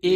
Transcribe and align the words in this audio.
If 0.00 0.12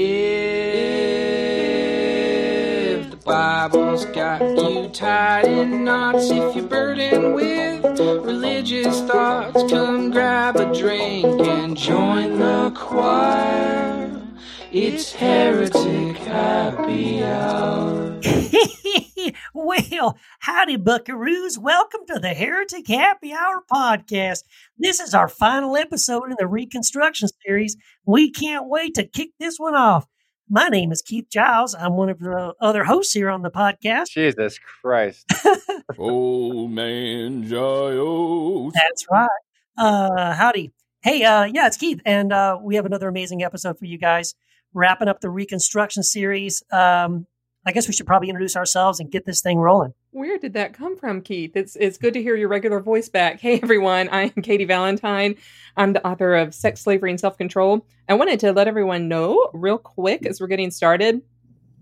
the 3.11 3.17
Bible's 3.17 4.05
got 4.05 4.41
you 4.41 4.89
tied 4.91 5.47
in 5.47 5.83
knots, 5.83 6.31
if 6.31 6.55
you're 6.55 6.67
burdened 6.67 7.35
with 7.35 7.99
religious 7.99 9.01
thoughts, 9.01 9.61
come 9.73 10.13
grab 10.13 10.55
a 10.55 10.73
drink 10.73 11.27
and 11.27 11.77
join 11.77 12.39
the 12.39 12.71
choir. 12.77 14.23
It's 14.71 15.13
Heretic 15.15 16.17
Happy 16.19 17.25
Hour. 17.25 18.12
Well, 19.63 20.19
howdy, 20.41 20.77
buckaroos. 20.77 21.57
Welcome 21.57 22.01
to 22.09 22.19
the 22.19 22.35
Heretic 22.35 22.89
Happy 22.89 23.33
Hour 23.33 23.63
podcast. 23.73 24.43
This 24.77 24.99
is 24.99 25.15
our 25.15 25.29
final 25.29 25.77
episode 25.77 26.31
in 26.31 26.37
the 26.37 26.49
Reconstruction 26.49 27.29
series. 27.47 27.77
We 28.05 28.33
can't 28.33 28.69
wait 28.69 28.95
to 28.95 29.07
kick 29.07 29.31
this 29.39 29.59
one 29.59 29.77
off. 29.77 30.07
My 30.51 30.69
name 30.69 30.91
is 30.91 31.01
Keith 31.01 31.27
Giles. 31.31 31.77
I'm 31.77 31.95
one 31.95 32.09
of 32.09 32.19
the 32.19 32.55
other 32.61 32.83
hosts 32.83 33.13
here 33.13 33.31
on 33.31 33.43
the 33.43 33.53
podcast. 33.53 34.09
Jesus 34.09 34.59
Christ. 34.59 35.33
Old 35.97 36.73
man 36.73 37.47
Giles. 37.47 38.73
That's 38.75 39.07
right. 39.13 39.29
Uh, 39.79 40.35
howdy. 40.35 40.73
Hey, 41.03 41.23
uh, 41.23 41.45
yeah, 41.45 41.69
it's 41.69 41.77
Keith, 41.77 42.01
and 42.05 42.33
uh, 42.33 42.59
we 42.61 42.75
have 42.75 42.87
another 42.87 43.09
amazing 43.09 43.45
episode 43.45 43.79
for 43.79 43.85
you 43.85 43.99
guys. 43.99 44.35
Wrapping 44.75 45.09
up 45.09 45.21
the 45.21 45.31
Reconstruction 45.31 46.03
series. 46.03 46.65
Um, 46.73 47.27
I 47.65 47.71
guess 47.71 47.87
we 47.87 47.95
should 47.95 48.07
probably 48.07 48.29
introduce 48.29 48.57
ourselves 48.57 48.99
and 48.99 49.11
get 49.11 49.25
this 49.25 49.41
thing 49.41 49.59
rolling. 49.59 49.95
Where 50.11 50.37
did 50.37 50.55
that 50.55 50.75
come 50.75 50.97
from, 50.97 51.23
Keith? 51.23 51.53
It's 51.55 51.77
it's 51.77 51.97
good 51.97 52.15
to 52.15 52.23
hear 52.23 52.35
your 52.35 52.49
regular 52.49 52.81
voice 52.81 53.09
back. 53.09 53.41
Hey 53.41 53.61
everyone, 53.63 54.09
I 54.09 54.33
am 54.37 54.43
Katy 54.43 54.65
Valentine. 54.65 55.37
I'm 55.77 55.93
the 55.93 56.07
author 56.07 56.35
of 56.35 56.55
Sex, 56.55 56.81
Slavery, 56.81 57.11
and 57.11 57.21
Self 57.21 57.39
Control. 57.39 57.87
I 58.09 58.15
wanted 58.15 58.41
to 58.41 58.53
let 58.53 58.69
everyone 58.69 59.09
know 59.09 59.49
real 59.53 59.79
quick 59.79 60.27
as 60.27 60.41
we're 60.41 60.49
getting 60.49 60.71
started. 60.71 61.23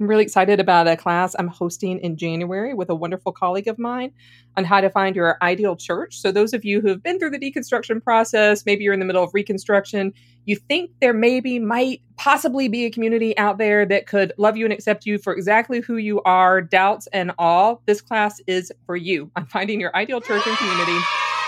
I'm 0.00 0.06
really 0.06 0.22
excited 0.22 0.60
about 0.60 0.88
a 0.88 0.96
class 0.96 1.36
I'm 1.38 1.48
hosting 1.48 1.98
in 1.98 2.16
January 2.16 2.72
with 2.72 2.88
a 2.88 2.94
wonderful 2.94 3.32
colleague 3.32 3.68
of 3.68 3.78
mine 3.78 4.12
on 4.56 4.64
how 4.64 4.80
to 4.80 4.88
find 4.88 5.14
your 5.14 5.36
ideal 5.42 5.76
church. 5.76 6.18
So, 6.18 6.32
those 6.32 6.54
of 6.54 6.64
you 6.64 6.80
who 6.80 6.88
have 6.88 7.02
been 7.02 7.18
through 7.18 7.30
the 7.30 7.38
deconstruction 7.38 8.02
process, 8.02 8.64
maybe 8.64 8.82
you're 8.82 8.94
in 8.94 9.00
the 9.00 9.04
middle 9.04 9.22
of 9.22 9.30
reconstruction, 9.34 10.14
you 10.46 10.56
think 10.56 10.90
there 11.02 11.12
maybe 11.12 11.58
might 11.58 12.00
possibly 12.16 12.66
be 12.66 12.86
a 12.86 12.90
community 12.90 13.36
out 13.36 13.58
there 13.58 13.84
that 13.86 14.06
could 14.06 14.32
love 14.38 14.56
you 14.56 14.64
and 14.64 14.72
accept 14.72 15.04
you 15.04 15.18
for 15.18 15.34
exactly 15.34 15.80
who 15.80 15.98
you 15.98 16.22
are, 16.22 16.62
doubts 16.62 17.06
and 17.08 17.32
all. 17.38 17.82
This 17.84 18.00
class 18.00 18.40
is 18.46 18.72
for 18.86 18.96
you 18.96 19.30
on 19.36 19.44
finding 19.46 19.80
your 19.80 19.94
ideal 19.94 20.22
church 20.22 20.46
and 20.46 20.56
community. 20.56 20.98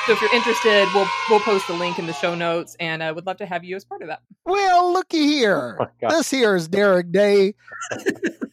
So 0.07 0.13
if 0.13 0.21
you're 0.21 0.35
interested, 0.35 0.89
we'll 0.95 1.07
we'll 1.31 1.41
post 1.41 1.69
the 1.69 1.75
link 1.75 1.99
in 1.99 2.07
the 2.07 2.13
show 2.13 2.35
notes, 2.35 2.77
and 2.81 3.05
I 3.05 3.09
uh, 3.09 3.15
would 3.15 3.25
love 3.25 3.37
to 3.37 3.47
have 3.47 3.63
you 3.63 3.77
as 3.77 3.85
part 3.85 4.03
of 4.03 4.09
that. 4.09 4.21
Well, 4.45 4.93
looky 4.93 5.23
here. 5.23 5.79
Oh, 5.81 6.09
this 6.09 6.29
here 6.29 6.57
is 6.57 6.67
Derek 6.67 7.13
Day, 7.13 7.55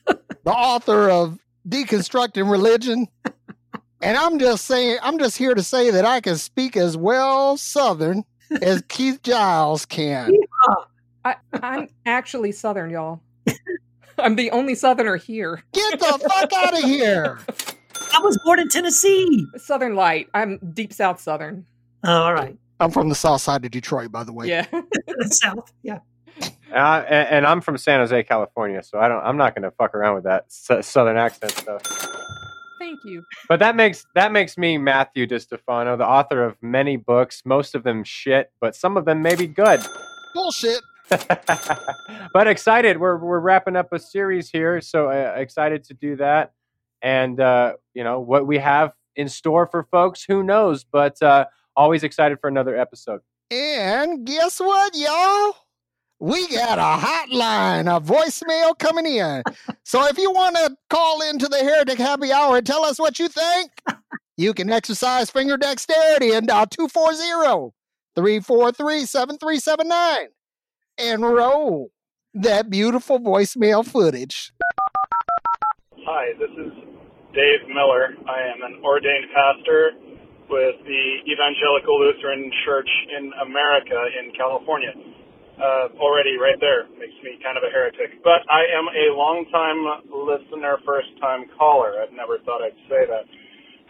the 0.06 0.22
author 0.46 1.10
of 1.10 1.40
Deconstructing 1.68 2.50
Religion. 2.50 3.08
And 4.02 4.16
I'm 4.16 4.38
just 4.38 4.66
saying, 4.66 5.00
I'm 5.02 5.18
just 5.18 5.38
here 5.38 5.56
to 5.56 5.64
say 5.64 5.90
that 5.90 6.06
I 6.06 6.22
can 6.22 6.38
speak 6.38 6.78
as 6.78 6.96
well 6.96 7.58
Southern 7.58 8.24
as 8.62 8.82
Keith 8.88 9.22
Giles 9.24 9.86
can. 9.86 10.32
I, 11.26 11.36
I'm 11.54 11.90
actually 12.06 12.52
Southern, 12.52 12.92
y'all. 12.92 13.22
I'm 14.20 14.36
the 14.36 14.52
only 14.52 14.76
Southerner 14.76 15.18
here. 15.18 15.64
Get 15.74 16.00
the 16.00 16.30
fuck 16.30 16.54
out 16.54 16.78
of 16.78 16.84
here. 16.84 17.40
I 18.14 18.20
was 18.22 18.38
born 18.44 18.60
in 18.60 18.70
Tennessee. 18.70 19.46
Southern 19.58 19.96
Light. 19.96 20.30
I'm 20.34 20.58
deep 20.74 20.94
South 20.94 21.20
Southern. 21.20 21.66
Oh, 22.04 22.24
all 22.24 22.34
right. 22.34 22.58
I'm 22.80 22.92
from 22.92 23.10
the 23.10 23.16
south 23.16 23.42
side 23.42 23.66
of 23.66 23.72
Detroit, 23.72 24.12
by 24.12 24.24
the 24.24 24.32
way. 24.32 24.48
Yeah. 24.48 24.66
South. 25.30 25.72
Yeah. 25.84 26.00
Uh, 26.72 27.04
and, 27.10 27.28
and 27.30 27.46
I'm 27.46 27.60
from 27.62 27.78
San 27.78 28.00
Jose, 28.00 28.24
California, 28.24 28.82
so 28.84 29.00
I 29.00 29.08
don't. 29.08 29.22
I'm 29.24 29.38
not 29.38 29.54
going 29.54 29.64
to 29.64 29.72
fuck 29.72 29.94
around 29.96 30.16
with 30.16 30.24
that 30.24 30.46
s- 30.46 30.88
southern 30.88 31.18
accent 31.18 31.52
stuff. 31.52 31.82
Thank 32.80 33.00
you. 33.04 33.24
But 33.50 33.60
that 33.60 33.76
makes 33.76 34.06
that 34.16 34.32
makes 34.32 34.58
me 34.58 34.78
Matthew 34.78 35.28
Distefano, 35.28 35.98
the 35.98 36.08
author 36.08 36.44
of 36.46 36.56
many 36.62 36.96
books, 36.96 37.42
most 37.44 37.76
of 37.76 37.84
them 37.84 38.04
shit, 38.06 38.52
but 38.62 38.76
some 38.76 38.96
of 38.96 39.04
them 39.04 39.22
may 39.22 39.36
be 39.36 39.48
good. 39.48 39.82
Bullshit. 40.34 40.82
but 41.10 42.48
excited. 42.48 42.98
We're 42.98 43.18
we're 43.18 43.40
wrapping 43.40 43.76
up 43.76 43.92
a 43.92 44.00
series 44.00 44.50
here, 44.50 44.80
so 44.80 45.10
uh, 45.10 45.34
excited 45.36 45.84
to 45.86 45.94
do 45.94 46.16
that. 46.18 46.54
And 47.02 47.40
uh, 47.40 47.74
you 47.94 48.04
know 48.04 48.20
what 48.20 48.48
we 48.48 48.58
have 48.58 48.94
in 49.16 49.30
store 49.30 49.68
for 49.68 49.84
folks, 49.84 50.24
who 50.24 50.44
knows? 50.44 50.84
But 50.84 51.22
uh, 51.22 51.46
always 51.76 52.04
excited 52.04 52.40
for 52.40 52.48
another 52.48 52.76
episode. 52.76 53.22
And 53.52 54.26
guess 54.26 54.60
what, 54.60 54.96
y'all? 54.96 55.56
We 56.22 56.48
got 56.50 56.78
a 56.78 57.06
hotline, 57.06 57.88
a 57.88 58.02
voicemail 58.02 58.78
coming 58.78 59.06
in. 59.06 59.42
So 59.84 60.06
if 60.08 60.18
you 60.18 60.32
want 60.32 60.58
to 60.58 60.76
call 60.90 61.22
into 61.22 61.48
the 61.48 61.60
Heretic 61.60 61.98
Happy 61.98 62.32
Hour 62.32 62.58
and 62.58 62.68
tell 62.68 62.84
us 62.84 63.00
what 63.00 63.20
you 63.20 63.30
think, 63.30 63.72
you 64.36 64.54
can 64.54 64.70
exercise 64.70 65.30
finger 65.30 65.56
dexterity 65.56 66.32
and 66.32 66.48
dial 66.48 66.68
240 66.68 67.74
343 68.16 69.06
7379 69.06 70.28
and 70.98 71.22
roll 71.24 71.90
that 72.34 72.70
beautiful 72.70 73.20
voicemail 73.20 73.86
footage. 73.86 74.52
Hi, 76.06 76.34
this 76.38 76.50
is 76.52 76.89
Dave 77.34 77.70
Miller. 77.70 78.18
I 78.26 78.40
am 78.50 78.60
an 78.66 78.82
ordained 78.84 79.30
pastor 79.30 79.94
with 80.50 80.82
the 80.82 81.06
Evangelical 81.30 82.02
Lutheran 82.02 82.50
Church 82.66 82.90
in 83.18 83.32
America 83.46 84.00
in 84.18 84.34
California. 84.34 84.94
Uh, 85.60 85.94
already 86.00 86.40
right 86.40 86.58
there 86.60 86.88
makes 86.98 87.14
me 87.22 87.38
kind 87.44 87.60
of 87.60 87.64
a 87.68 87.70
heretic. 87.70 88.24
But 88.24 88.48
I 88.50 88.66
am 88.74 88.88
a 88.90 89.14
long-time 89.14 90.10
listener, 90.10 90.80
first-time 90.86 91.52
caller. 91.60 92.02
I've 92.02 92.16
never 92.16 92.40
thought 92.48 92.64
I'd 92.64 92.80
say 92.90 93.06
that. 93.06 93.28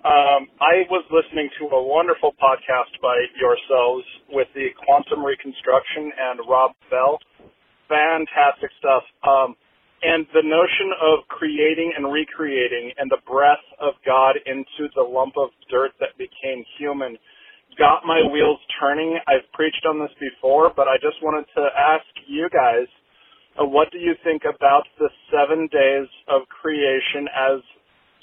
Um, 0.03 0.47
I 0.59 0.87
was 0.89 1.05
listening 1.11 1.49
to 1.59 1.67
a 1.75 1.81
wonderful 1.83 2.33
podcast 2.41 2.91
by 3.01 3.19
yourselves 3.39 4.03
with 4.31 4.47
the 4.55 4.69
quantum 4.83 5.23
reconstruction 5.23 6.11
and 6.11 6.39
Rob 6.47 6.71
Bell. 6.89 7.19
Fantastic 7.87 8.71
stuff. 8.79 9.03
Um, 9.23 9.55
and 10.01 10.25
the 10.33 10.43
notion 10.43 10.91
of 11.01 11.27
creating 11.27 11.93
and 11.97 12.11
recreating 12.11 12.91
and 12.97 13.09
the 13.11 13.21
breath 13.27 13.63
of 13.79 13.93
God 14.05 14.35
into 14.45 14.91
the 14.95 15.03
lump 15.03 15.35
of 15.37 15.49
dirt 15.69 15.91
that 15.99 16.17
became 16.17 16.63
human 16.77 17.17
got 17.77 18.03
my 18.05 18.21
wheels 18.31 18.59
turning. 18.79 19.17
I've 19.27 19.47
preached 19.53 19.85
on 19.87 19.99
this 19.99 20.11
before, 20.19 20.71
but 20.75 20.87
I 20.87 20.97
just 20.97 21.21
wanted 21.23 21.45
to 21.55 21.63
ask 21.77 22.05
you 22.27 22.49
guys, 22.51 22.87
uh, 23.59 23.65
what 23.65 23.91
do 23.91 23.97
you 23.97 24.13
think 24.23 24.43
about 24.43 24.83
the 24.99 25.09
seven 25.31 25.67
days 25.71 26.07
of 26.27 26.47
creation 26.49 27.27
as 27.31 27.61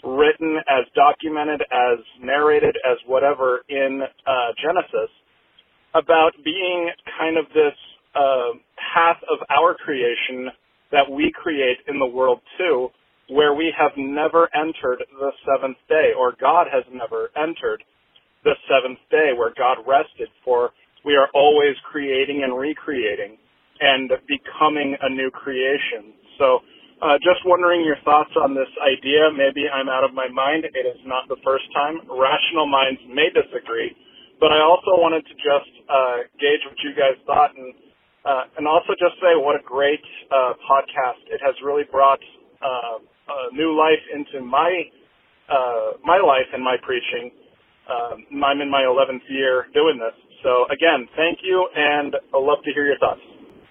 written, 0.04 0.58
as 0.68 0.84
documented, 0.94 1.62
as 1.72 1.98
narrated, 2.20 2.76
as 2.84 2.98
whatever 3.06 3.62
in 3.68 4.02
uh, 4.02 4.52
Genesis, 4.60 5.10
about 5.94 6.32
being 6.44 6.90
kind 7.18 7.38
of 7.38 7.46
this 7.48 7.74
uh, 8.14 8.52
path 8.76 9.18
of 9.32 9.40
our 9.50 9.74
creation 9.74 10.52
that 10.92 11.10
we 11.10 11.32
create 11.34 11.78
in 11.88 11.98
the 11.98 12.06
world 12.06 12.40
too, 12.58 12.88
where 13.28 13.54
we 13.54 13.72
have 13.76 13.92
never 13.96 14.48
entered 14.54 15.02
the 15.18 15.32
seventh 15.42 15.78
day, 15.88 16.14
or 16.16 16.34
God 16.40 16.66
has 16.70 16.84
never 16.92 17.30
entered 17.36 17.82
the 18.44 18.54
seventh 18.70 19.02
day, 19.10 19.34
where 19.36 19.52
God 19.56 19.78
rested, 19.86 20.28
for 20.44 20.70
we 21.04 21.14
are 21.16 21.28
always 21.34 21.74
creating 21.90 22.42
and 22.44 22.56
recreating 22.56 23.38
and 23.80 24.10
becoming 24.26 24.96
a 25.02 25.10
new 25.10 25.30
creation. 25.30 26.14
So, 26.38 26.60
uh, 27.02 27.18
just 27.20 27.44
wondering 27.44 27.84
your 27.84 28.00
thoughts 28.04 28.32
on 28.40 28.54
this 28.54 28.70
idea. 28.80 29.28
Maybe 29.28 29.68
I'm 29.68 29.88
out 29.88 30.02
of 30.02 30.14
my 30.14 30.28
mind. 30.32 30.64
It 30.64 30.86
is 30.88 30.96
not 31.04 31.28
the 31.28 31.36
first 31.44 31.68
time. 31.74 32.00
Rational 32.08 32.64
minds 32.64 33.00
may 33.12 33.28
disagree, 33.28 33.92
but 34.40 34.48
I 34.48 34.64
also 34.64 34.96
wanted 34.96 35.26
to 35.28 35.34
just 35.36 35.72
uh, 35.90 36.24
gauge 36.40 36.64
what 36.64 36.78
you 36.80 36.96
guys 36.96 37.20
thought 37.28 37.52
and 37.52 37.74
uh, 38.26 38.42
and 38.58 38.66
also 38.66 38.92
just 38.98 39.14
say 39.22 39.32
what 39.36 39.54
a 39.56 39.62
great 39.64 40.02
uh, 40.30 40.52
podcast. 40.68 41.22
It 41.30 41.40
has 41.44 41.54
really 41.64 41.84
brought 41.90 42.18
uh, 42.60 42.98
a 43.28 43.54
new 43.54 43.78
life 43.78 44.02
into 44.14 44.44
my 44.44 44.82
uh, 45.48 45.92
my 46.04 46.18
life 46.18 46.46
and 46.52 46.62
my 46.62 46.76
preaching. 46.82 47.30
Um, 47.88 48.42
I'm 48.44 48.60
in 48.60 48.68
my 48.70 48.82
11th 48.82 49.22
year 49.28 49.66
doing 49.72 49.98
this. 50.00 50.14
So 50.42 50.66
again, 50.72 51.06
thank 51.16 51.38
you, 51.44 51.68
and 51.76 52.16
I'd 52.34 52.38
love 52.42 52.58
to 52.64 52.72
hear 52.72 52.84
your 52.84 52.98
thoughts. 52.98 53.20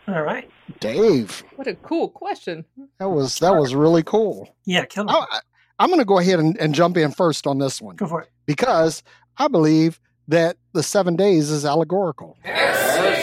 All 0.07 0.21
right. 0.21 0.50
Dave, 0.79 1.44
What 1.56 1.68
a 1.68 1.75
cool 1.75 2.09
question. 2.09 2.63
that 3.00 3.09
was 3.09 3.39
that 3.39 3.56
was 3.56 3.75
really 3.75 4.03
cool. 4.03 4.56
Yeah, 4.65 4.85
kill 4.85 5.03
it. 5.06 5.12
I, 5.12 5.25
I- 5.31 5.39
I'm 5.77 5.89
going 5.89 6.00
to 6.00 6.06
go 6.06 6.19
ahead 6.19 6.39
and, 6.39 6.56
and 6.57 6.74
jump 6.74 6.95
in 6.95 7.12
first 7.12 7.45
on 7.45 7.57
this 7.57 7.81
one 7.81 7.97
Go 7.97 8.07
for 8.07 8.21
it. 8.21 8.29
because 8.45 9.03
I 9.38 9.50
believe 9.50 10.00
that 10.29 10.56
the 10.71 10.81
seven 10.81 11.18
days 11.18 11.50
is 11.51 11.65
allegorical. 11.65 12.38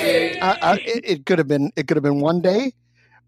I, 0.02 0.58
I, 0.62 0.78
it, 0.84 1.26
could 1.26 1.38
have 1.38 1.48
been 1.48 1.72
it 1.76 1.88
could 1.88 1.96
have 1.96 2.02
been 2.02 2.20
one 2.20 2.40
day, 2.40 2.72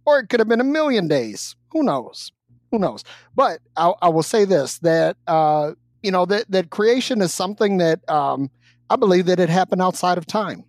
or 0.05 0.19
it 0.19 0.29
could 0.29 0.41
have 0.41 0.49
been 0.49 0.61
a 0.61 0.65
million 0.65 1.09
days. 1.09 1.55
Who 1.71 1.83
knows? 1.83 2.33
Who 2.71 2.79
knows? 2.79 3.05
But 3.35 3.61
I, 3.77 3.93
I 4.03 4.09
will 4.09 4.23
say 4.23 4.45
this: 4.45 4.79
that 4.81 5.17
uh, 5.27 5.73
you 6.03 6.11
know 6.11 6.27
that 6.27 6.51
that 6.51 6.71
creation 6.71 7.23
is 7.23 7.33
something 7.33 7.79
that 7.79 8.09
um, 8.11 8.51
I 8.91 8.97
believe 8.97 9.27
that 9.27 9.41
it 9.41 9.49
happened 9.49 9.83
outside 9.83 10.19
of 10.19 10.27
time, 10.27 10.65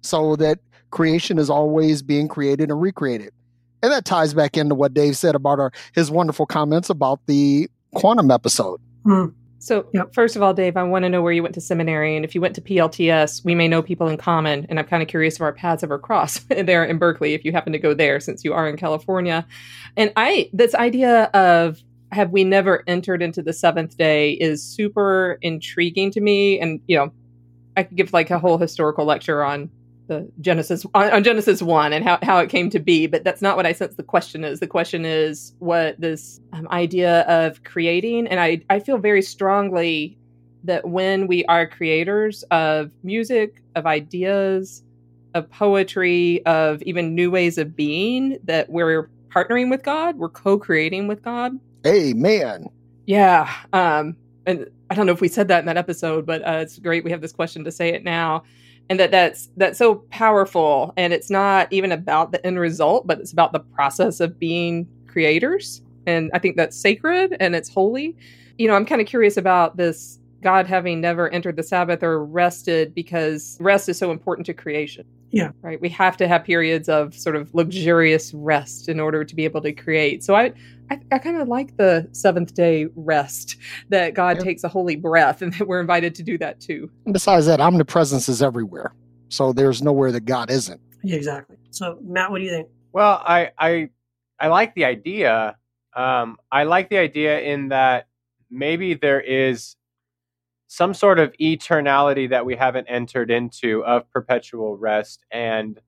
so 0.00 0.36
that 0.36 0.58
creation 0.90 1.38
is 1.38 1.50
always 1.50 2.02
being 2.02 2.28
created 2.28 2.70
and 2.70 2.80
recreated. 2.80 3.32
And 3.82 3.92
that 3.92 4.04
ties 4.04 4.32
back 4.32 4.56
into 4.56 4.74
what 4.74 4.94
Dave 4.94 5.16
said 5.16 5.34
about 5.34 5.58
our 5.58 5.72
his 5.94 6.10
wonderful 6.10 6.46
comments 6.46 6.90
about 6.90 7.20
the 7.26 7.68
quantum 7.94 8.30
episode. 8.30 8.80
Hmm. 9.04 9.26
So, 9.64 9.86
Yep. 9.94 10.12
first 10.12 10.36
of 10.36 10.42
all, 10.42 10.52
Dave, 10.52 10.76
I 10.76 10.82
want 10.82 11.04
to 11.04 11.08
know 11.08 11.22
where 11.22 11.32
you 11.32 11.42
went 11.42 11.54
to 11.54 11.60
seminary, 11.62 12.16
and 12.16 12.22
if 12.24 12.34
you 12.34 12.40
went 12.42 12.54
to 12.56 12.60
PLTS, 12.60 13.42
we 13.46 13.54
may 13.54 13.66
know 13.66 13.80
people 13.80 14.08
in 14.08 14.18
common, 14.18 14.66
and 14.68 14.78
I'm 14.78 14.84
kind 14.84 15.02
of 15.02 15.08
curious 15.08 15.36
if 15.36 15.40
our 15.40 15.54
paths 15.54 15.82
ever 15.82 15.98
cross 15.98 16.38
there 16.50 16.84
in 16.84 16.98
Berkeley. 16.98 17.32
If 17.32 17.46
you 17.46 17.52
happen 17.52 17.72
to 17.72 17.78
go 17.78 17.94
there, 17.94 18.20
since 18.20 18.44
you 18.44 18.52
are 18.52 18.68
in 18.68 18.76
California, 18.76 19.46
and 19.96 20.12
I, 20.16 20.50
this 20.52 20.74
idea 20.74 21.24
of 21.32 21.82
have 22.12 22.30
we 22.30 22.44
never 22.44 22.84
entered 22.86 23.22
into 23.22 23.40
the 23.40 23.54
seventh 23.54 23.96
day 23.96 24.32
is 24.32 24.62
super 24.62 25.38
intriguing 25.40 26.10
to 26.10 26.20
me, 26.20 26.60
and 26.60 26.78
you 26.86 26.98
know, 26.98 27.10
I 27.74 27.84
could 27.84 27.96
give 27.96 28.12
like 28.12 28.30
a 28.30 28.38
whole 28.38 28.58
historical 28.58 29.06
lecture 29.06 29.42
on 29.42 29.70
the 30.06 30.30
Genesis 30.40 30.84
on, 30.94 31.10
on 31.10 31.24
Genesis 31.24 31.62
one 31.62 31.92
and 31.92 32.04
how, 32.04 32.18
how 32.22 32.38
it 32.38 32.50
came 32.50 32.70
to 32.70 32.78
be, 32.78 33.06
but 33.06 33.24
that's 33.24 33.40
not 33.40 33.56
what 33.56 33.66
I 33.66 33.72
sense 33.72 33.94
the 33.94 34.02
question 34.02 34.44
is. 34.44 34.60
The 34.60 34.66
question 34.66 35.04
is 35.04 35.54
what 35.58 36.00
this 36.00 36.40
um, 36.52 36.68
idea 36.68 37.22
of 37.22 37.64
creating, 37.64 38.26
and 38.26 38.38
I 38.40 38.60
I 38.68 38.80
feel 38.80 38.98
very 38.98 39.22
strongly 39.22 40.18
that 40.64 40.88
when 40.88 41.26
we 41.26 41.44
are 41.46 41.66
creators 41.66 42.42
of 42.50 42.90
music, 43.02 43.62
of 43.74 43.86
ideas, 43.86 44.82
of 45.34 45.50
poetry, 45.50 46.44
of 46.46 46.82
even 46.82 47.14
new 47.14 47.30
ways 47.30 47.58
of 47.58 47.76
being, 47.76 48.38
that 48.44 48.70
we're 48.70 49.10
partnering 49.28 49.68
with 49.68 49.82
God, 49.82 50.16
we're 50.16 50.28
co-creating 50.28 51.06
with 51.06 51.22
God. 51.22 51.58
Amen. 51.86 52.68
Yeah. 53.06 53.52
Um, 53.72 54.16
and 54.46 54.70
I 54.88 54.94
don't 54.94 55.06
know 55.06 55.12
if 55.12 55.20
we 55.20 55.28
said 55.28 55.48
that 55.48 55.60
in 55.60 55.66
that 55.66 55.76
episode, 55.76 56.24
but 56.24 56.40
uh, 56.46 56.60
it's 56.62 56.78
great 56.78 57.04
we 57.04 57.10
have 57.10 57.20
this 57.20 57.32
question 57.32 57.64
to 57.64 57.72
say 57.72 57.90
it 57.90 58.04
now. 58.04 58.44
And 58.90 59.00
that 59.00 59.10
that's 59.10 59.48
that's 59.56 59.78
so 59.78 59.96
powerful, 60.10 60.92
and 60.96 61.12
it's 61.12 61.30
not 61.30 61.72
even 61.72 61.90
about 61.90 62.32
the 62.32 62.46
end 62.46 62.58
result, 62.58 63.06
but 63.06 63.18
it's 63.18 63.32
about 63.32 63.52
the 63.52 63.60
process 63.60 64.20
of 64.20 64.38
being 64.38 64.86
creators. 65.06 65.80
And 66.06 66.30
I 66.34 66.38
think 66.38 66.56
that's 66.56 66.76
sacred 66.76 67.34
and 67.40 67.54
it's 67.54 67.72
holy. 67.72 68.14
You 68.58 68.68
know, 68.68 68.74
I'm 68.74 68.84
kind 68.84 69.00
of 69.00 69.06
curious 69.06 69.36
about 69.36 69.78
this 69.78 70.18
God 70.42 70.66
having 70.66 71.00
never 71.00 71.30
entered 71.30 71.56
the 71.56 71.62
Sabbath 71.62 72.02
or 72.02 72.22
rested 72.24 72.94
because 72.94 73.56
rest 73.60 73.88
is 73.88 73.96
so 73.96 74.10
important 74.10 74.44
to 74.46 74.54
creation. 74.54 75.06
Yeah. 75.34 75.50
Right. 75.62 75.80
We 75.80 75.88
have 75.88 76.16
to 76.18 76.28
have 76.28 76.44
periods 76.44 76.88
of 76.88 77.12
sort 77.14 77.34
of 77.34 77.52
luxurious 77.54 78.32
rest 78.34 78.88
in 78.88 79.00
order 79.00 79.24
to 79.24 79.34
be 79.34 79.44
able 79.44 79.60
to 79.62 79.72
create. 79.72 80.22
So 80.22 80.34
I 80.36 80.52
I, 80.90 81.00
I 81.10 81.18
kind 81.18 81.40
of 81.40 81.48
like 81.48 81.76
the 81.76 82.08
seventh 82.12 82.54
day 82.54 82.86
rest 82.94 83.56
that 83.88 84.14
God 84.14 84.36
Yeah. 84.36 84.44
takes 84.44 84.62
a 84.64 84.68
holy 84.68 84.96
breath 84.96 85.42
and 85.42 85.52
that 85.54 85.66
we're 85.66 85.80
invited 85.80 86.14
to 86.16 86.22
do 86.22 86.38
that 86.38 86.60
too. 86.60 86.88
And 87.04 87.12
besides 87.12 87.46
that, 87.46 87.60
omnipresence 87.60 88.28
is 88.28 88.42
everywhere. 88.42 88.94
So 89.28 89.52
there's 89.52 89.82
nowhere 89.82 90.12
that 90.12 90.24
God 90.24 90.50
isn't. 90.50 90.80
Yeah, 91.02 91.16
exactly. 91.16 91.56
So, 91.70 91.98
Matt, 92.02 92.30
what 92.30 92.38
do 92.38 92.44
you 92.44 92.50
think? 92.50 92.68
Well, 92.92 93.20
I 93.26 93.50
I 93.58 93.90
I 94.38 94.48
like 94.48 94.74
the 94.76 94.84
idea. 94.84 95.56
Um, 95.96 96.36
I 96.52 96.62
like 96.64 96.90
the 96.90 96.98
idea 96.98 97.40
in 97.40 97.68
that 97.68 98.06
maybe 98.50 98.94
there 98.94 99.20
is 99.20 99.74
some 100.74 100.92
sort 100.92 101.20
of 101.20 101.32
eternality 101.40 102.28
that 102.30 102.44
we 102.44 102.56
haven't 102.56 102.88
entered 102.88 103.30
into 103.30 103.84
of 103.84 104.10
perpetual 104.10 104.76
rest, 104.76 105.24
and 105.30 105.80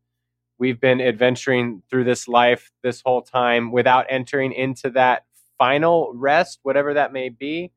we've 0.58 0.80
been 0.80 1.00
adventuring 1.00 1.82
through 1.90 2.04
this 2.04 2.28
life 2.28 2.70
this 2.84 3.02
whole 3.04 3.20
time 3.20 3.72
without 3.72 4.06
entering 4.08 4.52
into 4.52 4.90
that 4.90 5.24
final 5.58 6.12
rest, 6.14 6.60
whatever 6.62 6.94
that 6.94 7.12
may 7.12 7.30
be. 7.30 7.72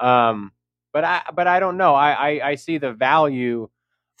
Um, 0.00 0.52
but 0.92 1.02
I 1.02 1.22
but 1.34 1.46
I 1.46 1.60
don't 1.60 1.78
know. 1.78 1.94
I 1.94 2.10
I, 2.12 2.48
I 2.50 2.54
see 2.56 2.76
the 2.76 2.92
value 2.92 3.70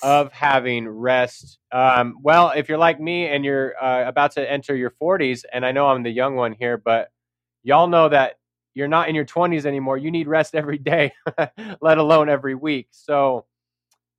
of 0.02 0.32
having 0.32 0.88
rest. 0.88 1.58
Um, 1.70 2.16
well, 2.22 2.54
if 2.56 2.70
you're 2.70 2.78
like 2.78 2.98
me 2.98 3.26
and 3.26 3.44
you're 3.44 3.74
uh, 3.82 4.08
about 4.08 4.32
to 4.32 4.50
enter 4.50 4.74
your 4.74 4.94
40s, 5.02 5.44
and 5.52 5.66
I 5.66 5.72
know 5.72 5.88
I'm 5.88 6.04
the 6.04 6.10
young 6.10 6.36
one 6.36 6.54
here, 6.54 6.78
but 6.78 7.10
y'all 7.62 7.86
know 7.86 8.08
that 8.08 8.39
you're 8.74 8.88
not 8.88 9.08
in 9.08 9.14
your 9.14 9.24
20s 9.24 9.66
anymore. 9.66 9.98
You 9.98 10.10
need 10.10 10.28
rest 10.28 10.54
every 10.54 10.78
day, 10.78 11.12
let 11.80 11.98
alone 11.98 12.28
every 12.28 12.54
week. 12.54 12.88
So, 12.90 13.46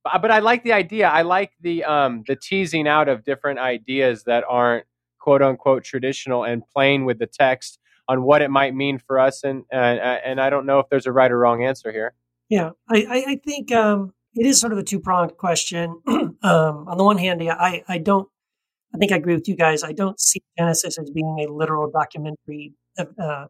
but, 0.04 0.20
but 0.22 0.30
I 0.30 0.40
like 0.40 0.64
the 0.64 0.72
idea. 0.72 1.08
I 1.08 1.22
like 1.22 1.52
the 1.60 1.84
um, 1.84 2.24
the 2.26 2.36
teasing 2.36 2.88
out 2.88 3.08
of 3.08 3.24
different 3.24 3.58
ideas 3.58 4.24
that 4.24 4.44
aren't 4.48 4.86
quote 5.18 5.42
unquote 5.42 5.84
traditional 5.84 6.44
and 6.44 6.62
playing 6.74 7.04
with 7.04 7.18
the 7.18 7.26
text 7.26 7.78
on 8.08 8.22
what 8.24 8.42
it 8.42 8.50
might 8.50 8.74
mean 8.74 8.98
for 8.98 9.18
us. 9.18 9.44
And 9.44 9.64
and 9.70 9.98
and 10.00 10.40
I 10.40 10.50
don't 10.50 10.66
know 10.66 10.80
if 10.80 10.88
there's 10.90 11.06
a 11.06 11.12
right 11.12 11.30
or 11.30 11.38
wrong 11.38 11.64
answer 11.64 11.92
here. 11.92 12.14
Yeah, 12.52 12.70
I, 12.90 13.24
I, 13.28 13.40
think 13.46 13.72
um, 13.72 14.12
it 14.34 14.44
is 14.44 14.60
sort 14.60 14.74
of 14.74 14.78
a 14.78 14.82
two 14.82 15.00
pronged 15.00 15.38
question. 15.38 16.02
um, 16.06 16.36
on 16.42 16.98
the 16.98 17.04
one 17.04 17.16
hand, 17.16 17.42
yeah, 17.42 17.54
I, 17.58 17.82
I 17.88 17.96
don't, 17.96 18.28
I 18.94 18.98
think 18.98 19.10
I 19.10 19.16
agree 19.16 19.34
with 19.34 19.48
you 19.48 19.56
guys. 19.56 19.82
I 19.82 19.92
don't 19.92 20.20
see 20.20 20.42
Genesis 20.58 20.98
as 20.98 21.10
being 21.10 21.46
a 21.48 21.50
literal 21.50 21.90
documentary 21.90 22.74
uh, 22.98 23.46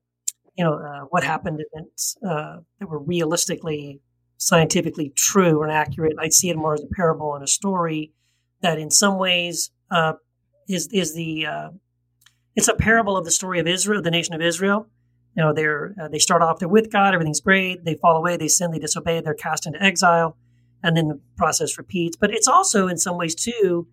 you 0.57 0.65
know, 0.65 0.75
uh, 0.75 1.01
what 1.11 1.25
happened 1.25 1.61
events 1.73 2.17
uh, 2.27 2.59
that 2.79 2.89
were 2.89 2.99
realistically, 2.99 4.01
scientifically 4.37 5.13
true 5.17 5.63
and 5.63 5.73
accurate. 5.73 6.15
I 6.19 6.29
see 6.29 6.51
it 6.51 6.57
more 6.57 6.75
as 6.75 6.83
a 6.83 6.95
parable 6.95 7.35
and 7.35 7.45
a 7.45 7.49
story 7.49 8.13
that, 8.61 8.79
in 8.79 8.91
some 8.91 9.19
ways, 9.19 9.71
uh, 9.91 10.15
is 10.69 10.89
is 10.93 11.15
the 11.15 11.47
uh, 11.47 11.71
it's 12.55 12.69
a 12.69 12.75
parable 12.75 13.17
of 13.17 13.25
the 13.25 13.31
story 13.31 13.59
of 13.61 13.67
Israel, 13.67 14.03
the 14.03 14.11
nation 14.11 14.35
of 14.35 14.41
Israel 14.41 14.89
you 15.37 15.43
know 15.43 15.53
they're 15.53 15.95
uh, 16.01 16.09
they 16.09 16.19
start 16.19 16.43
off 16.43 16.59
they're 16.59 16.69
with 16.69 16.91
god 16.91 17.15
everything's 17.15 17.41
great 17.41 17.85
they 17.85 17.95
fall 17.95 18.17
away 18.17 18.37
they 18.37 18.49
sin 18.49 18.71
they 18.71 18.79
disobey 18.79 19.21
they're 19.21 19.35
cast 19.35 19.67
into 19.67 19.83
exile 19.83 20.37
and 20.83 20.97
then 20.97 21.09
the 21.09 21.21
process 21.37 21.79
repeats 21.79 22.17
but 22.17 22.31
it's 22.31 22.49
also 22.49 22.89
in 22.89 22.99
some 22.99 23.17
ways 23.17 23.35
too 23.35 23.87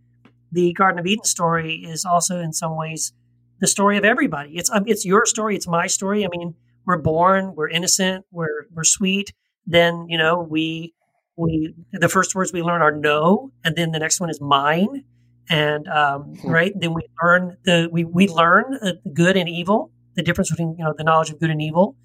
the 0.51 0.73
garden 0.73 0.99
of 0.99 1.05
eden 1.05 1.23
story 1.23 1.75
is 1.75 2.05
also 2.05 2.39
in 2.39 2.53
some 2.53 2.75
ways 2.75 3.13
the 3.59 3.67
story 3.67 3.97
of 3.97 4.05
everybody 4.05 4.57
it's 4.57 4.69
um, 4.71 4.83
it's 4.87 5.05
your 5.05 5.25
story 5.25 5.55
it's 5.55 5.67
my 5.67 5.87
story 5.87 6.25
i 6.25 6.27
mean 6.29 6.53
we're 6.85 6.97
born 6.97 7.53
we're 7.55 7.69
innocent 7.69 8.25
we're 8.31 8.65
we're 8.73 8.83
sweet 8.83 9.33
then 9.65 10.05
you 10.09 10.17
know 10.17 10.39
we 10.39 10.93
we 11.35 11.73
the 11.93 12.09
first 12.09 12.35
words 12.35 12.51
we 12.51 12.61
learn 12.61 12.81
are 12.81 12.91
no 12.91 13.51
and 13.63 13.75
then 13.75 13.91
the 13.91 13.99
next 13.99 14.19
one 14.19 14.29
is 14.29 14.41
mine 14.41 15.03
and 15.49 15.87
um, 15.87 16.33
right 16.43 16.73
then 16.75 16.93
we 16.93 17.01
learn 17.23 17.57
the 17.65 17.89
we 17.91 18.03
we 18.03 18.27
learn 18.27 18.77
uh, 18.81 18.91
good 19.13 19.35
and 19.35 19.49
evil 19.49 19.91
the 20.19 20.23
difference 20.23 20.49
between 20.49 20.75
you 20.77 20.83
know 20.83 20.93
the 20.95 21.03
knowledge 21.03 21.29
of 21.29 21.39
good 21.39 21.49
and 21.49 21.61
evil. 21.61 21.95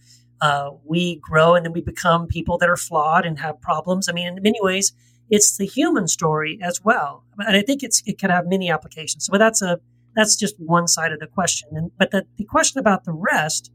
Uh, 0.40 0.70
we 0.84 1.16
grow 1.16 1.54
and 1.54 1.64
then 1.64 1.72
we 1.72 1.80
become 1.80 2.26
people 2.26 2.58
that 2.58 2.68
are 2.68 2.76
flawed 2.76 3.24
and 3.24 3.38
have 3.38 3.60
problems. 3.60 4.08
I 4.08 4.12
mean, 4.12 4.26
in 4.26 4.42
many 4.42 4.58
ways, 4.60 4.92
it's 5.30 5.56
the 5.56 5.66
human 5.66 6.06
story 6.06 6.58
as 6.62 6.80
well, 6.84 7.24
and 7.38 7.56
I 7.56 7.62
think 7.62 7.82
it's 7.82 8.02
it 8.06 8.18
can 8.18 8.30
have 8.30 8.46
many 8.46 8.70
applications. 8.70 9.26
So, 9.26 9.30
but 9.32 9.38
that's 9.38 9.62
a 9.62 9.80
that's 10.14 10.36
just 10.36 10.54
one 10.58 10.86
side 10.86 11.12
of 11.12 11.20
the 11.20 11.26
question. 11.26 11.70
And 11.72 11.90
but 11.98 12.10
the, 12.10 12.26
the 12.36 12.44
question 12.44 12.78
about 12.78 13.04
the 13.04 13.12
rest 13.12 13.70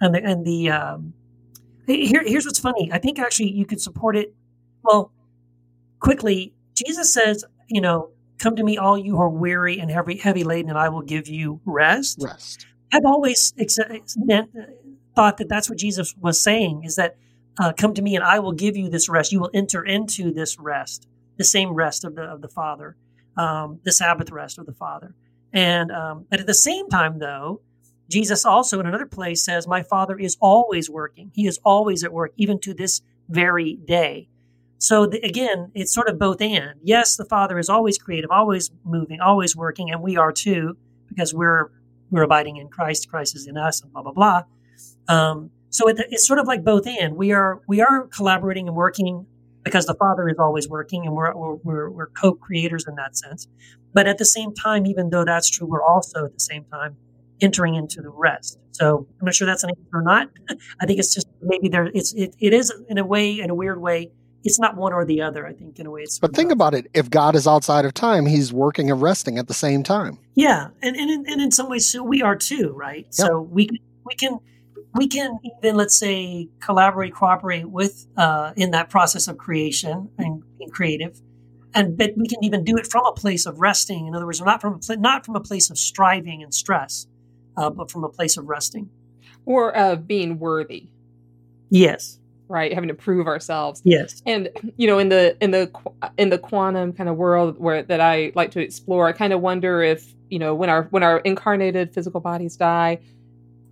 and 0.00 0.14
the 0.14 0.22
and 0.22 0.44
the 0.44 0.70
um, 0.70 1.14
here 1.86 2.22
here's 2.24 2.46
what's 2.46 2.58
funny. 2.58 2.90
I 2.92 2.98
think 2.98 3.18
actually 3.18 3.50
you 3.50 3.66
could 3.66 3.80
support 3.80 4.16
it. 4.16 4.34
Well, 4.82 5.12
quickly, 6.00 6.54
Jesus 6.74 7.12
says, 7.12 7.44
you 7.68 7.80
know, 7.80 8.10
come 8.38 8.56
to 8.56 8.62
me, 8.62 8.76
all 8.76 8.98
you 8.98 9.16
who 9.16 9.22
are 9.22 9.28
weary 9.30 9.78
and 9.78 9.90
heavy 9.90 10.16
heavy 10.16 10.44
laden, 10.44 10.70
and 10.70 10.78
I 10.78 10.88
will 10.88 11.02
give 11.02 11.28
you 11.28 11.60
rest. 11.64 12.18
Rest. 12.22 12.66
I've 12.92 13.04
always 13.04 13.52
ex- 13.58 13.78
meant, 14.16 14.50
thought 15.16 15.38
that 15.38 15.48
that's 15.48 15.68
what 15.68 15.78
Jesus 15.78 16.14
was 16.20 16.40
saying 16.40 16.82
is 16.84 16.96
that 16.96 17.16
uh, 17.58 17.72
come 17.72 17.94
to 17.94 18.02
me 18.02 18.14
and 18.14 18.24
I 18.24 18.38
will 18.38 18.52
give 18.52 18.76
you 18.76 18.88
this 18.88 19.08
rest. 19.08 19.32
You 19.32 19.40
will 19.40 19.50
enter 19.54 19.84
into 19.84 20.32
this 20.32 20.58
rest, 20.58 21.08
the 21.36 21.44
same 21.44 21.70
rest 21.70 22.04
of 22.04 22.14
the 22.14 22.22
of 22.22 22.40
the 22.40 22.48
Father, 22.48 22.96
um, 23.36 23.80
the 23.84 23.92
Sabbath 23.92 24.30
rest 24.30 24.58
of 24.58 24.66
the 24.66 24.72
Father. 24.72 25.14
And 25.54 25.92
um, 25.92 26.26
but 26.28 26.40
at 26.40 26.46
the 26.46 26.54
same 26.54 26.88
time, 26.88 27.20
though, 27.20 27.62
Jesus 28.10 28.44
also 28.44 28.80
in 28.80 28.86
another 28.86 29.06
place 29.06 29.44
says, 29.44 29.68
"My 29.68 29.82
Father 29.82 30.18
is 30.18 30.36
always 30.40 30.90
working. 30.90 31.30
He 31.32 31.46
is 31.46 31.58
always 31.64 32.02
at 32.04 32.12
work, 32.12 32.32
even 32.36 32.58
to 32.60 32.74
this 32.74 33.00
very 33.28 33.76
day." 33.76 34.28
So 34.78 35.06
the, 35.06 35.20
again, 35.20 35.70
it's 35.74 35.94
sort 35.94 36.08
of 36.08 36.18
both 36.18 36.42
and. 36.42 36.78
Yes, 36.82 37.16
the 37.16 37.24
Father 37.24 37.58
is 37.58 37.70
always 37.70 37.96
creative, 37.96 38.30
always 38.30 38.72
moving, 38.84 39.20
always 39.20 39.56
working, 39.56 39.90
and 39.90 40.02
we 40.02 40.16
are 40.16 40.32
too 40.32 40.76
because 41.08 41.32
we're 41.32 41.70
we're 42.10 42.24
abiding 42.24 42.56
in 42.56 42.68
Christ. 42.68 43.08
Christ 43.08 43.36
is 43.36 43.46
in 43.46 43.56
us, 43.56 43.80
and 43.80 43.92
blah 43.92 44.02
blah 44.02 44.12
blah. 44.12 44.42
Um, 45.08 45.50
so 45.70 45.88
it, 45.88 46.00
it's 46.10 46.26
sort 46.26 46.40
of 46.40 46.48
like 46.48 46.64
both 46.64 46.86
and. 46.86 47.16
We 47.16 47.32
are 47.32 47.60
we 47.68 47.80
are 47.80 48.08
collaborating 48.08 48.66
and 48.66 48.76
working 48.76 49.26
because 49.62 49.86
the 49.86 49.94
Father 49.94 50.28
is 50.28 50.36
always 50.38 50.68
working, 50.68 51.06
and 51.06 51.14
we're 51.14 51.34
we're, 51.34 51.54
we're, 51.54 51.90
we're 51.90 52.06
co-creators 52.08 52.86
in 52.88 52.96
that 52.96 53.16
sense. 53.16 53.46
But 53.94 54.06
at 54.06 54.18
the 54.18 54.24
same 54.24 54.52
time, 54.52 54.86
even 54.86 55.10
though 55.10 55.24
that's 55.24 55.48
true, 55.48 55.66
we're 55.66 55.82
also 55.82 56.26
at 56.26 56.34
the 56.34 56.40
same 56.40 56.64
time 56.64 56.96
entering 57.40 57.74
into 57.74 58.02
the 58.02 58.10
rest. 58.10 58.58
So 58.72 59.06
I'm 59.20 59.24
not 59.24 59.34
sure 59.34 59.46
that's 59.46 59.62
an 59.62 59.70
answer 59.70 59.82
or 59.92 60.02
not. 60.02 60.30
I 60.80 60.86
think 60.86 60.98
it's 60.98 61.14
just 61.14 61.28
maybe 61.40 61.68
there. 61.68 61.86
It's 61.94 62.12
it, 62.12 62.34
it 62.40 62.52
is 62.52 62.72
in 62.88 62.98
a 62.98 63.06
way, 63.06 63.38
in 63.38 63.50
a 63.50 63.54
weird 63.54 63.80
way. 63.80 64.10
It's 64.42 64.58
not 64.58 64.76
one 64.76 64.92
or 64.92 65.06
the 65.06 65.22
other. 65.22 65.46
I 65.46 65.54
think 65.54 65.78
in 65.78 65.86
a 65.86 65.90
way. 65.90 66.02
It's 66.02 66.18
But 66.18 66.34
think 66.34 66.52
about 66.52 66.74
it. 66.74 66.90
If 66.92 67.08
God 67.08 67.34
is 67.34 67.46
outside 67.46 67.86
of 67.86 67.94
time, 67.94 68.26
he's 68.26 68.52
working 68.52 68.90
and 68.90 69.00
resting 69.00 69.38
at 69.38 69.48
the 69.48 69.54
same 69.54 69.82
time. 69.82 70.18
Yeah, 70.34 70.68
and 70.82 70.96
and 70.96 71.10
in, 71.10 71.24
and 71.28 71.40
in 71.40 71.50
some 71.50 71.70
ways, 71.70 71.88
so 71.88 72.02
we 72.02 72.20
are 72.20 72.36
too, 72.36 72.72
right? 72.76 73.06
So 73.14 73.40
we 73.40 73.68
can 73.68 73.78
we 74.04 74.14
can 74.16 74.38
we 74.94 75.08
can 75.08 75.38
even 75.44 75.76
let's 75.76 75.96
say 75.96 76.48
collaborate, 76.60 77.14
cooperate 77.14 77.68
with 77.70 78.06
uh, 78.16 78.52
in 78.56 78.70
that 78.72 78.90
process 78.90 79.28
of 79.28 79.38
creation 79.38 80.10
and 80.18 80.42
being 80.58 80.70
creative, 80.70 81.20
and 81.74 81.96
but 81.98 82.12
we 82.16 82.26
can 82.28 82.42
even 82.44 82.64
do 82.64 82.76
it 82.76 82.86
from 82.86 83.04
a 83.06 83.12
place 83.12 83.46
of 83.46 83.58
resting. 83.60 84.06
In 84.06 84.14
other 84.14 84.26
words, 84.26 84.40
not 84.40 84.60
from 84.60 84.80
not 84.98 85.24
from 85.26 85.36
a 85.36 85.40
place 85.40 85.70
of 85.70 85.78
striving 85.78 86.42
and 86.42 86.54
stress, 86.54 87.06
uh, 87.56 87.70
but 87.70 87.90
from 87.90 88.04
a 88.04 88.08
place 88.08 88.36
of 88.36 88.46
resting. 88.48 88.90
or 89.46 89.76
of 89.76 90.06
being 90.06 90.38
worthy, 90.38 90.88
Yes, 91.70 92.18
right? 92.48 92.72
Having 92.72 92.88
to 92.88 92.94
prove 92.94 93.26
ourselves. 93.26 93.82
yes. 93.84 94.22
and 94.26 94.48
you 94.76 94.86
know 94.86 94.98
in 94.98 95.08
the 95.08 95.36
in 95.42 95.50
the 95.50 95.70
in 96.16 96.30
the 96.30 96.38
quantum 96.38 96.92
kind 96.92 97.08
of 97.08 97.16
world 97.16 97.58
where 97.58 97.82
that 97.82 98.00
i 98.00 98.32
like 98.34 98.50
to 98.52 98.60
explore 98.60 99.06
i 99.08 99.12
kind 99.12 99.32
of 99.32 99.40
wonder 99.40 99.82
if 99.82 100.14
you 100.30 100.38
know 100.38 100.54
when 100.54 100.68
our 100.70 100.84
when 100.90 101.02
our 101.02 101.18
incarnated 101.20 101.92
physical 101.92 102.20
bodies 102.20 102.56
die 102.56 102.98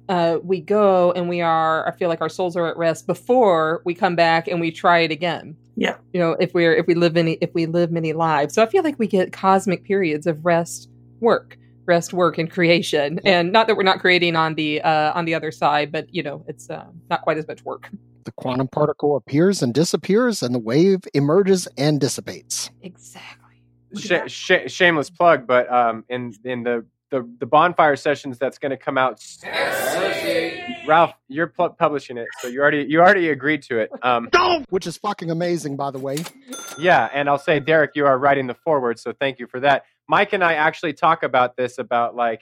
uh 0.09 0.39
we 0.43 0.61
go 0.61 1.13
and 1.13 1.29
we 1.29 1.41
are 1.41 1.87
i 1.89 1.93
feel 1.97 2.09
like 2.09 2.21
our 2.21 2.29
souls 2.29 2.57
are 2.57 2.67
at 2.67 2.77
rest 2.77 3.07
before 3.07 3.83
we 3.85 3.95
come 3.95 4.17
back 4.17 4.49
and 4.49 4.61
we 4.61 4.71
try 4.71 4.99
it 5.01 5.11
again 5.11 5.57
Yeah. 5.76 5.97
you 6.12 6.21
know 6.21 6.33
if 6.33 6.52
we're 6.55 6.75
if 6.75 6.87
we 6.87 6.95
live 6.95 7.17
any 7.17 7.38
if 7.41 7.50
we 7.55 7.67
live 7.67 7.91
many 7.91 8.12
lives. 8.12 8.55
So 8.55 8.62
i 8.62 8.67
feel 8.67 8.83
like 8.83 8.99
we 8.99 9.07
get 9.07 9.33
cosmic 9.33 9.85
periods 9.85 10.26
of 10.26 10.45
rest 10.45 10.88
work 11.21 11.57
rest 11.87 12.12
work 12.12 12.38
and 12.38 12.50
creation. 12.50 13.21
And 13.25 13.52
not 13.52 13.67
that 13.67 13.76
we're 13.76 13.83
not 13.83 13.99
creating 14.00 14.37
on 14.37 14.55
the 14.55 14.81
uh 14.83 15.12
on 15.14 15.25
the 15.25 15.35
other 15.35 15.50
side 15.50 15.91
but 15.91 16.12
you 16.14 16.23
know 16.23 16.45
it's 16.47 16.71
uh, 16.71 16.87
not 17.11 17.23
quite 17.23 17.38
as 17.38 17.47
much 17.49 17.64
work. 17.64 17.91
The 18.25 18.33
quantum 18.33 18.69
particle 18.69 19.17
appears 19.17 19.62
and 19.62 19.75
disappears, 19.75 20.43
and 20.45 20.55
the 20.55 20.59
wave 20.61 21.00
emerges 21.12 21.67
and 21.76 22.00
dissipates. 22.00 22.71
exactly. 22.83 23.38
Sh- 23.97 24.29
sh- 24.29 24.69
shameless 24.73 25.11
plug, 25.11 25.47
but 25.47 25.71
um, 25.73 26.05
in 26.09 26.33
in 26.45 26.62
the 26.62 26.87
the, 27.12 27.28
the 27.38 27.47
bonfire 27.47 27.95
sessions 27.95 28.38
that's 28.38 28.57
going 28.59 28.71
to 28.71 28.76
come 28.76 28.97
out. 28.99 29.23
Ralph, 30.88 31.12
you're 31.28 31.47
pu- 31.47 31.69
publishing 31.69 32.16
it, 32.16 32.26
so 32.40 32.49
you 32.49 32.61
already 32.61 32.87
you 32.88 33.00
already 33.00 33.28
agreed 33.28 33.62
to 33.64 33.78
it. 33.78 33.90
Um, 34.02 34.28
Which 34.71 34.87
is 34.87 34.97
fucking 34.97 35.31
amazing, 35.31 35.76
by 35.76 35.90
the 35.90 35.99
way. 35.99 36.16
yeah, 36.78 37.09
and 37.12 37.28
I'll 37.28 37.38
say, 37.38 37.61
Derek, 37.61 37.92
you 37.95 38.07
are 38.07 38.19
writing 38.19 38.47
the 38.47 38.54
foreword, 38.54 38.99
so 38.99 39.12
thank 39.12 39.38
you 39.38 39.47
for 39.47 39.61
that. 39.61 39.85
Mike 40.09 40.33
and 40.33 40.42
I 40.42 40.54
actually 40.54 40.95
talk 40.95 41.23
about 41.23 41.57
this 41.57 41.78
about 41.78 42.16
like 42.16 42.40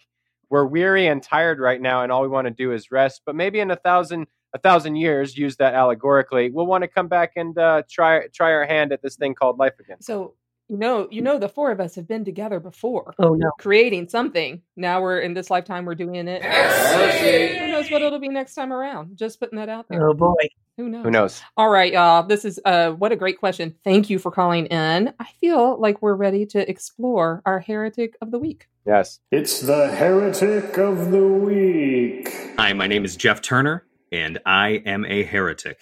we're 0.48 0.64
weary 0.64 1.08
and 1.08 1.22
tired 1.22 1.58
right 1.58 1.80
now, 1.80 2.02
and 2.02 2.10
all 2.12 2.22
we 2.22 2.28
want 2.28 2.46
to 2.46 2.52
do 2.52 2.72
is 2.72 2.90
rest. 2.90 3.22
But 3.26 3.34
maybe 3.34 3.58
in 3.60 3.70
a 3.70 3.76
thousand 3.76 4.28
a 4.54 4.58
thousand 4.58 4.96
years, 4.96 5.36
use 5.36 5.56
that 5.56 5.74
allegorically, 5.74 6.50
we'll 6.50 6.66
want 6.66 6.82
to 6.82 6.88
come 6.88 7.08
back 7.08 7.32
and 7.36 7.58
uh, 7.58 7.82
try 7.90 8.28
try 8.28 8.52
our 8.52 8.64
hand 8.66 8.92
at 8.92 9.02
this 9.02 9.16
thing 9.16 9.34
called 9.34 9.58
life 9.58 9.74
again. 9.80 10.00
So 10.00 10.34
you 10.70 10.76
know, 10.76 11.08
you 11.10 11.20
know, 11.20 11.36
the 11.36 11.48
four 11.48 11.72
of 11.72 11.80
us 11.80 11.96
have 11.96 12.06
been 12.06 12.24
together 12.24 12.60
before, 12.60 13.12
Oh 13.18 13.34
no. 13.34 13.50
creating 13.58 14.08
something. 14.08 14.62
Now 14.76 15.02
we're 15.02 15.18
in 15.18 15.34
this 15.34 15.50
lifetime, 15.50 15.84
we're 15.84 15.96
doing 15.96 16.28
it. 16.28 16.44
Who 16.44 17.66
knows 17.72 17.90
what 17.90 18.02
it'll 18.02 18.20
be 18.20 18.28
next 18.28 18.54
time 18.54 18.72
around? 18.72 19.16
Just 19.16 19.40
putting 19.40 19.58
that 19.58 19.68
out 19.68 19.88
there. 19.88 20.08
Oh 20.08 20.14
boy. 20.14 20.48
Who 20.76 20.88
knows? 20.88 21.04
Who 21.04 21.10
knows? 21.10 21.42
All 21.56 21.68
right, 21.70 21.92
y'all. 21.92 22.22
This 22.22 22.44
is 22.44 22.60
uh, 22.64 22.92
what 22.92 23.10
a 23.10 23.16
great 23.16 23.38
question. 23.40 23.74
Thank 23.82 24.08
you 24.08 24.20
for 24.20 24.30
calling 24.30 24.66
in. 24.66 25.12
I 25.18 25.26
feel 25.40 25.78
like 25.80 26.00
we're 26.00 26.14
ready 26.14 26.46
to 26.46 26.70
explore 26.70 27.42
our 27.44 27.58
heretic 27.58 28.16
of 28.22 28.30
the 28.30 28.38
week. 28.38 28.68
Yes. 28.86 29.18
It's 29.32 29.60
the 29.60 29.88
heretic 29.88 30.78
of 30.78 31.10
the 31.10 31.26
week. 31.26 32.32
Hi, 32.56 32.72
my 32.74 32.86
name 32.86 33.04
is 33.04 33.16
Jeff 33.16 33.42
Turner, 33.42 33.84
and 34.12 34.38
I 34.46 34.82
am 34.86 35.04
a 35.04 35.24
heretic. 35.24 35.80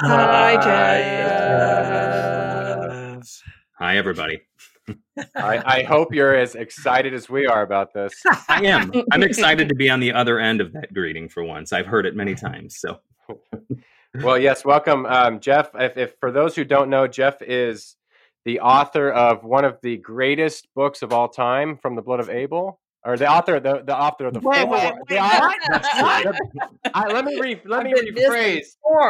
Hi, 0.00 0.56
Jeff. 0.56 0.64
Hi, 1.86 2.53
everybody. 3.80 4.40
I, 5.36 5.78
I 5.80 5.82
hope 5.82 6.12
you're 6.14 6.34
as 6.36 6.54
excited 6.54 7.14
as 7.14 7.28
we 7.28 7.46
are 7.46 7.62
about 7.62 7.94
this. 7.94 8.12
I 8.48 8.64
am. 8.66 8.92
I'm 9.12 9.22
excited 9.22 9.68
to 9.70 9.74
be 9.74 9.88
on 9.88 10.00
the 10.00 10.12
other 10.12 10.38
end 10.38 10.60
of 10.60 10.72
that 10.74 10.92
greeting 10.92 11.28
for 11.28 11.42
once. 11.42 11.72
I've 11.72 11.86
heard 11.86 12.04
it 12.06 12.14
many 12.14 12.34
times. 12.34 12.76
So, 12.78 13.00
Well, 14.22 14.38
yes, 14.38 14.64
welcome, 14.64 15.06
um, 15.06 15.40
Jeff. 15.40 15.70
If, 15.74 15.96
if 15.96 16.14
for 16.20 16.30
those 16.30 16.54
who 16.54 16.64
don't 16.64 16.88
know, 16.90 17.06
Jeff 17.08 17.40
is 17.42 17.96
the 18.44 18.60
author 18.60 19.10
of 19.10 19.42
one 19.42 19.64
of 19.64 19.78
the 19.82 19.96
greatest 19.96 20.68
books 20.74 21.02
of 21.02 21.12
all 21.12 21.28
time, 21.28 21.78
"From 21.78 21.96
the 21.96 22.02
Blood 22.02 22.20
of 22.20 22.28
Abel," 22.30 22.78
or 23.04 23.16
the 23.16 23.28
author, 23.28 23.58
the, 23.58 23.82
the 23.84 23.96
author 23.96 24.26
of 24.26 24.34
the. 24.34 24.40
Wait, 24.40 24.68
wait, 24.68 24.92
the 25.08 25.14
wait, 25.14 25.20
author- 25.20 26.32
what? 26.52 26.70
I- 26.94 27.12
let 27.12 27.24
me 27.24 27.40
re, 27.40 27.60
let 27.64 27.80
I've 27.80 27.86
me 27.86 27.94
rephrase. 28.12 28.66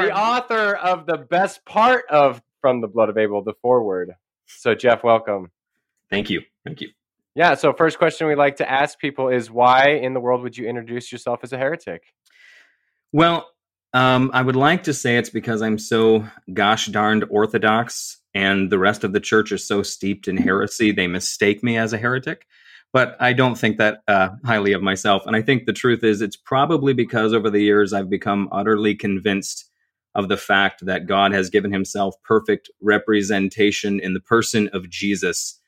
The 0.06 0.16
author 0.16 0.74
of 0.76 1.04
the 1.06 1.18
best 1.18 1.64
part 1.66 2.04
of 2.08 2.40
"From 2.64 2.80
the 2.80 2.88
Blood 2.88 3.10
of 3.10 3.18
Abel," 3.18 3.44
the 3.44 3.52
foreword. 3.60 4.14
So, 4.46 4.74
Jeff, 4.74 5.04
welcome. 5.04 5.50
thank 6.08 6.30
you. 6.30 6.40
Thank 6.64 6.80
you. 6.80 6.88
Yeah. 7.34 7.56
So, 7.56 7.74
first 7.74 7.98
question 7.98 8.26
we 8.26 8.34
like 8.36 8.56
to 8.56 8.70
ask 8.70 8.98
people 8.98 9.28
is, 9.28 9.50
why 9.50 9.88
in 9.88 10.14
the 10.14 10.20
world 10.20 10.40
would 10.42 10.56
you 10.56 10.66
introduce 10.66 11.12
yourself 11.12 11.40
as 11.42 11.52
a 11.52 11.58
heretic? 11.58 12.04
Well, 13.12 13.50
um, 13.92 14.30
I 14.32 14.40
would 14.40 14.56
like 14.56 14.84
to 14.84 14.94
say 14.94 15.18
it's 15.18 15.28
because 15.28 15.60
I'm 15.60 15.78
so 15.78 16.26
gosh 16.54 16.86
darned 16.86 17.26
orthodox, 17.28 18.16
and 18.32 18.72
the 18.72 18.78
rest 18.78 19.04
of 19.04 19.12
the 19.12 19.20
church 19.20 19.52
is 19.52 19.66
so 19.66 19.82
steeped 19.82 20.26
in 20.26 20.38
heresy, 20.38 20.90
they 20.90 21.06
mistake 21.06 21.62
me 21.62 21.76
as 21.76 21.92
a 21.92 21.98
heretic. 21.98 22.46
But 22.94 23.14
I 23.20 23.34
don't 23.34 23.56
think 23.58 23.76
that 23.76 23.98
uh, 24.08 24.30
highly 24.42 24.72
of 24.72 24.80
myself. 24.82 25.26
And 25.26 25.36
I 25.36 25.42
think 25.42 25.66
the 25.66 25.72
truth 25.74 26.02
is, 26.02 26.22
it's 26.22 26.36
probably 26.36 26.94
because 26.94 27.34
over 27.34 27.50
the 27.50 27.60
years 27.60 27.92
I've 27.92 28.08
become 28.08 28.48
utterly 28.52 28.94
convinced 28.94 29.68
of 30.14 30.28
the 30.28 30.36
fact 30.36 30.86
that 30.86 31.06
God 31.06 31.32
has 31.32 31.50
given 31.50 31.72
himself 31.72 32.14
perfect 32.22 32.70
representation 32.80 33.98
in 34.00 34.14
the 34.14 34.20
person 34.20 34.68
of 34.72 34.88
Jesus, 34.88 35.60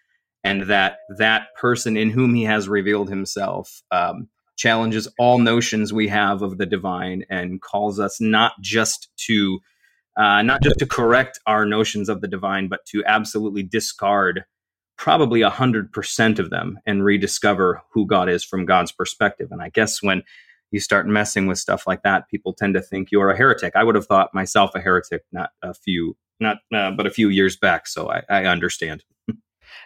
and 0.44 0.62
that 0.64 0.98
that 1.18 1.48
person 1.58 1.96
in 1.96 2.10
whom 2.10 2.34
he 2.34 2.44
has 2.44 2.68
revealed 2.68 3.08
himself 3.08 3.82
um, 3.90 4.28
challenges 4.56 5.08
all 5.18 5.38
notions 5.38 5.92
we 5.92 6.08
have 6.08 6.42
of 6.42 6.58
the 6.58 6.66
divine 6.66 7.24
and 7.28 7.60
calls 7.60 8.00
us 8.00 8.20
not 8.20 8.52
just 8.60 9.08
to 9.16 9.58
uh, 10.16 10.40
not 10.42 10.62
just 10.62 10.78
to 10.78 10.86
correct 10.86 11.38
our 11.46 11.66
notions 11.66 12.08
of 12.08 12.22
the 12.22 12.28
divine, 12.28 12.68
but 12.68 12.86
to 12.86 13.04
absolutely 13.04 13.62
discard 13.62 14.44
probably 14.96 15.42
a 15.42 15.50
hundred 15.50 15.92
percent 15.92 16.38
of 16.38 16.48
them 16.48 16.78
and 16.86 17.04
rediscover 17.04 17.82
who 17.92 18.06
God 18.06 18.30
is 18.30 18.42
from 18.42 18.64
God's 18.64 18.92
perspective. 18.92 19.48
And 19.50 19.60
I 19.60 19.68
guess 19.68 20.02
when 20.02 20.22
you 20.70 20.80
start 20.80 21.06
messing 21.06 21.46
with 21.46 21.58
stuff 21.58 21.86
like 21.86 22.02
that, 22.02 22.28
people 22.28 22.52
tend 22.52 22.74
to 22.74 22.82
think 22.82 23.10
you're 23.10 23.30
a 23.30 23.36
heretic. 23.36 23.74
I 23.76 23.84
would 23.84 23.94
have 23.94 24.06
thought 24.06 24.34
myself 24.34 24.74
a 24.74 24.80
heretic 24.80 25.22
not 25.32 25.50
a 25.62 25.72
few, 25.74 26.16
not 26.40 26.58
uh, 26.74 26.90
but 26.90 27.06
a 27.06 27.10
few 27.10 27.28
years 27.28 27.56
back. 27.56 27.86
So 27.86 28.10
I, 28.10 28.22
I 28.28 28.44
understand. 28.44 29.04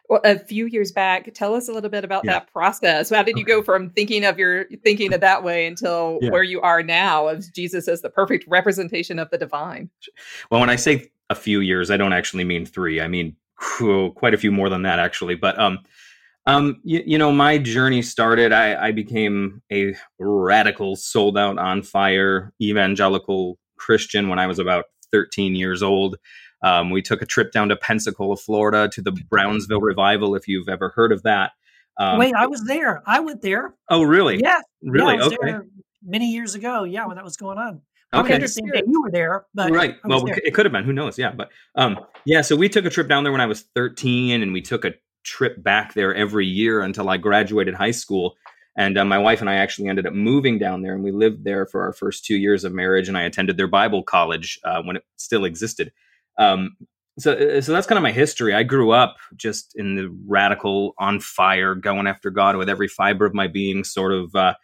Well, 0.09 0.21
a 0.25 0.39
few 0.39 0.67
years 0.67 0.93
back, 0.93 1.33
tell 1.35 1.55
us 1.55 1.69
a 1.69 1.73
little 1.73 1.91
bit 1.91 2.05
about 2.05 2.25
Yeah. 2.25 2.33
that 2.33 2.53
process. 2.53 3.11
How 3.11 3.23
did 3.23 3.39
you 3.39 3.45
go 3.45 3.63
from 3.63 3.91
thinking 3.91 4.25
of 4.25 4.39
your 4.39 4.67
thinking 4.85 5.13
it 5.13 5.21
that 5.21 5.45
way 5.45 5.67
until 5.67 6.19
Yeah. 6.21 6.31
where 6.31 6.43
you 6.43 6.61
are 6.61 6.83
now 6.83 7.29
of 7.29 7.53
Jesus 7.55 7.87
as 7.89 8.03
the 8.03 8.11
perfect 8.11 8.45
representation 8.49 9.19
of 9.19 9.31
the 9.31 9.39
divine? 9.39 9.89
Well, 10.51 10.61
when 10.61 10.71
I 10.71 10.77
say 10.77 11.11
a 11.31 11.35
few 11.35 11.61
years, 11.61 11.91
I 11.91 11.97
don't 11.97 12.13
actually 12.13 12.45
mean 12.45 12.67
three. 12.67 13.01
I 13.01 13.09
mean 13.09 13.37
whew, 13.79 14.13
quite 14.13 14.35
a 14.35 14.39
few 14.39 14.51
more 14.51 14.69
than 14.69 14.83
that, 14.83 14.99
actually. 14.99 15.35
But 15.35 15.59
um, 15.59 15.79
um, 16.47 16.80
you, 16.85 17.02
you 17.06 17.18
know, 17.18 17.32
my 17.32 17.59
journey 17.59 18.02
started. 18.02 18.52
I, 18.52 18.88
I 18.88 18.92
became 18.92 19.62
a 19.73 19.94
radical, 20.18 20.97
sold 20.97 21.37
out, 21.37 21.59
on 21.59 21.82
fire 21.82 22.52
evangelical 22.61 23.59
Christian 23.78 24.28
when 24.28 24.38
I 24.38 24.47
was 24.47 24.59
about 24.59 24.87
13 25.12 25.54
years 25.54 25.82
old. 25.82 26.16
Um, 26.62 26.90
we 26.90 27.02
took 27.02 27.23
a 27.23 27.26
trip 27.26 27.52
down 27.52 27.68
to 27.70 27.76
Pensacola, 27.76 28.37
Florida, 28.37 28.88
to 28.92 29.02
the 29.02 29.12
Brownsville 29.12 29.80
revival. 29.80 30.35
If 30.35 30.47
you've 30.47 30.68
ever 30.68 30.90
heard 30.90 31.12
of 31.12 31.23
that. 31.23 31.52
Um, 31.99 32.18
Wait, 32.18 32.35
I 32.35 32.47
was 32.47 32.64
there. 32.64 33.02
I 33.06 33.20
went 33.20 33.42
there. 33.42 33.75
oh, 33.88 34.02
really? 34.02 34.40
Yeah. 34.40 34.61
Really? 34.82 35.14
Yeah, 35.14 35.23
I 35.23 35.25
was 35.25 35.32
okay. 35.35 35.37
there 35.42 35.66
many 36.02 36.30
years 36.30 36.54
ago. 36.54 36.85
Yeah, 36.85 37.06
when 37.06 37.16
that 37.16 37.25
was 37.25 37.37
going 37.37 37.59
on. 37.59 37.82
Okay. 38.12 38.38
the 38.38 38.49
same 38.49 38.66
day 38.66 38.82
you 38.87 39.02
were 39.02 39.11
there, 39.11 39.47
but 39.54 39.70
right. 39.70 39.97
I 40.04 40.09
Well, 40.09 40.25
there. 40.25 40.40
it 40.42 40.52
could 40.52 40.66
have 40.66 40.73
been. 40.73 40.85
Who 40.85 40.92
knows? 40.92 41.16
Yeah. 41.16 41.32
But 41.32 41.50
um, 41.76 42.00
yeah. 42.25 42.40
So 42.40 42.56
we 42.56 42.68
took 42.68 42.85
a 42.85 42.90
trip 42.90 43.09
down 43.09 43.23
there 43.23 43.32
when 43.32 43.40
I 43.40 43.47
was 43.47 43.66
13, 43.76 44.42
and 44.42 44.52
we 44.52 44.62
took 44.62 44.85
a 44.85 44.94
trip 45.25 45.62
back 45.62 45.95
there 45.95 46.15
every 46.15 46.47
year 46.47 46.83
until 46.83 47.09
I 47.09 47.17
graduated 47.17 47.75
high 47.75 47.91
school. 47.91 48.37
And 48.77 48.97
uh, 48.97 49.05
my 49.05 49.19
wife 49.19 49.41
and 49.41 49.50
I 49.50 49.57
actually 49.57 49.89
ended 49.89 50.07
up 50.07 50.12
moving 50.12 50.59
down 50.59 50.83
there, 50.83 50.95
and 50.95 51.03
we 51.03 51.11
lived 51.11 51.45
there 51.45 51.67
for 51.67 51.83
our 51.83 51.93
first 51.93 52.25
two 52.25 52.37
years 52.37 52.65
of 52.65 52.73
marriage. 52.73 53.09
And 53.09 53.19
I 53.19 53.23
attended 53.23 53.57
their 53.57 53.67
Bible 53.67 54.03
college 54.03 54.59
uh, 54.65 54.83
when 54.83 54.97
it 54.97 55.05
still 55.17 55.45
existed. 55.45 55.93
Um, 56.39 56.77
so, 57.19 57.33
uh, 57.33 57.61
so 57.61 57.73
that's 57.73 57.87
kind 57.87 57.99
of 57.99 58.03
my 58.03 58.12
history. 58.12 58.55
I 58.55 58.62
grew 58.62 58.93
up 58.93 59.17
just 59.37 59.73
in 59.75 59.97
the 59.97 60.09
radical, 60.27 60.95
on 60.99 61.21
fire, 61.21 61.75
going 61.75 62.07
after 62.07 62.31
God 62.31 62.57
with 62.57 62.69
every 62.69 62.89
fiber 62.89 63.27
of 63.27 63.35
my 63.35 63.49
being, 63.49 63.85
sort 63.85 64.12
of 64.12 64.35
uh, 64.35 64.55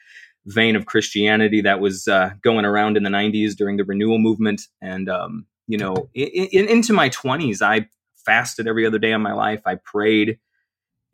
vein 0.46 0.76
of 0.76 0.86
Christianity 0.86 1.60
that 1.62 1.80
was 1.80 2.08
uh, 2.08 2.30
going 2.42 2.64
around 2.64 2.96
in 2.96 3.02
the 3.02 3.10
90s 3.10 3.54
during 3.56 3.76
the 3.76 3.84
renewal 3.84 4.18
movement. 4.18 4.62
And, 4.80 5.08
um, 5.08 5.46
you 5.66 5.76
know, 5.76 6.08
in, 6.14 6.46
in, 6.52 6.68
into 6.68 6.92
my 6.92 7.10
20s, 7.10 7.60
I 7.60 7.88
fasted 8.24 8.66
every 8.66 8.86
other 8.86 8.98
day 8.98 9.12
of 9.12 9.20
my 9.20 9.32
life. 9.32 9.62
I 9.66 9.74
prayed 9.76 10.38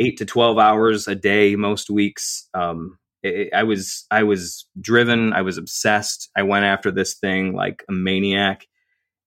eight 0.02 0.18
to 0.18 0.24
12 0.24 0.58
hours 0.58 1.06
a 1.06 1.14
day 1.14 1.56
most 1.56 1.88
weeks. 1.88 2.48
Um, 2.54 2.98
it, 3.22 3.52
I 3.54 3.62
was 3.62 4.04
I 4.10 4.24
was 4.24 4.66
driven. 4.80 5.32
I 5.32 5.42
was 5.42 5.58
obsessed. 5.58 6.28
I 6.36 6.42
went 6.42 6.64
after 6.64 6.90
this 6.90 7.14
thing 7.14 7.54
like 7.54 7.84
a 7.88 7.92
maniac, 7.92 8.66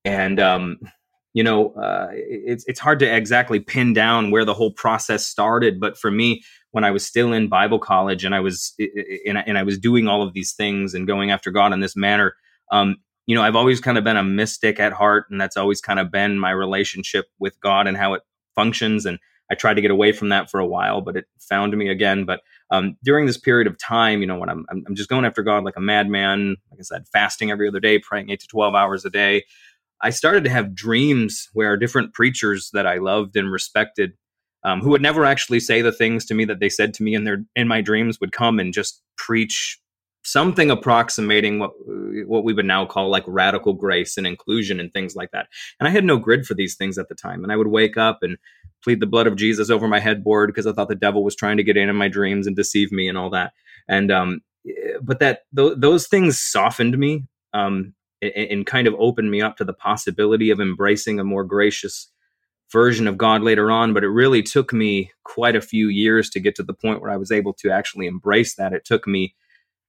and 0.03 0.39
um, 0.39 0.79
you 1.33 1.43
know, 1.43 1.71
uh, 1.73 2.09
it's 2.11 2.65
it's 2.67 2.79
hard 2.79 2.99
to 2.99 3.15
exactly 3.15 3.59
pin 3.59 3.93
down 3.93 4.31
where 4.31 4.45
the 4.45 4.53
whole 4.53 4.71
process 4.71 5.25
started. 5.25 5.79
But 5.79 5.97
for 5.97 6.11
me, 6.11 6.43
when 6.71 6.83
I 6.83 6.91
was 6.91 7.05
still 7.05 7.31
in 7.31 7.47
Bible 7.47 7.79
college 7.79 8.25
and 8.25 8.35
I 8.35 8.41
was 8.41 8.73
and 9.25 9.37
and 9.37 9.57
I 9.57 9.63
was 9.63 9.79
doing 9.79 10.07
all 10.07 10.21
of 10.21 10.33
these 10.33 10.53
things 10.53 10.93
and 10.93 11.07
going 11.07 11.31
after 11.31 11.49
God 11.49 11.71
in 11.71 11.79
this 11.79 11.95
manner, 11.95 12.35
um, 12.71 12.97
you 13.27 13.35
know, 13.35 13.43
I've 13.43 13.55
always 13.55 13.79
kind 13.79 13.97
of 13.97 14.03
been 14.03 14.17
a 14.17 14.23
mystic 14.23 14.79
at 14.79 14.91
heart, 14.93 15.27
and 15.29 15.39
that's 15.39 15.57
always 15.57 15.79
kind 15.79 15.99
of 15.99 16.11
been 16.11 16.37
my 16.37 16.51
relationship 16.51 17.25
with 17.39 17.59
God 17.61 17.87
and 17.87 17.95
how 17.95 18.13
it 18.13 18.23
functions. 18.55 19.05
And 19.05 19.19
I 19.51 19.55
tried 19.55 19.75
to 19.75 19.81
get 19.81 19.91
away 19.91 20.11
from 20.11 20.29
that 20.29 20.49
for 20.49 20.59
a 20.59 20.65
while, 20.65 21.01
but 21.01 21.15
it 21.15 21.25
found 21.39 21.77
me 21.77 21.89
again. 21.89 22.25
But 22.25 22.41
um, 22.71 22.97
during 23.03 23.27
this 23.27 23.37
period 23.37 23.67
of 23.67 23.77
time, 23.77 24.21
you 24.21 24.27
know, 24.27 24.37
when 24.37 24.49
I'm, 24.49 24.65
I'm 24.69 24.95
just 24.95 25.09
going 25.09 25.25
after 25.25 25.43
God 25.43 25.63
like 25.63 25.77
a 25.77 25.81
madman, 25.81 26.57
like 26.71 26.79
I 26.79 26.83
said, 26.83 27.07
fasting 27.13 27.51
every 27.51 27.67
other 27.67 27.79
day, 27.79 27.99
praying 27.99 28.29
eight 28.29 28.39
to 28.39 28.47
twelve 28.47 28.73
hours 28.73 29.05
a 29.05 29.09
day. 29.09 29.43
I 30.01 30.09
started 30.09 30.43
to 30.43 30.49
have 30.49 30.75
dreams 30.75 31.49
where 31.53 31.77
different 31.77 32.13
preachers 32.13 32.69
that 32.73 32.85
I 32.85 32.97
loved 32.97 33.35
and 33.35 33.51
respected, 33.51 34.13
um, 34.63 34.81
who 34.81 34.89
would 34.89 35.01
never 35.01 35.25
actually 35.25 35.59
say 35.59 35.81
the 35.81 35.91
things 35.91 36.25
to 36.25 36.33
me 36.33 36.45
that 36.45 36.59
they 36.59 36.69
said 36.69 36.93
to 36.95 37.03
me 37.03 37.13
in 37.13 37.23
their 37.23 37.45
in 37.55 37.67
my 37.67 37.81
dreams, 37.81 38.19
would 38.19 38.31
come 38.31 38.59
and 38.59 38.73
just 38.73 39.01
preach 39.15 39.79
something 40.25 40.71
approximating 40.71 41.59
what 41.59 41.71
what 42.25 42.43
we 42.43 42.53
would 42.53 42.65
now 42.65 42.85
call 42.85 43.09
like 43.09 43.23
radical 43.27 43.73
grace 43.73 44.17
and 44.17 44.25
inclusion 44.25 44.79
and 44.79 44.91
things 44.91 45.15
like 45.15 45.31
that. 45.31 45.47
And 45.79 45.87
I 45.87 45.91
had 45.91 46.03
no 46.03 46.17
grid 46.17 46.45
for 46.45 46.55
these 46.55 46.75
things 46.75 46.97
at 46.97 47.09
the 47.09 47.15
time. 47.15 47.43
And 47.43 47.51
I 47.53 47.55
would 47.55 47.67
wake 47.67 47.95
up 47.95 48.19
and 48.23 48.37
plead 48.83 48.99
the 48.99 49.07
blood 49.07 49.27
of 49.27 49.35
Jesus 49.35 49.69
over 49.69 49.87
my 49.87 49.99
headboard 49.99 50.49
because 50.49 50.65
I 50.65 50.73
thought 50.73 50.89
the 50.89 50.95
devil 50.95 51.23
was 51.23 51.35
trying 51.35 51.57
to 51.57 51.63
get 51.63 51.77
in 51.77 51.89
in 51.89 51.95
my 51.95 52.07
dreams 52.07 52.47
and 52.47 52.55
deceive 52.55 52.91
me 52.91 53.07
and 53.07 53.17
all 53.17 53.29
that. 53.29 53.53
And 53.87 54.11
um, 54.11 54.41
but 55.01 55.19
that 55.19 55.41
th- 55.55 55.77
those 55.77 56.07
things 56.07 56.39
softened 56.39 56.97
me 56.97 57.25
um, 57.53 57.93
and, 58.21 58.33
and 58.33 58.65
kind 58.65 58.87
of 58.87 58.95
opened 58.97 59.29
me 59.29 59.41
up 59.41 59.57
to 59.57 59.63
the 59.63 59.73
possibility 59.73 60.49
of 60.49 60.59
embracing 60.59 61.19
a 61.19 61.23
more 61.23 61.43
gracious 61.43 62.09
version 62.71 63.07
of 63.07 63.15
God 63.15 63.43
later 63.43 63.69
on. 63.69 63.93
But 63.93 64.03
it 64.03 64.09
really 64.09 64.41
took 64.41 64.73
me 64.73 65.11
quite 65.23 65.55
a 65.55 65.61
few 65.61 65.87
years 65.87 66.31
to 66.31 66.39
get 66.39 66.55
to 66.55 66.63
the 66.63 66.73
point 66.73 67.01
where 67.01 67.11
I 67.11 67.17
was 67.17 67.31
able 67.31 67.53
to 67.53 67.69
actually 67.69 68.07
embrace 68.07 68.55
that. 68.55 68.73
It 68.73 68.85
took 68.85 69.05
me 69.05 69.35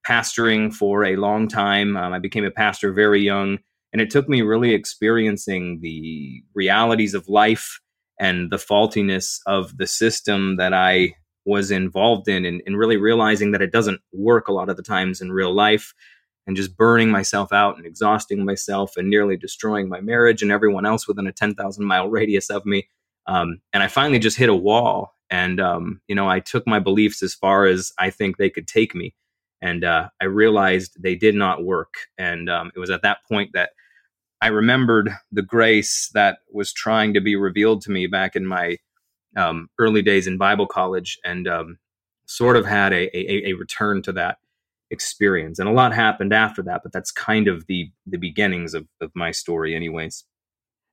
pastoring 0.06 0.72
for 0.72 1.04
a 1.04 1.16
long 1.16 1.48
time. 1.48 1.96
Um, 1.96 2.12
I 2.12 2.18
became 2.18 2.44
a 2.44 2.50
pastor 2.50 2.92
very 2.92 3.20
young, 3.20 3.58
and 3.92 4.00
it 4.00 4.10
took 4.10 4.28
me 4.28 4.42
really 4.42 4.72
experiencing 4.72 5.80
the 5.80 6.42
realities 6.54 7.14
of 7.14 7.28
life 7.28 7.80
and 8.18 8.50
the 8.50 8.58
faultiness 8.58 9.40
of 9.46 9.76
the 9.76 9.86
system 9.86 10.56
that 10.56 10.72
I 10.72 11.14
was 11.44 11.70
involved 11.70 12.28
in, 12.28 12.44
and, 12.44 12.62
and 12.66 12.78
really 12.78 12.96
realizing 12.96 13.52
that 13.52 13.62
it 13.62 13.72
doesn't 13.72 14.00
work 14.12 14.48
a 14.48 14.52
lot 14.52 14.68
of 14.68 14.76
the 14.76 14.82
times 14.82 15.20
in 15.20 15.32
real 15.32 15.54
life. 15.54 15.92
And 16.48 16.56
just 16.56 16.76
burning 16.76 17.10
myself 17.10 17.52
out 17.52 17.76
and 17.76 17.84
exhausting 17.84 18.44
myself 18.44 18.96
and 18.96 19.10
nearly 19.10 19.36
destroying 19.36 19.88
my 19.88 20.00
marriage 20.00 20.42
and 20.42 20.52
everyone 20.52 20.86
else 20.86 21.08
within 21.08 21.26
a 21.26 21.32
10,000 21.32 21.84
mile 21.84 22.08
radius 22.08 22.50
of 22.50 22.64
me. 22.64 22.88
Um, 23.26 23.58
and 23.72 23.82
I 23.82 23.88
finally 23.88 24.20
just 24.20 24.38
hit 24.38 24.48
a 24.48 24.54
wall. 24.54 25.16
And, 25.28 25.58
um, 25.60 26.00
you 26.06 26.14
know, 26.14 26.30
I 26.30 26.38
took 26.38 26.64
my 26.64 26.78
beliefs 26.78 27.20
as 27.20 27.34
far 27.34 27.66
as 27.66 27.92
I 27.98 28.10
think 28.10 28.36
they 28.36 28.48
could 28.48 28.68
take 28.68 28.94
me 28.94 29.12
and 29.62 29.84
uh, 29.84 30.08
I 30.20 30.26
realized 30.26 31.02
they 31.02 31.14
did 31.14 31.34
not 31.34 31.64
work. 31.64 31.94
And 32.18 32.50
um, 32.50 32.70
it 32.74 32.78
was 32.78 32.90
at 32.90 33.02
that 33.02 33.18
point 33.28 33.50
that 33.54 33.70
I 34.40 34.48
remembered 34.48 35.10
the 35.32 35.42
grace 35.42 36.10
that 36.14 36.38
was 36.52 36.72
trying 36.72 37.14
to 37.14 37.20
be 37.20 37.36
revealed 37.36 37.80
to 37.82 37.90
me 37.90 38.06
back 38.06 38.36
in 38.36 38.46
my 38.46 38.76
um, 39.36 39.68
early 39.78 40.02
days 40.02 40.26
in 40.26 40.38
Bible 40.38 40.66
college, 40.66 41.18
and 41.24 41.46
um, 41.46 41.78
sort 42.26 42.56
of 42.56 42.64
had 42.64 42.92
a, 42.92 43.16
a, 43.16 43.50
a, 43.50 43.52
return 43.52 44.00
to 44.02 44.12
that 44.12 44.38
experience. 44.90 45.58
And 45.58 45.68
a 45.68 45.72
lot 45.72 45.94
happened 45.94 46.32
after 46.32 46.62
that, 46.62 46.80
but 46.82 46.92
that's 46.92 47.10
kind 47.10 47.46
of 47.46 47.66
the 47.66 47.90
the 48.06 48.16
beginnings 48.16 48.72
of, 48.72 48.86
of 49.00 49.10
my 49.14 49.30
story, 49.30 49.74
anyways. 49.74 50.24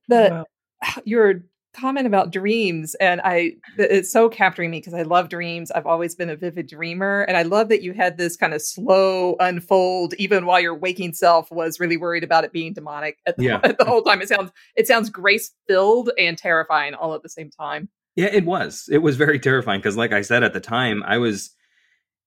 The 0.09 0.45
your 1.05 1.43
comment 1.73 2.07
about 2.07 2.31
dreams 2.31 2.95
and 2.95 3.19
i 3.23 3.51
it's 3.77 4.11
so 4.11 4.29
capturing 4.29 4.69
me 4.71 4.79
because 4.79 4.93
i 4.93 5.01
love 5.01 5.29
dreams 5.29 5.71
i've 5.71 5.85
always 5.87 6.15
been 6.15 6.29
a 6.29 6.35
vivid 6.35 6.67
dreamer 6.67 7.21
and 7.23 7.35
i 7.35 7.41
love 7.41 7.69
that 7.69 7.81
you 7.81 7.93
had 7.93 8.17
this 8.17 8.37
kind 8.37 8.53
of 8.53 8.61
slow 8.61 9.35
unfold 9.39 10.13
even 10.15 10.45
while 10.45 10.59
your 10.59 10.75
waking 10.75 11.13
self 11.13 11.51
was 11.51 11.79
really 11.79 11.97
worried 11.97 12.23
about 12.23 12.43
it 12.43 12.51
being 12.51 12.73
demonic 12.73 13.17
at 13.25 13.35
the, 13.37 13.43
Yeah. 13.43 13.59
at 13.63 13.77
the 13.77 13.85
whole 13.85 14.01
time 14.03 14.21
it 14.21 14.29
sounds 14.29 14.51
it 14.75 14.87
sounds 14.87 15.09
grace 15.09 15.51
filled 15.67 16.11
and 16.19 16.37
terrifying 16.37 16.93
all 16.93 17.13
at 17.15 17.23
the 17.23 17.29
same 17.29 17.49
time 17.49 17.89
Yeah, 18.15 18.29
it 18.31 18.45
was. 18.45 18.87
It 18.91 18.99
was 18.99 19.15
very 19.17 19.39
terrifying 19.39 19.79
because, 19.79 19.97
like 19.97 20.13
I 20.13 20.21
said 20.21 20.43
at 20.43 20.53
the 20.53 20.59
time, 20.59 21.01
I 21.03 21.17
was 21.17 21.49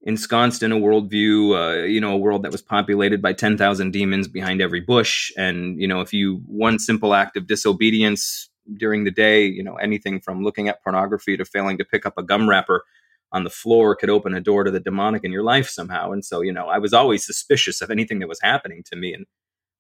ensconced 0.03 0.65
in 0.65 0.73
a 0.73 0.77
worldview, 0.77 1.55
uh, 1.55 1.85
you 1.85 2.01
know, 2.01 2.13
a 2.13 2.17
world 2.17 2.43
that 2.43 2.51
was 2.51 2.61
populated 2.61 3.23
by 3.23 3.33
10,000 3.33 3.93
demons 3.93 4.27
behind 4.27 4.61
every 4.61 4.81
bush. 4.81 5.31
And, 5.37 5.81
you 5.81 5.87
know, 5.87 6.01
if 6.01 6.13
you, 6.13 6.43
one 6.47 6.81
simple 6.81 7.15
act 7.15 7.37
of 7.37 7.47
disobedience 7.47 8.49
during 8.77 9.05
the 9.05 9.11
day, 9.11 9.47
you 9.47 9.63
know, 9.63 9.77
anything 9.77 10.21
from 10.21 10.43
looking 10.43 10.69
at 10.69 10.83
pornography 10.83 11.37
to 11.37 11.45
failing 11.45 11.79
to 11.79 11.85
pick 11.85 12.07
up 12.07 12.19
a 12.19 12.23
gum 12.23 12.49
wrapper 12.49 12.85
on 13.33 13.45
the 13.45 13.51
floor 13.51 13.97
could 13.97 14.11
open 14.11 14.35
a 14.35 14.41
door 14.41 14.65
to 14.65 14.71
the 14.71 14.81
demonic 14.81 15.25
in 15.25 15.33
your 15.33 15.43
life 15.43 15.69
somehow. 15.69 16.13
And 16.13 16.25
so, 16.25 16.41
you 16.41 16.53
know, 16.53 16.67
I 16.67 16.79
was 16.79 16.93
always 16.93 17.25
suspicious 17.25 17.81
of 17.81 17.91
anything 17.91 18.21
that 18.21 18.29
was 18.29 18.41
happening 18.41 18.83
to 18.87 18.97
me. 18.97 19.13
And 19.13 19.27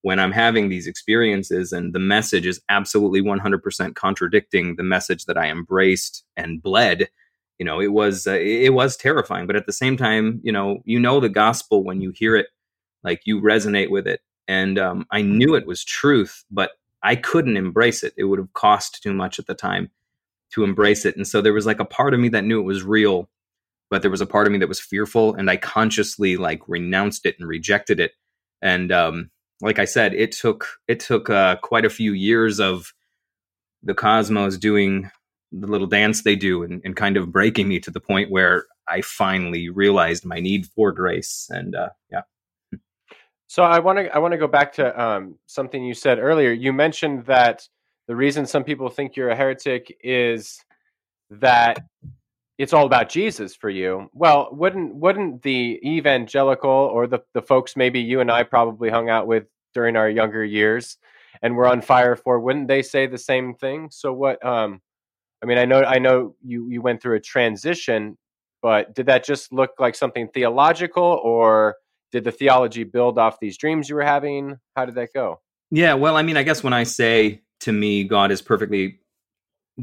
when 0.03 0.19
I'm 0.19 0.33
having 0.33 0.69
these 0.69 0.87
experiences 0.87 1.73
and 1.73 1.95
the 1.95 1.99
message 1.99 2.47
is 2.47 2.61
absolutely 2.69 3.23
100% 3.23 3.95
contradicting 3.95 4.77
the 4.77 4.83
message 4.83 5.25
that 5.27 5.39
I 5.39 5.49
embraced 5.49 6.25
and 6.37 6.63
bled, 6.63 7.09
you 7.59 7.65
know, 7.65 7.81
it 7.81 7.93
was 7.93 8.27
uh, 8.27 8.33
it 8.33 8.75
was 8.75 8.97
terrifying. 8.97 9.47
But 9.47 9.57
at 9.57 9.67
the 9.67 9.73
same 9.73 9.97
time, 9.97 10.41
you 10.43 10.53
know, 10.53 10.81
you 10.85 11.01
know 11.01 11.21
the 11.21 11.29
gospel 11.29 11.83
when 11.83 12.01
you 12.01 12.13
hear 12.15 12.37
it, 12.37 12.49
like 13.03 13.23
you 13.25 13.41
resonate 13.41 13.91
with 13.91 14.07
it. 14.07 14.21
And 14.49 14.79
um, 14.79 15.07
I 15.11 15.23
knew 15.23 15.55
it 15.55 15.67
was 15.67 15.83
truth, 15.83 16.45
but 16.51 16.73
I 17.03 17.17
couldn't 17.17 17.57
embrace 17.57 18.03
it. 18.03 18.15
It 18.17 18.25
would 18.25 18.39
have 18.39 18.53
cost 18.53 19.03
too 19.03 19.13
much 19.13 19.39
at 19.39 19.47
the 19.47 19.55
time 19.55 19.91
to 20.53 20.65
embrace 20.65 21.05
it. 21.05 21.17
And 21.17 21.27
so 21.27 21.41
there 21.41 21.53
was 21.53 21.67
like 21.67 21.81
a 21.81 21.85
part 21.85 22.15
of 22.15 22.21
me 22.21 22.29
that 22.31 22.45
knew 22.45 22.61
it 22.61 22.65
was 22.65 22.83
real, 22.83 23.29
but 23.91 24.03
there 24.03 24.11
was 24.11 24.21
a 24.21 24.27
part 24.27 24.47
of 24.47 24.53
me 24.53 24.59
that 24.59 24.69
was 24.69 24.81
fearful, 24.81 25.35
and 25.35 25.51
I 25.51 25.57
consciously 25.57 26.37
like 26.37 26.69
renounced 26.69 27.27
it 27.27 27.37
and 27.39 27.49
rejected 27.49 28.01
it. 28.01 28.13
And 28.63 28.91
um, 28.91 29.31
like 29.61 29.79
I 29.79 29.85
said, 29.85 30.15
it 30.15 30.33
took 30.33 30.67
it 30.89 31.01
took 31.01 31.31
uh, 31.31 31.57
quite 31.57 31.85
a 31.85 31.91
few 31.91 32.13
years 32.13 32.61
of 32.61 32.93
the 33.83 33.95
cosmos 33.95 34.57
doing 34.57 35.11
the 35.53 35.67
little 35.67 35.87
dance 35.87 36.23
they 36.23 36.37
do 36.37 36.63
and, 36.63 36.83
and 36.85 36.97
kind 36.97 37.17
of 37.17 37.31
breaking 37.31 37.69
me 37.69 37.79
to 37.81 37.91
the 37.91 38.01
point 38.01 38.31
where 38.31 38.67
I 38.89 39.01
finally 39.01 39.69
realized 39.69 40.25
my 40.25 40.41
need 40.41 40.67
for 40.67 40.93
grace. 40.93 41.49
And 41.51 41.75
uh, 41.75 41.91
yeah. 42.11 42.23
So 43.49 43.63
I 43.63 43.79
want 43.79 43.99
to 43.99 44.15
I 44.15 44.19
want 44.19 44.33
to 44.33 44.39
go 44.39 44.49
back 44.49 44.73
to 44.75 45.01
um, 45.01 45.37
something 45.47 45.85
you 45.85 45.95
said 45.95 46.19
earlier. 46.19 46.53
You 46.53 46.73
mentioned 46.73 47.27
that 47.27 47.69
the 48.09 48.17
reason 48.17 48.47
some 48.47 48.65
people 48.65 48.89
think 48.89 49.17
you're 49.17 49.31
a 49.31 49.37
heretic 49.37 49.97
is 50.03 50.61
that 51.31 51.79
it's 52.59 52.73
all 52.73 52.87
about 52.87 53.09
Jesus 53.09 53.55
for 53.55 53.71
you. 53.71 54.09
Well, 54.13 54.49
wouldn't 54.53 54.95
wouldn't 54.95 55.43
the 55.43 55.79
evangelical 55.85 56.71
or 56.71 57.07
the 57.07 57.21
the 57.35 57.43
folks 57.43 57.77
maybe 57.77 58.01
you 58.01 58.21
and 58.21 58.31
I 58.31 58.43
probably 58.43 58.91
hung 58.91 59.11
out 59.11 59.27
with 59.27 59.45
during 59.75 59.97
our 59.97 60.09
younger 60.09 60.45
years 60.45 60.99
and 61.43 61.55
were 61.55 61.67
on 61.67 61.83
fire 61.83 62.17
for 62.17 62.41
wouldn't 62.41 62.69
they 62.69 62.83
say 62.83 63.07
the 63.07 63.19
same 63.19 63.55
thing? 63.55 63.91
So 63.91 64.13
what 64.13 64.45
um 64.45 64.81
I 65.43 65.47
mean 65.47 65.59
I 65.59 65.67
know 65.67 65.83
I 65.85 65.99
know 65.99 66.35
you 66.43 66.69
you 66.69 66.83
went 66.83 67.01
through 67.01 67.17
a 67.17 67.21
transition, 67.21 68.19
but 68.61 68.95
did 68.95 69.07
that 69.07 69.25
just 69.25 69.53
look 69.53 69.73
like 69.79 69.95
something 69.95 70.29
theological 70.29 71.21
or 71.23 71.77
did 72.17 72.25
the 72.25 72.33
theology 72.33 72.83
build 72.83 73.19
off 73.19 73.41
these 73.41 73.59
dreams 73.59 73.91
you 73.91 73.95
were 73.95 74.03
having? 74.03 74.57
How 74.75 74.87
did 74.87 74.95
that 74.95 75.13
go? 75.13 75.43
Yeah, 75.71 75.93
well, 75.93 76.17
I 76.17 76.23
mean, 76.23 76.39
I 76.39 76.45
guess 76.45 76.65
when 76.65 76.73
I 76.73 76.85
say 76.85 77.43
to 77.61 77.73
me, 77.73 78.05
God 78.05 78.31
is 78.33 78.41
perfectly 78.41 79.01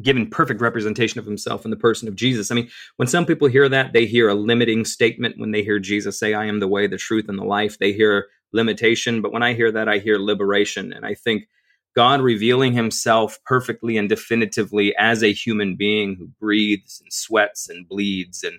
given 0.01 0.27
perfect 0.27 0.59
representation 0.59 1.19
of 1.19 1.27
himself 1.27 1.63
in 1.63 1.69
the 1.69 1.77
person 1.77 2.07
of 2.07 2.15
Jesus. 2.15 2.49
I 2.49 2.55
mean, 2.55 2.71
when 2.97 3.07
some 3.07 3.27
people 3.27 3.47
hear 3.47 3.69
that, 3.69 3.93
they 3.93 4.07
hear 4.07 4.29
a 4.29 4.33
limiting 4.33 4.83
statement. 4.83 5.35
When 5.37 5.51
they 5.51 5.61
hear 5.61 5.77
Jesus 5.77 6.17
say, 6.17 6.33
I 6.33 6.45
am 6.45 6.59
the 6.59 6.67
way, 6.67 6.87
the 6.87 6.97
truth, 6.97 7.29
and 7.29 7.37
the 7.37 7.43
life, 7.43 7.77
they 7.77 7.93
hear 7.93 8.25
limitation. 8.51 9.21
But 9.21 9.31
when 9.31 9.43
I 9.43 9.53
hear 9.53 9.71
that, 9.71 9.87
I 9.87 9.99
hear 9.99 10.17
liberation. 10.17 10.91
And 10.91 11.05
I 11.05 11.13
think 11.13 11.43
God 11.95 12.19
revealing 12.19 12.73
himself 12.73 13.37
perfectly 13.45 13.95
and 13.95 14.09
definitively 14.09 14.95
as 14.97 15.21
a 15.21 15.31
human 15.31 15.75
being 15.75 16.15
who 16.15 16.29
breathes 16.39 16.99
and 16.99 17.13
sweats 17.13 17.69
and 17.69 17.87
bleeds 17.87 18.43
and 18.43 18.57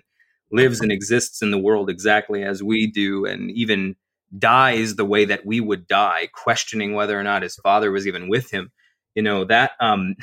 lives 0.51 0.81
and 0.81 0.91
exists 0.91 1.41
in 1.41 1.51
the 1.51 1.57
world 1.57 1.89
exactly 1.89 2.43
as 2.43 2.63
we 2.63 2.87
do 2.87 3.25
and 3.25 3.51
even 3.51 3.95
dies 4.37 4.95
the 4.95 5.05
way 5.05 5.25
that 5.25 5.45
we 5.45 5.59
would 5.59 5.87
die 5.87 6.27
questioning 6.33 6.93
whether 6.93 7.19
or 7.19 7.23
not 7.23 7.43
his 7.43 7.55
father 7.57 7.91
was 7.91 8.07
even 8.07 8.27
with 8.27 8.51
him. 8.51 8.71
You 9.15 9.23
know 9.23 9.45
that 9.45 9.71
um 9.79 10.15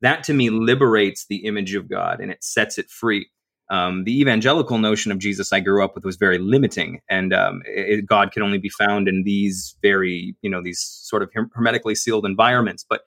that 0.00 0.24
to 0.24 0.34
me 0.34 0.50
liberates 0.50 1.26
the 1.28 1.44
image 1.44 1.74
of 1.74 1.88
god 1.88 2.20
and 2.20 2.30
it 2.30 2.42
sets 2.42 2.78
it 2.78 2.90
free. 2.90 3.28
Um, 3.70 4.04
the 4.04 4.18
evangelical 4.18 4.78
notion 4.78 5.12
of 5.12 5.18
jesus 5.18 5.52
i 5.52 5.60
grew 5.60 5.84
up 5.84 5.94
with 5.94 6.02
was 6.02 6.16
very 6.16 6.38
limiting 6.38 7.02
and 7.10 7.34
um, 7.34 7.60
it, 7.66 8.06
god 8.06 8.32
can 8.32 8.42
only 8.42 8.56
be 8.56 8.70
found 8.70 9.08
in 9.08 9.24
these 9.24 9.76
very 9.82 10.34
you 10.40 10.48
know 10.48 10.62
these 10.62 10.80
sort 10.80 11.22
of 11.22 11.30
hermetically 11.52 11.94
sealed 11.94 12.24
environments. 12.24 12.82
But 12.88 13.02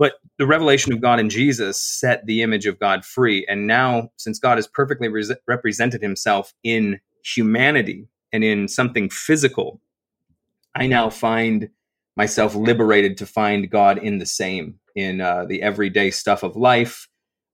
but 0.00 0.14
the 0.38 0.46
revelation 0.46 0.94
of 0.94 1.02
God 1.02 1.20
in 1.20 1.28
Jesus 1.28 1.78
set 1.78 2.24
the 2.24 2.40
image 2.40 2.64
of 2.64 2.80
God 2.80 3.04
free. 3.04 3.44
And 3.50 3.66
now, 3.66 4.10
since 4.16 4.38
God 4.38 4.56
has 4.56 4.66
perfectly 4.66 5.08
re- 5.08 5.36
represented 5.46 6.00
himself 6.00 6.54
in 6.64 6.98
humanity 7.22 8.08
and 8.32 8.42
in 8.42 8.66
something 8.66 9.10
physical, 9.10 9.78
I 10.74 10.86
now 10.86 11.10
find 11.10 11.68
myself 12.16 12.54
liberated 12.54 13.18
to 13.18 13.26
find 13.26 13.70
God 13.70 13.98
in 13.98 14.16
the 14.16 14.24
same, 14.24 14.80
in 14.96 15.20
uh, 15.20 15.44
the 15.44 15.60
everyday 15.60 16.10
stuff 16.10 16.42
of 16.42 16.56
life, 16.56 17.06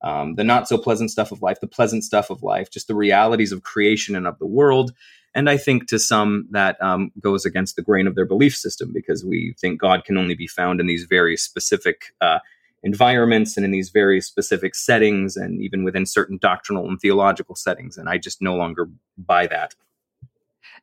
um, 0.02 0.37
the 0.37 0.44
not 0.44 0.68
so 0.68 0.78
pleasant 0.78 1.11
stuff 1.11 1.32
of 1.32 1.42
life, 1.42 1.59
the 1.61 1.66
pleasant 1.66 2.04
stuff 2.04 2.30
of 2.30 2.44
life, 2.44 2.70
just 2.70 2.87
the 2.87 2.94
realities 2.94 3.50
of 3.50 3.64
creation 3.64 4.14
and 4.14 4.24
of 4.24 4.38
the 4.38 4.46
world. 4.46 4.92
And 5.37 5.51
I 5.51 5.59
think 5.59 5.87
to 5.88 5.99
some 5.99 6.49
that 6.53 6.83
um, 6.83 7.12
goes 7.20 7.44
against 7.44 7.77
the 7.77 7.83
grain 7.83 8.07
of 8.07 8.14
their 8.14 8.25
belief 8.25 8.57
system 8.57 8.90
because 8.94 9.22
we 9.22 9.55
think 9.61 9.79
God 9.79 10.05
can 10.07 10.16
only 10.16 10.35
be 10.35 10.46
found 10.46 10.81
in 10.81 10.87
these 10.87 11.05
very 11.05 11.37
specific 11.37 12.14
uh, 12.22 12.38
environments 12.83 13.55
and 13.55 13.66
in 13.66 13.70
these 13.70 13.90
very 13.90 14.22
specific 14.22 14.75
settings 14.75 15.37
and 15.37 15.61
even 15.61 15.85
within 15.85 16.07
certain 16.07 16.38
doctrinal 16.38 16.88
and 16.88 16.99
theological 16.99 17.55
settings. 17.55 17.99
And 17.99 18.09
i 18.09 18.16
just 18.16 18.40
no 18.40 18.57
longer 18.57 18.88
buy 19.18 19.46
that 19.49 19.75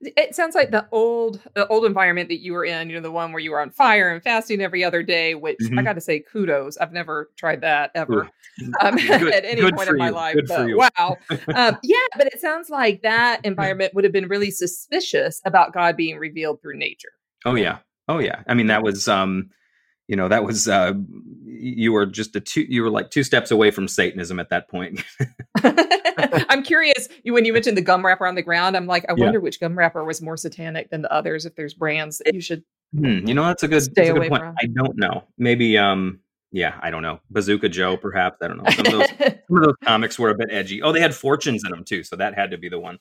It 0.01 0.35
sounds 0.35 0.55
like 0.55 0.71
the 0.71 0.87
old 0.91 1.39
the 1.55 1.67
old 1.67 1.85
environment 1.85 2.29
that 2.29 2.39
you 2.39 2.53
were 2.53 2.65
in, 2.65 2.89
you 2.89 2.95
know, 2.95 3.01
the 3.01 3.11
one 3.11 3.31
where 3.31 3.39
you 3.41 3.51
were 3.51 3.59
on 3.61 3.69
fire 3.71 4.11
and 4.11 4.23
fasting 4.23 4.61
every 4.61 4.83
other 4.83 5.03
day, 5.03 5.35
which 5.35 5.57
I 5.61 5.65
Mhm. 5.65 5.83
got 5.83 5.93
to 5.93 6.01
say 6.01 6.19
kudos. 6.19 6.77
I've 6.77 6.91
never 6.93 7.29
tried 7.37 7.61
that 7.61 7.91
ever 7.95 8.29
um, 8.81 8.95
Good- 8.95 9.33
at 9.33 9.45
any 9.45 9.61
point 9.71 9.89
in 9.89 9.97
my 9.97 10.07
you. 10.09 10.13
life. 10.13 10.35
But 10.47 10.67
wow. 10.75 11.17
Um, 11.55 11.77
yeah, 11.83 11.97
but 12.17 12.27
it 12.27 12.41
sounds 12.41 12.69
like 12.69 13.01
that 13.03 13.39
environment 13.43 13.93
would 13.93 14.03
have 14.03 14.13
been 14.13 14.27
really 14.27 14.51
suspicious 14.51 15.41
about 15.45 15.73
God 15.73 15.95
being 15.95 16.17
revealed 16.17 16.61
through 16.61 16.77
nature. 16.77 17.11
Oh 17.45 17.55
yeah. 17.55 17.79
Oh 18.07 18.19
yeah. 18.19 18.41
I 18.47 18.53
mean, 18.53 18.67
that 18.67 18.83
was, 18.83 19.07
um, 19.07 19.49
you 20.07 20.15
know, 20.15 20.27
that 20.27 20.43
was, 20.43 20.67
uh, 20.67 20.93
you 21.45 21.91
were 21.93 22.05
just 22.05 22.35
a 22.35 22.39
two, 22.41 22.61
you 22.67 22.81
were 22.83 22.89
like 22.89 23.09
two 23.09 23.23
steps 23.23 23.51
away 23.51 23.71
from 23.71 23.87
Satanism 23.87 24.39
at 24.39 24.49
that 24.49 24.67
point. 24.69 25.03
I'm 26.49 26.63
curious 26.63 27.07
you, 27.23 27.33
when 27.33 27.45
you 27.45 27.53
mentioned 27.53 27.77
the 27.77 27.81
gum 27.81 28.05
wrapper 28.05 28.27
on 28.27 28.35
the 28.35 28.41
ground. 28.41 28.75
I'm 28.75 28.85
like, 28.87 29.05
I 29.09 29.13
Yeah. 29.15 29.25
wonder 29.25 29.39
which 29.39 29.59
gum 29.59 29.77
wrapper 29.77 30.03
was 30.03 30.21
more 30.21 30.37
satanic 30.37 30.89
than 30.89 31.01
the 31.01 31.11
others. 31.11 31.45
If 31.45 31.55
there's 31.55 31.73
brands 31.73 32.19
that 32.25 32.33
you 32.33 32.41
should 32.41 32.63
Hmm, 32.95 33.25
you 33.25 33.33
know, 33.33 33.43
that's 33.45 33.63
a 33.63 33.67
good, 33.67 33.81
Stay 33.81 33.91
that's 33.95 34.09
a 34.09 34.13
good 34.13 34.17
away 34.19 34.29
point. 34.29 34.41
from. 34.43 34.55
I 34.61 34.67
don't 34.67 34.95
know. 34.97 35.23
Maybe, 35.39 35.79
um, 35.79 36.19
yeah, 36.51 36.77
I 36.79 36.91
don't 36.91 37.01
know. 37.01 37.19
Bazooka 37.31 37.69
Joe, 37.69 37.97
perhaps. 37.97 38.37
I 38.43 38.47
don't 38.47 38.57
know. 38.57 38.69
Some 38.69 38.85
of 38.85 38.91
those, 38.91 39.07
some 39.47 39.57
of 39.57 39.63
those 39.63 39.73
comics 39.83 40.19
were 40.19 40.29
a 40.29 40.35
bit 40.35 40.49
edgy. 40.51 40.83
Oh, 40.83 40.91
they 40.91 40.99
had 41.01 41.15
fortunes 41.15 41.63
in 41.65 41.71
them 41.71 41.83
too, 41.83 42.03
so 42.03 42.15
that 42.17 42.35
had 42.35 42.51
to 42.51 42.57
be 42.59 42.69
the 42.69 42.77
one. 42.79 42.99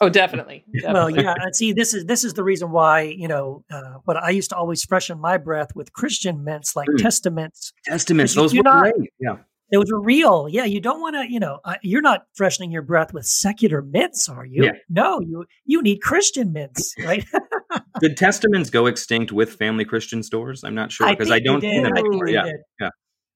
Oh, 0.00 0.08
definitely. 0.08 0.64
Well, 0.84 1.10
yeah. 1.10 1.34
And 1.40 1.54
see, 1.56 1.72
this 1.72 1.92
is 1.94 2.04
this 2.04 2.22
is 2.24 2.34
the 2.34 2.44
reason 2.44 2.70
why 2.70 3.02
you 3.02 3.26
know 3.28 3.64
uh, 3.70 3.94
what 4.04 4.16
I 4.16 4.30
used 4.30 4.50
to 4.50 4.56
always 4.56 4.84
freshen 4.84 5.20
my 5.20 5.36
breath 5.38 5.74
with 5.74 5.92
Christian 5.92 6.44
mints 6.44 6.76
like 6.76 6.88
Mm. 6.88 6.98
Testamints. 6.98 7.72
Testamints, 7.88 8.34
those 8.34 8.54
were 8.54 8.62
not- 8.62 8.82
great. 8.94 9.10
Yeah. 9.20 9.36
Those 9.70 9.92
were 9.92 10.00
real. 10.00 10.48
Yeah, 10.48 10.64
you 10.64 10.80
don't 10.80 11.00
want 11.02 11.14
to. 11.16 11.30
You 11.30 11.40
know, 11.40 11.58
uh, 11.64 11.74
you're 11.82 12.00
not 12.00 12.24
freshening 12.34 12.70
your 12.70 12.80
breath 12.80 13.12
with 13.12 13.26
secular 13.26 13.82
mints, 13.82 14.26
are 14.28 14.46
you? 14.46 14.64
Yeah. 14.64 14.72
No, 14.88 15.20
you 15.20 15.44
you 15.66 15.82
need 15.82 15.98
Christian 16.00 16.52
mints, 16.54 16.94
right? 17.04 17.22
Did 18.00 18.16
Testamints 18.16 18.70
go 18.72 18.86
extinct 18.86 19.30
with 19.30 19.54
family 19.56 19.84
Christian 19.84 20.22
stores? 20.22 20.64
I'm 20.64 20.74
not 20.74 20.90
sure 20.90 21.10
because 21.10 21.30
I, 21.30 21.34
think 21.34 21.44
they 21.44 21.50
don't 21.50 21.60
see 21.60 21.82
them 21.82 21.92
I 21.92 21.96
think 21.96 22.06
anymore. 22.06 22.26
they 22.26 22.32
Yeah. 22.32 22.44
did. 22.44 22.56
Yeah. 22.80 22.88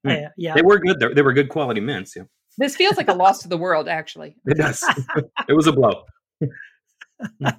Yeah, 0.04 0.28
yeah. 0.38 0.54
They 0.54 0.62
were 0.62 0.78
good. 0.78 0.98
They, 1.00 1.12
they 1.12 1.22
were 1.22 1.32
good 1.34 1.48
quality 1.50 1.80
mints. 1.80 2.16
Yeah. 2.16 2.22
This 2.56 2.76
feels 2.76 2.96
like 2.96 3.08
a 3.08 3.12
loss 3.14 3.42
to 3.42 3.48
the 3.48 3.56
world, 3.58 3.86
actually. 3.88 4.36
It 4.46 4.56
does. 4.56 4.82
it 5.48 5.52
was 5.54 5.66
a 5.66 5.72
blow. 5.72 6.02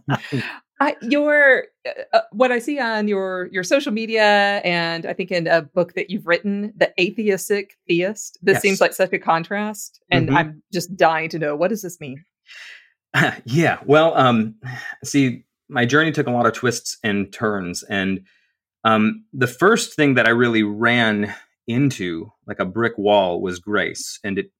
I, 0.79 0.95
your 1.01 1.65
uh, 1.87 2.17
uh, 2.17 2.21
what 2.31 2.51
I 2.51 2.59
see 2.59 2.79
on 2.79 3.07
your 3.07 3.47
your 3.51 3.63
social 3.63 3.91
media, 3.93 4.61
and 4.65 5.05
I 5.05 5.13
think 5.13 5.31
in 5.31 5.47
a 5.47 5.61
book 5.61 5.93
that 5.93 6.09
you've 6.09 6.27
written, 6.27 6.73
the 6.75 6.91
atheistic 6.99 7.77
theist. 7.87 8.37
This 8.41 8.55
Yes. 8.55 8.61
seems 8.61 8.81
like 8.81 8.93
such 8.93 9.13
a 9.13 9.19
contrast, 9.19 10.01
and 10.09 10.29
Mhm. 10.29 10.35
I'm 10.35 10.63
just 10.73 10.95
dying 10.97 11.29
to 11.29 11.39
know 11.39 11.55
what 11.55 11.69
does 11.69 11.81
this 11.83 11.99
mean. 12.01 12.25
yeah. 13.45 13.79
Well, 13.85 14.15
um, 14.17 14.55
see, 15.03 15.45
my 15.69 15.85
journey 15.85 16.11
took 16.11 16.27
a 16.27 16.31
lot 16.31 16.45
of 16.47 16.53
twists 16.53 16.97
and 17.03 17.31
turns, 17.31 17.83
and 17.83 18.25
um, 18.83 19.23
the 19.31 19.47
first 19.47 19.93
thing 19.95 20.15
that 20.15 20.27
I 20.27 20.31
really 20.31 20.63
ran 20.63 21.33
into, 21.67 22.29
like 22.45 22.59
a 22.59 22.65
brick 22.65 22.97
wall, 22.97 23.39
was 23.41 23.59
grace, 23.59 24.19
and 24.23 24.39
it. 24.39 24.51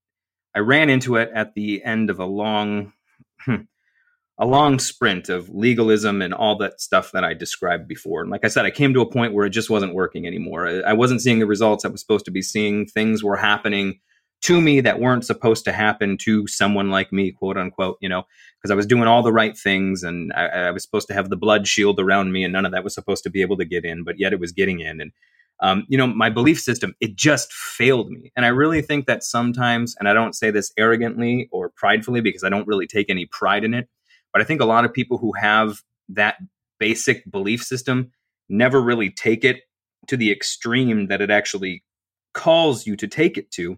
I 0.55 0.59
ran 0.59 0.89
into 0.91 1.15
it 1.15 1.31
at 1.33 1.55
the 1.55 1.83
end 1.83 2.11
of 2.11 2.19
a 2.19 2.25
long, 2.25 2.93
a 4.39 4.45
long 4.45 4.79
sprint 4.79 5.29
of 5.29 5.49
legalism 5.49 6.21
and 6.21 6.33
all 6.33 6.57
that 6.57 6.81
stuff 6.81 7.11
that 7.11 7.23
I 7.23 7.33
described 7.33 7.87
before. 7.87 8.21
And 8.21 8.31
like 8.31 8.43
I 8.43 8.47
said, 8.47 8.65
I 8.65 8.71
came 8.71 8.93
to 8.93 9.01
a 9.01 9.09
point 9.09 9.33
where 9.33 9.45
it 9.45 9.51
just 9.51 9.69
wasn't 9.69 9.93
working 9.93 10.25
anymore. 10.25 10.67
I- 10.67 10.93
wasn't 10.93 11.21
seeing 11.21 11.39
the 11.39 11.45
results 11.45 11.85
I 11.85 11.89
was 11.89 12.01
supposed 12.01 12.25
to 12.25 12.31
be 12.31 12.41
seeing. 12.41 12.85
Things 12.87 13.23
were 13.23 13.35
happening 13.35 13.99
to 14.43 14.59
me 14.59 14.81
that 14.81 14.99
weren't 14.99 15.25
supposed 15.25 15.63
to 15.65 15.71
happen 15.71 16.17
to 16.17 16.47
someone 16.47 16.89
like 16.89 17.13
me, 17.13 17.31
quote 17.31 17.57
unquote, 17.57 17.97
you 18.01 18.09
know, 18.09 18.23
because 18.57 18.71
I 18.71 18.75
was 18.75 18.87
doing 18.87 19.07
all 19.07 19.23
the 19.23 19.31
right 19.31 19.57
things 19.57 20.03
and 20.03 20.33
I, 20.33 20.47
I 20.47 20.71
was 20.71 20.83
supposed 20.83 21.07
to 21.09 21.13
have 21.13 21.29
the 21.29 21.37
blood 21.37 21.67
shield 21.67 21.99
around 21.99 22.33
me 22.33 22.43
and 22.43 22.51
none 22.51 22.65
of 22.65 22.71
that 22.73 22.83
was 22.83 22.93
supposed 22.93 23.23
to 23.23 23.29
be 23.29 23.41
able 23.41 23.57
to 23.57 23.65
get 23.65 23.85
in, 23.85 24.03
but 24.03 24.19
yet 24.19 24.33
it 24.33 24.39
was 24.39 24.51
getting 24.51 24.79
in. 24.79 24.99
And, 24.99 25.11
um, 25.61 25.85
you 25.87 25.97
know, 25.97 26.07
my 26.07 26.29
belief 26.29 26.59
system, 26.59 26.93
it 26.99 27.15
just 27.15 27.53
failed 27.53 28.09
me. 28.09 28.31
And 28.35 28.45
I 28.45 28.49
really 28.49 28.81
think 28.81 29.05
that 29.05 29.23
sometimes, 29.23 29.95
and 29.99 30.09
I 30.09 30.13
don't 30.13 30.35
say 30.35 30.51
this 30.51 30.73
arrogantly 30.77 31.47
or 31.51 31.69
pridefully 31.69 32.19
because 32.19 32.43
I 32.43 32.49
don't 32.49 32.67
really 32.67 32.87
take 32.87 33.09
any 33.09 33.25
pride 33.27 33.63
in 33.63 33.73
it, 33.73 33.87
but 34.33 34.41
I 34.41 34.45
think 34.45 34.59
a 34.59 34.65
lot 34.65 34.83
of 34.83 34.93
people 34.93 35.17
who 35.17 35.31
have 35.39 35.81
that 36.09 36.37
basic 36.79 37.29
belief 37.31 37.63
system 37.63 38.11
never 38.49 38.81
really 38.81 39.09
take 39.09 39.45
it 39.45 39.61
to 40.07 40.17
the 40.17 40.31
extreme 40.31 41.07
that 41.07 41.21
it 41.21 41.31
actually 41.31 41.83
calls 42.33 42.85
you 42.85 42.95
to 42.97 43.07
take 43.07 43.37
it 43.37 43.51
to. 43.51 43.77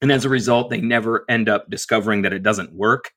And 0.00 0.10
as 0.10 0.24
a 0.24 0.28
result, 0.28 0.70
they 0.70 0.80
never 0.80 1.24
end 1.28 1.48
up 1.48 1.70
discovering 1.70 2.22
that 2.22 2.32
it 2.32 2.42
doesn't 2.42 2.72
work. 2.72 3.12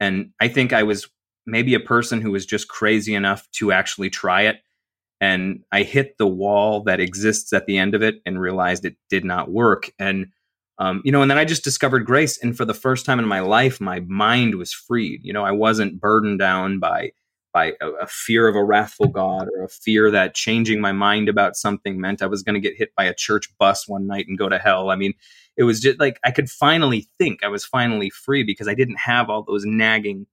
And 0.00 0.30
I 0.40 0.48
think 0.48 0.72
I 0.72 0.82
was 0.82 1.08
maybe 1.46 1.74
a 1.74 1.80
person 1.80 2.20
who 2.20 2.32
was 2.32 2.46
just 2.46 2.68
crazy 2.68 3.14
enough 3.14 3.48
to 3.52 3.72
actually 3.72 4.10
try 4.10 4.42
it. 4.42 4.60
And 5.20 5.60
I 5.70 5.82
hit 5.82 6.16
the 6.18 6.26
wall 6.26 6.82
that 6.84 7.00
exists 7.00 7.52
at 7.52 7.66
the 7.66 7.78
end 7.78 7.94
of 7.94 8.02
it 8.02 8.16
and 8.24 8.40
realized 8.40 8.84
it 8.84 8.96
did 9.10 9.24
not 9.24 9.50
work. 9.50 9.90
And, 9.98 10.28
um, 10.80 11.02
you 11.04 11.12
know, 11.12 11.20
and 11.20 11.30
then 11.30 11.38
I 11.38 11.44
just 11.44 11.62
discovered 11.62 12.06
grace. 12.06 12.42
And 12.42 12.56
for 12.56 12.64
the 12.64 12.74
first 12.74 13.04
time 13.04 13.18
in 13.18 13.28
my 13.28 13.40
life, 13.40 13.82
my 13.82 14.00
mind 14.00 14.54
was 14.54 14.72
freed. 14.72 15.20
You 15.22 15.32
know, 15.32 15.44
I 15.44 15.52
wasn't 15.52 16.00
burdened 16.00 16.38
down 16.38 16.78
by 16.80 17.12
by 17.52 17.74
a, 17.80 17.88
a 17.90 18.06
fear 18.06 18.48
of 18.48 18.54
a 18.54 18.64
wrathful 18.64 19.08
God 19.08 19.48
or 19.56 19.64
a 19.64 19.68
fear 19.68 20.10
that 20.10 20.34
changing 20.34 20.80
my 20.80 20.92
mind 20.92 21.28
about 21.28 21.56
something 21.56 22.00
meant 22.00 22.22
I 22.22 22.26
was 22.26 22.44
going 22.44 22.54
to 22.54 22.60
get 22.60 22.78
hit 22.78 22.94
by 22.96 23.04
a 23.04 23.14
church 23.14 23.48
bus 23.58 23.88
one 23.88 24.06
night 24.06 24.26
and 24.28 24.38
go 24.38 24.48
to 24.48 24.56
hell. 24.56 24.90
I 24.90 24.96
mean, 24.96 25.14
it 25.56 25.64
was 25.64 25.80
just 25.80 26.00
like 26.00 26.18
I 26.24 26.30
could 26.30 26.48
finally 26.48 27.08
think. 27.18 27.44
I 27.44 27.48
was 27.48 27.64
finally 27.64 28.08
free 28.08 28.42
because 28.42 28.66
I 28.66 28.74
didn't 28.74 29.00
have 29.00 29.28
all 29.28 29.42
those 29.42 29.66
nagging 29.66 30.26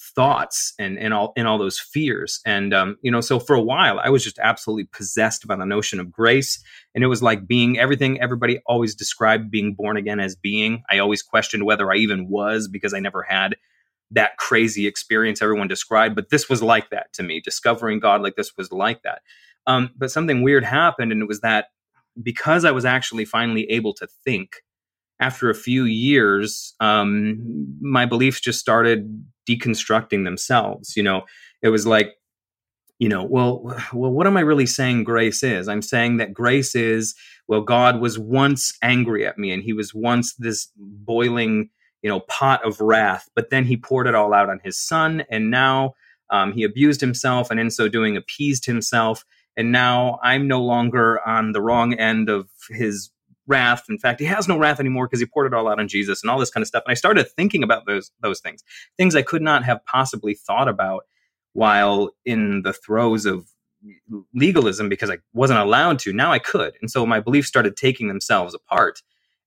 thoughts 0.00 0.72
and 0.78 0.98
and 0.98 1.12
all 1.12 1.32
and 1.36 1.46
all 1.46 1.58
those 1.58 1.78
fears. 1.78 2.40
And 2.46 2.72
um, 2.72 2.96
you 3.02 3.10
know, 3.10 3.20
so 3.20 3.38
for 3.38 3.54
a 3.54 3.62
while 3.62 3.98
I 3.98 4.08
was 4.08 4.24
just 4.24 4.38
absolutely 4.38 4.84
possessed 4.84 5.46
by 5.46 5.56
the 5.56 5.66
notion 5.66 6.00
of 6.00 6.10
grace. 6.10 6.62
And 6.94 7.04
it 7.04 7.08
was 7.08 7.22
like 7.22 7.46
being 7.46 7.78
everything 7.78 8.20
everybody 8.20 8.60
always 8.66 8.94
described 8.94 9.50
being 9.50 9.74
born 9.74 9.96
again 9.96 10.20
as 10.20 10.36
being. 10.36 10.82
I 10.90 10.98
always 10.98 11.22
questioned 11.22 11.64
whether 11.64 11.92
I 11.92 11.96
even 11.96 12.28
was 12.28 12.68
because 12.68 12.94
I 12.94 13.00
never 13.00 13.22
had 13.22 13.56
that 14.10 14.36
crazy 14.38 14.86
experience 14.86 15.40
everyone 15.42 15.68
described. 15.68 16.16
But 16.16 16.30
this 16.30 16.48
was 16.48 16.62
like 16.62 16.90
that 16.90 17.12
to 17.14 17.22
me. 17.22 17.40
Discovering 17.40 18.00
God 18.00 18.22
like 18.22 18.36
this 18.36 18.56
was 18.56 18.72
like 18.72 19.02
that. 19.02 19.22
Um, 19.66 19.90
but 19.96 20.10
something 20.10 20.42
weird 20.42 20.64
happened, 20.64 21.12
and 21.12 21.22
it 21.22 21.28
was 21.28 21.40
that 21.40 21.66
because 22.20 22.64
I 22.64 22.70
was 22.70 22.84
actually 22.84 23.24
finally 23.24 23.70
able 23.70 23.94
to 23.94 24.08
think 24.24 24.62
after 25.20 25.50
a 25.50 25.54
few 25.54 25.84
years, 25.84 26.74
um, 26.80 27.76
my 27.80 28.06
beliefs 28.06 28.40
just 28.40 28.58
started 28.58 29.24
deconstructing 29.48 30.24
themselves. 30.24 30.96
You 30.96 31.02
know, 31.02 31.22
it 31.62 31.68
was 31.68 31.86
like, 31.86 32.14
you 32.98 33.08
know, 33.08 33.22
well, 33.24 33.62
well, 33.92 34.10
what 34.10 34.26
am 34.26 34.36
I 34.36 34.40
really 34.40 34.66
saying 34.66 35.04
grace 35.04 35.42
is? 35.42 35.68
I'm 35.68 35.82
saying 35.82 36.16
that 36.16 36.34
grace 36.34 36.74
is, 36.74 37.14
well, 37.48 37.60
God 37.60 38.00
was 38.00 38.18
once 38.18 38.76
angry 38.82 39.26
at 39.26 39.38
me 39.38 39.52
and 39.52 39.62
he 39.62 39.72
was 39.72 39.94
once 39.94 40.34
this 40.34 40.68
boiling, 40.76 41.70
you 42.02 42.10
know, 42.10 42.20
pot 42.20 42.64
of 42.64 42.80
wrath, 42.80 43.28
but 43.34 43.50
then 43.50 43.64
he 43.64 43.76
poured 43.76 44.06
it 44.06 44.14
all 44.14 44.34
out 44.34 44.50
on 44.50 44.60
his 44.64 44.78
son. 44.78 45.24
And 45.30 45.50
now 45.50 45.94
um, 46.30 46.52
he 46.52 46.62
abused 46.62 47.00
himself 47.00 47.50
and 47.50 47.60
in 47.60 47.70
so 47.70 47.88
doing 47.88 48.16
appeased 48.16 48.66
himself. 48.66 49.24
And 49.56 49.72
now 49.72 50.18
I'm 50.22 50.46
no 50.46 50.62
longer 50.62 51.26
on 51.26 51.52
the 51.52 51.60
wrong 51.60 51.94
end 51.94 52.28
of 52.28 52.48
his 52.70 53.10
wrath. 53.46 53.84
In 53.88 53.98
fact, 53.98 54.20
he 54.20 54.26
has 54.26 54.48
no 54.48 54.58
wrath 54.58 54.80
anymore 54.80 55.06
because 55.06 55.20
he 55.20 55.26
poured 55.26 55.46
it 55.46 55.54
all 55.54 55.68
out 55.68 55.80
on 55.80 55.88
Jesus 55.88 56.22
and 56.22 56.30
all 56.30 56.38
this 56.38 56.50
kind 56.50 56.62
of 56.62 56.68
stuff. 56.68 56.82
And 56.86 56.92
I 56.92 56.94
started 56.94 57.28
thinking 57.30 57.62
about 57.62 57.86
those 57.86 58.10
those 58.20 58.40
things, 58.40 58.62
things 58.96 59.14
I 59.16 59.22
could 59.22 59.42
not 59.42 59.64
have 59.64 59.84
possibly 59.84 60.34
thought 60.34 60.68
about 60.68 61.04
while 61.52 62.10
in 62.24 62.62
the 62.62 62.72
throes 62.72 63.26
of 63.26 63.48
legalism 64.34 64.88
because 64.88 65.10
I 65.10 65.18
wasn't 65.32 65.60
allowed 65.60 65.98
to. 66.00 66.12
Now 66.12 66.32
I 66.32 66.38
could, 66.38 66.74
and 66.80 66.90
so 66.90 67.06
my 67.06 67.20
beliefs 67.20 67.48
started 67.48 67.76
taking 67.76 68.08
themselves 68.08 68.54
apart. 68.54 69.02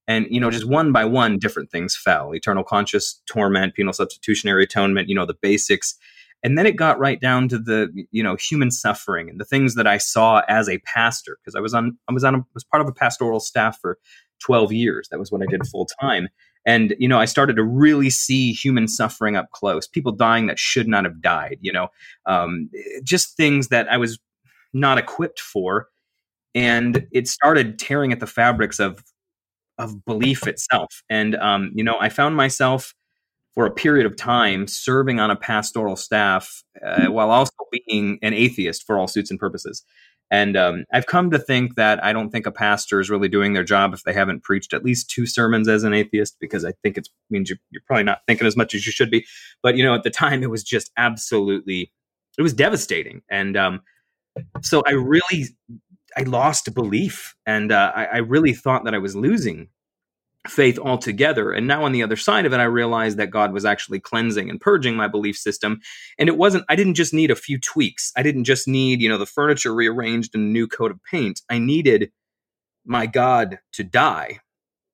And 0.06 0.26
you 0.28 0.40
know, 0.40 0.50
just 0.50 0.68
one 0.68 0.92
by 0.92 1.04
one, 1.06 1.38
different 1.38 1.70
things 1.70 1.96
fell: 1.96 2.34
eternal 2.34 2.64
conscious 2.64 3.22
torment, 3.26 3.74
penal 3.74 3.92
substitutionary 3.92 4.64
atonement. 4.64 5.08
You 5.08 5.14
know, 5.14 5.26
the 5.26 5.34
basics. 5.40 5.96
And 6.42 6.58
then 6.58 6.66
it 6.66 6.76
got 6.76 6.98
right 6.98 7.20
down 7.20 7.48
to 7.48 7.58
the 7.58 7.90
you 8.10 8.22
know 8.22 8.36
human 8.36 8.70
suffering 8.70 9.30
and 9.30 9.40
the 9.40 9.44
things 9.44 9.74
that 9.76 9.86
I 9.86 9.98
saw 9.98 10.42
as 10.48 10.68
a 10.68 10.78
pastor 10.78 11.38
because 11.40 11.54
I 11.54 11.60
was 11.60 11.74
on 11.74 11.96
I 12.08 12.12
was 12.12 12.24
on 12.24 12.34
a, 12.34 12.44
was 12.52 12.64
part 12.64 12.82
of 12.82 12.88
a 12.88 12.92
pastoral 12.92 13.40
staff 13.40 13.78
for 13.80 13.98
12 14.40 14.72
years. 14.72 15.08
That 15.10 15.18
was 15.18 15.32
what 15.32 15.42
I 15.42 15.46
did 15.46 15.66
full 15.66 15.88
time. 16.00 16.28
And 16.66 16.94
you 16.98 17.08
know, 17.08 17.18
I 17.18 17.24
started 17.24 17.56
to 17.56 17.64
really 17.64 18.10
see 18.10 18.52
human 18.52 18.88
suffering 18.88 19.36
up 19.36 19.50
close, 19.50 19.86
people 19.86 20.12
dying 20.12 20.46
that 20.46 20.58
should 20.58 20.88
not 20.88 21.04
have 21.04 21.20
died. 21.20 21.58
You 21.60 21.72
know, 21.72 21.88
um, 22.26 22.70
just 23.02 23.36
things 23.36 23.68
that 23.68 23.90
I 23.90 23.96
was 23.96 24.18
not 24.72 24.98
equipped 24.98 25.40
for, 25.40 25.88
and 26.54 27.06
it 27.12 27.28
started 27.28 27.78
tearing 27.78 28.12
at 28.12 28.20
the 28.20 28.26
fabrics 28.26 28.80
of 28.80 29.02
of 29.78 30.04
belief 30.04 30.46
itself. 30.46 31.02
And 31.10 31.34
um, 31.36 31.72
you 31.74 31.84
know, 31.84 31.96
I 32.00 32.08
found 32.08 32.36
myself 32.36 32.94
for 33.54 33.66
a 33.66 33.70
period 33.70 34.06
of 34.06 34.16
time 34.16 34.66
serving 34.66 35.20
on 35.20 35.30
a 35.30 35.36
pastoral 35.36 35.96
staff 35.96 36.62
uh, 36.84 37.06
while 37.06 37.30
also 37.30 37.52
being 37.86 38.18
an 38.22 38.34
atheist 38.34 38.84
for 38.84 38.98
all 38.98 39.06
suits 39.06 39.30
and 39.30 39.38
purposes. 39.38 39.84
And 40.30 40.56
um, 40.56 40.84
I've 40.92 41.06
come 41.06 41.30
to 41.30 41.38
think 41.38 41.76
that 41.76 42.02
I 42.02 42.12
don't 42.12 42.30
think 42.30 42.46
a 42.46 42.50
pastor 42.50 42.98
is 42.98 43.10
really 43.10 43.28
doing 43.28 43.52
their 43.52 43.62
job 43.62 43.94
if 43.94 44.02
they 44.02 44.12
haven't 44.12 44.42
preached 44.42 44.72
at 44.72 44.84
least 44.84 45.10
two 45.10 45.26
sermons 45.26 45.68
as 45.68 45.84
an 45.84 45.94
atheist, 45.94 46.36
because 46.40 46.64
I 46.64 46.72
think 46.82 46.98
it 46.98 47.08
means 47.30 47.50
you're, 47.50 47.58
you're 47.70 47.82
probably 47.86 48.04
not 48.04 48.22
thinking 48.26 48.46
as 48.46 48.56
much 48.56 48.74
as 48.74 48.86
you 48.86 48.90
should 48.90 49.10
be. 49.10 49.24
But 49.62 49.76
you 49.76 49.84
know, 49.84 49.94
at 49.94 50.02
the 50.02 50.10
time, 50.10 50.42
it 50.42 50.50
was 50.50 50.64
just 50.64 50.90
absolutely, 50.96 51.92
it 52.38 52.42
was 52.42 52.54
devastating, 52.54 53.22
and 53.30 53.56
um, 53.56 53.82
so 54.62 54.82
I 54.88 54.92
really, 54.92 55.46
I 56.16 56.22
lost 56.22 56.74
belief, 56.74 57.36
and 57.46 57.70
uh, 57.70 57.92
I, 57.94 58.06
I 58.06 58.18
really 58.18 58.54
thought 58.54 58.84
that 58.86 58.94
I 58.94 58.98
was 58.98 59.14
losing 59.14 59.68
faith 60.48 60.78
altogether. 60.78 61.52
And 61.52 61.66
now 61.66 61.84
on 61.84 61.92
the 61.92 62.02
other 62.02 62.16
side 62.16 62.44
of 62.44 62.52
it, 62.52 62.60
I 62.60 62.64
realized 62.64 63.16
that 63.16 63.30
God 63.30 63.52
was 63.52 63.64
actually 63.64 64.00
cleansing 64.00 64.50
and 64.50 64.60
purging 64.60 64.94
my 64.94 65.08
belief 65.08 65.36
system. 65.36 65.80
And 66.18 66.28
it 66.28 66.36
wasn't, 66.36 66.64
I 66.68 66.76
didn't 66.76 66.94
just 66.94 67.14
need 67.14 67.30
a 67.30 67.36
few 67.36 67.58
tweaks. 67.58 68.12
I 68.16 68.22
didn't 68.22 68.44
just 68.44 68.68
need, 68.68 69.00
you 69.00 69.08
know, 69.08 69.18
the 69.18 69.26
furniture 69.26 69.74
rearranged 69.74 70.34
and 70.34 70.44
a 70.44 70.52
new 70.52 70.66
coat 70.66 70.90
of 70.90 71.00
paint. 71.10 71.40
I 71.48 71.58
needed 71.58 72.12
my 72.84 73.06
God 73.06 73.58
to 73.72 73.84
die 73.84 74.40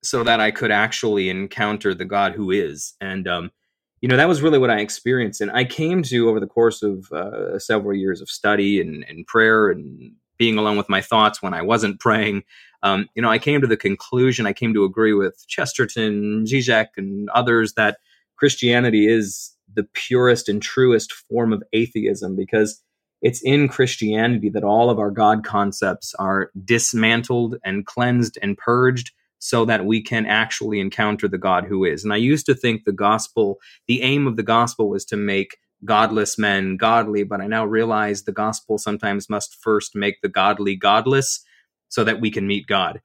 so 0.03 0.23
that 0.23 0.39
I 0.39 0.51
could 0.51 0.71
actually 0.71 1.29
encounter 1.29 1.93
the 1.93 2.05
God 2.05 2.33
who 2.33 2.49
is. 2.49 2.93
And, 3.01 3.27
um, 3.27 3.51
you 3.99 4.07
know, 4.07 4.17
that 4.17 4.27
was 4.27 4.41
really 4.41 4.57
what 4.57 4.71
I 4.71 4.79
experienced. 4.79 5.41
And 5.41 5.51
I 5.51 5.63
came 5.63 6.01
to 6.03 6.29
over 6.29 6.39
the 6.39 6.47
course 6.47 6.81
of 6.81 7.11
uh, 7.11 7.59
several 7.59 7.95
years 7.95 8.19
of 8.19 8.29
study 8.29 8.81
and, 8.81 9.05
and 9.07 9.27
prayer 9.27 9.69
and 9.69 10.13
being 10.37 10.57
alone 10.57 10.77
with 10.77 10.89
my 10.89 11.01
thoughts 11.01 11.41
when 11.41 11.53
I 11.53 11.61
wasn't 11.61 11.99
praying 11.99 12.43
um, 12.83 13.07
you 13.15 13.21
know, 13.21 13.29
I 13.29 13.37
came 13.37 13.61
to 13.61 13.67
the 13.67 13.77
conclusion, 13.77 14.45
I 14.45 14.53
came 14.53 14.73
to 14.73 14.83
agree 14.83 15.13
with 15.13 15.45
Chesterton, 15.47 16.45
Zizek, 16.45 16.87
and 16.97 17.29
others 17.29 17.73
that 17.73 17.97
Christianity 18.37 19.07
is 19.07 19.55
the 19.73 19.83
purest 19.93 20.49
and 20.49 20.61
truest 20.61 21.13
form 21.13 21.53
of 21.53 21.63
atheism 21.73 22.35
because 22.35 22.81
it's 23.21 23.41
in 23.43 23.67
Christianity 23.67 24.49
that 24.49 24.63
all 24.63 24.89
of 24.89 24.97
our 24.97 25.11
God 25.11 25.45
concepts 25.45 26.15
are 26.15 26.49
dismantled 26.65 27.57
and 27.63 27.85
cleansed 27.85 28.39
and 28.41 28.57
purged 28.57 29.11
so 29.37 29.65
that 29.65 29.85
we 29.85 30.01
can 30.01 30.25
actually 30.25 30.79
encounter 30.79 31.27
the 31.27 31.37
God 31.37 31.65
who 31.65 31.85
is. 31.85 32.03
And 32.03 32.13
I 32.13 32.17
used 32.17 32.45
to 32.47 32.55
think 32.55 32.83
the 32.83 32.91
gospel, 32.91 33.57
the 33.87 34.01
aim 34.01 34.27
of 34.27 34.37
the 34.37 34.43
gospel 34.43 34.89
was 34.89 35.05
to 35.05 35.17
make 35.17 35.57
godless 35.83 36.37
men 36.37 36.77
godly, 36.77 37.23
but 37.23 37.41
I 37.41 37.47
now 37.47 37.65
realize 37.65 38.23
the 38.23 38.31
gospel 38.31 38.77
sometimes 38.77 39.29
must 39.29 39.55
first 39.55 39.95
make 39.95 40.21
the 40.21 40.29
godly 40.29 40.75
godless 40.75 41.43
so 41.91 42.03
that 42.03 42.19
we 42.19 42.31
can 42.31 42.47
meet 42.47 42.65
God. 42.65 43.01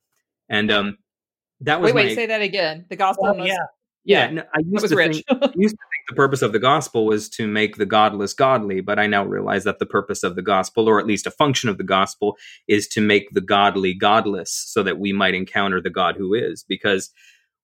And 0.49 0.71
um, 0.73 0.99
that 1.61 1.81
was 1.81 1.93
wait, 1.93 2.05
wait, 2.05 2.09
my, 2.11 2.15
say 2.15 2.27
that 2.27 2.41
again. 2.41 2.87
The 2.89 2.97
gospel, 2.97 3.27
Oh, 3.27 3.35
must, 3.35 3.49
yeah. 3.49 3.57
yeah, 4.05 4.25
yeah, 4.27 4.31
no, 4.31 4.43
I 4.55 4.61
used 4.61 4.83
was 4.83 4.91
to 4.93 4.97
rich. 4.97 5.25
think, 5.29 5.43
I 5.43 5.53
used 5.57 5.75
to 5.75 5.85
think 5.91 6.05
the 6.09 6.15
purpose 6.15 6.41
of 6.43 6.53
the 6.53 6.61
gospel 6.61 7.05
was 7.05 7.29
to 7.31 7.49
make 7.49 7.77
the 7.77 7.87
godless 7.87 8.33
godly, 8.33 8.81
but 8.81 8.99
I 9.01 9.09
now 9.09 9.25
realize 9.25 9.65
that 9.65 9.81
the 9.81 9.87
purpose 9.87 10.23
of 10.23 10.37
the 10.37 10.43
gospel, 10.43 10.89
or 10.89 11.01
at 11.01 11.07
least 11.07 11.27
a 11.27 11.33
function 11.33 11.69
of 11.69 11.79
the 11.79 11.85
gospel, 11.85 12.37
is 12.69 12.87
to 12.89 13.01
make 13.01 13.29
the 13.33 13.41
godly 13.41 13.93
godless, 13.93 14.53
so 14.53 14.83
that 14.85 14.99
we 15.01 15.13
might 15.13 15.35
encounter 15.35 15.81
the 15.83 15.91
God 15.91 16.17
who 16.17 16.33
is. 16.35 16.65
Because 16.69 17.11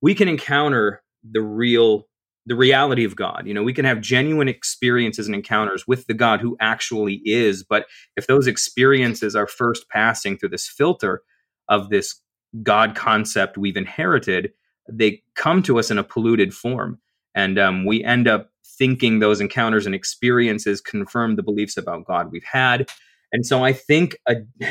we 0.01 0.15
can 0.15 0.27
encounter 0.29 1.03
the 1.31 1.43
real, 1.43 2.09
the 2.47 2.57
reality 2.57 3.05
of 3.05 3.17
God. 3.17 3.45
You 3.47 3.55
know, 3.55 3.63
we 3.63 3.73
can 3.73 3.85
have 3.85 4.01
genuine 4.01 4.49
experiences 4.49 5.27
and 5.27 5.35
encounters 5.35 5.87
with 5.87 6.07
the 6.07 6.15
God 6.15 6.41
who 6.41 6.57
actually 6.61 7.23
is. 7.25 7.63
But 7.63 7.87
if 8.17 8.27
those 8.27 8.47
experiences 8.47 9.37
are 9.37 9.47
first 9.47 9.89
passing 9.89 10.37
through 10.37 10.49
this 10.49 10.69
filter 10.69 11.23
of 11.69 11.91
this 11.91 12.21
God 12.63 12.95
concept 12.97 13.57
we've 13.57 13.77
inherited, 13.77 14.53
they 14.91 15.23
come 15.37 15.63
to 15.63 15.79
us 15.79 15.91
in 15.91 15.99
a 15.99 16.05
polluted 16.05 16.53
form. 16.53 16.99
And 17.35 17.59
um, 17.59 17.87
we 17.87 18.03
end 18.03 18.29
up 18.29 18.51
thinking 18.65 19.19
those 19.19 19.41
encounters 19.41 19.87
and 19.87 19.95
experiences 19.95 20.81
confirm 20.81 21.37
the 21.37 21.43
beliefs 21.43 21.77
about 21.77 22.05
God 22.05 22.33
we've 22.33 22.45
had. 22.45 22.91
And 23.33 23.47
so 23.47 23.65
I 23.65 23.73
think, 23.73 24.17
uh, 24.27 24.35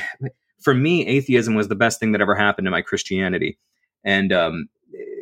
for 0.62 0.74
me, 0.74 1.08
atheism 1.08 1.56
was 1.56 1.70
the 1.70 1.76
best 1.76 2.00
thing 2.00 2.12
that 2.12 2.22
ever 2.22 2.36
happened 2.36 2.66
to 2.66 2.72
my 2.72 2.82
Christianity. 2.82 3.58
And, 4.04 4.32
um, 4.32 4.68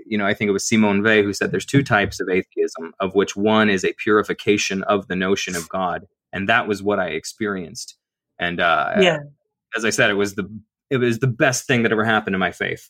you 0.09 0.17
know, 0.17 0.25
I 0.25 0.33
think 0.33 0.49
it 0.49 0.53
was 0.53 0.67
Simone 0.67 1.03
Weil 1.03 1.23
who 1.23 1.33
said 1.33 1.51
there's 1.51 1.65
two 1.65 1.83
types 1.83 2.19
of 2.19 2.27
atheism, 2.29 2.93
of 2.99 3.15
which 3.15 3.35
one 3.35 3.69
is 3.69 3.85
a 3.85 3.93
purification 3.93 4.83
of 4.83 5.07
the 5.07 5.15
notion 5.15 5.55
of 5.55 5.69
God. 5.69 6.05
And 6.33 6.49
that 6.49 6.67
was 6.67 6.83
what 6.83 6.99
I 6.99 7.09
experienced. 7.09 7.95
And 8.39 8.59
uh, 8.59 8.95
Yeah. 8.99 9.19
as 9.77 9.85
I 9.85 9.91
said, 9.91 10.09
it 10.09 10.15
was 10.15 10.35
the 10.35 10.49
it 10.89 10.97
was 10.97 11.19
the 11.19 11.27
best 11.27 11.67
thing 11.67 11.83
that 11.83 11.91
ever 11.91 12.03
happened 12.03 12.33
to 12.33 12.39
my 12.39 12.51
faith. 12.51 12.89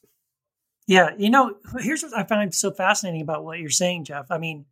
Yeah, 0.88 1.10
you 1.17 1.29
know, 1.29 1.55
here's 1.79 2.01
what 2.01 2.17
I 2.17 2.23
find 2.23 2.55
so 2.55 2.71
fascinating 2.71 3.21
about 3.21 3.43
what 3.43 3.60
you're 3.60 3.69
saying, 3.69 4.05
Jeff. 4.05 4.27
I 4.32 4.38
mean, 4.38 4.65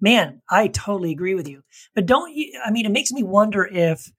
man, 0.00 0.40
I 0.48 0.68
totally 0.68 1.10
agree 1.12 1.34
with 1.34 1.48
you. 1.48 1.62
But 1.94 2.06
don't 2.06 2.34
you? 2.34 2.58
I 2.64 2.70
mean, 2.70 2.86
it 2.86 2.92
makes 2.92 3.10
me 3.10 3.22
wonder 3.22 3.66
if 3.66 4.10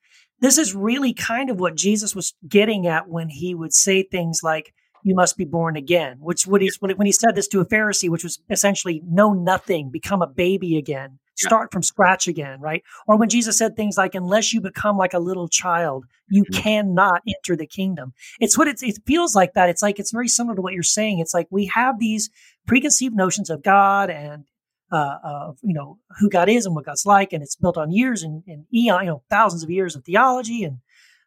this 0.42 0.58
is 0.58 0.76
really 0.76 1.14
kind 1.14 1.50
of 1.50 1.60
what 1.60 1.76
Jesus 1.76 2.14
was 2.16 2.34
getting 2.48 2.86
at 2.88 3.08
when 3.08 3.30
he 3.30 3.56
would 3.56 3.74
say 3.74 4.04
things 4.04 4.42
like, 4.44 4.74
"You 5.04 5.16
must 5.16 5.38
be 5.38 5.46
born 5.46 5.76
again," 5.76 6.18
which 6.20 6.48
what 6.48 6.62
he's 6.62 6.78
when 6.80 7.06
he 7.06 7.12
said 7.12 7.36
this 7.36 7.48
to 7.50 7.62
a 7.62 7.66
Pharisee, 7.66 8.10
which 8.10 8.24
was 8.24 8.40
essentially 8.50 9.02
know 9.06 9.34
nothing, 9.34 9.90
become 9.90 10.22
a 10.22 10.28
baby 10.28 10.78
again, 10.78 11.20
start 11.36 11.72
from 11.72 11.84
scratch 11.84 12.28
again, 12.28 12.60
right? 12.60 12.84
Or 13.08 13.18
when 13.18 13.30
Jesus 13.30 13.58
said 13.58 13.76
things 13.76 13.98
like, 13.98 14.16
"Unless 14.16 14.54
you 14.54 14.62
become 14.62 14.98
like 14.98 15.14
a 15.14 15.20
little 15.20 15.48
child, 15.48 16.06
you 16.30 16.44
cannot 16.54 17.22
enter 17.28 17.56
the 17.56 17.68
kingdom." 17.68 18.14
It's 18.40 18.58
what 18.58 18.68
it's, 18.68 18.84
it 18.84 19.00
feels 19.06 19.36
like 19.36 19.54
that. 19.54 19.70
It's 19.70 19.82
like 19.82 20.00
it's 20.00 20.12
very 20.12 20.28
similar 20.28 20.56
to 20.56 20.62
what 20.62 20.74
you're 20.74 20.84
saying. 20.84 21.20
It's 21.20 21.34
like 21.34 21.48
we 21.50 21.66
have 21.68 22.00
these 22.00 22.30
preconceived 22.68 23.16
notions 23.16 23.50
of 23.50 23.64
God 23.64 24.10
and 24.10 24.46
uh, 24.92 25.18
of 25.24 25.58
you 25.62 25.74
know 25.74 26.00
who 26.20 26.30
God 26.30 26.50
is 26.50 26.66
and 26.66 26.76
what 26.76 26.86
God's 26.86 27.06
like, 27.06 27.34
and 27.34 27.44
it's 27.44 27.56
built 27.56 27.78
on 27.78 27.92
years 27.92 28.24
and, 28.24 28.44
and 28.48 28.66
eon, 28.74 29.04
you 29.04 29.10
know, 29.10 29.24
thousands 29.30 29.64
of 29.64 29.70
years 29.70 29.96
of 29.96 30.04
theology 30.04 30.64
and 30.64 30.80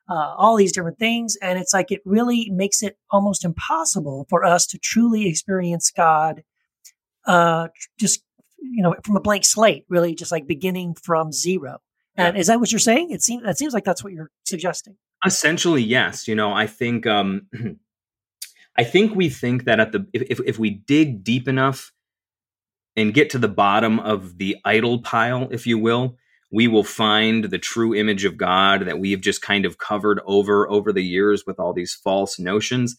uh, 0.09 0.35
all 0.37 0.57
these 0.57 0.73
different 0.73 0.99
things. 0.99 1.37
And 1.41 1.59
it's 1.59 1.73
like 1.73 1.91
it 1.91 2.01
really 2.05 2.51
makes 2.51 2.83
it 2.83 2.99
almost 3.11 3.45
impossible 3.45 4.27
for 4.29 4.45
us 4.45 4.67
to 4.69 4.79
truly 4.79 5.29
experience 5.29 5.91
God, 5.91 6.43
uh, 7.27 7.69
just 7.99 8.23
you 8.59 8.83
know, 8.83 8.95
from 9.05 9.17
a 9.17 9.21
blank 9.21 9.45
slate, 9.45 9.85
really, 9.89 10.15
just 10.15 10.33
like 10.33 10.47
beginning 10.47 10.95
from 10.95 11.33
zero. 11.33 11.79
And 12.17 12.37
is 12.37 12.47
that 12.49 12.61
what 12.61 12.71
you're 12.71 12.79
saying? 12.79 13.11
It 13.11 13.23
seems 13.23 13.43
that 13.45 13.59
seems 13.59 13.73
like 13.73 13.85
that's 13.85 14.05
what 14.05 14.13
you're 14.13 14.31
suggesting. 14.45 14.97
Essentially, 15.25 15.83
yes. 15.83 16.29
You 16.29 16.35
know, 16.35 16.53
I 16.53 16.67
think 16.67 17.07
um, 17.07 17.47
I 18.77 18.85
think 18.85 19.15
we 19.15 19.29
think 19.29 19.65
that 19.65 19.81
at 19.81 19.93
the 19.93 20.07
if, 20.13 20.23
if 20.23 20.41
if 20.47 20.59
we 20.59 20.71
dig 20.71 21.25
deep 21.25 21.49
enough 21.49 21.93
and 22.97 23.15
get 23.15 23.31
to 23.31 23.39
the 23.39 23.49
bottom 23.49 23.99
of 23.99 24.37
the 24.39 24.57
idol 24.65 25.01
pile, 25.01 25.49
if 25.51 25.67
you 25.67 25.79
will, 25.79 26.17
we 26.53 26.69
will 26.69 26.85
find 26.85 27.45
the 27.45 27.59
true 27.59 27.95
image 27.95 28.25
of 28.25 28.37
God 28.37 28.87
that 28.87 28.99
we've 28.99 29.21
just 29.21 29.41
kind 29.43 29.65
of 29.65 29.79
covered 29.79 30.21
over 30.27 30.71
over 30.71 30.93
the 30.93 31.03
years 31.03 31.45
with 31.47 31.59
all 31.59 31.73
these 31.73 31.95
false 31.95 32.39
notions. 32.39 32.97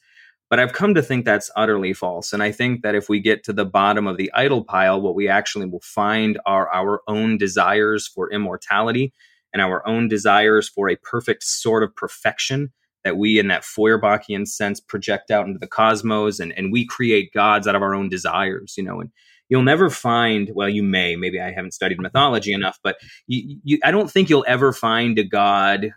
But 0.50 0.60
I've 0.60 0.74
come 0.74 0.94
to 0.96 1.02
think 1.02 1.24
that's 1.24 1.50
utterly 1.56 1.94
false. 1.94 2.34
And 2.34 2.44
I 2.44 2.52
think 2.52 2.82
that 2.82 2.96
if 2.96 3.10
we 3.10 3.20
get 3.20 3.44
to 3.46 3.54
the 3.54 3.66
bottom 3.66 4.08
of 4.08 4.18
the 4.18 4.32
idol 4.34 4.64
pile, 4.64 5.02
what 5.02 5.16
we 5.16 5.28
actually 5.28 5.68
will 5.68 5.82
find 5.82 6.40
are 6.46 6.72
our 6.72 7.02
own 7.08 7.38
desires 7.38 8.08
for 8.08 8.32
immortality 8.32 9.14
and 9.54 9.62
our 9.62 9.88
own 9.88 10.08
desires 10.08 10.68
for 10.68 10.90
a 10.90 10.98
perfect 10.98 11.44
sort 11.44 11.84
of 11.84 11.96
perfection 11.96 12.72
that 13.04 13.18
we, 13.18 13.38
in 13.38 13.48
that 13.48 13.64
Feuerbachian 13.64 14.48
sense, 14.48 14.80
project 14.80 15.30
out 15.30 15.46
into 15.46 15.60
the 15.60 15.68
cosmos 15.68 16.40
and, 16.40 16.52
and 16.58 16.72
we 16.72 16.86
create 16.86 17.34
gods 17.34 17.68
out 17.68 17.76
of 17.76 17.82
our 17.82 17.94
own 17.94 18.10
desires, 18.10 18.76
you 18.78 18.84
know. 18.84 19.00
And 19.00 19.12
you'll 19.54 19.62
never 19.62 19.92
find, 19.92 20.50
well, 20.56 20.68
you 20.68 20.82
may, 20.82 21.16
maybe 21.16 21.40
I 21.40 21.52
haven't 21.52 21.76
studied 21.76 22.00
mythology 22.02 22.54
enough, 22.54 22.80
but 22.84 22.98
you, 23.28 23.60
you, 23.64 23.78
I 23.84 23.92
don't 23.92 24.10
think 24.10 24.28
you'll 24.28 24.44
ever 24.48 24.74
find 24.74 25.20
a 25.20 25.24
god 25.24 25.92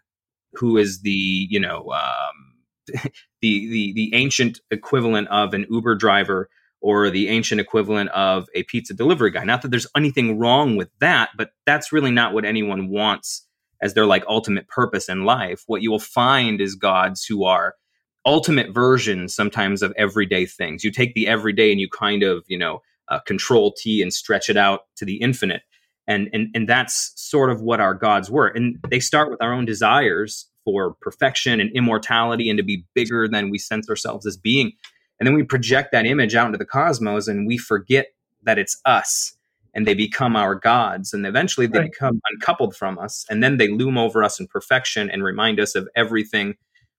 who 0.53 0.77
is 0.77 1.01
the, 1.01 1.47
you 1.49 1.59
know, 1.59 1.91
um, 1.91 2.53
the, 3.41 3.71
the 3.71 3.93
the 3.95 4.11
ancient 4.13 4.61
equivalent 4.71 5.29
of 5.29 5.55
an 5.55 5.65
Uber 5.71 5.95
driver 5.95 6.51
or 6.83 7.09
the 7.09 7.29
ancient 7.29 7.59
equivalent 7.59 8.11
of 8.11 8.47
a 8.55 8.63
pizza 8.65 8.93
delivery 8.93 9.31
guy. 9.31 9.45
Not 9.45 9.63
that 9.63 9.71
there's 9.71 9.87
anything 9.97 10.39
wrong 10.39 10.77
with 10.77 10.91
that, 11.01 11.31
but 11.35 11.53
that's 11.65 11.93
really 11.93 12.11
not 12.11 12.35
what 12.35 12.45
anyone 12.45 12.91
wants 12.91 13.47
as 13.81 13.95
their 13.95 14.05
like 14.05 14.25
ultimate 14.29 14.69
purpose 14.69 15.09
in 15.09 15.25
life. 15.25 15.63
What 15.67 15.81
you 15.81 15.91
will 15.91 15.99
find 15.99 16.61
is 16.61 16.75
gods 16.75 17.25
who 17.25 17.45
are 17.45 17.75
ultimate 18.27 18.75
versions 18.75 19.35
sometimes 19.35 19.81
of 19.81 19.95
everyday 19.97 20.45
things. 20.45 20.85
You 20.85 20.91
take 20.91 21.15
the 21.15 21.27
everyday 21.27 21.71
and 21.73 21.81
you 21.81 21.89
kind 21.89 22.23
of, 22.23 22.45
you 22.49 22.59
know, 22.59 22.83
uh, 23.09 23.21
control 23.21 23.73
T 23.77 24.03
and 24.03 24.13
stretch 24.13 24.49
it 24.51 24.57
out 24.57 24.83
to 24.97 25.05
the 25.05 25.17
infinite. 25.17 25.63
And, 26.09 26.29
and 26.33 26.49
and 26.55 26.69
that's 26.69 27.13
sort 27.17 27.51
of 27.51 27.61
what 27.63 27.81
our 27.81 27.95
gods 27.95 28.31
were. 28.31 28.47
And 28.47 28.77
they 28.91 29.01
start 29.01 29.29
with 29.31 29.43
our 29.43 29.53
own 29.53 29.65
desires 29.65 30.47
for 30.65 30.95
perfection 31.01 31.61
and 31.61 31.71
immortality 31.75 32.49
and 32.49 32.57
to 32.59 32.63
be 32.63 32.85
bigger 32.95 33.27
than 33.29 33.51
we 33.51 33.59
sense 33.59 33.89
ourselves 33.91 34.27
as 34.27 34.37
being. 34.37 34.73
And 35.19 35.27
then 35.27 35.35
we 35.35 35.43
project 35.43 35.93
that 35.93 36.07
image 36.07 36.35
out 36.35 36.47
into 36.47 36.59
the 36.59 36.65
cosmos 36.65 37.27
and 37.27 37.47
we 37.47 37.59
forget 37.59 38.07
that 38.43 38.59
it's 38.59 38.81
us 38.85 39.33
and 39.75 39.87
they 39.87 39.95
become 39.95 40.37
our 40.37 40.55
gods. 40.55 41.13
And 41.13 41.27
eventually 41.27 41.67
they 41.67 41.81
Right. 41.81 41.91
become 41.91 42.21
uncoupled 42.33 42.77
from 42.77 42.99
us. 42.99 43.25
And 43.29 43.43
then 43.43 43.57
they 43.57 43.69
loom 43.69 43.99
over 43.99 44.23
us 44.23 44.39
in 44.39 44.47
perfection 44.47 45.11
and 45.11 45.25
remind 45.25 45.59
us 45.59 45.75
of 45.75 45.89
everything 45.97 46.55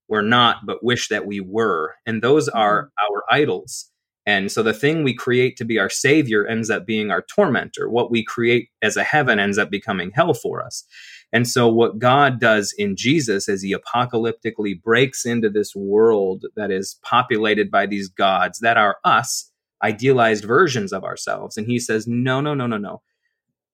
we're 0.10 0.22
not, 0.22 0.65
but 0.65 0.84
wish 0.84 1.08
that 1.10 1.26
we 1.26 1.39
were. 1.39 1.96
And 2.06 2.22
those 2.22 2.48
are 2.50 2.89
our 3.02 3.24
idols. 3.30 3.89
And 4.28 4.52
so 4.52 4.62
the 4.62 4.74
thing 4.74 5.04
we 5.04 5.16
create 5.16 5.56
to 5.58 5.66
be 5.66 5.80
our 5.80 5.90
savior 5.90 6.46
ends 6.46 6.70
up 6.70 6.86
being 6.86 7.10
our 7.10 7.24
tormentor. 7.24 7.90
What 7.90 8.12
we 8.12 8.24
create 8.24 8.70
as 8.84 8.98
a 8.98 9.04
heaven 9.04 9.40
ends 9.40 9.58
up 9.58 9.72
becoming 9.72 10.12
hell 10.13 10.34
for 10.34 10.62
us. 10.62 10.84
And 11.34 11.48
so, 11.48 11.68
what 11.68 11.98
God 11.98 12.40
does 12.40 12.74
in 12.78 12.96
Jesus 12.96 13.50
as 13.50 13.62
he 13.62 13.74
apocalyptically 13.74 14.82
breaks 14.82 15.26
into 15.26 15.50
this 15.50 15.76
world 15.76 16.46
that 16.56 16.72
is 16.72 17.00
populated 17.04 17.72
by 17.72 17.86
these 17.86 18.10
gods 18.10 18.60
that 18.60 18.78
are 18.78 18.98
us, 19.04 19.52
idealized 19.84 20.44
versions 20.44 20.94
of 20.94 21.04
ourselves. 21.04 21.58
And 21.58 21.68
he 21.68 21.80
says, 21.80 22.06
No, 22.08 22.42
no, 22.42 22.54
no, 22.54 22.68
no, 22.68 22.78
no. 22.78 23.02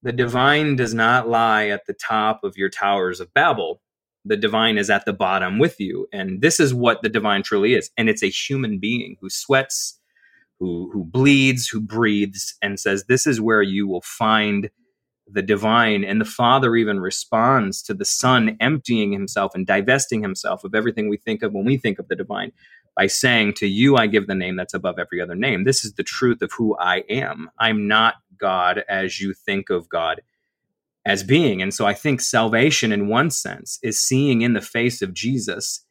The 0.04 0.12
divine 0.12 0.76
does 0.76 0.94
not 0.94 1.30
lie 1.30 1.68
at 1.68 1.86
the 1.88 1.94
top 1.94 2.44
of 2.44 2.58
your 2.58 2.70
towers 2.70 3.20
of 3.20 3.34
Babel. 3.34 3.82
The 4.26 4.38
divine 4.38 4.78
is 4.78 4.90
at 4.90 5.06
the 5.06 5.14
bottom 5.14 5.60
with 5.60 5.80
you. 5.80 6.08
And 6.14 6.42
this 6.42 6.60
is 6.60 6.74
what 6.74 7.02
the 7.02 7.10
divine 7.10 7.44
truly 7.44 7.74
is. 7.74 7.90
And 7.98 8.10
it's 8.10 8.24
a 8.24 8.28
human 8.28 8.80
being 8.80 9.16
who 9.22 9.30
sweats, 9.30 10.00
who, 10.60 10.90
who 10.92 11.04
bleeds, 11.04 11.68
who 11.68 11.82
breathes, 11.82 12.56
and 12.62 12.80
says, 12.80 13.06
This 13.06 13.28
is 13.28 13.42
where 13.42 13.62
you 13.62 13.88
will 13.88 14.02
find 14.02 14.70
the 15.28 15.42
divine. 15.42 16.04
And 16.04 16.20
the 16.20 16.26
Father 16.26 16.76
even 16.76 17.00
responds 17.00 17.82
to 17.84 17.94
the 17.94 18.06
Son 18.06 18.58
emptying 18.60 19.12
himself 19.12 19.56
and 19.56 19.66
divesting 19.66 20.22
himself 20.22 20.64
of 20.64 20.76
everything 20.76 21.10
we 21.10 21.18
think 21.18 21.44
of 21.44 21.54
when 21.54 21.66
we 21.66 21.78
think 21.78 22.00
of 22.00 22.08
the 22.08 22.16
divine 22.16 22.52
by 22.96 23.08
saying, 23.08 23.54
To 23.54 23.68
you 23.68 23.96
I 23.96 24.08
give 24.08 24.28
the 24.28 24.36
name 24.36 24.56
that's 24.56 24.74
above 24.74 25.00
every 25.00 25.22
other 25.22 25.36
name. 25.36 25.64
This 25.64 25.84
is 25.84 25.94
the 25.94 26.04
truth 26.04 26.42
of 26.42 26.52
who 26.52 26.78
I 26.78 27.04
am. 27.10 27.50
I'm 27.60 27.88
not 27.88 28.16
God 28.38 28.84
as 28.90 29.20
you 29.20 29.34
think 29.34 29.70
of 29.70 29.90
God 29.90 30.22
as 31.06 31.24
being. 31.24 31.62
And 31.62 31.74
so 31.74 31.86
I 31.86 31.94
think 31.94 32.22
salvation, 32.22 32.92
in 32.92 33.08
one 33.08 33.30
sense, 33.30 33.80
is 33.84 34.00
seeing 34.00 34.42
in 34.42 34.54
the 34.54 34.62
face 34.62 35.02
of 35.02 35.14
Jesus 35.14 35.86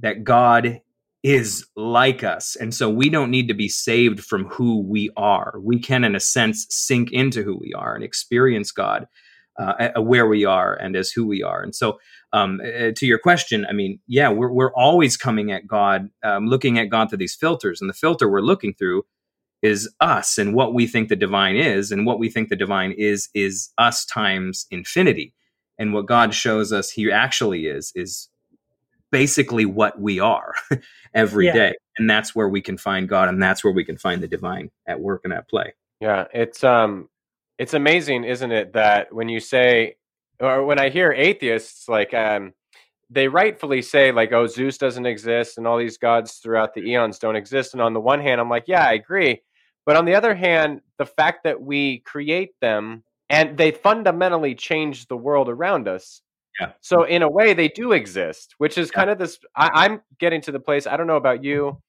that 0.00 0.24
God 0.24 0.80
is 1.22 1.66
like 1.76 2.22
us. 2.22 2.56
And 2.56 2.74
so 2.74 2.88
we 2.88 3.08
don't 3.08 3.30
need 3.30 3.48
to 3.48 3.54
be 3.54 3.68
saved 3.68 4.20
from 4.20 4.46
who 4.46 4.80
we 4.80 5.10
are. 5.16 5.54
We 5.60 5.80
can, 5.80 6.04
in 6.04 6.14
a 6.14 6.20
sense, 6.20 6.66
sink 6.70 7.10
into 7.12 7.42
who 7.42 7.58
we 7.60 7.72
are 7.72 7.94
and 7.94 8.04
experience 8.04 8.70
God 8.70 9.06
uh, 9.58 10.00
where 10.00 10.26
we 10.26 10.44
are 10.44 10.74
and 10.74 10.96
as 10.96 11.10
who 11.10 11.26
we 11.26 11.42
are. 11.42 11.62
And 11.62 11.74
so, 11.74 11.98
um, 12.32 12.60
to 12.62 13.06
your 13.06 13.18
question, 13.18 13.66
I 13.68 13.72
mean, 13.72 14.00
yeah, 14.06 14.28
we're, 14.28 14.52
we're 14.52 14.74
always 14.74 15.16
coming 15.16 15.52
at 15.52 15.66
God, 15.66 16.10
um, 16.22 16.46
looking 16.46 16.78
at 16.78 16.90
God 16.90 17.08
through 17.08 17.18
these 17.18 17.34
filters. 17.34 17.80
And 17.80 17.88
the 17.88 17.94
filter 17.94 18.28
we're 18.28 18.40
looking 18.40 18.74
through 18.74 19.04
is 19.62 19.92
us 20.00 20.36
and 20.36 20.54
what 20.54 20.74
we 20.74 20.86
think 20.86 21.08
the 21.08 21.16
divine 21.16 21.56
is. 21.56 21.90
And 21.90 22.04
what 22.04 22.18
we 22.18 22.28
think 22.28 22.50
the 22.50 22.56
divine 22.56 22.92
is, 22.92 23.28
is 23.34 23.72
us 23.78 24.04
times 24.04 24.66
infinity. 24.70 25.34
And 25.78 25.92
what 25.92 26.06
God 26.06 26.34
shows 26.34 26.72
us 26.72 26.90
he 26.90 27.10
actually 27.10 27.66
is, 27.66 27.92
is 27.94 28.28
basically 29.16 29.64
what 29.64 29.98
we 29.98 30.20
are 30.20 30.52
every 31.14 31.46
Yeah. 31.46 31.52
day, 31.54 31.74
And 31.98 32.08
that's 32.08 32.34
where 32.34 32.48
we 32.48 32.60
can 32.60 32.76
find 32.76 33.08
God. 33.08 33.28
And 33.30 33.42
that's 33.42 33.64
where 33.64 33.72
we 33.72 33.84
can 33.84 33.96
find 33.96 34.22
the 34.22 34.28
divine 34.28 34.70
at 34.86 35.00
work 35.00 35.22
and 35.24 35.32
at 35.32 35.48
play. 35.48 35.74
Yeah, 36.00 36.26
it's 36.34 36.62
um 36.62 37.08
it's 37.58 37.72
amazing, 37.72 38.24
isn't 38.24 38.52
it, 38.52 38.74
that 38.74 39.12
when 39.14 39.28
you 39.30 39.40
say 39.40 39.96
or 40.38 40.64
when 40.66 40.78
I 40.78 40.90
hear 40.90 41.12
atheists 41.12 41.88
like 41.88 42.12
um 42.12 42.52
they 43.08 43.28
rightfully 43.28 43.80
say 43.82 44.12
like 44.12 44.32
oh 44.32 44.46
Zeus 44.46 44.76
doesn't 44.76 45.06
exist 45.06 45.56
and 45.56 45.66
all 45.66 45.78
these 45.78 45.96
gods 45.96 46.34
throughout 46.34 46.74
the 46.74 46.82
eons 46.90 47.18
don't 47.18 47.36
exist 47.36 47.72
and 47.72 47.80
on 47.80 47.94
the 47.94 48.00
one 48.00 48.20
hand 48.20 48.40
I'm 48.40 48.50
like 48.50 48.64
yeah, 48.66 48.84
I 48.86 48.92
agree. 48.92 49.40
But 49.86 49.96
on 49.96 50.04
the 50.04 50.16
other 50.16 50.34
hand, 50.34 50.80
the 50.98 51.06
fact 51.06 51.44
that 51.44 51.62
we 51.62 52.00
create 52.00 52.50
them 52.60 53.04
and 53.30 53.56
they 53.56 53.70
fundamentally 53.70 54.54
change 54.54 55.06
the 55.06 55.16
world 55.16 55.48
around 55.48 55.88
us. 55.88 56.20
Yeah. 56.60 56.72
So 56.80 57.04
in 57.04 57.22
a 57.22 57.30
way 57.30 57.52
they 57.54 57.68
do 57.68 57.92
exist, 57.92 58.54
which 58.58 58.78
is 58.78 58.90
kind 58.90 59.10
of 59.10 59.18
this 59.18 59.38
I, 59.54 59.70
I'm 59.74 60.00
getting 60.18 60.40
to 60.42 60.52
the 60.52 60.60
place, 60.60 60.86
I 60.86 60.96
don't 60.96 61.06
know 61.06 61.16
about 61.16 61.44
you, 61.44 61.80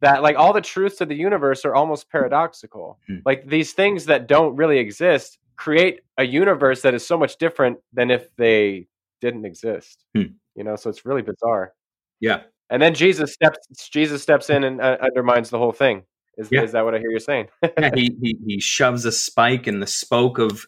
that 0.00 0.22
like 0.22 0.36
all 0.36 0.52
the 0.52 0.60
truths 0.60 1.00
of 1.00 1.08
the 1.08 1.14
universe 1.14 1.64
are 1.64 1.74
almost 1.74 2.10
paradoxical. 2.10 2.98
Hmm. 3.06 3.18
Like 3.24 3.46
these 3.46 3.72
things 3.72 4.06
that 4.06 4.26
don't 4.28 4.56
really 4.56 4.78
exist 4.78 5.38
create 5.56 6.00
a 6.16 6.24
universe 6.24 6.80
that 6.82 6.94
is 6.94 7.06
so 7.06 7.18
much 7.18 7.36
different 7.36 7.78
than 7.92 8.10
if 8.10 8.34
they 8.36 8.86
didn't 9.20 9.44
exist. 9.44 10.04
Hmm. 10.14 10.32
You 10.54 10.64
know, 10.64 10.76
so 10.76 10.88
it's 10.90 11.04
really 11.04 11.22
bizarre. 11.22 11.74
Yeah. 12.20 12.42
And 12.70 12.80
then 12.80 12.94
Jesus 12.94 13.32
steps 13.32 13.58
Jesus 13.90 14.22
steps 14.22 14.48
in 14.50 14.64
and 14.64 14.80
uh, 14.80 14.96
undermines 15.02 15.50
the 15.50 15.58
whole 15.58 15.72
thing. 15.72 16.04
Is, 16.38 16.48
Yeah. 16.50 16.62
is 16.62 16.72
that 16.72 16.84
what 16.84 16.94
I 16.94 16.98
hear 16.98 17.10
you 17.10 17.20
saying? 17.20 17.48
yeah, 17.62 17.90
he, 17.94 18.16
he 18.22 18.36
he 18.46 18.60
shoves 18.60 19.04
a 19.04 19.12
spike 19.12 19.66
in 19.66 19.80
the 19.80 19.86
spoke 19.86 20.38
of 20.38 20.66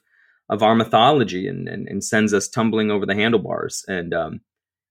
of 0.52 0.62
our 0.62 0.74
mythology 0.74 1.48
and, 1.48 1.66
and 1.66 1.88
and 1.88 2.04
sends 2.04 2.34
us 2.34 2.46
tumbling 2.46 2.90
over 2.90 3.06
the 3.06 3.14
handlebars. 3.14 3.84
And 3.88 4.12
um, 4.12 4.40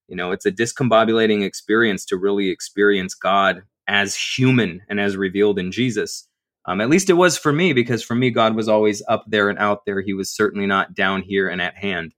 you 0.07 0.15
know, 0.15 0.31
it's 0.31 0.45
a 0.47 0.51
discombobulating 0.51 1.43
experience 1.43 2.03
to 2.05 2.17
really 2.17 2.49
experience 2.49 3.13
God 3.13 3.61
as 3.87 4.15
human 4.15 4.81
and 4.89 4.99
as 4.99 5.15
revealed 5.15 5.59
in 5.59 5.71
Jesus. 5.71 6.27
Um, 6.65 6.81
at 6.81 6.89
least 6.89 7.09
it 7.09 7.13
was 7.13 7.37
for 7.37 7.53
me, 7.53 7.73
because 7.73 8.03
for 8.03 8.15
me, 8.15 8.31
God 8.31 8.55
was 8.55 8.67
always 8.67 9.03
up 9.07 9.23
there 9.27 9.49
and 9.49 9.59
out 9.59 9.85
there. 9.85 10.01
He 10.01 10.13
was 10.13 10.35
certainly 10.35 10.67
not 10.67 10.95
down 10.95 11.21
here 11.21 11.47
and 11.47 11.61
at 11.61 11.75
hand. 11.77 12.13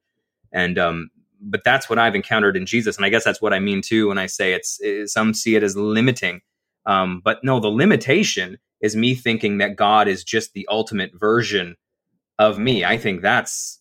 And 0.54 0.80
um, 0.80 1.10
but 1.42 1.64
that's 1.66 1.90
what 1.90 2.00
I've 2.00 2.16
encountered 2.16 2.56
in 2.56 2.66
Jesus, 2.66 2.96
and 2.96 3.06
I 3.06 3.10
guess 3.10 3.26
that's 3.26 3.42
what 3.42 3.54
I 3.54 3.60
mean 3.60 3.82
too 3.82 4.08
when 4.08 4.18
I 4.18 4.28
say 4.28 4.54
it's. 4.54 4.80
eh, 4.84 5.06
some 5.06 5.34
see 5.34 5.56
it 5.56 5.64
as 5.64 5.76
limiting, 5.76 6.40
um, 6.86 7.22
but 7.24 7.44
no, 7.44 7.60
the 7.60 7.68
limitation 7.68 8.58
is 8.82 8.96
me 8.96 9.16
thinking 9.16 9.58
that 9.58 9.76
God 9.76 10.08
is 10.08 10.24
just 10.24 10.54
the 10.54 10.68
ultimate 10.70 11.12
version 11.20 11.76
of 12.40 12.60
me. 12.60 12.84
I 12.84 12.98
think 12.98 13.22
that's 13.22 13.80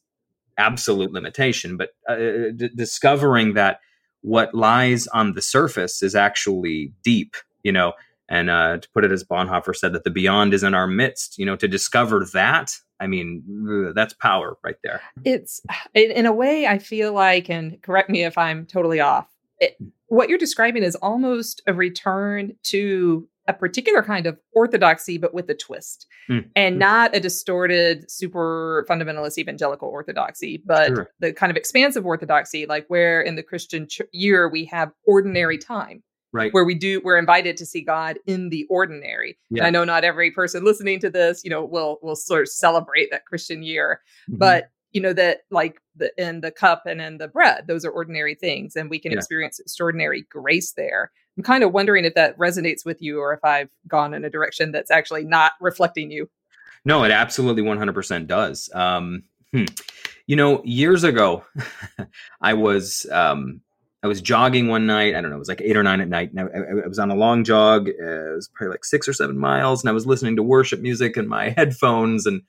absolute 0.58 1.12
limitation. 1.12 1.76
But 1.76 1.90
uh, 2.08 2.16
d- 2.54 2.70
discovering 2.74 3.54
that 3.54 3.80
what 4.20 4.54
lies 4.54 5.06
on 5.08 5.32
the 5.32 5.42
surface 5.42 6.02
is 6.02 6.14
actually 6.14 6.92
deep, 7.02 7.36
you 7.62 7.72
know, 7.72 7.92
and 8.28 8.48
uh, 8.48 8.78
to 8.78 8.88
put 8.90 9.04
it 9.04 9.12
as 9.12 9.24
Bonhoeffer 9.24 9.74
said, 9.74 9.92
that 9.92 10.04
the 10.04 10.10
beyond 10.10 10.54
is 10.54 10.62
in 10.62 10.74
our 10.74 10.86
midst, 10.86 11.38
you 11.38 11.44
know, 11.44 11.56
to 11.56 11.68
discover 11.68 12.26
that, 12.32 12.72
I 13.00 13.06
mean, 13.08 13.92
that's 13.94 14.14
power 14.14 14.56
right 14.62 14.76
there. 14.84 15.00
it's 15.24 15.60
in, 15.94 16.10
in 16.12 16.26
a 16.26 16.32
way 16.32 16.66
i 16.66 16.78
feel 16.78 17.12
like 17.12 17.50
and 17.50 17.82
correct 17.82 18.08
me 18.08 18.22
if 18.24 18.38
i'm 18.38 18.64
totally 18.64 19.00
off 19.00 19.26
it, 19.58 19.76
what 20.06 20.28
you're 20.28 20.38
describing 20.38 20.82
is 20.82 20.94
almost 20.96 21.62
a 21.66 21.72
return 21.72 22.54
to 22.64 23.26
a 23.48 23.52
particular 23.52 24.02
kind 24.02 24.26
of 24.26 24.38
orthodoxy 24.54 25.18
but 25.18 25.34
with 25.34 25.48
a 25.50 25.54
twist 25.54 26.06
Mm. 26.30 26.48
and 26.54 26.78
not 26.78 27.16
a 27.16 27.20
distorted 27.20 28.08
super 28.10 28.86
fundamentalist 28.88 29.38
evangelical 29.38 29.88
orthodoxy 29.88 30.62
but 30.64 30.88
Sure. 30.88 31.10
the 31.18 31.32
kind 31.32 31.50
of 31.50 31.56
expansive 31.56 32.06
orthodoxy 32.06 32.64
like 32.66 32.86
where 32.88 33.20
in 33.20 33.34
the 33.34 33.42
christian 33.42 33.88
ch- 33.88 34.02
year 34.12 34.48
we 34.48 34.64
have 34.66 34.92
ordinary 35.04 35.58
time 35.58 36.02
Right. 36.34 36.52
where 36.54 36.64
we 36.64 36.74
do 36.74 37.00
we're 37.04 37.18
invited 37.18 37.56
to 37.58 37.66
see 37.66 37.82
God 37.82 38.18
in 38.26 38.48
the 38.48 38.64
ordinary. 38.70 39.36
And 39.50 39.58
Yeah. 39.58 39.66
I 39.66 39.70
know 39.70 39.84
not 39.84 40.02
every 40.02 40.30
person 40.30 40.64
listening 40.64 40.98
to 41.00 41.10
this, 41.10 41.42
you 41.44 41.50
know, 41.50 41.62
will 41.62 41.98
will 42.02 42.16
sort 42.16 42.40
of 42.42 42.48
celebrate 42.48 43.10
that 43.10 43.26
Christian 43.26 43.62
year, 43.62 44.00
Mhm. 44.30 44.38
but 44.38 44.68
you 44.92 45.00
know 45.00 45.12
that 45.12 45.40
like 45.50 45.80
the 45.96 46.12
in 46.18 46.40
the 46.40 46.50
cup 46.50 46.82
and 46.86 47.00
in 47.00 47.18
the 47.18 47.28
bread, 47.28 47.66
those 47.66 47.84
are 47.84 47.90
ordinary 47.90 48.34
things, 48.34 48.76
and 48.76 48.90
we 48.90 48.98
can 48.98 49.12
Yeah. 49.12 49.18
experience 49.18 49.58
extraordinary 49.58 50.22
grace 50.30 50.72
there. 50.72 51.10
I'm 51.36 51.42
kind 51.42 51.64
of 51.64 51.72
wondering 51.72 52.04
if 52.04 52.14
that 52.14 52.36
resonates 52.38 52.84
with 52.84 53.00
you, 53.00 53.18
or 53.20 53.32
if 53.32 53.44
I've 53.44 53.70
gone 53.88 54.12
in 54.14 54.24
a 54.24 54.30
direction 54.30 54.70
that's 54.72 54.90
actually 54.90 55.24
not 55.24 55.52
reflecting 55.60 56.10
you. 56.10 56.28
No, 56.84 57.04
it 57.04 57.10
absolutely 57.10 57.62
100% 57.62 58.26
does. 58.26 58.68
Um, 58.74 59.22
hmm. 59.52 59.64
You 60.26 60.36
know, 60.36 60.62
years 60.64 61.04
ago, 61.04 61.44
I 62.40 62.54
was 62.54 63.06
um, 63.10 63.60
I 64.02 64.08
was 64.08 64.20
jogging 64.20 64.68
one 64.68 64.86
night. 64.86 65.14
I 65.14 65.20
don't 65.20 65.30
know, 65.30 65.36
it 65.36 65.38
was 65.38 65.48
like 65.48 65.60
eight 65.62 65.76
or 65.76 65.82
nine 65.82 66.00
at 66.00 66.08
night, 66.08 66.30
and 66.32 66.40
I, 66.40 66.44
I- 66.84 66.86
was 66.88 66.98
on 66.98 67.10
a 67.10 67.14
long 67.16 67.44
jog. 67.44 67.88
Uh, 67.88 68.32
it 68.32 68.34
was 68.34 68.48
probably 68.52 68.72
like 68.72 68.84
six 68.84 69.06
or 69.08 69.12
seven 69.12 69.38
miles, 69.38 69.82
and 69.82 69.88
I 69.88 69.92
was 69.92 70.06
listening 70.06 70.36
to 70.36 70.42
worship 70.42 70.80
music 70.80 71.16
in 71.16 71.28
my 71.28 71.50
headphones, 71.56 72.26
and 72.26 72.42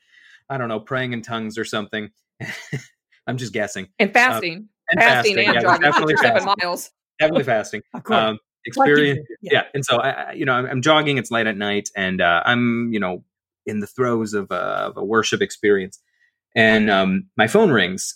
I 0.50 0.58
don't 0.58 0.70
know, 0.70 0.80
praying 0.80 1.14
in 1.14 1.22
tongues 1.22 1.58
or 1.58 1.66
something. 1.66 2.10
I'm 3.28 3.38
just 3.38 3.54
guessing. 3.54 3.90
And 4.00 4.12
fasting, 4.12 4.70
and 4.90 5.00
fasting, 5.00 5.36
fasting, 5.36 5.48
and 5.48 5.56
yeah, 5.56 5.62
jogging 5.62 5.82
definitely 5.82 6.18
seven 6.18 6.54
miles. 6.62 6.92
Definitely 7.20 7.44
fasting. 7.44 7.82
Um, 8.10 8.40
experience 8.66 9.20
do, 9.28 9.36
yeah. 9.42 9.64
and 9.74 9.84
so 9.84 9.98
I, 9.98 10.34
you 10.34 10.46
know 10.46 10.54
I'm, 10.54 10.66
I'm 10.66 10.82
jogging 10.82 11.18
it's 11.18 11.32
late 11.32 11.48
at 11.48 11.58
night 11.58 11.90
and 11.96 12.22
uh, 12.22 12.42
i'm 12.46 12.92
you 12.94 13.00
know 13.00 13.24
in 13.66 13.80
the 13.80 13.88
throes 13.88 14.34
of 14.34 14.52
a, 14.52 14.56
of 14.56 14.98
a 14.98 15.04
worship 15.04 15.42
experience 15.42 16.00
and 16.56 16.90
um, 16.90 17.30
my 17.36 17.48
phone 17.48 17.72
rings 17.72 18.16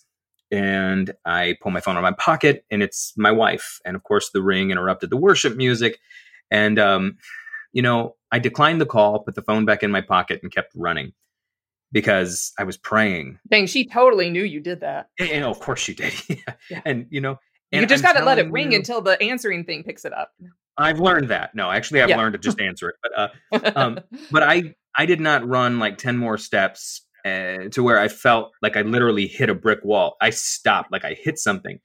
and 0.51 1.13
i 1.25 1.55
pull 1.61 1.71
my 1.71 1.81
phone 1.81 1.95
out 1.95 1.99
of 1.99 2.03
my 2.03 2.13
pocket 2.13 2.65
and 2.71 2.81
it's 2.81 3.13
my 3.17 3.31
wife 3.31 3.79
and 3.85 3.95
of 3.95 4.03
course 4.03 4.29
the 4.31 4.41
ring 4.41 4.71
interrupted 4.71 5.09
the 5.09 5.17
worship 5.17 5.55
music 5.55 5.99
and 6.49 6.79
um, 6.79 7.17
you 7.73 7.81
know 7.81 8.15
i 8.31 8.39
declined 8.39 8.79
the 8.79 8.85
call 8.85 9.19
put 9.19 9.35
the 9.35 9.41
phone 9.41 9.65
back 9.65 9.83
in 9.83 9.91
my 9.91 10.01
pocket 10.01 10.39
and 10.41 10.51
kept 10.51 10.71
running 10.75 11.11
because 11.91 12.53
i 12.59 12.63
was 12.63 12.77
praying 12.77 13.39
Dang, 13.49 13.65
she 13.67 13.87
totally 13.87 14.29
knew 14.29 14.43
you 14.43 14.59
did 14.59 14.81
that. 14.81 15.09
and, 15.19 15.29
and 15.29 15.43
of 15.45 15.59
course 15.59 15.79
she 15.79 15.93
did 15.93 16.13
Yeah. 16.69 16.81
and 16.85 17.05
you 17.09 17.21
know 17.21 17.39
You 17.71 17.85
just 17.85 18.03
got 18.03 18.13
to 18.17 18.23
let 18.23 18.39
it 18.39 18.51
ring 18.51 18.71
you- 18.71 18.77
until 18.77 19.01
the 19.01 19.21
answering 19.21 19.63
thing 19.65 19.83
picks 19.83 20.05
it 20.05 20.13
up. 20.13 20.31
I've 20.77 20.99
learned 20.99 21.29
that. 21.29 21.55
No, 21.55 21.71
actually, 21.71 22.01
I've 22.01 22.09
Yeah. 22.09 22.17
learned 22.17 22.33
to 22.33 22.39
just 22.39 22.61
answer 22.61 22.89
it. 22.89 22.95
But 23.01 23.11
uh, 23.17 23.71
um, 23.75 23.99
but 24.31 24.43
I 24.43 24.75
I 24.95 25.05
did 25.07 25.19
not 25.19 25.47
run 25.47 25.79
like 25.79 25.97
ten 25.97 26.17
more 26.17 26.37
steps 26.37 27.03
uh, 27.25 27.67
to 27.71 27.81
where 27.83 27.99
I 27.99 28.07
felt 28.09 28.51
like 28.61 28.77
I 28.77 28.83
literally 28.83 29.27
hit 29.27 29.49
a 29.49 29.55
brick 29.55 29.79
wall. 29.83 30.15
I 30.21 30.29
stopped, 30.29 30.91
like 30.91 31.03
I 31.03 31.13
hit 31.19 31.39
something, 31.39 31.79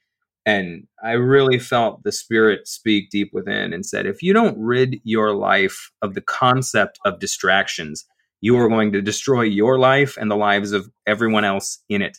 and 0.46 0.86
I 1.03 1.12
really 1.12 1.59
felt 1.59 2.03
the 2.05 2.12
spirit 2.12 2.68
speak 2.68 3.09
deep 3.11 3.30
within 3.32 3.72
and 3.72 3.84
said, 3.86 4.05
"If 4.07 4.22
you 4.22 4.32
don't 4.34 4.59
rid 4.59 5.00
your 5.05 5.34
life 5.34 5.90
of 6.03 6.14
the 6.14 6.20
concept 6.20 6.98
of 7.05 7.18
distractions, 7.18 8.05
you 8.43 8.59
are 8.59 8.68
going 8.68 8.93
to 8.93 9.01
destroy 9.01 9.43
your 9.43 9.78
life 9.78 10.18
and 10.18 10.30
the 10.30 10.36
lives 10.36 10.72
of 10.72 10.90
everyone 11.07 11.47
else 11.47 11.78
in 11.88 12.03
it." 12.03 12.18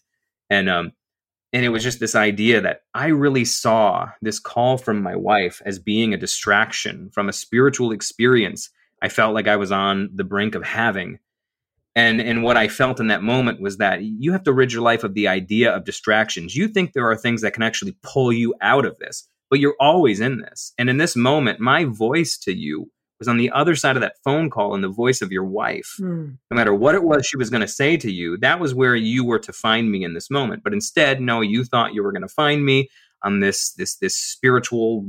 And 0.49 0.67
um, 0.67 0.93
and 1.53 1.63
it 1.63 1.69
was 1.69 1.83
just 1.83 1.99
this 1.99 2.15
idea 2.15 2.61
that 2.61 2.81
I 2.95 3.09
really 3.09 3.45
saw 3.45 4.09
this 4.23 4.39
call 4.39 4.79
from 4.79 5.03
my 5.03 5.15
wife 5.15 5.61
as 5.63 5.77
being 5.77 6.11
a 6.11 6.17
distraction 6.17 7.11
from 7.13 7.29
a 7.29 7.33
spiritual 7.33 7.91
experience 7.91 8.71
I 9.03 9.09
felt 9.09 9.33
like 9.33 9.49
I 9.49 9.57
was 9.57 9.71
on 9.71 10.09
the 10.15 10.23
brink 10.23 10.55
of 10.55 10.63
having. 10.63 11.19
And 11.93 12.21
and 12.21 12.41
what 12.41 12.57
I 12.57 12.69
felt 12.69 13.01
in 13.01 13.07
that 13.07 13.21
moment 13.21 13.61
was 13.61 13.77
that 13.77 14.01
you 14.01 14.31
have 14.31 14.43
to 14.43 14.53
rid 14.53 14.71
your 14.71 14.81
life 14.81 15.03
of 15.03 15.13
the 15.13 15.27
idea 15.27 15.75
of 15.75 15.83
distractions. 15.83 16.55
You 16.55 16.69
think 16.69 16.93
there 16.93 17.11
are 17.11 17.17
things 17.17 17.41
that 17.41 17.53
can 17.53 17.63
actually 17.63 17.97
pull 18.01 18.31
you 18.31 18.55
out 18.61 18.85
of 18.85 18.97
this, 18.97 19.27
but 19.49 19.59
you're 19.59 19.75
always 19.79 20.21
in 20.21 20.39
this. 20.39 20.71
And 20.79 20.89
in 20.89 20.97
this 20.97 21.17
moment, 21.17 21.59
my 21.59 21.83
voice 21.83 22.37
to 22.39 22.53
you 22.53 22.89
was 23.23 23.27
on 23.29 23.37
the 23.37 23.51
other 23.51 23.75
side 23.75 23.95
of 23.95 24.01
that 24.01 24.17
phone 24.23 24.49
call 24.49 24.75
and 24.75 24.83
the 24.83 24.89
voice 24.89 25.21
of 25.21 25.31
your 25.31 25.45
wife. 25.45 25.95
Mm. 25.99 26.37
No 26.51 26.55
matter 26.55 26.73
what 26.73 26.95
it 26.95 27.03
was 27.03 27.25
she 27.25 27.37
was 27.37 27.49
going 27.49 27.61
to 27.61 27.67
say 27.67 27.97
to 27.97 28.11
you, 28.11 28.37
that 28.37 28.59
was 28.59 28.75
where 28.75 28.95
you 28.95 29.23
were 29.23 29.39
to 29.39 29.53
find 29.53 29.89
me 29.91 30.03
in 30.03 30.13
this 30.13 30.29
moment. 30.29 30.63
But 30.63 30.73
instead, 30.73 31.21
no, 31.21 31.41
you 31.41 31.63
thought 31.63 31.93
you 31.93 32.03
were 32.03 32.11
going 32.11 32.21
to 32.21 32.27
find 32.27 32.65
me 32.65 32.89
on 33.21 33.39
this 33.39 33.71
this 33.73 33.95
this 33.95 34.15
spiritual 34.15 35.05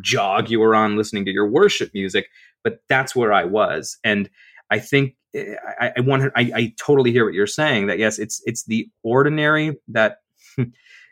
jog 0.00 0.50
you 0.50 0.60
were 0.60 0.74
on 0.74 0.96
listening 0.96 1.24
to 1.24 1.30
your 1.30 1.48
worship 1.48 1.90
music, 1.94 2.28
but 2.62 2.80
that's 2.88 3.16
where 3.16 3.32
I 3.32 3.44
was. 3.44 3.98
And 4.04 4.28
I 4.70 4.78
think 4.78 5.16
eh, 5.34 5.54
I, 5.80 5.92
I 5.96 6.00
want 6.00 6.30
I, 6.36 6.50
I 6.54 6.74
totally 6.78 7.12
hear 7.12 7.24
what 7.24 7.34
you're 7.34 7.46
saying 7.46 7.86
that 7.86 7.98
yes, 7.98 8.18
it's 8.18 8.42
it's 8.44 8.64
the 8.64 8.88
ordinary 9.02 9.78
that 9.88 10.18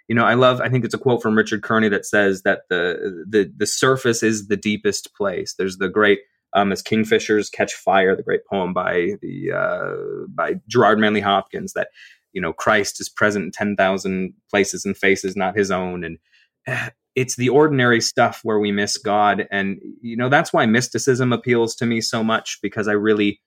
you 0.08 0.14
know, 0.14 0.24
I 0.24 0.34
love. 0.34 0.60
I 0.60 0.68
think 0.68 0.84
it's 0.84 0.94
a 0.94 0.98
quote 0.98 1.20
from 1.20 1.36
Richard 1.36 1.62
Kearney 1.62 1.88
that 1.88 2.06
says 2.06 2.42
that 2.42 2.62
the 2.68 3.24
the 3.28 3.52
the 3.56 3.66
surface 3.66 4.22
is 4.22 4.46
the 4.46 4.56
deepest 4.56 5.14
place. 5.14 5.54
There's 5.54 5.78
the 5.78 5.88
great 5.88 6.20
um, 6.54 6.72
as 6.72 6.82
kingfishers 6.82 7.50
catch 7.50 7.74
fire, 7.74 8.14
the 8.14 8.22
great 8.22 8.46
poem 8.46 8.72
by 8.72 9.12
the 9.20 9.52
uh, 9.52 10.26
by 10.28 10.54
Gerard 10.68 10.98
Manley 10.98 11.20
Hopkins 11.20 11.72
that 11.72 11.88
you 12.32 12.40
know 12.40 12.52
Christ 12.52 13.00
is 13.00 13.08
present 13.08 13.46
in 13.46 13.50
ten 13.50 13.76
thousand 13.76 14.34
places 14.48 14.84
and 14.84 14.96
faces 14.96 15.36
not 15.36 15.56
his 15.56 15.70
own, 15.72 16.04
and 16.04 16.18
uh, 16.68 16.90
it's 17.16 17.36
the 17.36 17.48
ordinary 17.48 18.00
stuff 18.00 18.40
where 18.44 18.60
we 18.60 18.70
miss 18.70 18.98
God, 18.98 19.48
and 19.50 19.80
you 20.00 20.16
know 20.16 20.28
that's 20.28 20.52
why 20.52 20.66
mysticism 20.66 21.32
appeals 21.32 21.74
to 21.76 21.86
me 21.86 22.00
so 22.00 22.22
much 22.22 22.58
because 22.62 22.88
I 22.88 22.92
really. 22.92 23.40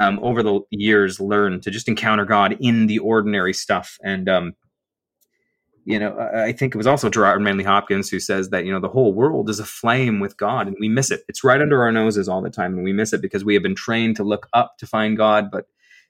Um, 0.00 0.20
over 0.22 0.44
the 0.44 0.60
years, 0.70 1.18
learned 1.18 1.64
to 1.64 1.72
just 1.72 1.88
encounter 1.88 2.24
God 2.24 2.56
in 2.60 2.86
the 2.86 3.00
ordinary 3.00 3.52
stuff, 3.52 3.98
and 4.00 4.28
um, 4.28 4.52
you 5.88 5.98
know, 5.98 6.18
I 6.18 6.52
think 6.52 6.74
it 6.74 6.76
was 6.76 6.86
also 6.86 7.08
Gerard 7.08 7.40
Manley 7.40 7.64
Hopkins 7.64 8.10
who 8.10 8.20
says 8.20 8.50
that, 8.50 8.66
you 8.66 8.70
know, 8.70 8.78
the 8.78 8.90
whole 8.90 9.14
world 9.14 9.48
is 9.48 9.58
aflame 9.58 10.20
with 10.20 10.36
God 10.36 10.66
and 10.66 10.76
we 10.78 10.86
miss 10.86 11.10
it. 11.10 11.22
It's 11.28 11.42
right 11.42 11.62
under 11.62 11.82
our 11.82 11.90
noses 11.90 12.28
all 12.28 12.42
the 12.42 12.50
time 12.50 12.74
and 12.74 12.84
we 12.84 12.92
miss 12.92 13.14
it 13.14 13.22
because 13.22 13.42
we 13.42 13.54
have 13.54 13.62
been 13.62 13.74
trained 13.74 14.16
to 14.16 14.22
look 14.22 14.50
up 14.52 14.76
to 14.80 14.86
find 14.86 15.16
God, 15.16 15.50
but 15.50 15.64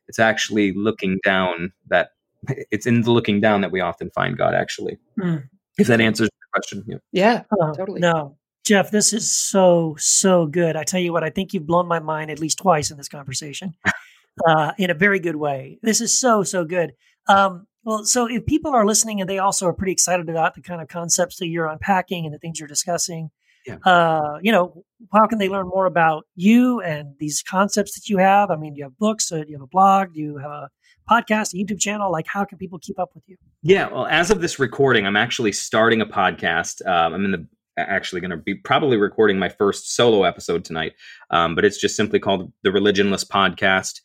it's 0.08 0.18
actually 0.18 0.72
looking 0.72 1.20
down 1.22 1.72
that 1.90 2.10
it's 2.72 2.86
in 2.86 3.02
the 3.02 3.12
looking 3.12 3.40
down 3.40 3.60
that 3.60 3.70
we 3.70 3.80
often 3.80 4.10
find 4.10 4.36
God 4.36 4.52
actually. 4.52 4.98
Mm. 5.16 5.48
If 5.78 5.86
that 5.86 6.00
answers 6.00 6.28
the 6.28 6.46
question. 6.52 6.84
Yeah. 6.88 6.96
Yeah, 7.12 7.42
Oh, 7.52 7.72
totally. 7.72 8.00
No, 8.00 8.36
Jeff, 8.66 8.90
this 8.90 9.12
is 9.12 9.30
so, 9.30 9.94
so 9.96 10.46
good. 10.46 10.74
I 10.74 10.82
tell 10.82 11.00
you 11.00 11.12
what, 11.12 11.22
I 11.22 11.30
think 11.30 11.54
you've 11.54 11.68
blown 11.68 11.86
my 11.86 12.00
mind 12.00 12.32
at 12.32 12.40
least 12.40 12.58
twice 12.58 12.90
in 12.90 12.96
this 12.96 13.08
conversation 13.08 13.74
uh, 14.48 14.72
in 14.76 14.90
a 14.90 14.94
very 14.94 15.20
good 15.20 15.36
way. 15.36 15.78
This 15.82 16.00
is 16.00 16.18
so, 16.18 16.42
so 16.42 16.64
good. 16.64 16.94
Um, 17.28 17.67
well, 17.88 18.04
so 18.04 18.26
if 18.28 18.44
people 18.44 18.74
are 18.74 18.84
listening 18.84 19.18
and 19.22 19.30
they 19.30 19.38
also 19.38 19.66
are 19.66 19.72
pretty 19.72 19.92
excited 19.92 20.28
about 20.28 20.54
the 20.54 20.60
kind 20.60 20.82
of 20.82 20.88
concepts 20.88 21.38
that 21.38 21.46
you're 21.46 21.66
unpacking 21.66 22.26
and 22.26 22.34
the 22.34 22.38
things 22.38 22.60
you're 22.60 22.68
discussing, 22.68 23.30
Yeah. 23.66 23.76
uh, 23.86 24.38
you 24.42 24.52
know, 24.52 24.84
how 25.10 25.26
can 25.26 25.38
they 25.38 25.48
learn 25.48 25.66
more 25.68 25.86
about 25.86 26.26
you 26.36 26.82
and 26.82 27.14
these 27.18 27.42
concepts 27.42 27.94
that 27.94 28.10
you 28.10 28.18
have? 28.18 28.50
I 28.50 28.56
mean, 28.56 28.74
do 28.74 28.78
you 28.80 28.84
have 28.84 28.98
books? 28.98 29.32
Uh, 29.32 29.38
do 29.38 29.46
you 29.48 29.54
have 29.54 29.62
a 29.62 29.66
blog? 29.68 30.12
Do 30.12 30.20
you 30.20 30.36
have 30.36 30.50
a 30.50 30.68
podcast, 31.10 31.54
a 31.54 31.56
YouTube 31.56 31.80
channel? 31.80 32.12
Like, 32.12 32.26
how 32.26 32.44
can 32.44 32.58
people 32.58 32.78
keep 32.78 32.98
up 32.98 33.10
with 33.14 33.24
you? 33.26 33.38
Yeah, 33.62 33.88
well, 33.88 34.06
as 34.06 34.30
of 34.30 34.42
this 34.42 34.58
recording, 34.58 35.06
I'm 35.06 35.16
actually 35.16 35.52
starting 35.52 36.02
a 36.02 36.06
podcast. 36.06 36.86
Um, 36.86 37.14
I'm 37.14 37.24
in 37.24 37.30
the 37.30 37.46
actually 37.78 38.20
going 38.20 38.32
to 38.32 38.36
be 38.36 38.54
probably 38.54 38.98
recording 38.98 39.38
my 39.38 39.48
first 39.48 39.94
solo 39.94 40.24
episode 40.24 40.62
tonight, 40.64 40.92
um, 41.30 41.54
but 41.54 41.64
it's 41.64 41.78
just 41.80 41.96
simply 41.96 42.18
called 42.18 42.52
the 42.64 42.70
Religionless 42.70 43.24
Podcast. 43.26 44.00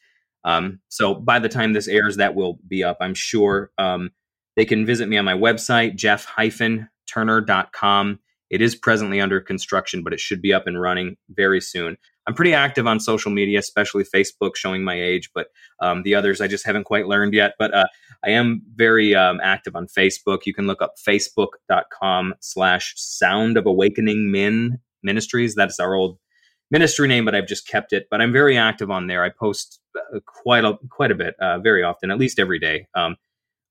Um, 0.45 0.79
so 0.89 1.15
by 1.15 1.39
the 1.39 1.49
time 1.49 1.73
this 1.73 1.87
airs, 1.87 2.17
that 2.17 2.35
will 2.35 2.59
be 2.67 2.83
up, 2.83 2.97
I'm 3.01 3.13
sure. 3.13 3.71
Um, 3.77 4.11
they 4.55 4.65
can 4.65 4.85
visit 4.85 5.09
me 5.09 5.17
on 5.17 5.25
my 5.25 5.33
website, 5.33 5.95
jeff-turner.com. 5.95 8.19
It 8.49 8.61
is 8.61 8.75
presently 8.75 9.19
under 9.19 9.41
construction, 9.41 10.03
but 10.03 10.13
it 10.13 10.19
should 10.19 10.41
be 10.41 10.53
up 10.53 10.67
and 10.67 10.79
running 10.79 11.17
very 11.29 11.59
soon. 11.59 11.97
I'm 12.27 12.35
pretty 12.35 12.53
active 12.53 12.87
on 12.87 12.99
social 12.99 13.31
media, 13.31 13.59
especially 13.59 14.03
Facebook, 14.03 14.55
showing 14.55 14.83
my 14.83 14.93
age, 14.93 15.31
but 15.33 15.47
um, 15.81 16.03
the 16.03 16.15
others 16.15 16.39
I 16.39 16.47
just 16.47 16.65
haven't 16.65 16.85
quite 16.85 17.07
learned 17.07 17.33
yet. 17.33 17.53
But 17.57 17.73
uh, 17.73 17.87
I 18.23 18.29
am 18.29 18.61
very 18.75 19.15
um, 19.15 19.39
active 19.43 19.75
on 19.75 19.87
Facebook. 19.87 20.45
You 20.45 20.53
can 20.53 20.67
look 20.67 20.81
up 20.81 20.93
facebook.com 21.05 22.35
slash 22.39 22.93
sound 22.95 23.57
of 23.57 23.65
awakening 23.65 24.31
min 24.31 24.79
ministries. 25.01 25.55
That's 25.55 25.79
our 25.79 25.95
old 25.95 26.17
ministry 26.73 27.07
name, 27.07 27.23
but 27.23 27.35
I've 27.35 27.47
just 27.47 27.67
kept 27.67 27.93
it. 27.93 28.07
But 28.11 28.19
I'm 28.19 28.33
very 28.33 28.57
active 28.57 28.91
on 28.91 29.07
there. 29.07 29.23
I 29.23 29.29
post 29.29 29.79
uh, 29.95 30.19
quite 30.25 30.65
a 30.65 30.77
quite 30.89 31.11
a 31.11 31.15
bit, 31.15 31.35
uh, 31.39 31.59
very 31.59 31.83
often, 31.83 32.11
at 32.11 32.17
least 32.17 32.39
every 32.39 32.59
day. 32.59 32.87
Um, 32.95 33.15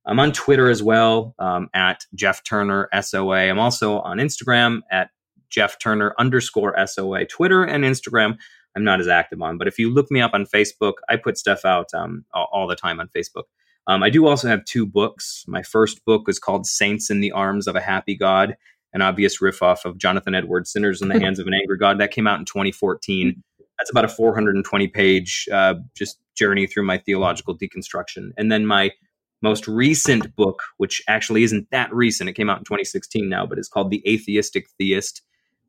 I'm 0.07 0.18
on 0.18 0.32
Twitter 0.32 0.70
as 0.70 0.82
well 0.82 1.34
um, 1.38 1.68
at 1.74 2.07
Jeff 2.14 2.42
Turner 2.44 2.88
SOA. 2.98 3.48
I'm 3.48 3.59
also 3.59 4.00
on 4.00 4.18
Instagram 4.18 4.80
at 4.90 5.11
Jeff 5.48 5.78
Turner 5.78 6.14
underscore 6.18 6.74
SOA. 6.86 7.26
Twitter 7.26 7.62
and 7.62 7.84
Instagram, 7.84 8.36
I'm 8.76 8.84
not 8.84 9.00
as 9.00 9.07
active 9.07 9.42
on, 9.42 9.59
but 9.59 9.68
if 9.68 9.78
you 9.78 9.92
look 9.92 10.11
me 10.11 10.20
up 10.20 10.34
on 10.34 10.46
Facebook, 10.46 10.94
I 11.09 11.16
put 11.16 11.38
stuff 11.38 11.64
out 11.64 11.92
um, 11.94 12.24
all, 12.32 12.66
the 12.66 12.74
time 12.74 12.98
on 12.98 13.11
Facebook. 13.14 13.44
Um, 13.86 14.03
I 14.03 14.11
do 14.11 14.26
also 14.26 14.48
have 14.48 14.64
two 14.64 14.86
books. 14.86 15.44
My 15.46 15.62
first 15.62 16.05
book 16.05 16.28
is 16.28 16.38
called 16.38 16.66
Saints 16.66 17.11
in 17.11 17.20
the 17.20 17.32
Arms 17.32 17.66
of 17.66 17.76
a 17.76 17.80
Happy 17.80 18.16
God, 18.16 18.57
an 18.95 19.03
obvious 19.03 19.40
riff 19.40 19.62
off 19.62 19.84
of 19.84 19.99
Jonathan 19.99 20.34
Edwards' 20.34 20.72
Sinners 20.72 21.03
in 21.03 21.09
the 21.09 21.18
Hands 21.20 21.38
of 21.38 21.47
an 21.47 21.55
Angry 21.55 21.78
God. 21.78 21.99
That 21.99 22.11
came 22.11 22.26
out 22.26 22.38
in 22.38 22.45
2014. 22.45 23.43
That's 23.78 23.90
about 23.90 24.05
a 24.05 24.09
420 24.09 24.88
page 24.88 25.49
uh, 25.53 25.74
just 25.97 26.18
journey 26.34 26.66
through 26.66 26.84
my 26.84 26.99
theological 26.99 27.57
deconstruction. 27.57 28.30
And 28.36 28.51
then 28.51 28.66
my 28.66 28.90
most 29.43 29.66
recent 29.66 30.34
book, 30.36 30.62
which 30.76 31.03
actually 31.09 31.43
isn't 31.43 31.68
that 31.70 31.93
recent, 31.93 32.30
it 32.30 32.34
came 32.34 32.49
out 32.49 32.59
in 32.59 32.64
2016 32.64 33.28
now, 33.28 33.45
but 33.45 33.59
it's 33.59 33.68
called 33.68 33.90
The 33.90 34.03
Atheistic 34.09 34.68
Theist 34.78 35.22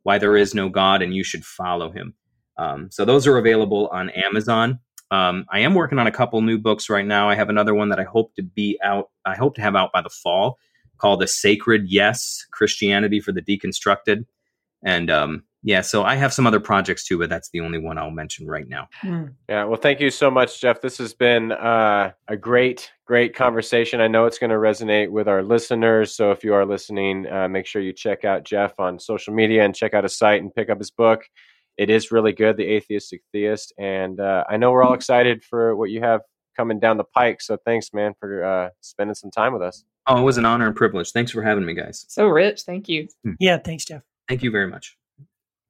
Why 0.03 0.17
There 0.17 0.37
Is 0.37 0.53
No 0.53 0.69
God 0.69 1.01
and 1.01 1.15
You 1.15 1.23
Should 1.23 1.43
Follow 1.43 1.91
Him. 1.91 2.13
Um, 2.57 2.89
so 2.91 3.03
those 3.03 3.25
are 3.25 3.37
available 3.37 3.87
on 3.87 4.11
Amazon. 4.11 4.79
Um, 5.09 5.45
I 5.51 5.59
am 5.59 5.73
working 5.73 5.99
on 5.99 6.07
a 6.07 6.11
couple 6.11 6.41
new 6.41 6.57
books 6.57 6.89
right 6.89 7.05
now. 7.05 7.29
I 7.29 7.35
have 7.35 7.49
another 7.49 7.73
one 7.73 7.89
that 7.89 7.99
I 7.99 8.03
hope 8.03 8.35
to 8.35 8.43
be 8.43 8.79
out, 8.83 9.09
I 9.25 9.35
hope 9.35 9.55
to 9.55 9.61
have 9.61 9.75
out 9.75 9.91
by 9.91 10.01
the 10.01 10.09
fall 10.09 10.57
called 11.03 11.21
A 11.21 11.27
Sacred 11.27 11.89
Yes 11.89 12.45
Christianity 12.51 13.19
for 13.19 13.33
the 13.33 13.41
Deconstructed. 13.41 14.25
And 14.85 15.11
um, 15.11 15.43
yeah, 15.61 15.81
so 15.81 16.03
I 16.03 16.15
have 16.15 16.31
some 16.33 16.47
other 16.47 16.61
projects 16.61 17.05
too, 17.05 17.19
but 17.19 17.29
that's 17.29 17.49
the 17.49 17.59
only 17.59 17.77
one 17.77 17.97
I'll 17.97 18.09
mention 18.09 18.47
right 18.47 18.67
now. 18.69 18.87
Yeah, 19.49 19.65
well, 19.65 19.75
thank 19.75 19.99
you 19.99 20.09
so 20.09 20.31
much, 20.31 20.61
Jeff. 20.61 20.79
This 20.79 20.97
has 20.99 21.13
been 21.13 21.51
uh, 21.51 22.13
a 22.29 22.37
great, 22.37 22.89
great 23.05 23.35
conversation. 23.35 23.99
I 23.99 24.07
know 24.07 24.27
it's 24.27 24.39
going 24.39 24.49
to 24.51 24.55
resonate 24.55 25.11
with 25.11 25.27
our 25.27 25.43
listeners. 25.43 26.15
So 26.15 26.31
if 26.31 26.41
you 26.41 26.53
are 26.53 26.65
listening, 26.65 27.29
uh, 27.29 27.49
make 27.49 27.65
sure 27.65 27.81
you 27.81 27.91
check 27.91 28.23
out 28.23 28.45
Jeff 28.45 28.79
on 28.79 28.97
social 28.97 29.33
media 29.33 29.65
and 29.65 29.75
check 29.75 29.93
out 29.93 30.05
his 30.05 30.17
site 30.17 30.41
and 30.41 30.55
pick 30.55 30.69
up 30.69 30.79
his 30.79 30.91
book. 30.91 31.25
It 31.77 31.89
is 31.89 32.13
really 32.13 32.31
good, 32.31 32.55
The 32.55 32.75
Atheistic 32.75 33.23
Theist. 33.33 33.73
And 33.77 34.21
uh, 34.21 34.45
I 34.49 34.55
know 34.55 34.71
we're 34.71 34.83
all 34.83 34.93
excited 34.93 35.43
for 35.43 35.75
what 35.75 35.89
you 35.89 35.99
have 35.99 36.21
coming 36.55 36.79
down 36.79 36.97
the 36.97 37.03
pike. 37.03 37.41
So 37.41 37.57
thanks, 37.57 37.93
man, 37.93 38.13
for 38.19 38.43
uh, 38.43 38.69
spending 38.81 39.15
some 39.15 39.31
time 39.31 39.53
with 39.53 39.61
us. 39.61 39.83
Oh, 40.07 40.19
it 40.19 40.23
was 40.23 40.37
an 40.37 40.45
honor 40.45 40.67
and 40.67 40.75
privilege. 40.75 41.11
Thanks 41.11 41.31
for 41.31 41.41
having 41.41 41.65
me, 41.65 41.73
guys. 41.73 42.05
So 42.09 42.27
rich. 42.27 42.61
Thank 42.61 42.89
you. 42.89 43.07
Yeah, 43.39 43.57
thanks, 43.57 43.85
Jeff. 43.85 44.01
Thank 44.27 44.43
you 44.43 44.51
very 44.51 44.67
much. 44.67 44.97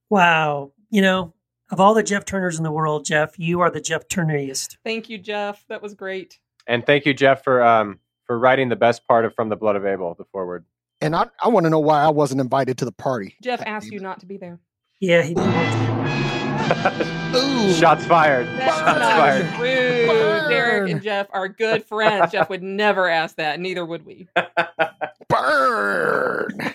Wow. 0.10 0.72
You 0.90 1.02
know, 1.02 1.34
of 1.72 1.80
all 1.80 1.94
the 1.94 2.04
Jeff 2.04 2.26
Turners 2.26 2.58
in 2.58 2.64
the 2.64 2.72
world, 2.72 3.06
Jeff, 3.06 3.38
you 3.38 3.62
are 3.62 3.70
the 3.70 3.82
Jeff 3.82 4.08
Turneriest. 4.08 4.78
Thank 4.84 5.10
you, 5.10 5.18
Jeff. 5.18 5.64
That 5.70 5.82
was 5.82 5.94
great. 5.94 6.40
And 6.68 6.86
thank 6.86 7.06
you, 7.06 7.14
Jeff, 7.14 7.44
for 7.44 7.64
um, 7.64 8.00
for 8.26 8.38
writing 8.38 8.70
the 8.70 8.76
best 8.76 9.08
part 9.08 9.26
of 9.26 9.36
From 9.36 9.50
the 9.50 9.56
Blood 9.56 9.76
of 9.76 9.86
Abel, 9.86 10.16
the 10.18 10.26
foreword. 10.32 10.66
And 11.02 11.16
I, 11.16 11.28
I 11.42 11.50
want 11.50 11.66
to 11.66 11.70
know 11.70 11.80
why 11.80 12.02
I 12.02 12.10
wasn't 12.10 12.42
invited 12.42 12.78
to 12.78 12.86
the 12.86 12.92
party. 12.92 13.36
Jeff 13.42 13.62
asked 13.66 13.92
you 13.92 14.00
not 14.00 14.22
to 14.22 14.26
be 14.26 14.38
there. 14.38 14.60
Yeah, 15.00 15.22
he 15.22 15.34
did. 15.34 16.43
Ooh. 17.36 17.74
Shots 17.74 18.06
fired. 18.06 18.48
That's 18.58 18.78
Shots 18.78 19.00
fired. 19.00 19.54
true. 19.56 20.08
Burn. 20.08 20.50
Derek 20.50 20.92
and 20.92 21.02
Jeff 21.02 21.28
are 21.32 21.48
good 21.48 21.84
friends. 21.88 22.32
Jeff 22.32 22.50
would 22.50 22.64
never 22.64 23.08
ask 23.08 23.36
that. 23.38 23.60
Neither 23.60 23.86
would 23.86 24.06
we. 24.06 24.28
Burn. 25.30 26.74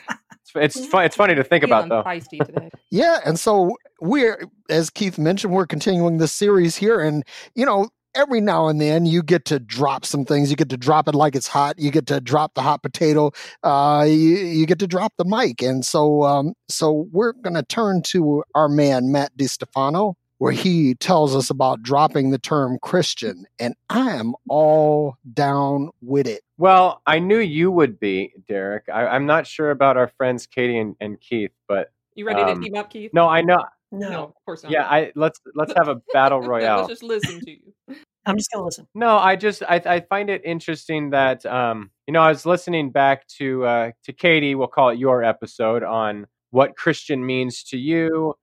It's 0.54 0.76
it's, 0.76 0.86
fun, 0.86 1.04
it's 1.04 1.14
funny 1.16 1.34
to 1.34 1.44
think 1.44 1.62
about 1.62 1.84
Feeling 1.84 2.02
though. 2.02 2.02
feisty 2.02 2.44
today. 2.44 2.70
Yeah, 2.90 3.20
and 3.24 3.38
so 3.38 3.76
we're 4.00 4.42
as 4.70 4.90
Keith 4.90 5.18
mentioned, 5.18 5.52
we're 5.52 5.66
continuing 5.66 6.18
this 6.18 6.32
series 6.32 6.76
here, 6.76 7.00
and 7.00 7.22
you 7.54 7.66
know, 7.66 7.88
every 8.18 8.40
now 8.40 8.66
and 8.66 8.80
then 8.80 9.06
you 9.06 9.22
get 9.22 9.44
to 9.46 9.60
drop 9.60 10.04
some 10.04 10.24
things. 10.24 10.50
You 10.50 10.56
get 10.56 10.68
to 10.70 10.76
drop 10.76 11.06
it 11.08 11.14
like 11.14 11.36
it's 11.36 11.46
hot. 11.46 11.78
You 11.78 11.90
get 11.92 12.06
to 12.08 12.20
drop 12.20 12.54
the 12.54 12.62
hot 12.62 12.82
potato. 12.82 13.30
Uh, 13.62 14.04
you, 14.08 14.14
you 14.14 14.66
get 14.66 14.80
to 14.80 14.86
drop 14.88 15.12
the 15.16 15.24
mic, 15.24 15.62
and 15.62 15.84
so 15.86 16.24
um, 16.24 16.54
so 16.68 17.06
we're 17.12 17.32
gonna 17.32 17.62
turn 17.62 18.02
to 18.02 18.42
our 18.54 18.68
man 18.68 19.12
Matt 19.12 19.36
Distefano, 19.36 20.14
where 20.38 20.52
he 20.52 20.96
tells 20.96 21.36
us 21.36 21.48
about 21.48 21.82
dropping 21.82 22.30
the 22.30 22.38
term 22.38 22.78
Christian, 22.82 23.46
and 23.60 23.74
I 23.88 24.16
am 24.16 24.34
all 24.48 25.16
down 25.32 25.90
with 26.02 26.26
it. 26.26 26.42
Well, 26.58 27.00
I 27.06 27.20
knew 27.20 27.38
you 27.38 27.70
would 27.70 28.00
be, 28.00 28.32
Derek. 28.48 28.84
I, 28.92 29.06
I'm 29.06 29.26
not 29.26 29.46
sure 29.46 29.70
about 29.70 29.96
our 29.96 30.08
friends 30.08 30.46
Katy 30.46 30.76
and, 30.76 30.96
and 31.00 31.20
Keith, 31.20 31.52
but 31.68 31.92
You 32.16 32.26
ready 32.26 32.42
Um, 32.42 32.56
to 32.60 32.64
team 32.68 32.74
up, 32.76 32.90
Keith? 32.90 33.12
no, 33.14 33.28
I 33.28 33.42
know. 33.42 33.64
no, 33.92 34.24
of 34.24 34.34
course 34.44 34.64
not. 34.64 34.72
Yeah, 34.72 34.84
I 34.84 35.12
let's 35.14 35.40
let's 35.54 35.72
have 35.78 35.86
a 35.88 36.02
battle 36.12 36.40
royale. 36.48 36.78
let's 36.78 36.88
just 36.88 37.02
listen 37.04 37.40
to 37.40 37.50
you. 37.50 37.96
I'm 38.26 38.36
just 38.36 38.50
gonna 38.52 38.64
listen. 38.64 38.86
No, 38.94 39.16
I 39.16 39.36
just 39.36 39.62
I, 39.62 39.80
I 39.84 40.00
find 40.00 40.28
it 40.30 40.42
interesting 40.44 41.10
that 41.10 41.44
um 41.46 41.90
you 42.06 42.12
know 42.12 42.20
I 42.20 42.28
was 42.28 42.44
listening 42.44 42.90
back 42.90 43.26
to 43.38 43.64
uh 43.64 43.90
to 44.04 44.12
Katy, 44.12 44.54
we'll 44.54 44.68
call 44.68 44.90
it 44.90 44.98
your 44.98 45.24
episode 45.24 45.82
on 45.82 46.26
what 46.50 46.76
Christian 46.76 47.24
means 47.24 47.62
to 47.64 47.78
you 47.78 48.34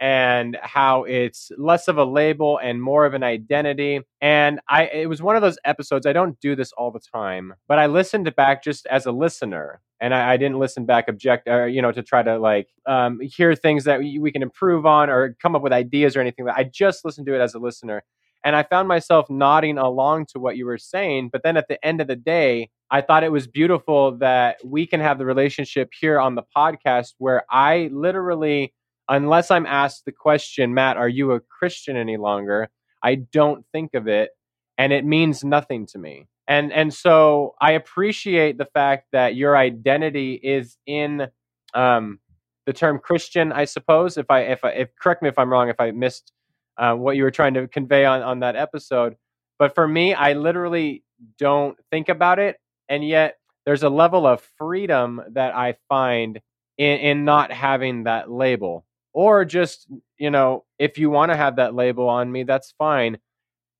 and 0.00 0.58
how 0.62 1.04
it's 1.04 1.50
less 1.56 1.88
of 1.88 1.98
a 1.98 2.04
label 2.04 2.58
and 2.58 2.82
more 2.82 3.06
of 3.06 3.14
an 3.14 3.22
identity. 3.22 4.00
And 4.20 4.60
I 4.68 4.86
it 4.86 5.08
was 5.08 5.22
one 5.22 5.36
of 5.36 5.42
those 5.42 5.58
episodes. 5.64 6.06
I 6.06 6.12
don't 6.12 6.38
do 6.40 6.56
this 6.56 6.72
all 6.72 6.90
the 6.90 7.00
time, 7.00 7.54
but 7.68 7.78
I 7.78 7.86
listened 7.86 8.34
back 8.36 8.62
just 8.62 8.86
as 8.86 9.06
a 9.06 9.12
listener. 9.12 9.80
And 10.00 10.14
I, 10.14 10.32
I 10.32 10.36
didn't 10.36 10.58
listen 10.58 10.84
back 10.86 11.08
object 11.08 11.48
or 11.48 11.68
you 11.68 11.82
know 11.82 11.92
to 11.92 12.02
try 12.02 12.22
to 12.22 12.38
like 12.38 12.68
um, 12.86 13.20
hear 13.20 13.54
things 13.54 13.84
that 13.84 14.00
we, 14.00 14.18
we 14.18 14.32
can 14.32 14.42
improve 14.42 14.86
on 14.86 15.10
or 15.10 15.36
come 15.40 15.54
up 15.54 15.62
with 15.62 15.72
ideas 15.72 16.16
or 16.16 16.20
anything. 16.20 16.48
I 16.48 16.64
just 16.64 17.04
listened 17.04 17.26
to 17.26 17.34
it 17.34 17.40
as 17.40 17.54
a 17.54 17.58
listener. 17.58 18.02
And 18.44 18.54
I 18.54 18.62
found 18.62 18.88
myself 18.88 19.30
nodding 19.30 19.78
along 19.78 20.26
to 20.26 20.38
what 20.38 20.56
you 20.56 20.66
were 20.66 20.78
saying. 20.78 21.30
But 21.32 21.42
then 21.42 21.56
at 21.56 21.68
the 21.68 21.82
end 21.84 22.00
of 22.00 22.06
the 22.06 22.16
day, 22.16 22.70
I 22.90 23.00
thought 23.00 23.24
it 23.24 23.32
was 23.32 23.46
beautiful 23.46 24.18
that 24.18 24.58
we 24.64 24.86
can 24.86 25.00
have 25.00 25.18
the 25.18 25.24
relationship 25.24 25.90
here 25.98 26.20
on 26.20 26.34
the 26.34 26.42
podcast 26.56 27.14
where 27.18 27.44
I 27.50 27.88
literally, 27.92 28.74
unless 29.08 29.50
I'm 29.50 29.66
asked 29.66 30.04
the 30.04 30.12
question, 30.12 30.74
Matt, 30.74 30.98
are 30.98 31.08
you 31.08 31.32
a 31.32 31.40
Christian 31.40 31.96
any 31.96 32.18
longer? 32.18 32.68
I 33.02 33.16
don't 33.16 33.64
think 33.72 33.94
of 33.94 34.06
it 34.06 34.30
and 34.78 34.92
it 34.92 35.04
means 35.04 35.44
nothing 35.44 35.86
to 35.86 35.98
me. 35.98 36.26
And 36.46 36.72
and 36.72 36.92
so 36.92 37.54
I 37.60 37.72
appreciate 37.72 38.58
the 38.58 38.66
fact 38.66 39.06
that 39.12 39.34
your 39.34 39.56
identity 39.56 40.34
is 40.34 40.76
in 40.86 41.28
um, 41.72 42.20
the 42.66 42.72
term 42.72 42.98
Christian, 42.98 43.50
I 43.50 43.64
suppose. 43.64 44.18
If 44.18 44.30
I 44.30 44.40
if 44.40 44.64
I 44.64 44.70
if 44.70 44.88
correct 45.00 45.22
me 45.22 45.28
if 45.28 45.38
I'm 45.38 45.50
wrong, 45.50 45.68
if 45.68 45.80
I 45.80 45.90
missed 45.92 46.32
uh, 46.76 46.94
what 46.94 47.16
you 47.16 47.22
were 47.22 47.30
trying 47.30 47.54
to 47.54 47.68
convey 47.68 48.04
on 48.04 48.22
on 48.22 48.40
that 48.40 48.56
episode. 48.56 49.16
But 49.58 49.74
for 49.74 49.86
me, 49.86 50.14
I 50.14 50.32
literally 50.32 51.04
don't 51.38 51.78
think 51.90 52.08
about 52.08 52.38
it, 52.38 52.56
and 52.88 53.06
yet 53.06 53.36
there's 53.66 53.82
a 53.82 53.88
level 53.88 54.26
of 54.26 54.46
freedom 54.58 55.22
that 55.32 55.54
I 55.54 55.76
find 55.88 56.40
in, 56.76 56.98
in 56.98 57.24
not 57.24 57.52
having 57.52 58.04
that 58.04 58.30
label, 58.30 58.84
or 59.12 59.44
just 59.44 59.86
you 60.18 60.30
know, 60.30 60.64
if 60.78 60.98
you 60.98 61.10
want 61.10 61.30
to 61.32 61.36
have 61.36 61.56
that 61.56 61.74
label 61.74 62.08
on 62.08 62.30
me, 62.30 62.44
that's 62.44 62.74
fine. 62.78 63.18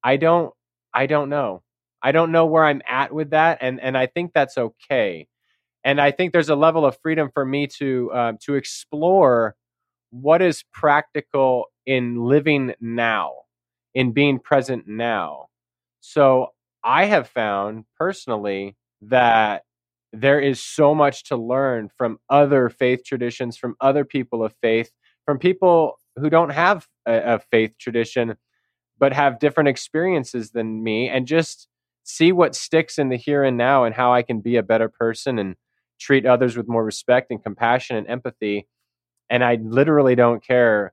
I 0.02 0.16
don't, 0.16 0.52
I 0.92 1.06
don't 1.06 1.30
know. 1.30 1.62
I 2.02 2.12
don't 2.12 2.32
know 2.32 2.44
where 2.46 2.66
I'm 2.66 2.82
at 2.86 3.12
with 3.12 3.30
that, 3.30 3.58
and 3.60 3.80
and 3.80 3.96
I 3.96 4.06
think 4.06 4.32
that's 4.34 4.58
okay. 4.58 5.26
And 5.84 6.00
I 6.00 6.10
think 6.10 6.32
there's 6.32 6.48
a 6.48 6.56
level 6.56 6.86
of 6.86 6.98
freedom 7.02 7.30
for 7.32 7.44
me 7.44 7.66
to 7.78 8.10
uh, 8.12 8.32
to 8.42 8.54
explore 8.54 9.56
what 10.10 10.42
is 10.42 10.64
practical 10.72 11.66
in 11.86 12.16
living 12.16 12.74
now, 12.80 13.32
in 13.94 14.12
being 14.12 14.38
present 14.38 14.86
now. 14.86 15.48
So 16.00 16.48
I 16.82 17.06
have 17.06 17.28
found 17.28 17.84
personally 17.98 18.76
that 19.02 19.62
there 20.12 20.40
is 20.40 20.62
so 20.62 20.94
much 20.94 21.24
to 21.24 21.36
learn 21.36 21.90
from 21.96 22.18
other 22.30 22.68
faith 22.68 23.04
traditions, 23.04 23.56
from 23.56 23.74
other 23.80 24.04
people 24.04 24.44
of 24.44 24.54
faith, 24.62 24.90
from 25.24 25.38
people 25.38 25.98
who 26.16 26.30
don't 26.30 26.50
have 26.50 26.86
a, 27.06 27.34
a 27.34 27.38
faith 27.50 27.74
tradition, 27.78 28.36
but 28.98 29.12
have 29.12 29.40
different 29.40 29.68
experiences 29.68 30.50
than 30.50 30.84
me, 30.84 31.08
and 31.08 31.26
just 31.26 31.68
see 32.04 32.32
what 32.32 32.54
sticks 32.54 32.98
in 32.98 33.08
the 33.08 33.16
here 33.16 33.42
and 33.42 33.56
now 33.56 33.84
and 33.84 33.94
how 33.94 34.12
I 34.12 34.22
can 34.22 34.40
be 34.40 34.56
a 34.56 34.62
better 34.62 34.88
person 34.88 35.38
and 35.38 35.56
treat 35.98 36.26
others 36.26 36.56
with 36.56 36.68
more 36.68 36.84
respect 36.84 37.30
and 37.30 37.42
compassion 37.42 37.96
and 37.96 38.06
empathy. 38.06 38.68
And 39.30 39.42
I 39.42 39.56
literally 39.56 40.14
don't 40.14 40.44
care 40.44 40.92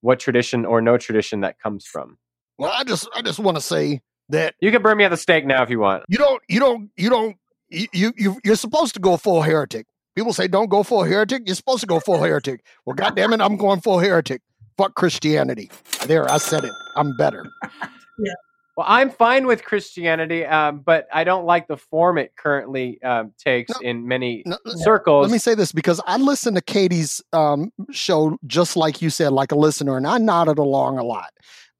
what 0.00 0.20
tradition 0.20 0.64
or 0.64 0.80
no 0.80 0.96
tradition 0.98 1.40
that 1.40 1.58
comes 1.58 1.84
from. 1.86 2.18
Well, 2.58 2.72
I 2.74 2.84
just 2.84 3.08
I 3.14 3.22
just 3.22 3.38
want 3.38 3.56
to 3.56 3.60
say 3.60 4.00
that 4.30 4.54
You 4.60 4.70
can 4.72 4.82
burn 4.82 4.96
me 4.98 5.04
at 5.04 5.10
the 5.10 5.16
stake 5.16 5.44
now 5.46 5.62
if 5.62 5.70
you 5.70 5.78
want. 5.80 6.04
you 6.08 6.18
don't 6.18 6.42
you 6.48 6.58
don't 6.60 6.90
you 6.96 7.10
don't 7.10 7.36
you 7.68 7.86
you 7.92 8.12
you- 8.16 8.40
you're 8.44 8.56
supposed 8.56 8.94
to 8.94 9.00
go 9.00 9.16
full 9.16 9.42
heretic. 9.42 9.86
People 10.14 10.32
say 10.32 10.48
don't 10.48 10.68
go 10.70 10.82
full 10.82 11.02
heretic. 11.04 11.42
You're 11.46 11.54
supposed 11.56 11.80
to 11.80 11.86
go 11.86 12.00
full 12.00 12.22
heretic. 12.22 12.64
Well, 12.86 12.94
goddamn 12.94 13.32
it, 13.34 13.40
I'm 13.40 13.56
going 13.56 13.80
full 13.80 13.98
heretic. 13.98 14.40
Fuck 14.78 14.94
Christianity. 14.94 15.70
There, 16.06 16.30
I 16.30 16.38
said 16.38 16.64
it. 16.64 16.72
I'm 16.96 17.16
better. 17.16 17.44
Well, 18.76 18.86
I'm 18.86 19.08
fine 19.08 19.46
with 19.46 19.64
Christianity, 19.64 20.44
um, 20.44 20.80
but 20.80 21.08
I 21.10 21.24
don't 21.24 21.46
like 21.46 21.66
the 21.66 21.78
form 21.78 22.18
it 22.18 22.36
currently 22.36 23.02
um, 23.02 23.32
takes 23.38 23.72
No, 23.72 23.88
in 23.88 24.06
many 24.06 24.42
no, 24.44 24.58
circles. 24.66 25.22
Let 25.22 25.32
me 25.32 25.38
say 25.38 25.54
this 25.54 25.72
because 25.72 25.98
I 26.06 26.18
listened 26.18 26.56
to 26.56 26.62
Katy's 26.62 27.22
um, 27.32 27.72
show 27.90 28.36
just 28.46 28.76
like 28.76 29.00
you 29.00 29.08
said, 29.08 29.32
like 29.32 29.50
a 29.50 29.56
listener, 29.56 29.96
and 29.96 30.06
I 30.06 30.18
nodded 30.18 30.58
along 30.58 30.98
a 30.98 31.04
lot. 31.04 31.30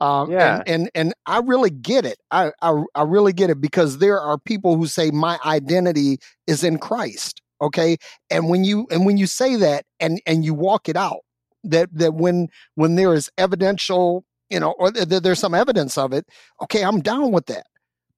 Um, 0.00 0.30
Yeah. 0.30 0.60
and, 0.60 0.68
and 0.68 0.90
and 0.94 1.14
I 1.26 1.40
really 1.40 1.70
get 1.70 2.06
it. 2.06 2.16
I, 2.30 2.52
I 2.62 2.82
I 2.94 3.02
really 3.02 3.34
get 3.34 3.50
it 3.50 3.60
because 3.60 3.98
there 3.98 4.18
are 4.18 4.38
people 4.38 4.76
who 4.76 4.86
say 4.86 5.10
my 5.10 5.38
identity 5.44 6.18
is 6.46 6.64
in 6.64 6.78
Christ. 6.78 7.42
Okay, 7.60 7.96
and 8.30 8.48
when 8.48 8.64
you 8.64 8.86
and 8.90 9.04
when 9.04 9.18
you 9.18 9.26
say 9.26 9.56
that 9.56 9.84
and 10.00 10.20
and 10.26 10.44
you 10.46 10.54
walk 10.54 10.88
it 10.88 10.96
out, 10.96 11.20
that 11.64 11.88
that 11.92 12.14
when 12.14 12.48
when 12.74 12.94
there 12.96 13.12
is 13.12 13.30
evidential, 13.38 14.24
you 14.50 14.60
know, 14.60 14.72
or 14.72 14.90
th- 14.92 15.08
th- 15.08 15.22
there's 15.22 15.38
some 15.38 15.54
evidence 15.54 15.98
of 15.98 16.12
it. 16.12 16.26
Okay, 16.62 16.82
I'm 16.82 17.00
down 17.00 17.32
with 17.32 17.46
that. 17.46 17.66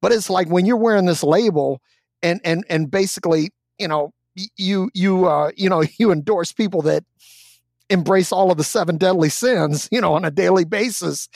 But 0.00 0.12
it's 0.12 0.30
like 0.30 0.48
when 0.48 0.66
you're 0.66 0.76
wearing 0.76 1.06
this 1.06 1.24
label 1.24 1.80
and 2.22 2.40
and 2.44 2.64
and 2.68 2.90
basically, 2.90 3.50
you 3.78 3.88
know, 3.88 4.12
you 4.56 4.90
you 4.94 5.26
uh 5.26 5.50
you 5.56 5.68
know 5.68 5.82
you 5.98 6.12
endorse 6.12 6.52
people 6.52 6.82
that 6.82 7.04
embrace 7.90 8.32
all 8.32 8.50
of 8.50 8.58
the 8.58 8.64
seven 8.64 8.96
deadly 8.98 9.30
sins 9.30 9.88
you 9.90 10.00
know 10.00 10.12
on 10.14 10.24
a 10.24 10.30
daily 10.30 10.64
basis 10.64 11.28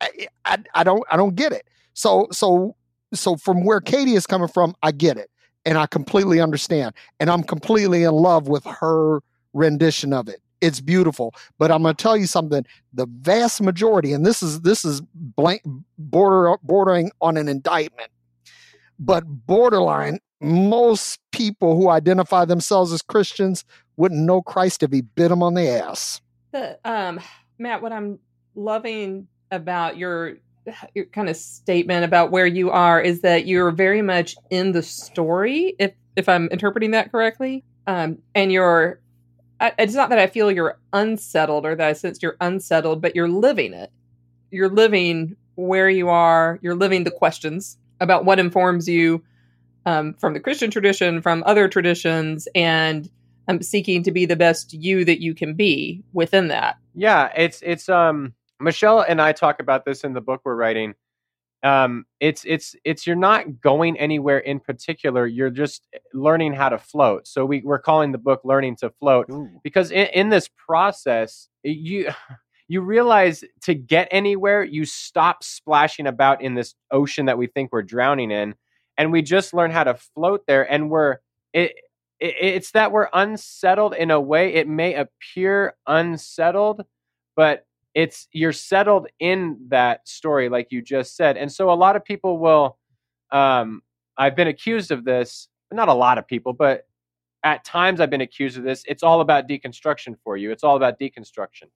I, 0.00 0.28
I 0.44 0.58
i 0.74 0.84
don't 0.84 1.02
i 1.10 1.16
don't 1.16 1.34
get 1.34 1.52
it 1.52 1.66
so 1.94 2.28
so 2.30 2.76
so 3.12 3.36
from 3.36 3.64
where 3.64 3.80
katy 3.80 4.14
is 4.14 4.26
coming 4.26 4.48
from 4.48 4.74
i 4.82 4.92
get 4.92 5.16
it 5.16 5.30
and 5.64 5.76
i 5.76 5.86
completely 5.86 6.40
understand 6.40 6.94
and 7.18 7.28
i'm 7.28 7.42
completely 7.42 8.04
in 8.04 8.12
love 8.12 8.46
with 8.46 8.64
her 8.64 9.20
rendition 9.52 10.12
of 10.12 10.28
it 10.28 10.40
it's 10.60 10.80
beautiful 10.80 11.34
but 11.58 11.70
i'm 11.70 11.82
going 11.82 11.94
to 11.94 12.02
tell 12.02 12.16
you 12.16 12.26
something 12.26 12.64
the 12.92 13.06
vast 13.20 13.60
majority 13.60 14.12
and 14.12 14.24
this 14.24 14.42
is 14.42 14.62
this 14.62 14.84
is 14.84 15.00
blank 15.14 15.62
border 15.98 16.56
bordering 16.62 17.10
on 17.20 17.36
an 17.36 17.48
indictment 17.48 18.10
but 18.98 19.24
borderline 19.26 20.18
most 20.40 21.18
people 21.32 21.76
who 21.76 21.88
identify 21.88 22.44
themselves 22.44 22.92
as 22.92 23.02
christians 23.02 23.64
wouldn't 23.96 24.20
know 24.20 24.42
christ 24.42 24.82
if 24.82 24.92
he 24.92 25.00
bit 25.00 25.28
them 25.28 25.42
on 25.42 25.54
the 25.54 25.68
ass 25.68 26.20
The, 26.52 26.78
um, 26.84 27.20
Matt, 27.58 27.82
what 27.82 27.92
I'm 27.92 28.18
loving 28.54 29.28
about 29.50 29.96
your 29.96 30.38
your 30.94 31.04
kind 31.06 31.28
of 31.28 31.36
statement 31.36 32.04
about 32.04 32.32
where 32.32 32.46
you 32.46 32.70
are 32.70 33.00
is 33.00 33.20
that 33.20 33.46
you're 33.46 33.70
very 33.70 34.02
much 34.02 34.34
in 34.50 34.72
the 34.72 34.82
story. 34.82 35.76
If 35.78 35.92
if 36.16 36.28
I'm 36.28 36.48
interpreting 36.48 36.90
that 36.92 37.12
correctly, 37.12 37.62
um, 37.86 38.18
and 38.34 38.50
you're, 38.50 39.00
it's 39.60 39.94
not 39.94 40.10
that 40.10 40.18
I 40.18 40.26
feel 40.26 40.50
you're 40.50 40.78
unsettled 40.92 41.66
or 41.66 41.74
that 41.74 41.86
I 41.86 41.92
sense 41.92 42.22
you're 42.22 42.36
unsettled, 42.40 43.00
but 43.00 43.16
you're 43.16 43.28
living 43.28 43.72
it. 43.72 43.90
You're 44.50 44.68
living 44.68 45.36
where 45.54 45.88
you 45.88 46.08
are. 46.08 46.58
You're 46.62 46.74
living 46.74 47.04
the 47.04 47.10
questions 47.10 47.78
about 48.00 48.24
what 48.24 48.38
informs 48.38 48.88
you 48.88 49.22
um, 49.86 50.14
from 50.14 50.34
the 50.34 50.40
Christian 50.40 50.70
tradition, 50.70 51.22
from 51.22 51.42
other 51.46 51.68
traditions, 51.68 52.48
and 52.54 53.08
um, 53.48 53.62
seeking 53.62 54.02
to 54.02 54.10
be 54.10 54.26
the 54.26 54.36
best 54.36 54.72
you 54.72 55.04
that 55.04 55.22
you 55.22 55.34
can 55.34 55.54
be 55.54 56.02
within 56.12 56.48
that. 56.48 56.76
Yeah, 56.94 57.30
it's 57.36 57.62
it's 57.62 57.88
um 57.88 58.34
Michelle 58.60 59.00
and 59.00 59.20
I 59.20 59.32
talk 59.32 59.60
about 59.60 59.84
this 59.84 60.04
in 60.04 60.12
the 60.12 60.20
book 60.20 60.40
we're 60.44 60.56
writing. 60.56 60.94
Um 61.62 62.04
it's 62.20 62.44
it's 62.44 62.76
it's 62.84 63.06
you're 63.06 63.16
not 63.16 63.60
going 63.60 63.98
anywhere 63.98 64.38
in 64.38 64.60
particular, 64.60 65.26
you're 65.26 65.50
just 65.50 65.86
learning 66.12 66.52
how 66.52 66.68
to 66.68 66.78
float. 66.78 67.26
So 67.26 67.44
we 67.44 67.62
we're 67.64 67.78
calling 67.78 68.12
the 68.12 68.18
book 68.18 68.42
Learning 68.44 68.76
to 68.76 68.90
Float 68.90 69.28
because 69.62 69.90
in, 69.90 70.06
in 70.08 70.28
this 70.28 70.48
process 70.56 71.48
you 71.62 72.10
you 72.68 72.80
realize 72.80 73.44
to 73.62 73.74
get 73.74 74.08
anywhere 74.10 74.64
you 74.64 74.84
stop 74.84 75.44
splashing 75.44 76.06
about 76.06 76.42
in 76.42 76.54
this 76.54 76.74
ocean 76.90 77.26
that 77.26 77.38
we 77.38 77.46
think 77.46 77.70
we're 77.72 77.82
drowning 77.82 78.32
in 78.32 78.54
and 78.98 79.12
we 79.12 79.22
just 79.22 79.54
learn 79.54 79.70
how 79.70 79.84
to 79.84 79.94
float 79.94 80.42
there 80.46 80.70
and 80.70 80.90
we're 80.90 81.18
it, 81.52 81.72
it 82.18 82.34
it's 82.40 82.72
that 82.72 82.92
we're 82.92 83.08
unsettled 83.12 83.94
in 83.94 84.10
a 84.10 84.20
way 84.20 84.54
it 84.54 84.68
may 84.68 84.94
appear 84.94 85.74
unsettled 85.86 86.84
but 87.36 87.65
it's 87.96 88.28
you're 88.30 88.52
settled 88.52 89.08
in 89.20 89.56
that 89.68 90.06
story 90.06 90.50
like 90.50 90.68
you 90.70 90.82
just 90.82 91.16
said. 91.16 91.38
And 91.38 91.50
so 91.50 91.72
a 91.72 91.74
lot 91.74 91.96
of 91.96 92.04
people 92.04 92.38
will 92.38 92.78
um 93.32 93.82
i've 94.18 94.36
been 94.36 94.46
accused 94.46 94.92
of 94.92 95.04
this 95.04 95.48
not 95.72 95.88
a 95.88 95.92
lot 95.92 96.16
of 96.16 96.24
people 96.28 96.52
but 96.52 96.86
at 97.42 97.64
times 97.64 98.00
i've 98.00 98.10
been 98.10 98.20
accused 98.20 98.56
of 98.56 98.62
this. 98.62 98.84
It's 98.86 99.02
all 99.02 99.20
about 99.20 99.48
deconstruction 99.48 100.14
for 100.22 100.36
you. 100.36 100.52
It's 100.52 100.62
all 100.62 100.76
about 100.76 101.00
deconstruction. 101.00 101.68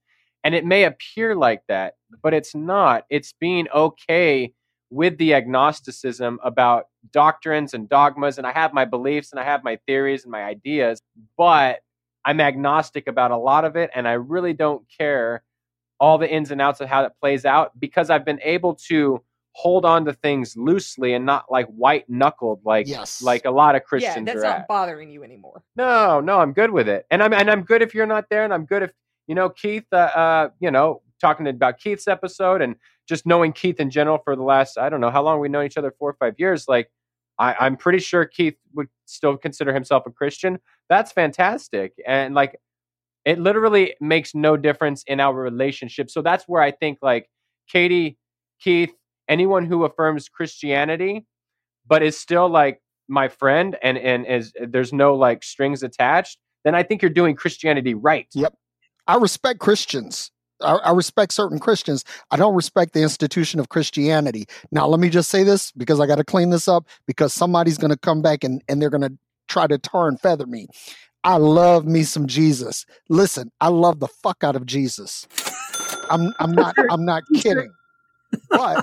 And 0.45 0.55
it 0.55 0.65
may 0.65 0.85
appear 0.85 1.35
like 1.35 1.63
that 1.69 1.95
but 2.23 2.35
it's 2.35 2.55
not. 2.55 3.05
It's 3.09 3.33
being 3.33 3.67
okay 3.75 4.53
with 4.91 5.17
the 5.17 5.33
agnosticism 5.35 6.39
about 6.45 6.85
doctrines 7.13 7.73
and 7.73 7.89
dogmas 7.89 8.37
and 8.37 8.47
I 8.47 8.53
have 8.53 8.75
my 8.75 8.85
beliefs 8.85 9.33
and 9.33 9.41
I 9.41 9.45
have 9.45 9.65
my 9.65 9.79
theories 9.87 10.25
and 10.25 10.31
my 10.31 10.45
ideas, 10.45 11.01
but 11.39 11.81
I'm 12.27 12.41
agnostic 12.41 13.07
about 13.07 13.31
a 13.31 13.39
lot 13.39 13.65
of 13.65 13.75
it 13.77 13.91
and 13.95 14.07
I 14.07 14.13
really 14.13 14.53
don't 14.53 14.85
care 14.99 15.43
all 16.01 16.19
the 16.19 16.29
ins 16.29 16.51
and 16.51 16.61
outs 16.61 16.81
of 16.81 16.89
how 16.89 17.05
it 17.05 17.13
plays 17.21 17.45
out 17.45 17.79
because 17.79 18.11
I've 18.11 18.25
been 18.25 18.41
able 18.43 18.75
to 18.89 19.23
hold 19.53 19.85
on 19.85 20.05
to 20.05 20.13
things 20.13 20.57
loosely 20.57 21.13
and 21.13 21.27
not 21.27 21.51
like 21.51 21.67
white 21.67 22.09
knuckled 22.09 22.61
like 22.65 22.87
Yes. 22.89 23.21
like 23.21 23.45
a 23.45 23.51
lot 23.51 23.75
of 23.75 23.85
Christians. 23.85 24.27
Yeah, 24.27 24.35
that's 24.35 24.45
are 24.45 24.49
not 24.49 24.61
at. 24.61 24.69
bothering 24.69 25.11
you 25.11 25.23
anymore. 25.25 25.63
No, 25.77 26.21
no, 26.21 26.39
I'm 26.41 26.53
good 26.53 26.71
with 26.71 26.89
it, 26.89 27.05
and 27.11 27.23
I'm 27.23 27.33
and 27.35 27.51
I'm 27.51 27.63
good 27.63 27.83
if 27.83 27.95
you're 27.95 28.07
not 28.07 28.27
there, 28.31 28.45
and 28.45 28.55
I'm 28.55 28.65
good 28.65 28.83
if 28.83 28.93
you 29.27 29.35
know 29.35 29.51
Keith. 29.51 29.85
Uh, 29.93 29.97
uh 29.97 30.49
you 30.61 30.71
know, 30.71 31.03
talking 31.21 31.47
about 31.47 31.79
Keith's 31.79 32.09
episode 32.09 32.63
and 32.63 32.77
just 33.09 33.27
knowing 33.27 33.53
Keith 33.53 33.81
in 33.81 33.91
general 33.91 34.19
for 34.25 34.37
the 34.37 34.43
last 34.43 34.79
I 34.79 34.89
don't 34.89 35.01
know 35.01 35.11
how 35.11 35.23
long 35.23 35.41
we 35.41 35.49
know 35.49 35.63
each 35.63 35.77
other 35.77 35.93
four 35.99 36.11
or 36.11 36.15
five 36.15 36.35
years. 36.39 36.67
Like, 36.69 36.91
I, 37.39 37.55
I'm 37.61 37.77
pretty 37.77 37.99
sure 37.99 38.25
Keith 38.25 38.57
would 38.75 38.89
still 39.07 39.37
consider 39.37 39.75
himself 39.75 40.05
a 40.07 40.11
Christian. 40.11 40.61
That's 40.89 41.13
fantastic, 41.13 41.93
and 42.07 42.35
like, 42.35 42.59
it 43.25 43.39
literally 43.39 43.95
makes 44.01 44.35
no 44.35 44.57
difference 44.57 45.03
in 45.07 45.21
our 45.21 45.35
relationship. 45.35 46.11
So 46.11 46.23
that's 46.23 46.45
where 46.45 46.63
I 46.63 46.71
think 46.71 46.99
like 47.03 47.29
Katy, 47.71 48.19
Keith, 48.61 48.93
anyone 49.29 49.67
who 49.67 49.85
affirms 49.85 50.29
Christianity, 50.29 51.27
but 51.87 52.03
is 52.03 52.19
still 52.19 52.49
like 52.49 52.81
my 53.09 53.29
friend 53.29 53.77
and 53.83 53.99
and 53.99 54.27
is 54.27 54.53
there's 54.61 54.93
no 54.93 55.15
like 55.15 55.43
strings 55.43 55.83
attached, 55.83 56.39
then 56.65 56.75
I 56.75 56.83
think 56.83 57.03
you're 57.03 57.11
doing 57.11 57.37
Christianity 57.37 57.95
right. 57.95 58.27
Yep. 58.35 58.55
I 59.07 59.17
respect 59.17 59.59
Christians. 59.59 60.31
I, 60.63 60.93
respect 60.93 61.33
certain 61.33 61.59
Christians. 61.59 62.05
I 62.31 62.37
don't 62.37 62.55
respect 62.55 62.93
the 62.93 63.01
institution 63.01 63.61
of 63.61 63.71
Christianity. 63.71 64.47
Now, 64.71 64.87
let 64.87 65.01
me 65.01 65.09
just 65.09 65.31
say 65.31 65.43
this 65.43 65.73
because 65.73 66.01
I 66.01 66.07
got 66.07 66.17
to 66.17 66.25
clean 66.25 66.51
this 66.51 66.69
up 66.69 66.87
because 67.07 67.33
somebody's 67.33 67.79
going 67.79 67.93
to 67.93 67.99
come 67.99 68.21
back 68.21 68.45
and, 68.45 68.63
and 68.69 68.81
they're 68.81 68.91
going 68.91 69.09
to 69.09 69.17
try 69.49 69.67
to 69.67 69.79
tar 69.79 70.07
and 70.07 70.21
feather 70.21 70.47
me. 70.47 70.69
I 71.25 71.37
love 71.37 71.87
me 71.87 72.03
some 72.03 72.27
Jesus. 72.27 72.87
Listen, 73.09 73.51
I 73.61 73.69
love 73.69 74.01
the 74.01 74.09
fuck 74.09 74.43
out 74.43 74.57
of 74.57 74.67
Jesus. 74.67 75.27
I'm 76.09 76.33
I'm 76.39 76.53
not 76.53 76.77
I'm 76.89 77.05
not 77.05 77.25
kidding. 77.35 77.73
But 78.53 78.81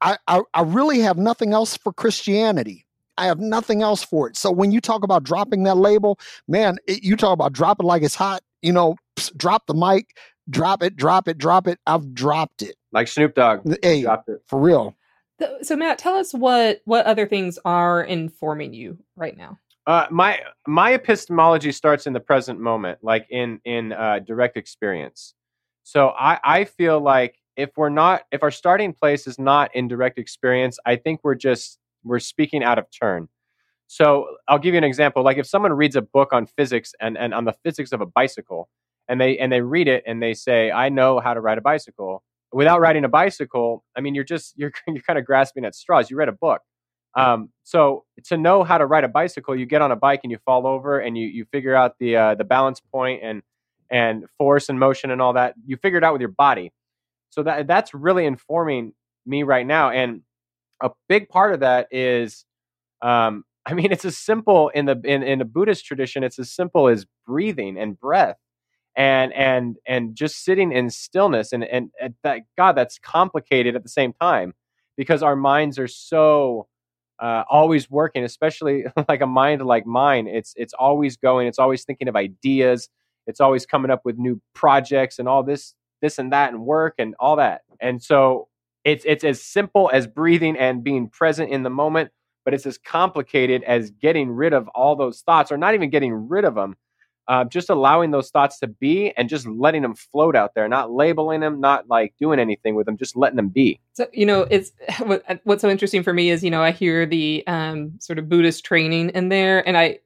I, 0.00 0.18
I 0.26 0.42
I 0.54 0.62
really 0.62 1.00
have 1.00 1.18
nothing 1.18 1.52
else 1.52 1.76
for 1.76 1.92
Christianity. 1.92 2.86
I 3.18 3.26
have 3.26 3.40
nothing 3.40 3.82
else 3.82 4.02
for 4.02 4.28
it. 4.28 4.36
So 4.36 4.50
when 4.50 4.72
you 4.72 4.80
talk 4.80 5.02
about 5.02 5.22
dropping 5.22 5.62
that 5.64 5.76
label, 5.76 6.18
man, 6.48 6.76
it, 6.86 7.02
you 7.02 7.16
talk 7.16 7.32
about 7.32 7.52
drop 7.52 7.80
it 7.80 7.84
like 7.84 8.02
it's 8.02 8.14
hot. 8.14 8.42
You 8.62 8.72
know, 8.72 8.96
pss, 9.16 9.30
drop 9.36 9.66
the 9.66 9.74
mic, 9.74 10.16
drop 10.50 10.82
it, 10.82 10.96
drop 10.96 11.28
it, 11.28 11.38
drop 11.38 11.66
it. 11.66 11.78
I've 11.86 12.12
dropped 12.14 12.62
it. 12.62 12.76
Like 12.92 13.08
Snoop 13.08 13.34
Dogg 13.34 13.66
Hey, 13.82 14.02
dropped 14.02 14.28
it. 14.28 14.42
for 14.46 14.60
real. 14.60 14.94
So, 15.40 15.58
so 15.62 15.76
Matt, 15.76 15.98
tell 15.98 16.14
us 16.16 16.32
what 16.32 16.80
what 16.84 17.06
other 17.06 17.26
things 17.26 17.58
are 17.64 18.02
informing 18.02 18.72
you 18.74 18.98
right 19.16 19.36
now. 19.36 19.58
Uh, 19.86 20.06
my 20.10 20.40
my 20.66 20.92
epistemology 20.94 21.70
starts 21.70 22.06
in 22.06 22.12
the 22.12 22.20
present 22.20 22.58
moment, 22.58 22.98
like 23.02 23.26
in 23.30 23.60
in 23.64 23.92
uh, 23.92 24.18
direct 24.18 24.56
experience. 24.56 25.34
So 25.84 26.08
I 26.18 26.38
I 26.42 26.64
feel 26.64 27.00
like 27.00 27.36
if 27.56 27.70
we're 27.76 27.88
not 27.88 28.22
if 28.32 28.42
our 28.42 28.50
starting 28.50 28.92
place 28.92 29.26
is 29.26 29.38
not 29.38 29.74
in 29.74 29.86
direct 29.86 30.18
experience, 30.18 30.78
I 30.84 30.96
think 30.96 31.20
we're 31.22 31.36
just 31.36 31.78
we're 32.02 32.18
speaking 32.18 32.64
out 32.64 32.78
of 32.78 32.86
turn. 32.90 33.28
So 33.86 34.26
I'll 34.48 34.58
give 34.58 34.74
you 34.74 34.78
an 34.78 34.84
example. 34.84 35.22
Like 35.22 35.38
if 35.38 35.46
someone 35.46 35.72
reads 35.72 35.96
a 35.96 36.02
book 36.02 36.32
on 36.32 36.46
physics 36.46 36.92
and, 37.00 37.16
and 37.16 37.32
on 37.32 37.44
the 37.44 37.54
physics 37.64 37.92
of 37.92 38.00
a 38.00 38.06
bicycle, 38.06 38.68
and 39.08 39.20
they 39.20 39.38
and 39.38 39.52
they 39.52 39.60
read 39.60 39.86
it 39.88 40.02
and 40.06 40.20
they 40.22 40.34
say, 40.34 40.70
"I 40.72 40.88
know 40.88 41.20
how 41.20 41.34
to 41.34 41.40
ride 41.40 41.58
a 41.58 41.60
bicycle." 41.62 42.22
Without 42.52 42.80
riding 42.80 43.04
a 43.04 43.08
bicycle, 43.08 43.84
I 43.96 44.00
mean, 44.00 44.14
you're 44.14 44.24
just 44.24 44.54
you're 44.58 44.72
you're 44.88 45.02
kind 45.02 45.18
of 45.18 45.24
grasping 45.24 45.64
at 45.64 45.74
straws. 45.74 46.10
You 46.10 46.16
read 46.16 46.28
a 46.28 46.32
book. 46.32 46.62
Um, 47.16 47.50
so 47.64 48.04
to 48.24 48.36
know 48.36 48.62
how 48.62 48.78
to 48.78 48.86
ride 48.86 49.04
a 49.04 49.08
bicycle, 49.08 49.56
you 49.56 49.66
get 49.66 49.82
on 49.82 49.90
a 49.90 49.96
bike 49.96 50.20
and 50.22 50.30
you 50.30 50.38
fall 50.44 50.66
over 50.66 51.00
and 51.00 51.16
you 51.16 51.26
you 51.26 51.46
figure 51.46 51.74
out 51.74 51.94
the 51.98 52.16
uh, 52.16 52.34
the 52.34 52.44
balance 52.44 52.80
point 52.92 53.22
and 53.22 53.42
and 53.90 54.24
force 54.38 54.68
and 54.68 54.78
motion 54.78 55.10
and 55.10 55.22
all 55.22 55.32
that. 55.32 55.54
You 55.64 55.76
figure 55.78 55.98
it 55.98 56.04
out 56.04 56.12
with 56.12 56.20
your 56.20 56.30
body. 56.30 56.72
So 57.30 57.42
that 57.42 57.66
that's 57.66 57.94
really 57.94 58.26
informing 58.26 58.92
me 59.24 59.42
right 59.42 59.66
now. 59.66 59.90
And 59.90 60.22
a 60.82 60.90
big 61.08 61.28
part 61.28 61.54
of 61.54 61.60
that 61.60 61.88
is, 61.90 62.44
um, 63.02 63.44
I 63.66 63.74
mean, 63.74 63.90
it's 63.90 64.04
as 64.04 64.16
simple 64.16 64.68
in 64.70 64.84
the 64.84 65.00
in 65.04 65.22
in 65.22 65.38
the 65.40 65.44
Buddhist 65.44 65.86
tradition. 65.86 66.22
It's 66.22 66.38
as 66.38 66.50
simple 66.52 66.88
as 66.88 67.06
breathing 67.26 67.78
and 67.78 67.98
breath. 67.98 68.36
And 68.96 69.32
and 69.34 69.76
and 69.86 70.14
just 70.14 70.42
sitting 70.42 70.72
in 70.72 70.88
stillness 70.88 71.52
and, 71.52 71.64
and 71.64 71.90
and 72.00 72.14
that 72.22 72.40
God 72.56 72.72
that's 72.76 72.98
complicated 72.98 73.76
at 73.76 73.82
the 73.82 73.90
same 73.90 74.14
time 74.14 74.54
because 74.96 75.22
our 75.22 75.36
minds 75.36 75.78
are 75.78 75.88
so 75.88 76.66
uh, 77.18 77.44
always 77.48 77.90
working, 77.90 78.24
especially 78.24 78.84
like 79.08 79.20
a 79.20 79.26
mind 79.26 79.62
like 79.62 79.86
mine. 79.86 80.26
It's 80.26 80.54
it's 80.56 80.74
always 80.74 81.16
going. 81.16 81.46
It's 81.46 81.58
always 81.58 81.84
thinking 81.84 82.08
of 82.08 82.16
ideas. 82.16 82.88
It's 83.26 83.40
always 83.40 83.66
coming 83.66 83.90
up 83.90 84.02
with 84.04 84.18
new 84.18 84.40
projects 84.54 85.18
and 85.18 85.28
all 85.28 85.42
this 85.42 85.74
this 86.02 86.18
and 86.18 86.32
that 86.32 86.52
and 86.52 86.64
work 86.64 86.94
and 86.98 87.14
all 87.18 87.36
that. 87.36 87.62
And 87.80 88.02
so 88.02 88.48
it's 88.84 89.04
it's 89.06 89.24
as 89.24 89.42
simple 89.42 89.90
as 89.92 90.06
breathing 90.06 90.56
and 90.56 90.84
being 90.84 91.08
present 91.08 91.50
in 91.50 91.62
the 91.62 91.70
moment, 91.70 92.10
but 92.44 92.54
it's 92.54 92.66
as 92.66 92.78
complicated 92.78 93.62
as 93.64 93.90
getting 93.90 94.30
rid 94.30 94.52
of 94.52 94.68
all 94.68 94.96
those 94.96 95.22
thoughts, 95.22 95.50
or 95.50 95.56
not 95.56 95.74
even 95.74 95.90
getting 95.90 96.28
rid 96.28 96.44
of 96.44 96.54
them. 96.54 96.76
Uh, 97.28 97.44
just 97.44 97.68
allowing 97.68 98.12
those 98.12 98.30
thoughts 98.30 98.58
to 98.60 98.68
be 98.68 99.10
and 99.16 99.28
just 99.28 99.48
letting 99.48 99.82
them 99.82 99.94
float 99.94 100.36
out 100.36 100.54
there, 100.54 100.68
not 100.68 100.92
labeling 100.92 101.40
them, 101.40 101.60
not 101.60 101.88
like 101.88 102.14
doing 102.20 102.38
anything 102.38 102.76
with 102.76 102.86
them, 102.86 102.96
just 102.96 103.16
letting 103.16 103.36
them 103.36 103.48
be. 103.48 103.80
So 103.94 104.06
you 104.12 104.24
know, 104.24 104.46
it's 104.50 104.70
what, 105.00 105.24
what's 105.44 105.62
so 105.62 105.68
interesting 105.68 106.02
for 106.02 106.12
me 106.12 106.30
is 106.30 106.44
you 106.44 106.50
know 106.50 106.62
I 106.62 106.70
hear 106.70 107.04
the 107.06 107.42
um, 107.46 107.92
sort 107.98 108.18
of 108.18 108.28
Buddhist 108.28 108.64
training 108.64 109.10
in 109.10 109.28
there, 109.28 109.66
and 109.66 109.76
I 109.76 109.98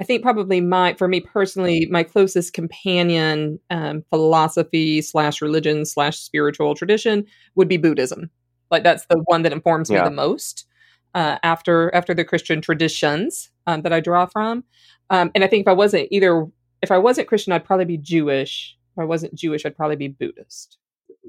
I 0.00 0.04
think 0.04 0.22
probably 0.22 0.60
my 0.60 0.92
for 0.94 1.08
me 1.08 1.20
personally 1.20 1.86
my 1.90 2.02
closest 2.02 2.52
companion 2.52 3.58
um, 3.70 4.04
philosophy 4.10 5.00
slash 5.00 5.40
religion 5.40 5.86
slash 5.86 6.18
spiritual 6.18 6.74
tradition 6.74 7.24
would 7.54 7.68
be 7.68 7.78
Buddhism. 7.78 8.30
Like 8.70 8.82
that's 8.82 9.06
the 9.06 9.22
one 9.26 9.42
that 9.42 9.52
informs 9.52 9.90
Yeah. 9.90 10.02
me 10.02 10.10
the 10.10 10.14
most 10.14 10.66
uh, 11.14 11.38
after 11.42 11.94
after 11.94 12.12
the 12.12 12.24
Christian 12.24 12.60
traditions 12.60 13.50
um, 13.66 13.80
that 13.82 13.92
I 13.92 14.00
draw 14.00 14.26
from. 14.26 14.64
Um, 15.08 15.30
and 15.34 15.42
I 15.42 15.46
think 15.46 15.62
if 15.62 15.68
I 15.68 15.72
wasn't 15.72 16.08
either, 16.10 16.46
if 16.86 16.90
I 16.92 16.98
wasn't 16.98 17.28
Christian, 17.28 17.52
I'd 17.52 17.64
probably 17.64 17.84
be 17.84 17.98
Jewish. 17.98 18.76
If 18.96 19.02
I 19.02 19.04
wasn't 19.04 19.34
Jewish, 19.34 19.66
I'd 19.66 19.76
probably 19.76 19.96
be 19.96 20.08
Buddhist. 20.08 20.78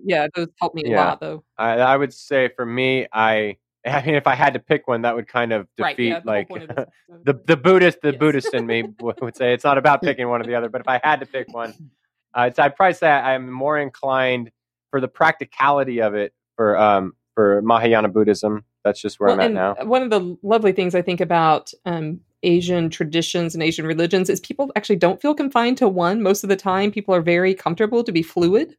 Yeah, 0.04 0.28
those 0.36 0.48
help 0.60 0.76
me 0.76 0.84
a 0.86 0.90
Yeah. 0.90 1.06
lot 1.06 1.20
though. 1.20 1.44
I, 1.58 1.72
I 1.80 1.98
would 1.98 2.14
say 2.14 2.50
for 2.56 2.66
me, 2.66 3.08
I 3.12 3.58
I 3.86 4.06
mean, 4.06 4.16
if 4.16 4.28
I 4.28 4.36
had 4.36 4.54
to 4.54 4.60
pick 4.60 4.88
one, 4.88 5.02
that 5.04 5.16
would 5.16 5.28
kind 5.28 5.54
of 5.54 5.68
defeat 5.78 5.84
Right, 5.84 6.00
yeah, 6.00 6.20
like 6.24 6.50
point 6.50 6.64
of 6.64 6.70
this 6.76 6.86
episode. 7.10 7.26
the 7.26 7.34
the 7.46 7.58
Buddhist 7.58 8.02
the 8.02 8.12
Yes. 8.12 8.20
Buddhist 8.20 8.54
in 8.54 8.66
me 8.68 8.84
would 9.00 9.36
say 9.36 9.54
it's 9.54 9.64
not 9.64 9.78
about 9.78 10.02
picking 10.02 10.28
one 10.30 10.42
or 10.42 10.46
the 10.46 10.56
other. 10.56 10.70
But 10.70 10.82
if 10.82 10.88
I 10.88 11.00
had 11.04 11.20
to 11.22 11.26
pick 11.26 11.52
one, 11.54 11.74
uh, 12.34 12.50
I'd 12.58 12.76
probably 12.76 12.94
say 12.94 13.10
I'm 13.10 13.52
more 13.52 13.78
inclined 13.80 14.52
for 14.92 15.02
the 15.02 15.08
practicality 15.08 16.02
of 16.02 16.14
it 16.16 16.34
for 16.56 16.78
um 16.78 17.14
for 17.34 17.62
Mahayana 17.62 18.10
Buddhism. 18.10 18.64
That's 18.84 19.02
just 19.02 19.20
where 19.20 19.30
I'm 19.32 19.40
at 19.42 19.52
now. 19.52 19.76
One 19.84 20.02
of 20.04 20.10
the 20.10 20.38
lovely 20.44 20.72
things 20.72 20.96
I 20.96 21.02
think 21.02 21.20
about 21.20 21.72
um, 21.86 22.22
Asian 22.44 22.90
traditions 22.90 23.54
and 23.54 23.64
Asian 23.64 23.86
religions 23.86 24.30
is 24.30 24.40
people 24.40 24.72
actually 24.76 24.98
don't 24.98 25.22
feel 25.22 25.34
confined 25.34 25.78
to 25.78 25.88
one. 25.88 26.22
Most 26.22 26.44
of 26.44 26.50
the 26.50 26.56
time, 26.56 26.92
people 26.92 27.14
are 27.16 27.22
very 27.22 27.54
comfortable 27.54 28.04
to 28.04 28.12
be 28.12 28.22
fluid 28.22 28.76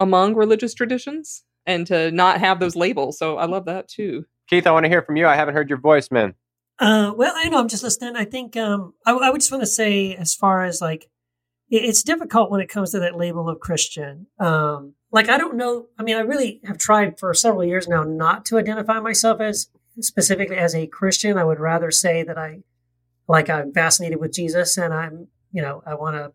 among 0.00 0.34
religious 0.34 0.74
traditions 0.74 1.44
and 1.66 1.86
to 1.86 2.10
not 2.10 2.40
have 2.40 2.58
those 2.58 2.74
labels. 2.74 3.18
So 3.18 3.36
I 3.36 3.46
love 3.46 3.66
that 3.66 3.88
too. 3.88 4.24
Keith, 4.48 4.66
I 4.66 4.72
want 4.72 4.84
to 4.84 4.90
hear 4.90 5.02
from 5.02 5.16
you. 5.16 5.26
I 5.26 5.36
haven't 5.36 5.54
heard 5.54 5.68
your 5.68 5.78
voice, 5.78 6.10
man. 6.10 6.34
Uh, 6.80 7.12
well, 7.14 7.34
I 7.36 7.48
know 7.48 7.60
I'm 7.60 7.68
just 7.68 7.82
listening. 7.82 8.16
I 8.16 8.24
think 8.24 8.56
um, 8.56 8.94
I, 9.06 9.12
I 9.12 9.30
would 9.30 9.40
just 9.40 9.52
want 9.52 9.62
to 9.62 9.66
say, 9.66 10.14
as 10.16 10.34
far 10.34 10.64
as 10.64 10.80
like, 10.80 11.08
it, 11.70 11.84
it's 11.84 12.02
difficult 12.02 12.50
when 12.50 12.62
it 12.62 12.70
comes 12.70 12.90
to 12.92 13.00
that 13.00 13.16
label 13.16 13.48
of 13.48 13.60
Christian. 13.60 14.26
Um, 14.38 14.94
like, 15.12 15.28
I 15.28 15.36
don't 15.38 15.56
know. 15.56 15.88
I 15.98 16.02
mean, 16.02 16.16
I 16.16 16.20
really 16.20 16.60
have 16.64 16.78
tried 16.78 17.20
for 17.20 17.32
several 17.34 17.64
years 17.64 17.86
now 17.86 18.02
not 18.02 18.46
to 18.46 18.58
identify 18.58 18.98
myself 18.98 19.40
as 19.40 19.68
specifically 20.00 20.56
as 20.56 20.74
a 20.74 20.86
Christian. 20.86 21.36
I 21.36 21.44
would 21.44 21.60
rather 21.60 21.90
say 21.90 22.22
that 22.22 22.38
I, 22.38 22.62
like, 23.30 23.48
I'm 23.48 23.72
fascinated 23.72 24.20
with 24.20 24.32
Jesus 24.32 24.76
and 24.76 24.92
I'm, 24.92 25.28
you 25.52 25.62
know, 25.62 25.82
I 25.86 25.94
want 25.94 26.16
to 26.16 26.32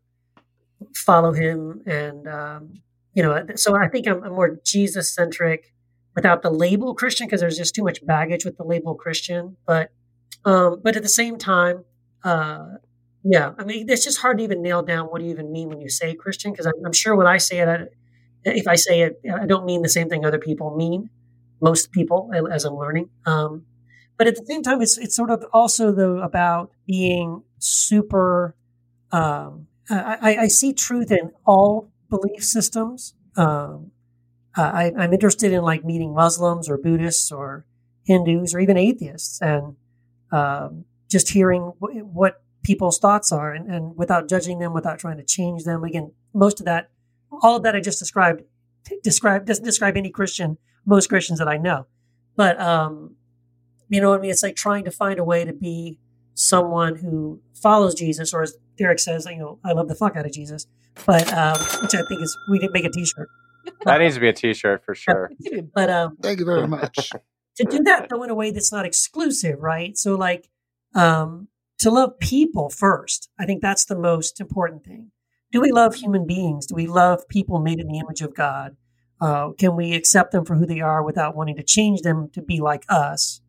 follow 0.94 1.34
him 1.34 1.82
and, 1.86 2.28
um, 2.28 2.74
you 3.14 3.24
know, 3.24 3.46
so 3.56 3.76
I 3.76 3.88
think 3.88 4.08
I'm, 4.08 4.24
I'm 4.24 4.34
more 4.34 4.60
Jesus 4.64 5.14
centric 5.14 5.74
without 6.16 6.42
the 6.42 6.50
label 6.50 6.96
Christian 6.96 7.28
because 7.28 7.42
there's 7.42 7.58
just 7.58 7.76
too 7.76 7.84
much 7.84 8.06
baggage 8.06 8.46
with 8.46 8.58
the 8.58 8.64
label 8.64 8.96
Christian. 8.96 9.58
But 9.66 9.92
um, 10.46 10.80
but 10.84 10.96
at 10.96 11.04
the 11.04 11.10
same 11.10 11.38
time, 11.38 11.84
uh, 12.24 12.66
yeah, 13.24 13.54
I 13.58 13.64
mean, 13.64 13.90
it's 13.90 14.04
just 14.04 14.20
hard 14.20 14.38
to 14.38 14.44
even 14.44 14.62
nail 14.62 14.84
down 14.84 15.08
what 15.08 15.20
do 15.20 15.26
you 15.26 15.32
even 15.32 15.52
mean 15.52 15.70
when 15.70 15.82
you 15.82 15.90
say 15.90 16.14
Christian 16.14 16.52
because 16.52 16.68
I'm, 16.68 16.86
I'm 16.86 16.94
sure 16.94 17.16
when 17.16 17.28
I 17.28 17.38
say 17.38 17.60
it, 17.60 17.68
I, 17.68 17.88
if 18.46 18.68
I 18.68 18.76
say 18.76 19.02
it, 19.02 19.20
I 19.34 19.46
don't 19.46 19.66
mean 19.66 19.82
the 19.82 19.90
same 19.90 20.08
thing 20.08 20.24
other 20.24 20.38
people 20.40 20.76
mean. 20.76 21.10
Most 21.62 21.92
people, 21.92 22.32
as 22.52 22.64
I'm 22.66 22.76
learning. 22.76 23.10
Um, 23.26 23.66
but 24.18 24.28
at 24.28 24.36
the 24.36 24.46
same 24.46 24.64
time, 24.64 24.82
it's 24.82 24.98
it's 24.98 25.16
sort 25.16 25.30
of 25.32 25.46
also 25.54 25.92
though 25.92 26.20
about 26.20 26.72
being 26.88 27.44
super. 27.60 28.56
Um, 29.12 29.68
I, 29.90 30.38
I- 30.42 30.48
see 30.48 30.74
truth 30.74 31.12
in 31.12 31.32
all 31.46 31.92
belief 32.10 32.44
systems. 32.44 33.14
Um, 33.38 33.92
I, 34.58 34.94
I'm 34.98 35.14
interested 35.14 35.52
in 35.52 35.62
like 35.64 35.84
meeting 35.84 36.14
Muslims 36.14 36.70
or 36.70 36.78
Buddhists 36.78 37.32
or 37.32 37.66
Hindus 38.06 38.56
or 38.56 38.60
even 38.60 38.78
atheists, 38.78 39.42
and 39.42 39.76
um, 40.32 40.86
just 41.10 41.30
hearing 41.30 41.74
w- 41.82 42.02
what 42.06 42.42
people's 42.64 42.98
thoughts 42.98 43.32
are 43.32 43.52
and, 43.54 43.70
and 43.70 43.96
without 43.98 44.28
judging 44.30 44.60
them, 44.60 44.74
without 44.74 44.98
trying 44.98 45.18
to 45.18 45.24
change 45.24 45.66
them. 45.66 45.84
Again, 45.84 46.14
most 46.34 46.60
of 46.60 46.66
that, 46.66 46.90
all 47.44 47.58
of 47.58 47.64
that 47.64 47.76
I 47.76 47.80
just 47.82 48.00
described, 48.00 48.42
t- 48.86 48.98
describe 49.04 49.46
doesn't 49.46 49.66
describe 49.66 49.98
any 49.98 50.10
Christian, 50.10 50.58
most 50.86 51.10
Christians 51.10 51.40
that 51.40 51.48
I 51.50 51.58
know. 51.58 51.86
But 52.36 52.60
um, 52.60 53.16
you 53.90 54.02
know 54.02 54.10
what 54.10 54.20
I 54.20 54.22
mean? 54.22 54.32
It's 54.32 54.44
like 54.44 54.56
trying 54.56 54.86
to 54.86 54.92
find 54.92 55.20
a 55.20 55.24
way 55.24 55.46
to 55.46 55.54
be 55.54 56.00
someone 56.34 56.96
who 56.98 57.42
follows 57.54 57.96
Jesus, 57.96 58.34
or 58.34 58.42
as 58.44 58.58
Derek 58.78 59.00
says, 59.00 59.26
you 59.26 59.38
know, 59.38 59.60
I 59.64 59.72
love 59.72 59.88
the 59.88 59.96
fuck 59.96 60.16
out 60.16 60.26
of 60.26 60.32
Jesus. 60.34 60.68
But 61.06 61.32
um, 61.34 61.60
which 61.82 61.94
I 61.94 62.04
think 62.08 62.22
is 62.22 62.38
we 62.50 62.60
did 62.60 62.72
make 62.72 62.86
a 62.86 62.90
T-shirt. 62.90 63.28
That 63.84 63.98
needs 64.00 64.16
to 64.16 64.22
be 64.22 64.30
a 64.30 64.34
T-shirt 64.34 64.84
for 64.86 64.96
sure. 64.96 65.32
But 65.74 65.90
um, 65.90 66.18
Thank 66.22 66.40
you 66.40 66.46
very 66.46 66.68
much. 66.68 67.10
to 67.58 67.64
do 67.64 67.84
that 67.84 68.08
though 68.10 68.24
in 68.24 68.30
a 68.30 68.36
way 68.36 68.52
that's 68.52 68.72
not 68.72 68.86
exclusive, 68.86 69.60
right? 69.60 69.98
So 69.98 70.16
like 70.16 70.50
um 70.94 71.50
to 71.80 71.92
love 71.92 72.20
people 72.20 72.70
first. 72.70 73.30
I 73.40 73.46
think 73.46 73.62
that's 73.62 73.86
the 73.86 73.98
most 73.98 74.40
important 74.40 74.86
thing. 74.86 75.12
Do 75.52 75.62
we 75.62 75.72
love 75.72 75.96
human 75.96 76.26
beings? 76.26 76.66
Do 76.66 76.76
we 76.76 76.88
love 76.88 77.28
people 77.28 77.60
made 77.60 77.80
in 77.80 77.88
the 77.88 78.00
image 78.00 78.22
of 78.22 78.34
God? 78.34 78.78
Uh, 79.22 79.52
can 79.52 79.76
we 79.76 79.94
accept 79.94 80.32
them 80.32 80.46
for 80.46 80.56
who 80.56 80.66
they 80.66 80.82
are 80.82 81.04
without 81.04 81.36
wanting 81.36 81.56
to 81.56 81.64
change 81.64 82.02
them 82.02 82.30
to 82.34 82.42
be 82.42 82.60
like 82.60 82.84
us? 82.90 83.42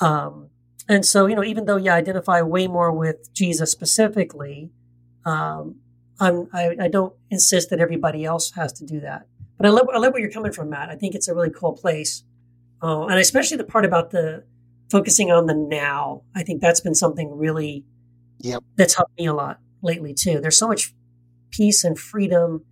Um, 0.00 0.50
and 0.88 1.04
so, 1.06 1.26
you 1.26 1.34
know, 1.34 1.44
even 1.44 1.64
though 1.64 1.76
you 1.76 1.90
identify 1.90 2.42
way 2.42 2.66
more 2.66 2.92
with 2.92 3.32
Jesus 3.32 3.70
specifically, 3.70 4.70
um, 5.24 5.76
I'm, 6.20 6.48
I, 6.52 6.76
I 6.82 6.88
don't 6.88 7.14
insist 7.30 7.70
that 7.70 7.80
everybody 7.80 8.24
else 8.24 8.52
has 8.52 8.72
to 8.74 8.84
do 8.84 9.00
that. 9.00 9.26
But 9.56 9.66
I 9.66 9.70
love, 9.70 9.88
I 9.92 9.98
love 9.98 10.12
where 10.12 10.20
you're 10.20 10.30
coming 10.30 10.52
from, 10.52 10.70
Matt. 10.70 10.90
I 10.90 10.96
think 10.96 11.14
it's 11.14 11.28
a 11.28 11.34
really 11.34 11.50
cool 11.50 11.72
place. 11.72 12.24
Uh, 12.82 13.06
and 13.06 13.18
especially 13.18 13.56
the 13.56 13.64
part 13.64 13.84
about 13.84 14.10
the 14.10 14.44
focusing 14.90 15.30
on 15.30 15.46
the 15.46 15.54
now. 15.54 16.22
I 16.34 16.42
think 16.42 16.60
that's 16.60 16.80
been 16.80 16.94
something 16.94 17.36
really 17.36 17.84
Yep. 18.40 18.62
that's 18.76 18.94
helped 18.94 19.16
me 19.18 19.26
a 19.26 19.32
lot 19.32 19.58
lately 19.82 20.12
too. 20.12 20.40
There's 20.40 20.58
so 20.58 20.68
much 20.68 20.92
peace 21.50 21.82
and 21.82 21.98
freedom 21.98 22.64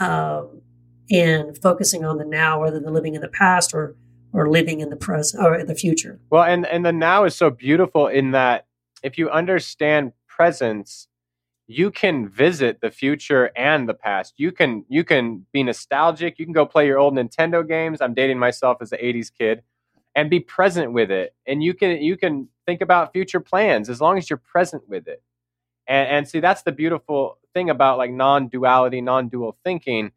um, 0.00 0.62
in 1.08 1.54
focusing 1.54 2.04
on 2.04 2.18
the 2.18 2.24
now 2.24 2.60
rather 2.60 2.80
than 2.80 2.92
living 2.92 3.14
in 3.14 3.20
the 3.20 3.28
past 3.28 3.72
or 3.72 3.94
or 4.32 4.48
living 4.48 4.80
in 4.80 4.90
the 4.90 4.96
present 4.96 5.44
or 5.44 5.54
in 5.58 5.66
the 5.66 5.74
future. 5.74 6.20
Well, 6.30 6.44
and 6.44 6.66
and 6.66 6.84
the 6.84 6.92
now 6.92 7.24
is 7.24 7.34
so 7.34 7.50
beautiful 7.50 8.06
in 8.06 8.30
that 8.32 8.66
if 9.02 9.18
you 9.18 9.30
understand 9.30 10.12
presence, 10.26 11.08
you 11.66 11.90
can 11.90 12.28
visit 12.28 12.80
the 12.80 12.90
future 12.90 13.50
and 13.56 13.88
the 13.88 13.94
past. 13.94 14.34
You 14.36 14.52
can 14.52 14.84
you 14.88 15.04
can 15.04 15.46
be 15.52 15.62
nostalgic. 15.62 16.38
You 16.38 16.46
can 16.46 16.52
go 16.52 16.66
play 16.66 16.86
your 16.86 16.98
old 16.98 17.14
Nintendo 17.14 17.66
games. 17.66 18.00
I'm 18.00 18.14
dating 18.14 18.38
myself 18.38 18.78
as 18.80 18.92
an 18.92 18.98
80s 18.98 19.30
kid 19.36 19.62
and 20.14 20.28
be 20.30 20.40
present 20.40 20.92
with 20.92 21.10
it. 21.10 21.34
And 21.46 21.62
you 21.62 21.74
can 21.74 22.02
you 22.02 22.16
can 22.16 22.48
think 22.66 22.80
about 22.80 23.12
future 23.12 23.40
plans 23.40 23.88
as 23.88 24.00
long 24.00 24.18
as 24.18 24.28
you're 24.28 24.38
present 24.38 24.88
with 24.88 25.08
it. 25.08 25.22
And 25.86 26.08
and 26.08 26.28
see 26.28 26.40
that's 26.40 26.62
the 26.62 26.72
beautiful 26.72 27.38
thing 27.54 27.70
about 27.70 27.98
like 27.98 28.10
non-duality, 28.10 29.00
non-dual 29.00 29.56
thinking 29.64 30.12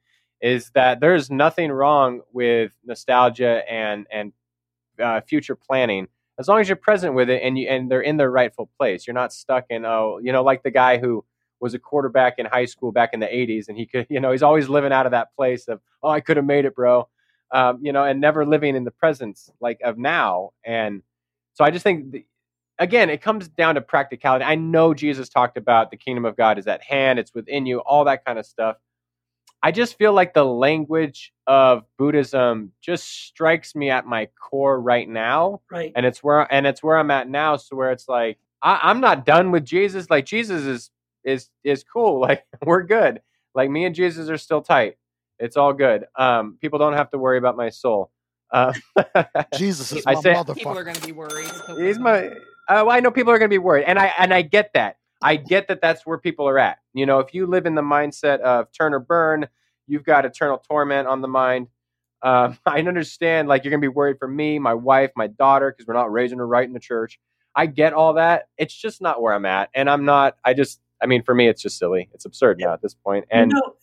is 0.46 0.70
that 0.76 1.00
there's 1.00 1.32
nothing 1.32 1.72
wrong 1.72 2.22
with 2.32 2.72
nostalgia 2.86 3.64
and 3.68 4.06
and 4.12 4.32
uh, 5.04 5.20
future 5.22 5.56
planning 5.56 6.08
as 6.38 6.48
long 6.48 6.62
as 6.62 6.70
you're 6.70 6.76
present 6.76 7.16
with 7.16 7.32
it 7.32 7.42
and 7.42 7.58
you 7.58 7.68
and 7.68 7.90
they're 7.90 8.02
in 8.02 8.18
their 8.18 8.30
rightful 8.30 8.70
place. 8.78 9.08
You're 9.08 9.16
not 9.16 9.34
stuck 9.34 9.66
in 9.72 9.86
oh 9.86 10.20
you 10.22 10.32
know 10.32 10.44
like 10.44 10.62
the 10.62 10.70
guy 10.70 11.00
who 11.00 11.26
was 11.60 11.74
a 11.74 11.80
quarterback 11.80 12.36
in 12.38 12.46
high 12.46 12.66
school 12.66 12.92
back 12.92 13.10
in 13.14 13.20
the 13.20 13.26
80s 13.26 13.70
and 13.70 13.76
he 13.78 13.88
could 13.88 14.06
you 14.10 14.20
know 14.20 14.32
he's 14.32 14.44
always 14.44 14.70
living 14.70 14.94
out 14.94 15.08
of 15.08 15.14
that 15.14 15.36
place 15.36 15.68
of 15.68 15.82
oh 16.04 16.10
I 16.10 16.20
could 16.20 16.38
have 16.38 16.46
made 16.46 16.66
it 16.66 16.76
bro 16.76 17.10
um, 17.52 17.80
you 17.82 17.92
know 17.92 18.04
and 18.04 18.22
never 18.22 18.46
living 18.46 18.76
in 18.76 18.84
the 18.84 18.92
presence 18.92 19.50
like 19.60 19.82
of 19.84 19.98
now 19.98 20.52
and 20.64 21.02
so 21.54 21.66
I 21.66 21.72
just 21.72 21.82
think 21.82 22.12
the, 22.12 22.26
again 22.78 23.10
it 23.10 23.20
comes 23.24 23.48
down 23.48 23.74
to 23.76 23.82
practicality. 23.82 24.46
I 24.46 24.54
know 24.54 24.94
Jesus 24.94 25.28
talked 25.28 25.58
about 25.58 25.90
the 25.90 25.98
kingdom 25.98 26.24
of 26.24 26.38
God 26.38 26.60
is 26.60 26.68
at 26.68 26.84
hand, 26.84 27.18
it's 27.18 27.34
within 27.34 27.66
you, 27.66 27.80
all 27.80 28.06
that 28.06 28.24
kind 28.24 28.38
of 28.38 28.46
stuff. 28.46 28.78
I 29.64 29.72
just 29.72 29.98
feel 29.98 30.14
like 30.14 30.34
the 30.34 30.46
language 30.46 31.34
of 31.48 31.84
Buddhism 31.98 32.72
just 32.82 33.08
strikes 33.08 33.76
me 33.76 33.90
at 33.90 34.06
my 34.06 34.28
core 34.40 34.80
right 34.80 35.08
now, 35.10 35.62
Right. 35.72 35.92
and 35.96 36.06
it's 36.06 36.24
where 36.24 36.52
and 36.54 36.68
it's 36.68 36.84
where 36.84 36.98
I'm 36.98 37.10
at 37.12 37.28
now. 37.30 37.56
So 37.58 37.76
where 37.76 37.92
it's 37.92 38.08
like 38.08 38.38
I, 38.62 38.80
I'm 38.84 39.00
not 39.02 39.26
done 39.26 39.52
with 39.52 39.66
Jesus. 39.66 40.10
Like 40.10 40.26
Jesus 40.26 40.64
is 40.66 40.92
is 41.24 41.50
is 41.64 41.84
cool. 41.84 42.20
Like 42.28 42.46
we're 42.64 42.84
good. 42.84 43.22
Like 43.56 43.70
me 43.70 43.86
and 43.86 43.96
Jesus 43.96 44.30
are 44.30 44.38
still 44.38 44.62
tight. 44.62 44.98
It's 45.40 45.58
all 45.58 45.74
good. 45.74 46.06
Um, 46.18 46.58
people 46.62 46.78
don't 46.80 46.94
have 46.94 47.10
to 47.12 47.18
worry 47.18 47.38
about 47.38 47.58
my 47.58 47.70
soul. 47.70 48.12
Uh, 48.52 48.74
Jesus 49.58 49.92
is 49.92 50.04
I 50.06 50.14
my 50.14 50.22
say- 50.22 50.44
People 50.54 50.78
are 50.78 50.84
going 50.84 50.96
to 50.96 51.06
be 51.06 51.12
worried. 51.12 51.50
He's 51.78 51.98
my. 52.00 52.28
Uh, 52.68 52.82
well, 52.86 52.92
I 52.92 53.00
know 53.00 53.12
people 53.12 53.32
are 53.34 53.38
going 53.40 53.50
to 53.50 53.54
be 53.54 53.58
worried, 53.60 53.86
and 53.86 53.98
I 54.00 54.14
and 54.18 54.34
I 54.34 54.42
get 54.44 54.72
that. 54.74 54.98
I 55.22 55.38
get 55.38 55.68
that 55.70 55.82
that's 55.82 56.06
where 56.06 56.18
people 56.18 56.48
are 56.48 56.60
at. 56.60 56.80
You 56.94 57.06
know, 57.06 57.20
if 57.20 57.34
you 57.34 57.48
live 57.48 57.66
in 57.66 57.76
the 57.76 57.82
mindset 57.82 58.40
of 58.40 58.72
turn 58.72 58.94
or 58.94 59.00
burn, 59.00 59.48
you've 59.88 60.04
got 60.04 60.26
eternal 60.26 60.58
torment 60.58 61.08
on 61.08 61.22
the 61.22 61.28
mind. 61.28 61.68
Um, 62.22 62.58
I 62.66 62.80
understand, 62.80 63.48
like 63.48 63.64
you're 63.64 63.72
going 63.72 63.82
to 63.82 63.86
be 63.86 63.94
worried 63.94 64.18
for 64.20 64.28
me, 64.28 64.60
my 64.60 64.74
wife, 64.74 65.12
my 65.16 65.28
daughter, 65.28 65.72
because 65.72 65.88
we're 65.88 65.94
not 65.94 66.12
raising 66.12 66.38
her 66.40 66.48
right 66.48 66.68
in 66.68 66.74
the 66.74 66.80
church. 66.80 67.20
I 67.56 67.68
get 67.68 67.94
all 67.94 68.14
that. 68.16 68.50
It's 68.58 68.74
just 68.74 69.02
not 69.02 69.22
where 69.22 69.34
I'm 69.34 69.46
at, 69.46 69.70
and 69.74 69.90
I'm 69.90 70.06
not. 70.06 70.38
I 70.44 70.54
just. 70.54 70.82
I 71.02 71.08
mean, 71.08 71.24
for 71.24 71.36
me, 71.36 71.48
it's 71.50 71.62
just 71.62 71.78
silly. 71.78 72.10
It's 72.14 72.26
absurd 72.26 72.58
now 72.60 72.74
at 72.74 72.82
this 72.82 72.94
point. 72.94 73.26
And 73.30 73.52
you 73.52 73.56
know, 73.58 73.74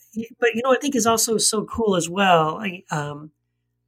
but 0.41 0.55
you 0.55 0.63
know, 0.65 0.73
I 0.73 0.79
think 0.79 0.97
is 0.97 1.07
also 1.07 1.37
so 1.37 1.65
cool 1.65 1.95
as 1.95 2.09
well. 2.09 2.59
I, 2.59 2.85
um, 2.91 3.31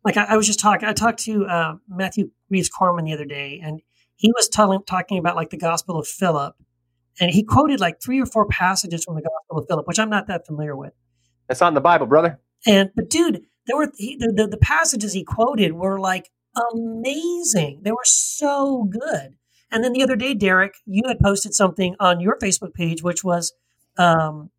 like 0.05 0.16
I, 0.16 0.24
I 0.24 0.36
was 0.36 0.47
just 0.47 0.61
talking, 0.61 0.86
I 0.86 0.92
talked 0.92 1.20
to 1.20 1.47
uh, 1.47 1.76
Matthew 1.88 2.30
Reeves 2.51 2.70
Korpman 2.70 3.07
the 3.07 3.14
other 3.14 3.24
day, 3.24 3.61
and 3.62 3.80
he 4.16 4.30
was 4.36 4.49
telling, 4.49 4.82
talking 4.86 5.18
about 5.18 5.36
like 5.36 5.51
the 5.51 5.57
Gospel 5.57 5.99
of 5.99 6.07
Philip, 6.07 6.55
and 7.20 7.30
he 7.30 7.42
quoted 7.44 7.80
like 7.80 8.00
three 8.02 8.20
or 8.20 8.26
four 8.26 8.46
passages 8.46 9.04
from 9.04 9.14
the 9.16 9.22
Gospel 9.22 9.58
of 9.58 9.66
Philip, 9.68 9.86
which 9.86 9.98
I'm 9.98 10.10
not 10.10 10.26
that 10.28 10.46
familiar 10.46 10.76
with. 10.76 10.92
it's 11.48 11.60
not 11.60 11.68
in 11.68 11.74
the 11.74 11.80
Bible, 11.80 12.06
brother. 12.06 12.40
And 12.66 12.90
but 12.96 13.08
dude, 13.10 13.42
there 13.66 13.76
were 13.76 13.90
he, 13.96 14.16
the, 14.16 14.32
the 14.34 14.46
the 14.48 14.56
passages 14.58 15.12
he 15.12 15.24
quoted 15.24 15.72
were 15.72 15.98
like 15.98 16.30
amazing. 16.72 17.80
They 17.82 17.90
were 17.92 18.04
so 18.04 18.84
good. 18.84 19.36
And 19.70 19.82
then 19.82 19.92
the 19.92 20.02
other 20.02 20.16
day, 20.16 20.34
Derek, 20.34 20.74
you 20.86 21.02
had 21.06 21.18
posted 21.18 21.54
something 21.54 21.96
on 21.98 22.20
your 22.20 22.38
Facebook 22.38 22.74
page, 22.74 23.02
which 23.02 23.24
was 23.24 23.52
um, 23.96 24.50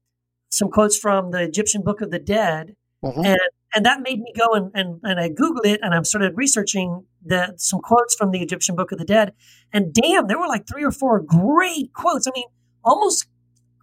some 0.49 0.69
quotes 0.69 0.97
from 0.97 1.31
the 1.31 1.41
Egyptian 1.41 1.83
Book 1.83 2.01
of 2.01 2.11
the 2.11 2.19
Dead, 2.19 2.75
Mhm. 3.03 3.25
and 3.25 3.39
and 3.75 3.85
that 3.85 4.01
made 4.01 4.19
me 4.19 4.33
go 4.37 4.53
and, 4.53 4.71
and 4.73 4.99
and 5.03 5.19
I 5.19 5.29
googled 5.29 5.65
it 5.65 5.79
and 5.83 5.93
I'm 5.93 6.03
started 6.05 6.33
researching 6.35 7.05
the 7.25 7.53
some 7.57 7.81
quotes 7.81 8.15
from 8.15 8.31
the 8.31 8.41
Egyptian 8.41 8.75
Book 8.75 8.91
of 8.91 8.99
the 8.99 9.05
Dead, 9.05 9.33
and 9.73 9.93
damn, 9.93 10.27
there 10.27 10.39
were 10.39 10.47
like 10.47 10.67
three 10.67 10.83
or 10.83 10.91
four 10.91 11.19
great 11.19 11.91
quotes. 11.93 12.27
I 12.27 12.31
mean, 12.35 12.47
almost 12.83 13.27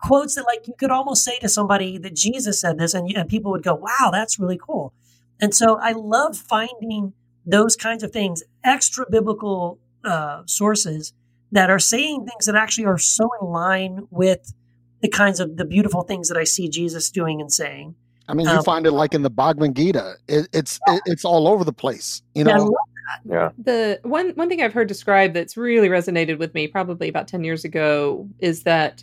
quotes 0.00 0.34
that 0.34 0.44
like 0.44 0.66
you 0.66 0.74
could 0.78 0.90
almost 0.90 1.24
say 1.24 1.38
to 1.38 1.48
somebody 1.48 1.98
that 1.98 2.14
Jesus 2.14 2.60
said 2.60 2.78
this, 2.78 2.94
and, 2.94 3.10
and 3.16 3.28
people 3.28 3.50
would 3.52 3.62
go, 3.62 3.74
"Wow, 3.74 4.10
that's 4.12 4.38
really 4.38 4.58
cool." 4.58 4.92
And 5.40 5.54
so 5.54 5.78
I 5.80 5.92
love 5.92 6.36
finding 6.36 7.14
those 7.44 7.74
kinds 7.76 8.02
of 8.02 8.12
things, 8.12 8.42
extra 8.62 9.04
biblical 9.10 9.78
uh, 10.04 10.42
sources 10.46 11.12
that 11.50 11.68
are 11.70 11.78
saying 11.78 12.26
things 12.26 12.46
that 12.46 12.54
actually 12.54 12.86
are 12.86 12.98
so 12.98 13.28
in 13.40 13.48
line 13.48 14.06
with 14.10 14.54
the 15.00 15.08
kinds 15.08 15.40
of 15.40 15.56
the 15.56 15.64
beautiful 15.64 16.02
things 16.02 16.28
that 16.28 16.38
I 16.38 16.44
see 16.44 16.68
Jesus 16.68 17.10
doing 17.10 17.40
and 17.40 17.52
saying. 17.52 17.96
I 18.28 18.34
mean, 18.34 18.46
you 18.46 18.58
Um, 18.58 18.64
find 18.64 18.86
it 18.86 18.92
like 18.92 19.14
in 19.14 19.22
the 19.22 19.30
Bhagavad 19.30 19.74
Gita. 19.74 20.14
It, 20.28 20.48
it's 20.52 20.78
it, 20.86 21.02
it's 21.06 21.24
all 21.24 21.48
over 21.48 21.64
the 21.64 21.72
place. 21.72 22.22
You 22.34 22.44
Yeah, 22.44 22.56
know, 22.56 22.64
love 22.64 22.88
Yeah. 23.24 23.50
the 23.58 24.00
one 24.02 24.30
one 24.30 24.48
thing 24.48 24.62
I've 24.62 24.72
heard 24.72 24.88
described 24.88 25.34
that's 25.34 25.56
really 25.56 25.88
resonated 25.88 26.38
with 26.38 26.54
me 26.54 26.66
probably 26.68 27.08
about 27.08 27.28
10 27.28 27.44
years 27.44 27.64
ago 27.64 28.28
is 28.38 28.62
that 28.64 29.02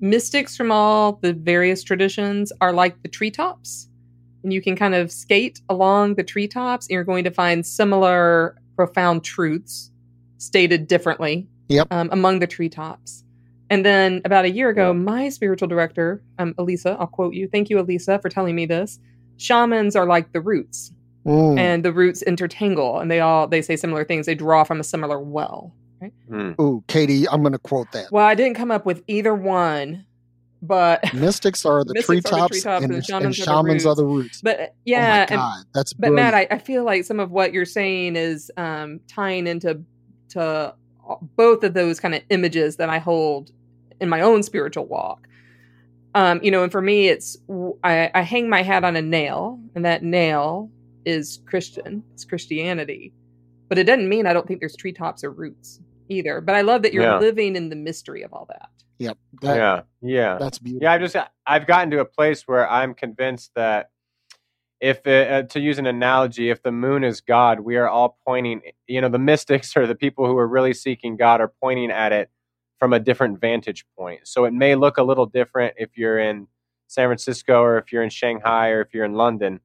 mystics 0.00 0.56
from 0.56 0.72
all 0.72 1.14
the 1.22 1.32
various 1.32 1.82
traditions 1.82 2.52
are 2.60 2.72
like 2.72 3.02
the 3.02 3.08
treetops. 3.08 3.88
And 4.42 4.52
you 4.52 4.62
can 4.62 4.74
kind 4.76 4.94
of 4.94 5.12
skate 5.12 5.60
along 5.68 6.14
the 6.14 6.24
treetops 6.24 6.86
and 6.86 6.94
you're 6.94 7.04
going 7.04 7.24
to 7.24 7.30
find 7.30 7.66
similar 7.66 8.56
profound 8.76 9.22
truths 9.24 9.90
stated 10.38 10.86
differently 10.86 11.46
Yep. 11.68 11.88
um, 11.92 12.08
among 12.10 12.38
the 12.40 12.46
treetops. 12.46 13.22
And 13.68 13.84
then 13.84 14.22
about 14.24 14.44
a 14.46 14.50
year 14.50 14.70
ago 14.70 14.92
my 14.94 15.28
spiritual 15.28 15.68
director 15.68 16.22
um, 16.38 16.54
elisa 16.58 16.96
i'll 16.98 17.06
quote 17.06 17.34
you 17.34 17.46
thank 17.46 17.70
you 17.70 17.78
elisa 17.78 18.18
for 18.20 18.28
telling 18.28 18.54
me 18.56 18.66
this. 18.66 18.98
Shamans 19.36 19.94
are 19.96 20.06
like 20.06 20.32
the 20.32 20.40
roots 20.40 20.92
Mm. 21.30 21.58
and 21.58 21.84
the 21.84 21.92
roots 21.92 22.24
intertangle 22.26 23.00
and 23.00 23.08
they 23.10 23.20
all 23.20 23.46
they 23.46 23.62
say 23.62 23.76
similar 23.76 24.04
things 24.04 24.26
they 24.26 24.34
draw 24.34 24.64
from 24.64 24.80
a 24.80 24.84
similar 24.84 25.20
well 25.20 25.72
Hmm. 26.28 26.52
Ooh, 26.58 26.82
Katy, 26.88 27.28
I'm 27.28 27.42
going 27.42 27.52
to 27.52 27.58
quote 27.58 27.92
that. 27.92 28.10
well 28.10 28.24
i 28.26 28.34
didn't 28.34 28.54
come 28.56 28.70
up 28.70 28.84
with 28.86 29.02
either 29.06 29.34
one 29.34 30.06
but 30.62 31.02
Mystics 31.14 31.64
are 31.64 31.84
the 31.84 31.94
Mystics 31.94 32.08
are 32.08 32.14
the 32.14 32.48
treetops, 32.48 32.62
treetops 32.62 32.84
and, 32.84 32.92
and 32.92 32.94
and 32.94 33.04
shamans 33.04 33.40
are 33.40 33.44
the 33.44 33.44
shamans 33.44 33.86
are 33.86 33.94
the 33.94 34.04
roots. 34.04 34.24
roots. 34.24 34.40
but 34.42 34.74
yeah 34.84 34.98
oh 34.98 35.08
my 35.08 35.18
and, 35.20 35.28
God, 35.28 35.64
that's 35.74 35.92
but 35.92 36.12
matt. 36.12 36.34
I, 36.34 36.46
I 36.50 36.58
feel 36.58 36.84
like 36.84 37.04
some 37.04 37.20
of 37.20 37.30
what 37.30 37.52
you're 37.52 37.64
saying 37.66 38.16
is 38.16 38.50
um 38.56 38.98
tying 39.08 39.46
into 39.46 39.82
to 40.30 40.74
both 41.36 41.64
of 41.64 41.74
those 41.74 42.00
kind 42.00 42.14
of 42.14 42.22
images 42.30 42.76
that 42.76 42.88
i 42.88 42.98
hold 42.98 43.50
in 44.00 44.08
my 44.08 44.20
own 44.22 44.42
spiritual 44.42 44.86
walk 44.86 45.26
um 46.14 46.40
you 46.42 46.50
know 46.50 46.62
and 46.62 46.72
for 46.72 46.80
me 46.82 47.08
it's 47.08 47.36
I, 47.84 48.10
I 48.14 48.22
hang 48.22 48.48
my 48.48 48.62
hat 48.62 48.84
on 48.84 48.96
a 48.96 49.02
nail 49.02 49.60
and 49.74 49.84
that 49.84 50.02
nail 50.02 50.70
is 51.04 51.40
christian 51.46 52.02
it's 52.12 52.24
christianity 52.24 53.12
but 53.68 53.78
it 53.78 53.84
doesn't 53.84 54.08
mean 54.08 54.26
i 54.26 54.32
don't 54.32 54.46
think 54.46 54.60
there's 54.60 54.76
treetops 54.76 55.24
or 55.24 55.30
roots 55.30 55.80
either. 56.10 56.40
But 56.40 56.54
I 56.56 56.62
love 56.62 56.82
that 56.82 56.92
you're 56.92 57.04
Yeah. 57.04 57.18
living 57.18 57.56
in 57.56 57.68
the 57.68 57.76
mystery 57.76 58.22
of 58.22 58.32
all 58.32 58.46
that. 58.46 58.68
Yep. 58.98 59.16
That, 59.42 59.56
yeah, 59.56 59.82
yeah. 60.02 60.38
That's 60.38 60.58
beautiful. 60.58 60.82
Yeah, 60.82 60.92
I've 60.92 61.00
just 61.00 61.16
I've 61.46 61.66
gotten 61.66 61.90
to 61.92 62.00
a 62.00 62.04
place 62.04 62.46
where 62.46 62.68
I'm 62.68 62.94
convinced 62.94 63.52
that 63.54 63.90
if 64.80 65.06
it, 65.06 65.30
uh, 65.30 65.42
to 65.44 65.60
use 65.60 65.78
an 65.78 65.86
analogy, 65.86 66.50
if 66.50 66.62
the 66.62 66.72
moon 66.72 67.04
is 67.04 67.20
God, 67.20 67.60
we 67.60 67.76
are 67.76 67.88
all 67.88 68.18
pointing. 68.26 68.60
You 68.86 69.00
know, 69.00 69.08
the 69.08 69.18
mystics 69.18 69.74
or 69.76 69.86
the 69.86 69.94
people 69.94 70.26
who 70.26 70.36
are 70.36 70.48
really 70.48 70.74
seeking 70.74 71.16
God 71.16 71.40
are 71.40 71.52
pointing 71.62 71.90
at 71.90 72.12
it 72.12 72.30
from 72.78 72.92
a 72.92 73.00
different 73.00 73.40
vantage 73.40 73.84
point. 73.96 74.26
So 74.26 74.46
it 74.46 74.52
may 74.52 74.74
look 74.74 74.96
a 74.98 75.02
little 75.02 75.26
different 75.26 75.74
if 75.78 75.96
you're 75.96 76.18
in 76.18 76.46
San 76.88 77.08
Francisco 77.08 77.62
or 77.62 77.78
if 77.78 77.92
you're 77.92 78.02
in 78.02 78.10
Shanghai 78.10 78.70
or 78.70 78.80
if 78.80 78.92
you're 78.94 79.04
in 79.04 79.14
London, 79.14 79.60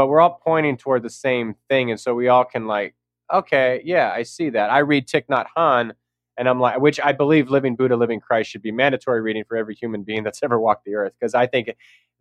but 0.00 0.06
we're 0.06 0.22
all 0.22 0.40
pointing 0.42 0.78
toward 0.78 1.02
the 1.02 1.10
same 1.10 1.54
thing, 1.68 1.90
and 1.90 2.00
so 2.00 2.14
we 2.14 2.28
all 2.28 2.46
can 2.46 2.66
like, 2.66 2.94
okay, 3.30 3.82
yeah, 3.84 4.10
I 4.10 4.22
see 4.22 4.48
that. 4.48 4.70
I 4.70 4.78
read 4.78 5.06
Thich 5.06 5.26
Nhat 5.26 5.44
Hanh 5.54 5.92
and 6.38 6.48
I'm 6.48 6.58
like, 6.58 6.80
which 6.80 6.98
I 6.98 7.12
believe 7.12 7.50
Living 7.50 7.76
Buddha, 7.76 7.96
Living 7.96 8.18
Christ 8.18 8.48
should 8.48 8.62
be 8.62 8.72
mandatory 8.72 9.20
reading 9.20 9.44
for 9.46 9.58
every 9.58 9.74
human 9.74 10.02
being 10.04 10.22
that's 10.22 10.42
ever 10.42 10.58
walked 10.58 10.86
the 10.86 10.94
earth 10.94 11.12
because 11.20 11.34
I 11.34 11.46
think 11.46 11.68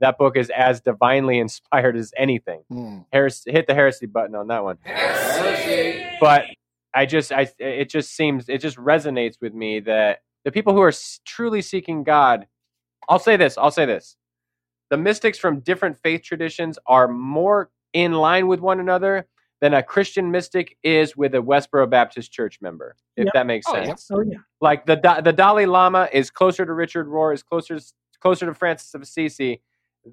that 0.01 0.17
book 0.17 0.36
is 0.36 0.49
as 0.49 0.82
divinely 0.82 1.39
inspired 1.45 1.95
as 1.95 2.11
anything. 2.17 2.63
Mm. 2.69 3.05
Heres- 3.13 3.45
hit 3.47 3.65
the 3.65 3.73
heresy 3.73 4.07
button 4.07 4.36
on 4.36 4.47
that 4.47 4.65
one. 4.65 4.77
But 6.19 6.47
I 6.93 7.05
just, 7.05 7.32
I, 7.32 7.47
it 7.59 7.89
just 7.89 8.13
seems, 8.13 8.49
it 8.49 8.57
just 8.57 8.75
resonates 8.75 9.36
with 9.39 9.53
me 9.53 9.80
that 9.80 10.19
the 10.43 10.51
people 10.51 10.73
who 10.73 10.82
are 10.82 10.91
truly 11.23 11.61
seeking 11.61 12.03
God, 12.03 12.45
I'll 13.07 13.19
say 13.19 13.38
this, 13.38 13.57
I'll 13.57 13.71
say 13.71 13.86
this. 13.86 14.17
The 14.89 14.97
mystics 14.97 15.37
from 15.37 15.59
different 15.59 15.97
faith 16.01 16.23
traditions 16.23 16.79
are 16.87 17.07
more 17.07 17.69
in 17.93 18.13
line 18.13 18.47
with 18.47 18.59
one 18.59 18.79
another 18.79 19.27
than 19.61 19.73
a 19.73 19.83
Christian 19.83 20.31
mystic 20.31 20.77
is 20.83 21.17
with 21.17 21.35
a 21.35 21.39
Westboro 21.39 21.89
Baptist 21.89 22.31
Church 22.31 22.59
member, 22.61 22.95
if 23.17 23.25
Yep. 23.25 23.33
that 23.33 23.45
makes 23.45 23.65
Oh, 23.69 23.75
yeah. 23.75 23.85
sense. 23.85 24.07
Oh 24.11 24.21
yeah. 24.21 24.37
Like 24.61 24.85
the 24.85 24.95
the 25.23 25.33
Dalai 25.33 25.65
Lama 25.65 26.07
is 26.13 26.29
closer 26.31 26.65
to 26.65 26.73
Richard 26.73 27.07
Rohr, 27.07 27.33
is 27.33 27.43
closer 27.43 27.77
closer 28.21 28.45
to 28.45 28.53
Francis 28.53 28.93
of 28.93 29.01
Assisi 29.01 29.61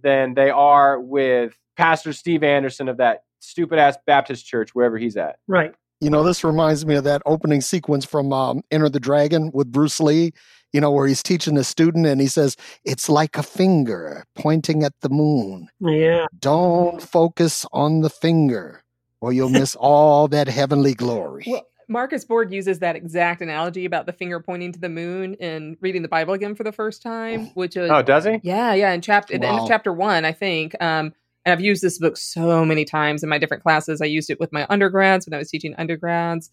than 0.02 0.34
they 0.34 0.50
are 0.50 1.00
with 1.00 1.56
Pastor 1.76 2.12
Steve 2.12 2.42
Anderson 2.42 2.88
of 2.88 2.96
that 2.96 3.22
stupid 3.38 3.78
ass 3.78 3.96
Baptist 4.06 4.46
church 4.46 4.74
wherever 4.74 4.98
he's 4.98 5.16
at. 5.16 5.36
Right. 5.46 5.72
You 6.00 6.10
know, 6.10 6.22
this 6.24 6.42
reminds 6.44 6.84
me 6.84 6.96
of 6.96 7.04
that 7.04 7.22
opening 7.24 7.60
sequence 7.60 8.04
from 8.04 8.32
um, 8.32 8.62
Enter 8.70 8.88
the 8.88 9.00
Dragon 9.00 9.50
with 9.54 9.70
Bruce 9.72 9.98
Lee, 10.00 10.32
you 10.72 10.80
know, 10.80 10.90
where 10.90 11.06
he's 11.06 11.22
teaching 11.22 11.54
the 11.54 11.64
student 11.64 12.06
and 12.06 12.20
he 12.20 12.26
says, 12.26 12.56
It's 12.84 13.08
like 13.08 13.36
a 13.36 13.42
finger 13.42 14.24
pointing 14.34 14.82
at 14.82 14.92
the 15.00 15.08
moon. 15.08 15.68
Yeah. 15.80 16.26
Don't 16.38 17.00
focus 17.02 17.64
on 17.72 18.00
the 18.00 18.10
finger 18.10 18.82
or 19.20 19.32
you'll 19.32 19.48
miss 19.48 19.74
all 19.80 20.28
that 20.28 20.48
heavenly 20.48 20.94
glory. 20.94 21.44
Well, 21.46 21.66
Marcus 21.88 22.24
Borg 22.24 22.52
uses 22.52 22.80
that 22.80 22.96
exact 22.96 23.40
analogy 23.42 23.84
about 23.84 24.06
the 24.06 24.12
finger 24.12 24.40
pointing 24.40 24.72
to 24.72 24.80
the 24.80 24.88
moon 24.88 25.34
in 25.34 25.76
reading 25.80 26.02
the 26.02 26.08
Bible 26.08 26.34
again 26.34 26.54
for 26.54 26.64
the 26.64 26.72
first 26.72 27.00
time, 27.00 27.46
which 27.54 27.76
is 27.76 27.90
Oh, 27.90 28.02
does 28.02 28.24
he? 28.24 28.40
Yeah, 28.42 28.74
yeah. 28.74 28.92
In 28.92 29.00
chapter 29.00 29.34
at 29.34 29.40
the 29.40 29.46
end 29.46 29.60
of 29.60 29.68
chapter 29.68 29.92
one, 29.92 30.24
I 30.24 30.32
think. 30.32 30.74
Um, 30.82 31.14
and 31.46 31.52
I've 31.52 31.60
used 31.60 31.80
this 31.80 31.98
book 31.98 32.16
so 32.16 32.64
many 32.64 32.84
times 32.84 33.22
in 33.22 33.28
my 33.28 33.38
different 33.38 33.62
classes. 33.62 34.02
I 34.02 34.06
used 34.06 34.30
it 34.30 34.40
with 34.40 34.52
my 34.52 34.66
undergrads 34.68 35.26
when 35.26 35.32
I 35.32 35.38
was 35.38 35.48
teaching 35.48 35.74
undergrads. 35.78 36.50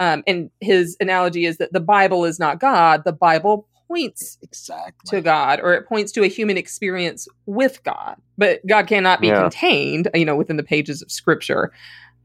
Um, 0.00 0.24
and 0.26 0.50
his 0.60 0.96
analogy 1.00 1.46
is 1.46 1.58
that 1.58 1.72
the 1.72 1.80
Bible 1.80 2.24
is 2.24 2.40
not 2.40 2.58
God. 2.58 3.04
The 3.04 3.12
Bible 3.12 3.68
points 3.86 4.38
exactly. 4.42 5.16
to 5.16 5.22
God, 5.22 5.60
or 5.62 5.74
it 5.74 5.86
points 5.86 6.10
to 6.12 6.24
a 6.24 6.26
human 6.26 6.56
experience 6.56 7.28
with 7.46 7.82
God. 7.84 8.16
But 8.36 8.66
God 8.66 8.88
cannot 8.88 9.20
be 9.20 9.28
Yeah. 9.28 9.42
contained, 9.42 10.08
you 10.12 10.24
know, 10.24 10.34
within 10.34 10.56
the 10.56 10.64
pages 10.64 11.02
of 11.02 11.12
Scripture. 11.12 11.70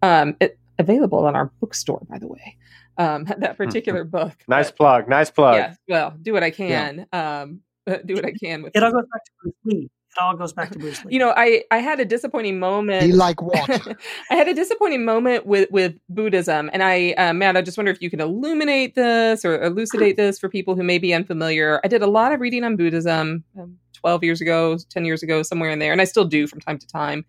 Um, 0.01 0.36
it, 0.41 0.57
available 0.80 1.26
on 1.26 1.36
our 1.36 1.51
bookstore, 1.61 2.01
by 2.09 2.18
the 2.18 2.28
way. 2.28 2.57
Um, 2.97 3.26
that 3.38 3.57
particular 3.57 4.03
book. 4.03 4.34
Nice 4.47 4.72
But, 4.72 4.78
plug. 4.78 5.07
Nice 5.09 5.30
plug. 5.30 5.55
yeah, 5.55 5.76
well, 5.88 6.15
do 6.20 6.34
what 6.34 6.41
I 6.41 6.49
can. 6.49 7.05
Um, 7.13 7.61
do 8.05 8.15
what 8.15 8.26
I 8.26 8.32
can 8.32 8.63
with 8.63 8.76
It 8.76 8.82
all 8.82 8.91
goes 8.91 9.05
back 9.13 9.24
to 9.24 9.32
Bruce 9.43 9.55
Lee. 9.65 9.89
It 10.15 10.21
all 10.21 10.35
goes 10.35 10.53
back 10.53 10.71
to 10.71 10.79
Bruce 10.79 11.03
Lee. 11.05 11.13
you 11.13 11.19
know 11.19 11.33
i 11.35 11.63
i 11.69 11.77
had 11.77 11.99
a 11.99 12.05
disappointing 12.05 12.59
moment 12.59 13.03
He 13.03 13.11
like 13.11 13.41
what? 13.41 13.69
i 14.31 14.35
had 14.35 14.47
a 14.47 14.53
disappointing 14.53 15.05
moment 15.05 15.45
with 15.45 15.69
with 15.71 15.95
buddhism 16.09 16.69
and 16.73 16.81
i 16.81 17.11
uh, 17.13 17.33
matt 17.33 17.55
i 17.57 17.61
just 17.61 17.77
wonder 17.77 17.91
if 17.91 18.01
you 18.01 18.09
can 18.09 18.19
illuminate 18.21 18.95
this 18.95 19.45
or 19.45 19.61
elucidate 19.61 20.15
this 20.17 20.39
for 20.39 20.49
people 20.49 20.75
who 20.75 20.83
may 20.83 20.97
be 20.97 21.13
unfamiliar 21.13 21.79
i 21.83 21.87
did 21.87 22.01
a 22.01 22.07
lot 22.07 22.31
of 22.31 22.39
reading 22.39 22.63
on 22.63 22.75
buddhism 22.75 23.43
um, 23.59 23.77
12 23.93 24.23
years 24.23 24.41
ago 24.41 24.77
10 24.89 25.05
years 25.05 25.21
ago 25.21 25.43
somewhere 25.43 25.69
in 25.69 25.79
there 25.79 25.91
and 25.91 26.01
i 26.01 26.05
still 26.05 26.25
do 26.25 26.47
from 26.47 26.59
time 26.59 26.79
to 26.79 26.87
time 26.87 27.25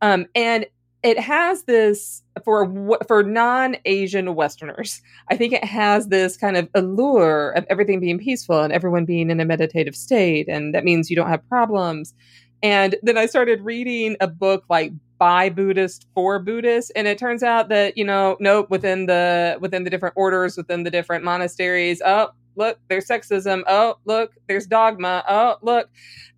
um, 0.00 0.26
and 0.34 0.66
it 1.02 1.18
has 1.18 1.64
this 1.64 2.22
for 2.44 2.98
for 3.06 3.22
non-asian 3.22 4.34
westerners 4.34 5.00
i 5.28 5.36
think 5.36 5.52
it 5.52 5.64
has 5.64 6.08
this 6.08 6.36
kind 6.36 6.56
of 6.56 6.68
allure 6.74 7.50
of 7.50 7.64
everything 7.70 8.00
being 8.00 8.18
peaceful 8.18 8.60
and 8.60 8.72
everyone 8.72 9.04
being 9.04 9.30
in 9.30 9.40
a 9.40 9.44
meditative 9.44 9.94
state 9.94 10.48
and 10.48 10.74
that 10.74 10.84
means 10.84 11.10
you 11.10 11.16
don't 11.16 11.28
have 11.28 11.46
problems. 11.48 12.14
And 12.60 12.96
then 13.02 13.16
i 13.16 13.26
started 13.26 13.60
reading 13.60 14.16
a 14.20 14.26
book 14.26 14.64
like 14.68 14.92
by 15.18 15.48
buddhist 15.48 16.06
for 16.14 16.38
buddhists 16.38 16.90
and 16.96 17.06
it 17.06 17.18
turns 17.18 17.42
out 17.42 17.68
that 17.68 17.96
you 17.96 18.04
know 18.04 18.36
nope 18.40 18.68
within 18.70 19.06
the 19.06 19.56
within 19.60 19.84
the 19.84 19.90
different 19.90 20.14
orders 20.16 20.56
within 20.56 20.82
the 20.82 20.90
different 20.90 21.24
monasteries 21.24 22.02
oh 22.04 22.30
look 22.58 22.78
there's 22.88 23.06
sexism 23.06 23.62
oh 23.66 23.96
look 24.04 24.32
there's 24.48 24.66
dogma 24.66 25.24
oh 25.28 25.56
look 25.62 25.88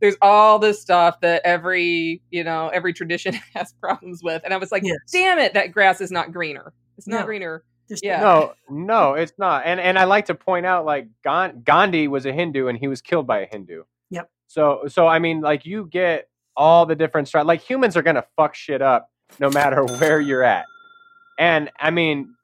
there's 0.00 0.16
all 0.22 0.58
this 0.60 0.80
stuff 0.80 1.20
that 1.20 1.42
every 1.44 2.22
you 2.30 2.44
know 2.44 2.68
every 2.68 2.92
tradition 2.92 3.34
has 3.54 3.72
problems 3.80 4.22
with 4.22 4.40
and 4.44 4.54
i 4.54 4.56
was 4.56 4.70
like 4.70 4.82
Yes. 4.84 4.96
damn 5.12 5.38
it 5.40 5.54
that 5.54 5.72
grass 5.72 6.00
is 6.00 6.10
not 6.12 6.32
greener 6.32 6.72
it's 6.96 7.08
not 7.08 7.20
No. 7.20 7.26
greener 7.26 7.64
Just- 7.88 8.04
yeah. 8.04 8.20
No, 8.20 8.52
no, 8.68 9.14
it's 9.14 9.32
not. 9.36 9.62
And 9.66 9.80
and 9.80 9.98
I 9.98 10.04
like 10.04 10.26
to 10.26 10.34
point 10.36 10.64
out 10.64 10.84
like 10.84 11.08
Gandhi 11.24 12.06
was 12.06 12.24
a 12.24 12.32
Hindu 12.32 12.68
and 12.68 12.78
he 12.78 12.86
was 12.86 13.02
killed 13.02 13.26
by 13.26 13.40
a 13.40 13.46
Hindu. 13.50 13.82
Yep. 14.10 14.30
So 14.46 14.82
so 14.86 15.08
I 15.08 15.18
mean 15.18 15.40
like 15.40 15.66
you 15.66 15.86
get 15.90 16.28
all 16.56 16.86
the 16.86 16.94
different 16.94 17.26
stri- 17.28 17.44
like 17.44 17.62
humans 17.62 17.96
are 17.96 18.02
gonna 18.02 18.24
fuck 18.36 18.54
shit 18.54 18.80
up 18.80 19.08
no 19.40 19.50
matter 19.50 19.82
where 19.98 20.20
you're 20.20 20.44
at. 20.44 20.66
And 21.36 21.70
I 21.80 21.90
mean, 21.90 22.36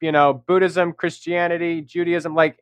you 0.00 0.10
know, 0.10 0.32
Buddhism, 0.34 0.92
Christianity, 0.94 1.80
Judaism, 1.82 2.34
like 2.34 2.58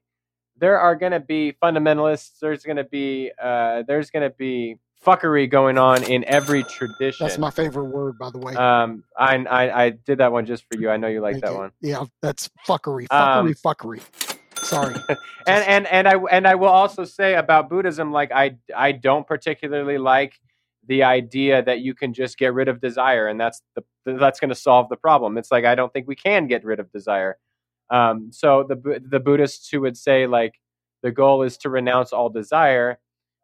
there 0.59 0.79
are 0.79 0.97
gonna 0.97 1.21
be 1.21 1.55
fundamentalists. 1.63 2.39
There's 2.41 2.63
gonna 2.63 2.85
be 2.85 3.31
uh, 3.41 3.83
there's 3.87 4.11
gonna 4.11 4.31
be 4.31 4.77
fuckery 5.05 5.49
going 5.49 5.79
on 5.79 6.03
in 6.03 6.25
every 6.27 6.65
tradition. 6.65 7.27
That's 7.27 7.39
my 7.39 7.51
favorite 7.51 7.87
word, 7.87 8.19
by 8.19 8.31
the 8.31 8.39
way. 8.39 8.55
Um, 8.55 9.05
I, 9.17 9.37
I 9.37 9.85
I 9.85 9.91
did 9.91 10.19
that 10.19 10.33
one 10.33 10.47
just 10.47 10.65
for 10.71 10.79
you. 10.79 10.91
I 10.91 10.97
know 10.97 11.09
you 11.09 11.21
like 11.21 11.35
Thank 11.35 11.45
that 11.45 11.53
you. 11.53 11.59
one. 11.59 11.73
Yeah, 11.81 12.05
that's 12.23 12.51
fuckery. 12.67 13.07
Um, 13.11 13.55
Fuckery, 13.55 13.61
fuckery. 13.63 14.37
Sorry. 14.65 14.95
and 15.47 15.65
and 15.65 15.87
and 15.87 16.09
I 16.09 16.17
and 16.31 16.47
I 16.47 16.55
will 16.55 16.69
also 16.69 17.05
say 17.05 17.35
about 17.35 17.69
Buddhism, 17.69 18.13
like 18.13 18.33
I 18.33 18.57
I 18.75 18.93
don't 18.93 19.27
particularly 19.27 19.99
like 19.99 20.39
the 20.87 21.03
idea 21.03 21.63
that 21.63 21.81
you 21.81 21.95
can 21.95 22.15
just 22.15 22.39
get 22.39 22.55
rid 22.55 22.69
of 22.69 22.81
desire, 22.81 23.27
and 23.27 23.41
that's 23.41 23.63
the 23.75 23.83
that's 24.05 24.41
going 24.41 24.51
to 24.51 24.55
solve 24.55 24.89
the 24.89 24.97
problem. 24.97 25.37
It's 25.37 25.51
like 25.51 25.65
I 25.65 25.75
don't 25.75 25.93
think 25.93 26.07
we 26.07 26.17
can 26.17 26.47
get 26.47 26.65
rid 26.65 26.81
of 26.81 26.91
desire. 26.93 27.39
Um, 27.91 28.31
so 28.33 28.65
the 28.69 29.01
the 29.09 29.21
Buddhists 29.21 29.69
who 29.69 29.81
would 29.83 29.97
say 29.97 30.27
like 30.27 30.55
the 31.03 31.13
goal 31.13 31.43
is 31.43 31.57
to 31.59 31.71
renounce 31.71 32.13
all 32.13 32.29
desire. 32.29 32.99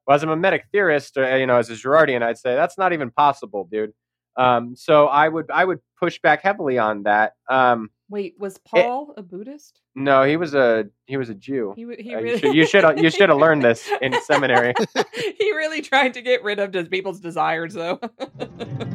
Well, 0.06 0.16
as 0.16 0.22
a 0.22 0.26
mimetic 0.26 0.64
theorist, 0.72 1.16
or, 1.16 1.38
you 1.38 1.46
know, 1.46 1.58
as 1.58 1.70
a 1.70 1.74
Girardian, 1.74 2.22
I'd 2.22 2.38
say 2.38 2.54
that's 2.56 2.76
not 2.76 2.92
even 2.92 3.10
possible, 3.10 3.68
dude. 3.70 3.92
Um, 4.36 4.74
so 4.76 5.06
I 5.06 5.28
would 5.28 5.50
I 5.50 5.64
would 5.64 5.78
push 5.98 6.18
back 6.20 6.42
heavily 6.42 6.78
on 6.78 7.04
that. 7.04 7.34
Um, 7.48 7.90
wait 8.12 8.34
was 8.38 8.58
paul 8.58 9.12
a 9.16 9.22
buddhist 9.22 9.80
no, 9.94 10.22
he 10.24 10.38
was 10.38 10.54
a 10.54 10.86
he 11.04 11.18
was 11.18 11.28
a 11.28 11.34
Jew. 11.34 11.74
he, 11.76 11.82
w- 11.82 12.02
he 12.02 12.14
Uh, 12.14 12.20
really 12.20 12.30
you 12.30 12.38
should 12.38 12.54
you 12.54 12.66
should 12.66 12.98
you 13.04 13.10
should 13.16 13.28
have 13.28 13.36
learned 13.38 13.62
this 13.62 13.90
in 14.00 14.14
seminary. 14.24 14.72
he 15.14 15.52
really 15.52 15.82
tried 15.82 16.14
to 16.14 16.22
get 16.22 16.42
rid 16.42 16.58
of 16.58 16.70
des- 16.70 16.86
people's 16.86 17.20
desires 17.20 17.74
though 17.74 17.98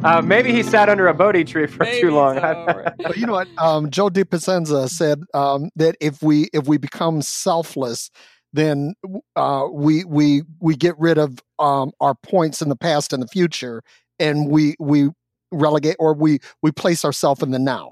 Uh, 0.04 0.22
maybe 0.22 0.52
he 0.52 0.64
sat 0.64 0.90
under 0.90 1.08
a 1.08 1.14
Bodhi 1.14 1.44
tree 1.44 1.68
for 1.68 1.84
Maybe 1.84 2.02
too 2.02 2.12
long. 2.12 2.36
so, 2.36 2.84
but 3.04 3.18
you 3.18 3.26
know 3.26 3.34
what? 3.34 3.48
Um, 3.58 3.90
Joe 3.90 4.10
Dispenza 4.10 4.88
said 4.90 5.22
um, 5.34 5.70
that 5.76 5.96
if 6.00 6.22
we 6.22 6.48
if 6.54 6.68
we 6.68 6.78
become 6.78 7.22
selfless, 7.22 8.10
then 8.54 8.94
uh, 9.36 9.66
we 9.72 10.04
we 10.06 10.44
we 10.60 10.76
get 10.76 10.98
rid 10.98 11.18
of 11.18 11.40
um, 11.60 11.92
our 12.00 12.16
points 12.16 12.62
in 12.62 12.70
the 12.70 12.76
past 12.76 13.12
and 13.14 13.22
the 13.22 13.28
future, 13.28 13.82
and 14.20 14.50
we 14.50 14.76
we 14.80 15.10
relegate 15.52 15.96
or 16.00 16.14
we 16.14 16.40
we 16.64 16.72
place 16.72 17.04
ourselves 17.06 17.42
in 17.44 17.52
the 17.52 17.60
now, 17.60 17.92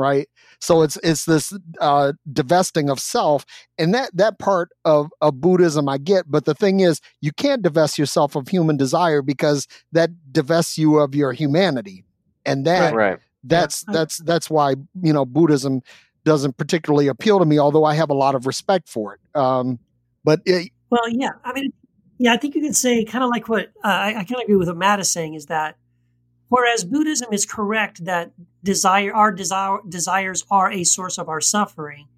right? 0.00 0.28
So 0.60 0.82
it's 0.82 0.98
it's 1.02 1.24
this 1.24 1.52
uh, 1.80 2.12
divesting 2.32 2.90
of 2.90 2.98
self, 2.98 3.44
and 3.78 3.94
that 3.94 4.10
that 4.16 4.38
part 4.38 4.70
of 4.84 5.10
of 5.20 5.40
Buddhism 5.40 5.88
I 5.88 5.98
get, 5.98 6.30
but 6.30 6.44
the 6.44 6.54
thing 6.54 6.80
is, 6.80 7.00
you 7.20 7.32
can't 7.32 7.62
divest 7.62 7.98
yourself 7.98 8.34
of 8.34 8.48
human 8.48 8.76
desire 8.76 9.22
because 9.22 9.66
that 9.92 10.10
divests 10.32 10.78
you 10.78 10.98
of 10.98 11.14
your 11.14 11.32
humanity, 11.32 12.04
and 12.44 12.66
that 12.66 12.94
right. 12.94 13.18
that's 13.44 13.84
that's 13.88 14.18
that's 14.18 14.50
why 14.50 14.74
you 15.02 15.12
know 15.12 15.24
buddhism 15.24 15.82
doesn't 16.24 16.56
particularly 16.58 17.08
appeal 17.08 17.38
to 17.38 17.46
me 17.46 17.58
although 17.58 17.84
i 17.84 17.94
have 17.94 18.10
a 18.10 18.14
lot 18.14 18.34
of 18.34 18.46
respect 18.46 18.90
for 18.90 19.14
it 19.14 19.20
um 19.34 19.78
but 20.24 20.40
it, 20.44 20.70
Well, 20.90 21.08
yeah. 21.08 21.30
I 21.44 21.52
mean, 21.52 21.72
yeah, 22.18 22.32
I 22.32 22.36
think 22.36 22.54
you 22.54 22.62
can 22.62 22.74
say 22.74 23.04
kind 23.04 23.24
of 23.24 23.30
like 23.30 23.48
what 23.48 23.72
uh, 23.84 23.88
I, 23.88 24.08
I 24.08 24.24
kind 24.24 24.36
of 24.36 24.40
agree 24.42 24.56
with 24.56 24.68
what 24.68 24.76
Matt 24.76 25.00
is 25.00 25.10
saying 25.10 25.34
is 25.34 25.46
that 25.46 25.76
whereas 26.50 26.84
Buddhism 26.84 27.32
is 27.32 27.46
correct 27.46 28.04
that 28.04 28.32
desire, 28.62 29.14
our 29.14 29.32
desire, 29.32 29.78
desires 29.88 30.44
are 30.50 30.70
a 30.70 30.84
source 30.84 31.16
of 31.16 31.30
our 31.30 31.40
suffering. 31.40 32.08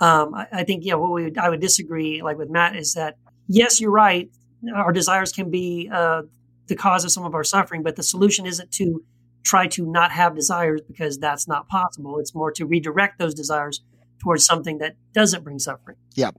Um, 0.00 0.34
I, 0.34 0.48
I 0.52 0.64
think 0.64 0.84
yeah, 0.84 0.94
what 0.94 1.12
we 1.12 1.24
would, 1.24 1.38
I 1.38 1.48
would 1.48 1.60
disagree 1.60 2.20
like 2.22 2.36
with 2.36 2.50
Matt 2.50 2.74
is 2.74 2.94
that 2.94 3.16
yes, 3.46 3.80
you're 3.80 3.92
right. 3.92 4.28
Our 4.74 4.92
desires 4.92 5.30
can 5.30 5.50
be 5.50 5.88
uh, 5.92 6.22
the 6.66 6.74
cause 6.74 7.04
of 7.04 7.12
some 7.12 7.24
of 7.24 7.34
our 7.34 7.44
suffering, 7.44 7.82
but 7.82 7.94
the 7.94 8.02
solution 8.02 8.46
isn't 8.46 8.72
to 8.72 9.04
try 9.44 9.66
to 9.68 9.86
not 9.86 10.10
have 10.10 10.34
desires 10.34 10.80
because 10.80 11.18
that's 11.18 11.46
not 11.46 11.68
possible. 11.68 12.18
It's 12.18 12.34
more 12.34 12.50
to 12.52 12.66
redirect 12.66 13.18
those 13.18 13.34
desires 13.34 13.82
towards 14.18 14.44
something 14.44 14.78
that 14.78 14.96
doesn't 15.12 15.44
bring 15.44 15.58
suffering. 15.58 15.98
Yeah, 16.14 16.30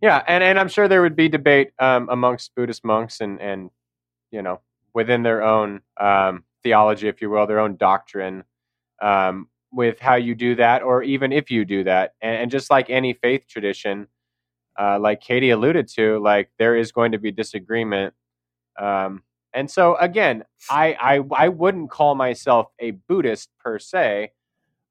yeah, 0.00 0.22
and, 0.28 0.44
and 0.44 0.58
I'm 0.58 0.68
sure 0.68 0.86
there 0.86 1.02
would 1.02 1.16
be 1.16 1.28
debate 1.28 1.70
um, 1.80 2.08
amongst 2.08 2.54
Buddhist 2.54 2.84
monks 2.84 3.20
and 3.20 3.40
and 3.40 3.70
you 4.30 4.42
know 4.42 4.60
within 4.94 5.24
their 5.24 5.42
own 5.42 5.80
um, 6.00 6.44
theology, 6.64 7.06
if 7.06 7.22
you 7.22 7.30
will, 7.30 7.46
their 7.46 7.60
own 7.60 7.76
doctrine, 7.76 8.42
um, 9.00 9.48
with 9.70 10.00
how 10.00 10.16
you 10.16 10.34
do 10.34 10.56
that, 10.56 10.82
or 10.82 11.02
even 11.02 11.32
if 11.32 11.50
you 11.50 11.64
do 11.64 11.84
that. 11.84 12.14
And, 12.20 12.36
and 12.42 12.50
just 12.50 12.70
like 12.70 12.90
any 12.90 13.12
faith 13.12 13.46
tradition, 13.48 14.08
uh, 14.78 14.98
like 14.98 15.20
Katy 15.20 15.50
alluded 15.50 15.86
to, 15.96 16.18
like 16.18 16.50
there 16.58 16.76
is 16.76 16.90
going 16.90 17.12
to 17.12 17.18
be 17.18 17.30
disagreement. 17.30 18.14
Um, 18.80 19.22
and 19.52 19.70
so 19.70 19.96
again, 19.96 20.44
I, 20.68 20.96
I 21.00 21.44
I 21.44 21.48
wouldn't 21.48 21.90
call 21.90 22.16
myself 22.16 22.66
a 22.80 22.90
Buddhist 22.92 23.50
per 23.60 23.78
se. 23.78 24.32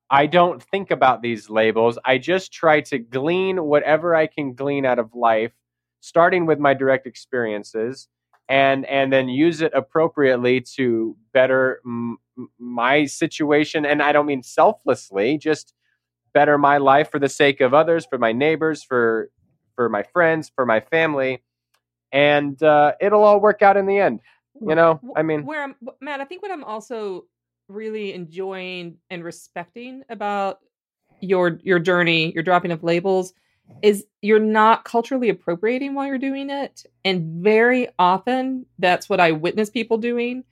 I 0.10 0.26
don't 0.26 0.64
think 0.64 0.92
about 0.92 1.22
these 1.22 1.50
labels. 1.50 1.98
I 2.06 2.18
just 2.18 2.54
try 2.54 2.82
to 2.82 3.00
glean 3.00 3.64
whatever 3.64 4.16
I 4.16 4.28
can 4.28 4.54
glean 4.54 4.86
out 4.86 5.00
of 5.00 5.16
life, 5.16 5.52
starting 6.02 6.46
with 6.46 6.60
my 6.60 6.74
direct 6.74 7.08
experiences, 7.08 8.08
and 8.50 8.86
and 8.86 9.12
then 9.12 9.30
use 9.30 9.62
it 9.62 9.72
appropriately 9.74 10.62
to 10.76 11.16
better 11.34 11.82
m- 11.86 12.18
my 12.60 13.06
situation. 13.06 13.86
And 13.86 14.02
I 14.02 14.12
don't 14.12 14.26
mean 14.26 14.44
selflessly, 14.44 15.38
just 15.38 15.74
better 16.34 16.58
my 16.58 16.78
life 16.78 17.12
for 17.12 17.20
the 17.20 17.30
sake 17.30 17.62
of 17.62 17.74
others, 17.74 18.06
for 18.06 18.18
my 18.18 18.32
neighbors, 18.32 18.84
for 18.84 19.30
for 19.76 19.90
my 19.90 20.04
friends, 20.04 20.52
for 20.56 20.66
my 20.66 20.82
family, 20.82 21.44
and 22.12 22.62
uh, 22.62 22.94
it'll 23.02 23.24
all 23.24 23.40
work 23.40 23.62
out 23.62 23.78
in 23.78 23.86
the 23.86 23.98
end. 24.00 24.20
You 24.62 24.76
know, 24.76 25.02
I 25.16 25.24
mean, 25.24 25.46
where 25.46 25.64
I'm 25.64 25.76
Matt, 26.00 26.22
I 26.22 26.26
think 26.26 26.42
what 26.42 26.52
I'm 26.52 26.64
also 26.64 27.26
really 27.68 28.14
enjoying 28.14 28.98
and 29.10 29.24
respecting 29.24 30.04
about 30.10 30.60
your 31.22 31.60
your 31.64 31.80
journey, 31.80 32.32
your 32.34 32.44
dropping 32.44 32.72
of 32.72 32.84
labels, 32.84 33.34
is 33.82 34.06
you're 34.22 34.40
not 34.40 34.86
culturally 34.86 35.30
appropriating 35.30 35.94
while 35.94 36.08
you're 36.08 36.18
doing 36.18 36.50
it. 36.50 36.86
And 37.04 37.44
very 37.44 37.90
often 38.00 38.66
that's 38.80 39.10
what 39.10 39.20
I 39.20 39.32
witness 39.32 39.70
people 39.70 39.98
doing. 39.98 40.44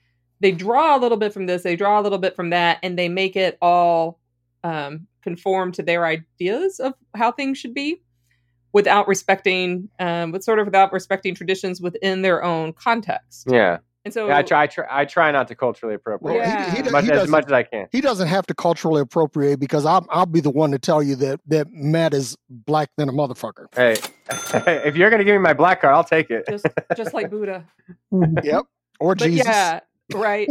They 0.41 0.51
draw 0.51 0.97
a 0.97 0.99
little 0.99 1.17
bit 1.17 1.33
from 1.33 1.45
this, 1.45 1.63
they 1.63 1.75
draw 1.75 1.99
a 1.99 2.01
little 2.01 2.17
bit 2.17 2.35
from 2.35 2.49
that, 2.49 2.79
and 2.83 2.97
they 2.97 3.09
make 3.09 3.35
it 3.35 3.57
all 3.61 4.19
um, 4.63 5.07
conform 5.21 5.71
to 5.73 5.83
their 5.83 6.05
ideas 6.05 6.79
of 6.79 6.93
how 7.15 7.31
things 7.31 7.57
should 7.57 7.73
be 7.73 8.01
without 8.73 9.07
respecting 9.07 9.89
um, 9.99 10.31
with 10.31 10.43
sort 10.43 10.59
of 10.59 10.65
without 10.65 10.91
respecting 10.93 11.35
traditions 11.35 11.81
within 11.81 12.21
their 12.21 12.43
own 12.43 12.73
context. 12.73 13.47
yeah. 13.49 13.77
And 14.03 14.13
so 14.13 14.27
Yeah, 14.27 14.37
I 14.37 14.41
try, 14.41 14.63
I 14.63 14.67
try. 14.67 14.85
I 14.89 15.05
try 15.05 15.31
not 15.31 15.47
to 15.49 15.55
culturally 15.55 15.93
appropriate 15.95 16.37
Well, 16.39 16.47
Yeah. 16.47 16.71
he, 16.71 16.77
he, 16.77 16.83
as, 16.87 16.91
much, 16.91 17.05
he 17.05 17.11
as 17.11 17.29
much 17.29 17.45
as 17.45 17.51
I 17.51 17.63
can. 17.63 17.87
he 17.91 18.01
doesn't 18.01 18.27
have 18.27 18.47
to 18.47 18.53
culturally 18.55 19.01
appropriate 19.01 19.59
because 19.59 19.85
I'll, 19.85 20.05
I'll 20.09 20.25
be 20.25 20.39
the 20.39 20.49
one 20.49 20.71
to 20.71 20.79
tell 20.79 21.03
you 21.03 21.15
that, 21.17 21.39
that 21.47 21.67
Matt 21.71 22.13
is 22.13 22.35
black 22.49 22.89
than 22.97 23.09
a 23.09 23.13
motherfucker. 23.13 23.67
Hey, 23.75 23.93
if 24.87 24.95
you're 24.95 25.09
gonna 25.11 25.23
give 25.23 25.33
me 25.35 25.39
my 25.39 25.53
black 25.53 25.81
card, 25.81 25.93
I'll 25.93 26.03
take 26.03 26.31
it. 26.31 26.45
just 26.49 26.65
just 26.97 27.13
like 27.13 27.29
Buddha. 27.29 27.65
Yep. 28.43 28.65
Or 28.99 29.15
but 29.15 29.25
Jesus. 29.25 29.45
yeah 29.47 29.79
right 30.13 30.47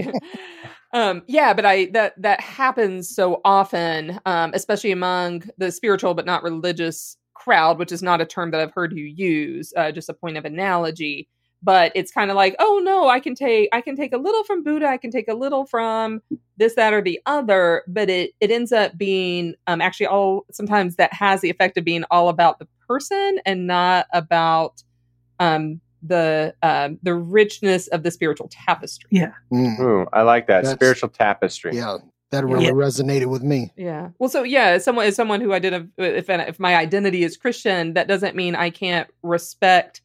um 0.95 1.23
yeah 1.27 1.53
but 1.53 1.67
i 1.67 1.85
that 1.93 2.15
that 2.21 2.41
happens 2.41 3.09
so 3.15 3.41
often 3.45 4.19
um 4.27 4.51
especially 4.55 4.91
among 4.91 5.43
the 5.59 5.71
spiritual 5.71 6.15
but 6.15 6.25
not 6.25 6.43
religious 6.43 7.17
crowd 7.35 7.79
which 7.79 7.93
is 7.93 8.03
not 8.03 8.21
a 8.23 8.25
term 8.25 8.51
that 8.51 8.61
i've 8.61 8.73
heard 8.73 8.93
you 8.97 9.05
use 9.05 9.73
uh, 9.77 9.93
just 9.93 10.09
a 10.09 10.15
point 10.15 10.37
of 10.39 10.45
analogy 10.47 11.29
but 11.63 11.93
it's 11.95 12.11
kind 12.13 12.31
of 12.31 12.37
like 12.37 12.55
oh 12.59 12.81
no 12.85 13.09
i 13.09 13.21
can 13.21 13.35
take 13.35 13.69
i 13.73 13.81
can 13.81 13.97
take 13.97 14.13
a 14.13 14.17
little 14.19 14.43
from 14.45 14.63
buddha 14.63 14.87
i 14.87 14.97
can 14.97 15.11
take 15.11 15.29
a 15.29 15.35
little 15.35 15.67
from 15.67 16.21
this 16.57 16.75
that 16.75 16.93
or 16.93 17.03
the 17.03 17.21
other 17.27 17.83
but 17.87 18.09
it 18.11 18.33
it 18.41 18.51
ends 18.51 18.73
up 18.73 18.97
being 18.97 19.55
um 19.67 19.81
actually 19.81 20.07
all 20.07 20.45
sometimes 20.51 20.97
that 20.97 21.13
has 21.13 21.41
the 21.41 21.51
effect 21.51 21.77
of 21.77 21.85
being 21.85 22.05
all 22.11 22.29
about 22.29 22.59
the 22.59 22.67
person 22.89 23.39
and 23.47 23.67
not 23.67 24.07
about 24.13 24.83
um 25.39 25.81
the 26.03 26.55
um 26.63 26.99
the 27.03 27.15
richness 27.15 27.87
of 27.89 28.03
the 28.03 28.11
spiritual 28.11 28.49
tapestry 28.51 29.09
Yeah. 29.13 29.33
Mm, 29.53 29.79
Ooh, 29.81 30.07
I 30.13 30.23
like 30.23 30.47
that 30.47 30.63
That's- 30.65 30.75
spiritual 30.75 31.11
tapestry. 31.11 31.77
yeah. 31.77 31.99
That 32.31 32.45
really 32.47 32.67
Yeah. 32.67 32.71
resonated 32.71 33.27
with 33.27 33.43
me. 33.43 33.73
Yeah. 33.77 34.11
Well, 34.21 34.29
so 34.31 34.45
yeah, 34.45 34.67
as 34.69 34.85
someone 34.85 35.05
as 35.07 35.17
someone 35.17 35.41
who 35.41 35.53
identify 35.53 35.89
if 35.99 36.31
if 36.31 36.61
my 36.61 36.77
identity 36.77 37.25
is 37.25 37.37
Christian, 37.37 37.95
that 37.95 38.07
doesn't 38.07 38.37
mean 38.37 38.55
I 38.55 38.71
can't 38.71 39.09
respect 39.25 40.01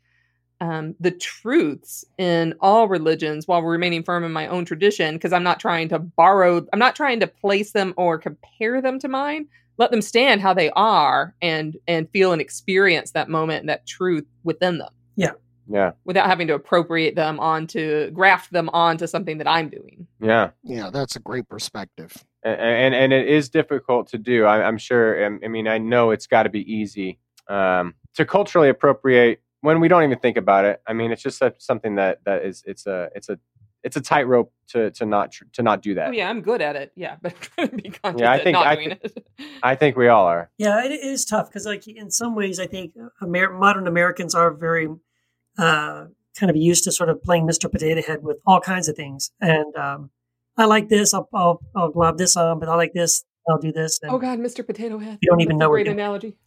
um, 0.62 0.96
the 1.00 1.12
truths 1.12 2.06
in 2.18 2.54
all 2.62 2.88
religions 2.88 3.48
while 3.48 3.62
remaining 3.62 4.04
firm 4.04 4.24
in 4.24 4.32
my 4.32 4.48
own 4.48 4.66
tradition 4.66 5.16
because 5.16 5.34
I'm 5.34 5.44
not 5.44 5.60
trying 5.60 5.90
to 5.90 6.00
borrow. 6.00 6.66
I'm 6.72 6.80
not 6.80 6.96
trying 6.96 7.20
to 7.20 7.28
place 7.28 7.72
them 7.72 7.94
or 7.98 8.18
compare 8.18 8.82
them 8.82 9.00
to 9.00 9.08
mine. 9.08 9.48
Let 9.78 9.92
them 9.92 10.02
stand 10.02 10.42
how 10.42 10.54
they 10.54 10.70
are 10.72 11.36
and 11.42 11.76
and 11.88 12.10
feel 12.12 12.32
and 12.32 12.42
experience 12.42 13.12
that 13.12 13.30
moment 13.30 13.62
and 13.62 13.70
that 13.70 13.86
truth 13.86 14.26
within 14.46 14.78
them 14.78 14.94
yeah, 15.18 15.32
Yeah. 15.68 15.92
without 16.06 16.28
having 16.28 16.48
to 16.48 16.54
appropriate 16.54 17.16
them 17.16 17.40
onto 17.42 18.10
graft 18.12 18.54
them 18.54 18.70
onto 18.70 19.06
something 19.08 19.38
that 19.40 19.48
I'm 19.50 19.68
doing. 19.70 20.08
yeah. 20.22 20.52
Yeah, 20.64 20.90
that's 20.92 21.18
a 21.18 21.20
great 21.20 21.50
perspective. 21.50 22.14
and 22.44 22.56
and, 22.62 22.96
and 22.96 23.12
it 23.14 23.28
is 23.28 23.50
difficult 23.50 24.08
to 24.12 24.18
do. 24.18 24.46
I, 24.46 24.66
I'm 24.66 24.78
sure. 24.78 25.26
um, 25.26 25.40
I 25.44 25.50
mean, 25.50 25.68
I 25.68 25.78
know 25.78 26.12
it's 26.12 26.28
got 26.28 26.44
to 26.44 26.50
be 26.50 26.62
easy 26.74 27.20
um, 27.50 27.96
to 28.14 28.24
culturally 28.26 28.70
appropriate 28.70 29.42
when 29.66 29.80
we 29.80 29.88
don't 29.88 30.04
even 30.04 30.20
think 30.20 30.38
about 30.38 30.64
it. 30.66 30.82
I 30.88 30.94
mean, 30.94 31.12
it's 31.12 31.22
just 31.22 31.38
such- 31.38 31.60
something 31.60 31.96
that 31.96 32.24
that 32.26 32.44
is 32.46 32.64
it's 32.66 32.86
a 32.88 33.10
it's 33.16 33.30
a 33.30 33.38
it's 33.84 33.96
a 33.98 34.02
tightrope 34.02 34.52
to 34.70 34.90
to 34.92 35.06
not 35.06 35.32
tr- 35.32 35.44
to 35.54 35.62
not 35.64 35.82
do 35.82 35.94
that. 35.96 36.08
Oh 36.10 36.12
yeah, 36.12 36.30
I'm 36.30 36.42
good 36.42 36.62
at 36.62 36.76
it. 36.76 36.92
Yeah, 36.96 37.18
but 37.22 37.34
I'm 37.34 37.40
trying 37.42 37.70
to 37.70 37.76
be 37.84 37.90
conscious 37.90 38.22
Yeah, 38.22 38.32
I 38.32 38.44
think- 38.44 38.54
not 38.56 38.68
I 38.68 38.76
doing 38.76 38.92
it. 38.92 39.28
I 39.62 39.76
think 39.76 39.96
we 39.98 40.08
all 40.08 40.26
are. 40.26 40.50
Yeah, 40.58 40.84
it 40.86 40.92
is 40.92 41.26
tough 41.26 41.50
because, 41.50 41.66
like, 41.66 41.88
in 41.88 42.10
some 42.12 42.34
ways, 42.36 42.60
I 42.60 42.68
think 42.68 42.94
Amer- 43.24 43.54
modern 43.54 43.88
Americans 43.88 44.34
are 44.36 44.52
very 44.54 44.88
uh, 45.58 46.06
kind 46.40 46.50
of 46.50 46.56
used 46.56 46.84
to 46.86 46.92
sort 46.92 47.10
of 47.10 47.22
playing 47.24 47.46
Mr. 47.48 47.72
Potato 47.72 48.02
Head 48.02 48.24
with 48.24 48.38
all 48.46 48.60
kinds 48.60 48.88
of 48.90 48.96
things. 48.96 49.32
And 49.40 49.76
um, 49.76 50.10
I 50.58 50.66
like 50.66 50.90
this, 50.90 51.14
I'll, 51.14 51.30
I'll, 51.34 51.62
I'll 51.76 51.92
glob 51.92 52.18
this 52.18 52.36
on, 52.36 52.60
but 52.60 52.70
I 52.70 52.76
like 52.76 52.94
this, 52.94 53.24
I'll 53.48 53.58
do 53.60 53.72
this. 53.72 54.00
And 54.02 54.12
Oh 54.12 54.18
God, 54.18 54.40
Mr. 54.40 54.66
Potato 54.66 54.98
Head. 55.00 55.20
You 55.22 55.30
don't 55.30 55.42
even 55.42 55.58
That's 55.58 55.60
know 55.62 55.68
a 55.68 55.70
we're 55.70 55.76
great 55.78 55.84
doing- 55.86 56.00
analogy. 56.00 56.38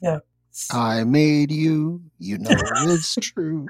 I 0.73 1.05
made 1.05 1.51
you, 1.53 2.03
you 2.19 2.39
know 2.39 2.51
it's 2.83 3.15
true. 3.21 3.69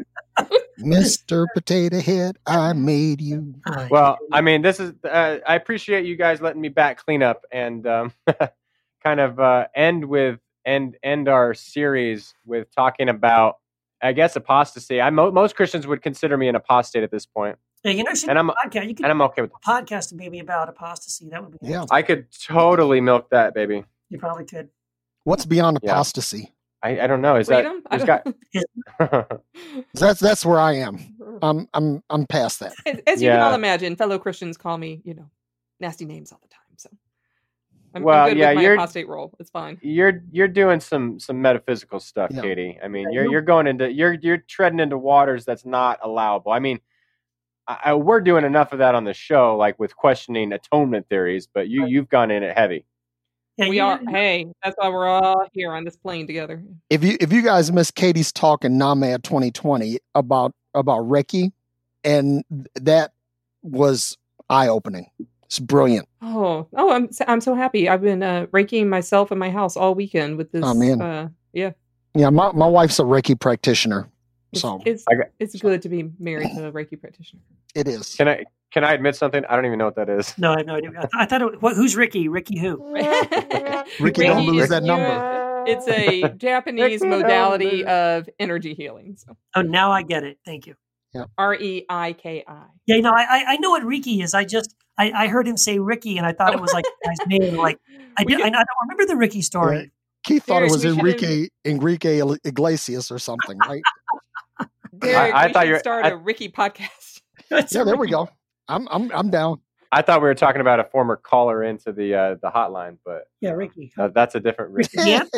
Mr. 0.79 1.47
Potato 1.55 2.01
Head, 2.01 2.37
I 2.47 2.73
made 2.73 3.21
you. 3.21 3.55
Well, 3.91 4.19
I 4.33 4.41
mean, 4.41 4.63
this 4.63 4.79
is. 4.81 4.93
Uh, 5.05 5.39
I 5.47 5.57
appreciate 5.57 6.07
you 6.07 6.17
guys 6.17 6.41
letting 6.41 6.61
me 6.61 6.69
back 6.69 7.05
clean 7.05 7.23
up 7.23 7.45
and 7.51 7.87
um, 7.87 8.13
kind 9.05 9.21
of 9.21 9.41
uh, 9.41 9.67
end 9.75 10.05
with 10.05 10.39
end 10.65 10.97
end 11.03 11.29
our 11.29 11.55
series 11.55 12.35
with 12.47 12.73
talking 12.75 13.09
about, 13.09 13.57
I 14.01 14.13
guess, 14.13 14.37
apostasy. 14.37 15.01
I 15.01 15.11
mo- 15.11 15.33
most 15.33 15.57
Christians 15.57 15.87
would 15.87 16.03
consider 16.03 16.37
me 16.37 16.49
an 16.49 16.55
apostate 16.55 17.03
at 17.03 17.11
this 17.11 17.27
point, 17.27 17.59
yeah, 17.83 17.91
you 17.93 18.05
know, 18.05 18.15
should 18.15 18.31
and 18.31 18.39
I'm 18.39 18.49
podcast. 18.51 18.89
You 18.89 18.95
could 18.95 19.05
and 19.05 19.11
I'm 19.11 19.23
okay 19.23 19.43
with. 19.43 19.51
do 19.51 19.57
a 19.57 19.69
podcast 19.83 20.13
maybe 20.13 20.39
about 20.39 20.69
apostasy. 20.69 21.29
That 21.31 21.43
would 21.43 21.59
be 21.59 21.59
Yeah. 21.69 21.85
I 21.91 22.03
could 22.03 22.27
totally 22.31 23.01
milk 23.01 23.31
that, 23.31 23.53
baby. 23.55 23.85
You 24.11 24.19
probably 24.19 24.45
could. 24.45 24.69
What's 25.25 25.45
beyond 25.45 25.81
Yeah. 25.83 25.91
apostasy? 25.93 26.53
I, 26.83 27.01
I 27.01 27.07
don't 27.09 27.21
know. 27.21 27.37
Is 27.37 27.49
Freedom? 27.49 27.83
That 27.91 28.07
got? 28.07 29.41
That's 29.95 30.21
that's 30.21 30.45
where 30.47 30.61
I 30.61 30.75
am. 30.75 30.99
I'm 31.43 31.69
I'm 31.75 32.03
I'm 32.11 32.27
past 32.27 32.61
that. 32.61 32.73
as, 32.87 33.01
as 33.07 33.23
you 33.23 33.31
can 33.31 33.41
all 33.41 33.55
imagine, 33.55 33.97
fellow 33.97 34.19
Christians 34.19 34.57
call 34.57 34.79
me, 34.79 35.01
you 35.05 35.15
know, 35.15 35.29
nasty 35.81 36.05
names 36.05 36.31
all 36.33 36.39
the 36.43 36.49
time. 36.49 36.61
So 36.77 36.89
I'm, 37.95 38.03
Well, 38.03 38.25
I'm 38.25 38.29
good 38.31 38.39
yeah, 38.39 38.49
with 38.51 38.57
my 38.57 38.63
you're- 38.63 38.77
apostate 38.77 39.09
role. 39.09 39.35
It's 39.41 39.51
fine. 39.51 39.79
you're 39.83 40.23
you're 40.31 40.47
doing 40.49 40.79
some 40.81 41.19
some 41.19 41.41
metaphysical 41.43 41.99
stuff, 42.01 42.31
Yeah. 42.33 42.43
Katy. 42.43 42.79
I 42.83 42.89
mean, 42.89 43.05
Yeah, 43.09 43.15
you're 43.15 43.25
you- 43.25 43.31
you're 43.33 43.43
going 43.43 43.67
into 43.67 43.93
you're 43.93 44.13
you're 44.15 44.39
treading 44.39 44.79
into 44.81 44.99
waters 44.99 45.45
that's 45.45 45.65
not 45.67 45.99
allowable. 46.03 46.53
I 46.53 46.61
mean, 46.61 46.79
I, 47.67 47.79
I, 47.87 47.95
we're 47.95 48.21
doing 48.21 48.45
enough 48.45 48.73
of 48.73 48.79
that 48.79 48.95
on 48.95 49.05
the 49.05 49.15
show, 49.15 49.57
like 49.57 49.79
with 49.81 49.97
questioning 49.97 50.53
atonement 50.53 51.09
theories, 51.09 51.49
but 51.53 51.69
you 51.69 51.87
you've 51.87 52.09
gone 52.09 52.31
in 52.31 52.43
it 52.45 52.57
heavy. 52.57 52.85
Yeah, 53.59 53.69
we 53.69 53.81
are. 53.81 54.01
Hey, 54.09 54.47
that's 54.63 54.77
why 54.79 54.89
we're 54.89 55.07
all 55.09 55.47
here 55.53 55.73
on 55.73 55.85
this 55.85 55.97
plane 55.97 56.27
together. 56.27 56.63
If 56.91 57.03
you 57.03 57.17
if 57.21 57.33
you 57.33 57.43
guys 57.43 57.73
missed 57.73 57.97
Katy's 57.97 58.33
talk 58.33 58.65
in 58.65 58.79
NAMAD 58.79 59.25
2020 59.25 59.99
about 60.15 60.55
about 60.75 61.01
Reiki, 61.01 61.51
and 62.05 62.45
that 62.77 63.13
was 63.63 64.17
eye 64.49 64.69
opening. 64.69 65.11
It's 65.45 65.59
brilliant. 65.59 66.07
Oh, 66.23 66.69
oh, 66.77 66.93
I'm 66.93 67.11
so- 67.11 67.25
I'm 67.27 67.41
so 67.41 67.55
happy. 67.55 67.89
I've 67.89 68.03
been 68.03 68.23
uh, 68.23 68.47
raking 68.53 68.89
myself 68.89 69.33
in 69.33 69.39
my 69.39 69.51
house 69.51 69.77
all 69.77 69.95
weekend 69.95 70.37
with 70.37 70.53
this. 70.53 70.63
Oh, 70.65 70.75
man. 70.75 71.01
Uh, 71.01 71.29
yeah, 71.55 71.73
Yeah, 72.15 72.29
my, 72.31 72.53
my 72.53 72.67
wife's 72.67 72.99
a 72.99 73.03
Reiki 73.03 73.39
practitioner, 73.41 74.09
it's, 74.53 74.61
so 74.61 74.83
it's 74.85 75.05
I 75.11 75.15
it's 75.39 75.57
good 75.61 75.81
to 75.83 75.89
be 75.89 76.11
married 76.19 76.51
to 76.55 76.67
a 76.67 76.73
Reiki 76.73 77.01
practitioner. 77.01 77.41
it 77.75 77.89
is. 77.89 78.15
Can 78.15 78.29
I 78.29 78.45
can 78.73 78.85
I 78.85 78.93
admit 78.93 79.17
something? 79.17 79.45
I 79.49 79.57
don't 79.57 79.67
even 79.67 79.79
know 79.79 79.87
what 79.87 79.97
that 79.97 80.09
is. 80.09 80.37
No, 80.39 80.53
I 80.53 80.59
have 80.59 80.67
no 80.67 80.75
idea. 80.75 80.91
I, 80.91 81.01
th- 81.01 81.11
I 81.19 81.27
thought 81.27 81.43
it, 81.43 81.63
what, 81.63 81.75
who's 81.77 81.97
Ricky? 81.97 82.29
Ricky 82.29 82.59
who? 82.59 82.93
Ricky, 84.01 84.23
don't 84.27 84.47
lose 84.47 84.65
is 84.65 84.69
that 84.71 84.83
number. 84.83 85.65
It's 85.67 85.87
a 85.89 86.29
Japanese 86.37 87.03
modality 87.03 87.85
of 87.85 88.29
energy 88.39 88.75
healing. 88.75 89.17
So 89.19 89.37
Oh, 89.55 89.63
now 89.63 89.91
I 89.93 90.03
get 90.03 90.23
it. 90.25 90.39
Thank 90.45 90.67
you. 90.67 90.75
R 91.37 91.55
E 91.55 91.85
I 91.89 92.13
K 92.13 92.45
I. 92.47 92.65
Yeah, 92.87 93.01
no, 93.01 93.11
I 93.11 93.23
I- 93.23 93.45
I 93.49 93.57
know 93.57 93.71
what 93.71 93.83
Ricky 93.85 94.21
is. 94.23 94.35
I 94.35 94.45
just 94.45 94.75
I, 94.99 95.11
I 95.13 95.27
heard 95.29 95.49
him 95.49 95.57
say 95.57 95.79
Ricky, 95.79 96.17
and 96.19 96.27
I 96.27 96.33
thought 96.33 96.53
it 96.55 96.61
was 96.61 96.73
like 96.73 96.85
a 97.05 97.09
guy's 97.09 97.17
name. 97.27 97.57
Like 97.57 97.79
I, 98.19 98.25
did, 98.25 98.41
I, 98.41 98.47
I 98.47 98.51
don't 98.51 98.67
remember 98.83 99.07
the 99.07 99.17
Ricky 99.17 99.43
story. 99.43 99.91
Keith 100.25 100.45
thought 100.45 100.63
it 100.63 100.71
was 100.71 100.85
we 100.85 100.91
should- 100.91 100.99
Enrique 100.99 101.49
Enrique 101.65 102.21
Iglesias 102.45 103.11
or 103.11 103.19
something, 103.19 103.57
right? 103.59 103.83
Derek, 104.99 105.35
I 105.35 105.47
we 105.47 105.53
thought 105.53 105.63
should 105.63 105.69
you're- 105.69 105.79
start 105.81 106.05
I- 106.05 106.11
a 106.11 106.17
Ricky 106.17 106.49
podcast. 106.51 107.23
yeah, 107.51 107.85
there 107.85 107.97
we 107.97 108.09
go. 108.11 108.29
I'm 108.69 108.87
I'm 108.91 109.11
I'm 109.13 109.31
down. 109.31 109.61
I 109.91 110.03
thought 110.03 110.21
we 110.21 110.29
were 110.29 110.35
talking 110.35 110.61
about 110.61 110.81
a 110.81 110.85
former 110.85 111.17
caller 111.17 111.63
into 111.63 111.93
the 111.93 112.15
uh, 112.15 112.35
the 112.43 112.51
hotline, 112.51 112.99
but 113.05 113.25
Yeah, 113.41 113.53
Ricky. 113.53 113.93
uh, 113.99 114.09
that's 114.09 114.35
a 114.35 114.41
different 114.41 114.73
Ricky. 114.73 114.99
Yeah. 115.05 115.23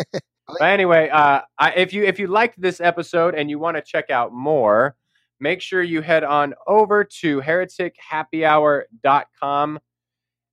But 0.58 0.72
anyway, 0.72 1.08
uh, 1.10 1.42
I, 1.60 1.70
if 1.74 1.92
you 1.92 2.02
if 2.02 2.18
you 2.18 2.26
liked 2.26 2.60
this 2.60 2.80
episode 2.80 3.36
and 3.36 3.48
you 3.48 3.60
want 3.60 3.76
to 3.76 3.82
check 3.82 4.10
out 4.10 4.32
more, 4.32 4.96
make 5.38 5.60
sure 5.60 5.80
you 5.80 6.00
head 6.02 6.24
on 6.24 6.54
over 6.66 7.04
to 7.20 7.40
heretichappyhour.com. 7.40 9.78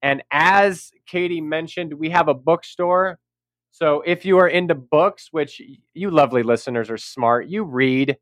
And 0.04 0.24
as 0.32 0.92
Katy 1.08 1.42
mentioned, 1.42 1.94
we 1.96 2.12
have 2.12 2.28
a 2.28 2.36
bookstore. 2.36 3.18
So 3.72 4.02
if 4.06 4.24
you 4.26 4.38
are 4.38 4.48
into 4.48 4.76
books, 4.76 5.30
which 5.32 5.60
you 5.94 6.12
lovely 6.12 6.44
listeners 6.44 6.92
are 6.92 6.98
smart, 6.98 7.48
you 7.48 7.64
read. 7.64 8.18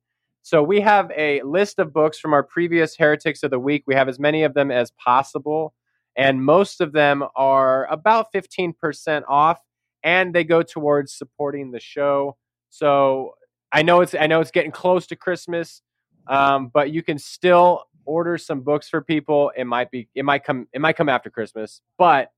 So 0.46 0.62
we 0.62 0.80
have 0.82 1.12
a 1.18 1.42
list 1.42 1.80
of 1.80 1.92
books 1.92 2.20
from 2.20 2.32
our 2.32 2.44
previous 2.44 2.96
Heretics 2.96 3.42
of 3.42 3.50
the 3.50 3.58
Week. 3.58 3.84
We 3.88 3.96
have 3.96 4.08
as 4.08 4.20
many 4.20 4.44
of 4.44 4.54
them 4.54 4.70
as 4.70 4.92
possible. 4.92 5.74
And 6.16 6.46
most 6.46 6.82
of 6.82 6.92
them 6.92 7.24
are 7.36 7.88
about 7.88 8.28
15% 8.32 9.24
off 9.28 9.60
and 10.04 10.36
they 10.36 10.44
go 10.44 10.62
towards 10.62 11.18
supporting 11.18 11.72
the 11.72 11.80
show. 11.80 12.38
So 12.70 13.34
I 13.72 13.82
know 13.82 14.02
it's 14.02 14.14
I 14.14 14.28
know 14.28 14.40
it's 14.40 14.52
getting 14.52 14.70
close 14.70 15.08
to 15.08 15.16
Christmas, 15.16 15.82
um, 16.28 16.70
but 16.72 16.92
you 16.92 17.02
can 17.02 17.18
still 17.18 17.86
order 18.06 18.38
some 18.38 18.62
books 18.62 18.88
for 18.88 19.02
people. 19.02 19.52
It 19.58 19.66
might 19.66 19.90
be 19.90 20.10
it 20.14 20.26
might 20.26 20.44
come 20.44 20.68
it 20.74 20.80
might 20.80 20.96
come 20.96 21.10
after 21.10 21.32
Christmas, 21.32 21.82
but 21.98 22.32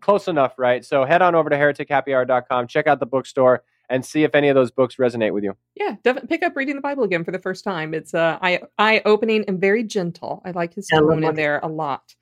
close 0.00 0.26
enough, 0.26 0.58
right? 0.58 0.84
So 0.84 1.04
head 1.04 1.22
on 1.22 1.36
over 1.36 1.48
to 1.48 1.56
heretichappyhour.com, 1.56 2.66
check 2.66 2.88
out 2.88 2.98
the 2.98 3.06
bookstore, 3.06 3.62
and 3.88 4.04
see 4.04 4.24
if 4.24 4.34
any 4.34 4.48
of 4.48 4.54
those 4.54 4.70
books 4.70 4.96
resonate 4.96 5.32
with 5.32 5.44
you. 5.44 5.54
Yeah, 5.74 5.96
definitely 6.02 6.28
pick 6.28 6.42
up 6.42 6.56
reading 6.56 6.76
the 6.76 6.82
Bible 6.82 7.02
again 7.04 7.24
for 7.24 7.30
the 7.30 7.38
first 7.38 7.64
time. 7.64 7.94
It's 7.94 8.14
uh, 8.14 8.38
eye 8.40 8.60
eye 8.78 9.02
opening 9.04 9.44
and 9.48 9.60
very 9.60 9.84
gentle. 9.84 10.42
I 10.44 10.52
like 10.52 10.74
his 10.74 10.88
Yeah, 10.90 11.00
tone 11.00 11.24
in 11.24 11.34
there 11.34 11.60
a 11.62 11.68
lot. 11.68 12.14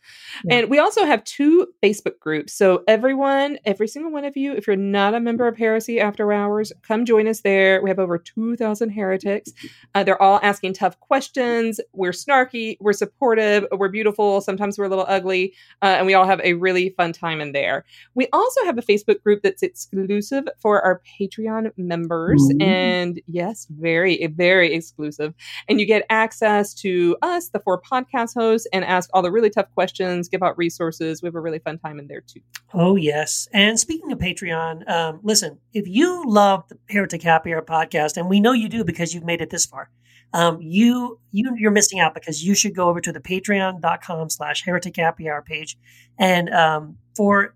Yeah. 0.45 0.57
And 0.57 0.71
we 0.71 0.79
also 0.79 1.05
have 1.05 1.23
two 1.25 1.69
Facebook 1.83 2.19
groups. 2.19 2.53
So 2.55 2.83
everyone, 2.89 3.59
every 3.65 3.87
single 3.87 4.11
one 4.11 4.25
of 4.25 4.37
you, 4.37 4.53
if 4.53 4.67
you're 4.67 4.77
not 4.77 5.15
a 5.15 5.21
member 5.21 5.47
of 5.47 5.57
Heresy 5.57 6.01
After 6.01 6.33
Hours, 6.33 6.73
come 6.83 7.05
join 7.05 7.29
us 7.29 7.43
there. 7.43 7.83
We 7.83 7.91
have 7.91 7.99
over 7.99 8.19
two 8.19 8.57
thousand 8.57 8.91
heretics. 8.91 9.53
Uh, 9.95 10.03
they're 10.03 10.21
all 10.21 10.41
asking 10.43 10.75
tough 10.75 10.99
questions. 11.01 11.81
We're 11.93 12.11
snarky. 12.13 12.79
We're 12.81 12.93
supportive. 12.93 13.67
We're 13.73 13.89
beautiful. 13.89 14.41
Sometimes 14.41 14.79
we're 14.79 14.87
a 14.87 14.89
little 14.89 15.07
ugly, 15.07 15.55
uh, 15.83 15.97
and 15.99 16.07
we 16.07 16.15
all 16.15 16.27
have 16.27 16.41
a 16.43 16.55
really 16.55 16.91
fun 16.97 17.13
time 17.13 17.41
in 17.41 17.53
there. 17.53 17.85
We 18.15 18.29
also 18.33 18.65
have 18.65 18.79
a 18.79 18.83
Facebook 18.83 19.23
group 19.23 19.43
that's 19.43 19.63
exclusive 19.63 20.49
for 20.59 20.81
our 20.83 21.03
Patreon 21.21 21.50
members. 21.77 22.43
Ooh. 22.43 22.59
And 22.61 23.21
yes, 23.27 23.67
very, 23.71 24.27
very 24.27 24.75
exclusive. 24.75 25.35
And 25.69 25.81
you 25.81 25.87
get 25.87 26.05
access 26.11 26.75
to 26.75 27.17
us, 27.23 27.49
the 27.49 27.61
four 27.61 27.81
podcast 27.81 28.35
hosts, 28.35 28.67
and 28.73 28.85
ask 28.85 29.11
all 29.13 29.23
the 29.23 29.31
really 29.31 29.51
tough 29.51 29.71
questions, 29.75 30.29
give 30.29 30.43
out 30.43 30.57
resources. 30.59 31.23
We 31.23 31.27
have 31.27 31.35
a 31.35 31.41
really 31.41 31.59
fun 31.59 31.79
time 31.79 31.99
in 31.99 32.07
there 32.07 32.23
too. 32.23 32.41
Oh 32.75 32.97
yes. 32.97 33.49
And 33.53 33.79
speaking 33.79 34.13
of 34.13 34.19
Patreon, 34.19 34.89
um, 34.89 35.21
listen, 35.23 35.59
if 35.73 35.87
you 35.87 36.25
love 36.27 36.65
the 36.69 36.79
Heretic 36.89 37.23
Happy 37.23 37.53
Hour 37.53 37.63
podcast, 37.63 38.17
and 38.17 38.29
we 38.29 38.41
know 38.41 38.53
you 38.53 38.69
do 38.69 38.85
because 38.85 39.15
you've 39.15 39.25
made 39.25 39.41
it 39.41 39.51
this 39.51 39.67
far, 39.67 39.91
um, 40.33 40.61
you 40.61 41.19
you 41.33 41.55
you're 41.57 41.71
missing 41.71 42.01
out 42.01 42.15
because 42.15 42.45
you 42.45 42.55
should 42.55 42.75
go 42.75 42.89
over 42.89 43.01
to 43.01 43.13
the 43.13 43.21
patreon.com 43.21 44.31
slash 44.31 44.65
heretic 44.65 44.97
happy 44.97 45.29
hour 45.29 45.43
page 45.43 45.77
and 46.19 46.51
um, 46.51 46.97
for 47.17 47.55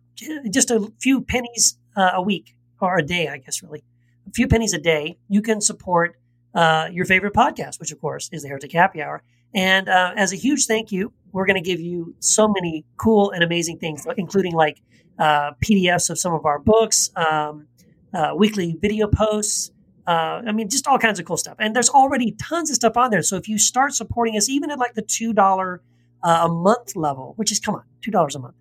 just 0.51 0.71
a 0.71 0.93
few 1.01 1.21
pennies 1.23 1.79
uh, 1.97 2.11
a 2.15 2.23
week 2.23 2.55
or 2.85 2.99
a 2.99 3.03
day, 3.03 3.29
I 3.29 3.39
guess 3.39 3.63
really. 3.63 3.83
A 4.27 4.31
few 4.31 4.49
pennies 4.49 4.73
a 4.73 4.79
day, 4.79 5.19
you 5.29 5.43
can 5.43 5.61
support 5.61 6.17
uh, 6.55 6.89
your 6.93 7.05
favorite 7.05 7.35
podcast, 7.35 7.81
which 7.81 7.93
of 7.93 8.01
course 8.01 8.29
is 8.33 8.43
the 8.43 8.49
Heretic 8.49 8.73
Happy 8.73 9.03
Hour. 9.03 9.23
And 9.55 9.89
uh, 9.89 10.13
as 10.17 10.33
a 10.33 10.37
huge 10.37 10.67
thank 10.67 10.91
you, 10.91 11.13
we're 11.33 11.47
going 11.47 11.63
to 11.63 11.69
give 11.69 11.81
you 11.81 12.15
so 12.19 12.49
many 12.49 12.85
cool 12.97 13.31
and 13.31 13.43
amazing 13.43 13.79
things, 13.79 14.07
including 14.17 14.53
like 14.53 14.81
uh, 15.19 15.53
PDFs 15.65 16.11
of 16.11 16.19
some 16.19 16.35
of 16.35 16.45
our 16.45 16.59
books, 16.59 17.11
um, 17.17 17.67
uh, 18.13 18.33
weekly 18.37 18.77
video 18.81 19.07
posts. 19.09 19.71
Uh, 20.07 20.43
I 20.47 20.53
mean, 20.53 20.69
just 20.69 20.87
all 20.87 20.99
kinds 20.99 21.19
of 21.19 21.25
cool 21.25 21.37
stuff. 21.37 21.57
And 21.59 21.75
there's 21.75 21.89
already 21.89 22.33
tons 22.33 22.71
of 22.71 22.77
stuff 22.77 22.97
on 22.97 23.11
there. 23.11 23.23
So 23.23 23.37
if 23.37 23.49
you 23.49 23.59
start 23.59 23.95
supporting 23.95 24.37
us, 24.37 24.49
even 24.49 24.71
at 24.71 24.79
like 24.79 24.95
the 24.95 25.03
two 25.03 25.33
dollar 25.33 25.83
uh, 26.23 26.41
a 26.45 26.49
month 26.49 26.97
level, 26.97 27.35
which 27.37 27.53
is 27.53 27.61
come 27.61 27.77
on, 27.77 27.85
two 28.03 28.11
dollars 28.11 28.35
a 28.35 28.41
month, 28.41 28.55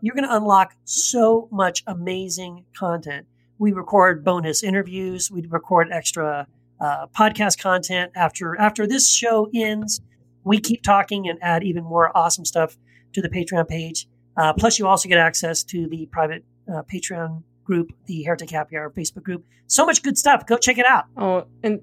you're 0.00 0.14
going 0.14 0.28
to 0.28 0.34
unlock 0.34 0.74
so 0.84 1.48
much 1.50 1.82
amazing 1.86 2.64
content. 2.76 3.26
We 3.60 3.72
record 3.72 4.24
bonus 4.24 4.62
interviews. 4.62 5.30
We 5.30 5.46
record 5.46 5.88
extra 5.92 6.46
uh, 6.80 7.06
podcast 7.08 7.60
content. 7.60 8.10
After 8.16 8.58
after 8.58 8.86
this 8.86 9.12
show 9.12 9.50
ends, 9.54 10.00
we 10.44 10.58
keep 10.58 10.82
talking 10.82 11.28
and 11.28 11.38
add 11.42 11.62
even 11.62 11.84
more 11.84 12.10
awesome 12.16 12.46
stuff 12.46 12.78
to 13.12 13.20
the 13.20 13.28
Patreon 13.28 13.68
page. 13.68 14.08
Uh, 14.34 14.54
plus, 14.54 14.78
you 14.78 14.86
also 14.86 15.10
get 15.10 15.18
access 15.18 15.62
to 15.64 15.86
the 15.88 16.06
private 16.06 16.42
uh, 16.72 16.82
Patreon 16.90 17.42
group, 17.62 17.92
the 18.06 18.22
Heretic 18.22 18.48
Happy 18.50 18.78
Hour 18.78 18.90
Facebook 18.90 19.24
group. 19.24 19.44
So 19.66 19.84
much 19.84 20.02
good 20.02 20.16
stuff. 20.16 20.46
Go 20.46 20.56
check 20.56 20.78
it 20.78 20.86
out. 20.86 21.04
Oh, 21.18 21.44
and 21.62 21.80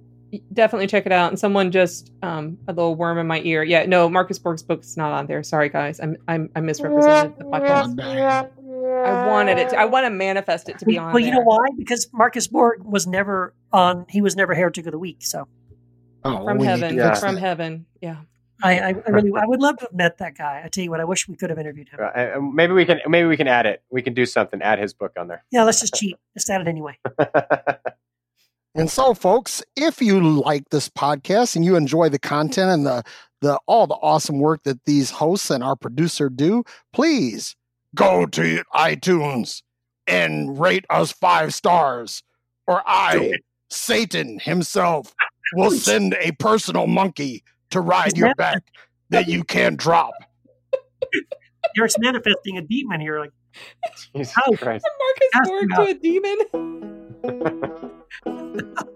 definitely 0.51 0.87
check 0.87 1.05
it 1.05 1.11
out. 1.11 1.29
And 1.29 1.39
someone 1.39 1.71
just 1.71 2.11
um 2.23 2.57
a 2.67 2.73
little 2.73 2.95
worm 2.95 3.19
in 3.19 3.27
my 3.27 3.39
ear. 3.41 3.63
Yeah, 3.63 3.85
no, 3.85 4.09
Marcus 4.09 4.39
Borg's 4.39 4.63
book's 4.63 4.97
not 4.97 5.11
on 5.11 5.27
there. 5.27 5.43
Sorry 5.43 5.69
guys. 5.69 5.99
I'm 5.99 6.17
I'm 6.27 6.49
I 6.55 6.61
misrepresented 6.61 7.37
the 7.37 7.43
podcast. 7.45 8.49
I 8.85 9.27
wanted 9.27 9.57
it 9.57 9.69
to, 9.69 9.79
I 9.79 9.85
want 9.85 10.05
to 10.05 10.09
manifest 10.09 10.69
it 10.69 10.79
to 10.79 10.85
be 10.85 10.97
on 10.97 11.13
well, 11.13 11.23
you 11.23 11.31
know 11.31 11.41
why? 11.41 11.67
Because 11.77 12.07
Marcus 12.13 12.47
Borg 12.47 12.83
was 12.83 13.07
never 13.07 13.53
on. 13.71 14.05
He 14.09 14.21
was 14.21 14.35
never 14.35 14.53
Heretic 14.53 14.85
of 14.85 14.91
the 14.91 14.99
Week. 14.99 15.17
So 15.21 15.47
Oh, 16.23 16.45
From 16.45 16.57
we 16.57 16.63
need 16.63 16.69
heaven. 16.69 16.95
Yeah. 16.95 17.13
From 17.15 17.37
heaven. 17.37 17.85
Yeah. 18.01 18.17
I, 18.63 18.79
I, 18.79 18.87
I 18.87 19.09
really, 19.11 19.31
I 19.39 19.45
would 19.45 19.61
love 19.61 19.77
to 19.77 19.85
have 19.85 19.93
met 19.93 20.17
that 20.17 20.35
guy. 20.35 20.63
I 20.65 20.67
tell 20.67 20.83
you 20.83 20.89
what, 20.89 20.99
I 20.99 21.05
wish 21.05 21.27
we 21.27 21.35
could 21.35 21.51
have 21.51 21.59
interviewed 21.59 21.89
him. 21.89 21.99
Uh, 22.01 22.39
maybe 22.41 22.73
we 22.73 22.85
can 22.85 22.99
maybe 23.07 23.27
we 23.27 23.37
can 23.37 23.47
add 23.47 23.67
it. 23.67 23.83
We 23.91 24.01
can 24.01 24.15
do 24.15 24.25
something. 24.25 24.61
Add 24.63 24.79
his 24.79 24.93
book 24.93 25.13
on 25.17 25.27
there. 25.27 25.43
Yeah, 25.51 25.63
let's 25.63 25.79
just 25.79 25.93
cheat. 25.93 26.17
Just 26.35 26.49
add 26.49 26.61
it 26.61 26.67
anyway. 26.67 26.97
And 28.75 28.91
so, 28.91 29.15
folks, 29.15 29.63
if 29.75 30.03
you 30.03 30.21
like 30.21 30.69
this 30.69 30.87
podcast 30.87 31.55
and 31.55 31.65
you 31.65 31.75
enjoy 31.75 32.09
the 32.09 32.19
content 32.19 32.69
and 32.69 32.85
the 32.85 33.03
the 33.41 33.59
all 33.65 33.87
the 33.87 33.95
awesome 33.95 34.37
work 34.37 34.61
that 34.65 34.85
these 34.85 35.09
hosts 35.09 35.49
and 35.49 35.63
our 35.63 35.75
producer 35.75 36.29
do, 36.29 36.63
please 36.93 37.55
go 37.95 38.25
to 38.25 38.63
iTunes 38.73 39.61
and 40.07 40.59
rate 40.59 40.85
us 40.89 41.11
five 41.11 41.53
stars, 41.53 42.23
or 42.67 42.81
I, 42.85 43.33
Satan 43.69 44.39
himself, 44.39 45.13
will 45.53 45.71
send 45.71 46.15
a 46.19 46.31
personal 46.33 46.87
monkey 46.87 47.43
to 47.71 47.81
ride 47.81 48.17
your 48.17 48.33
back 48.35 48.63
that 49.09 49.27
you 49.27 49.43
can't 49.43 49.77
drop. 49.77 50.13
You're 51.75 51.89
manifesting 51.99 52.57
a 52.57 52.61
demon 52.61 53.01
here. 53.01 53.19
Like, 53.19 53.31
Jesus 54.15 54.33
Oh. 54.47 54.55
Christ. 54.55 54.85
Marcus 54.99 55.29
Ask 55.35 55.49
Borg 55.49 55.69
to 55.75 55.81
a 55.81 55.93
demon. 55.93 56.96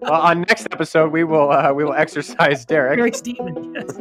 Well, 0.00 0.20
on 0.20 0.40
next 0.42 0.66
episode, 0.72 1.12
we 1.12 1.24
will 1.24 1.50
uh, 1.52 1.72
we 1.72 1.84
will 1.84 1.94
exercise 1.94 2.64
Derek. 2.64 2.98
Eric's 2.98 3.20
demon. 3.20 3.74
Yes. 3.74 3.98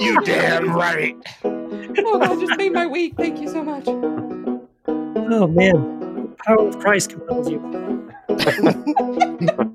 You 0.00 0.20
damn 0.22 0.72
right. 0.72 1.16
Oh, 1.44 2.18
that 2.18 2.38
just 2.40 2.56
made 2.56 2.72
my 2.72 2.86
week. 2.86 3.14
Thank 3.16 3.40
you 3.40 3.48
so 3.48 3.62
much. 3.64 3.84
Oh 4.86 5.46
man, 5.48 6.28
the 6.30 6.36
power 6.46 6.68
of 6.68 6.78
Christ 6.78 7.10
compels 7.10 7.50
you. 7.50 7.60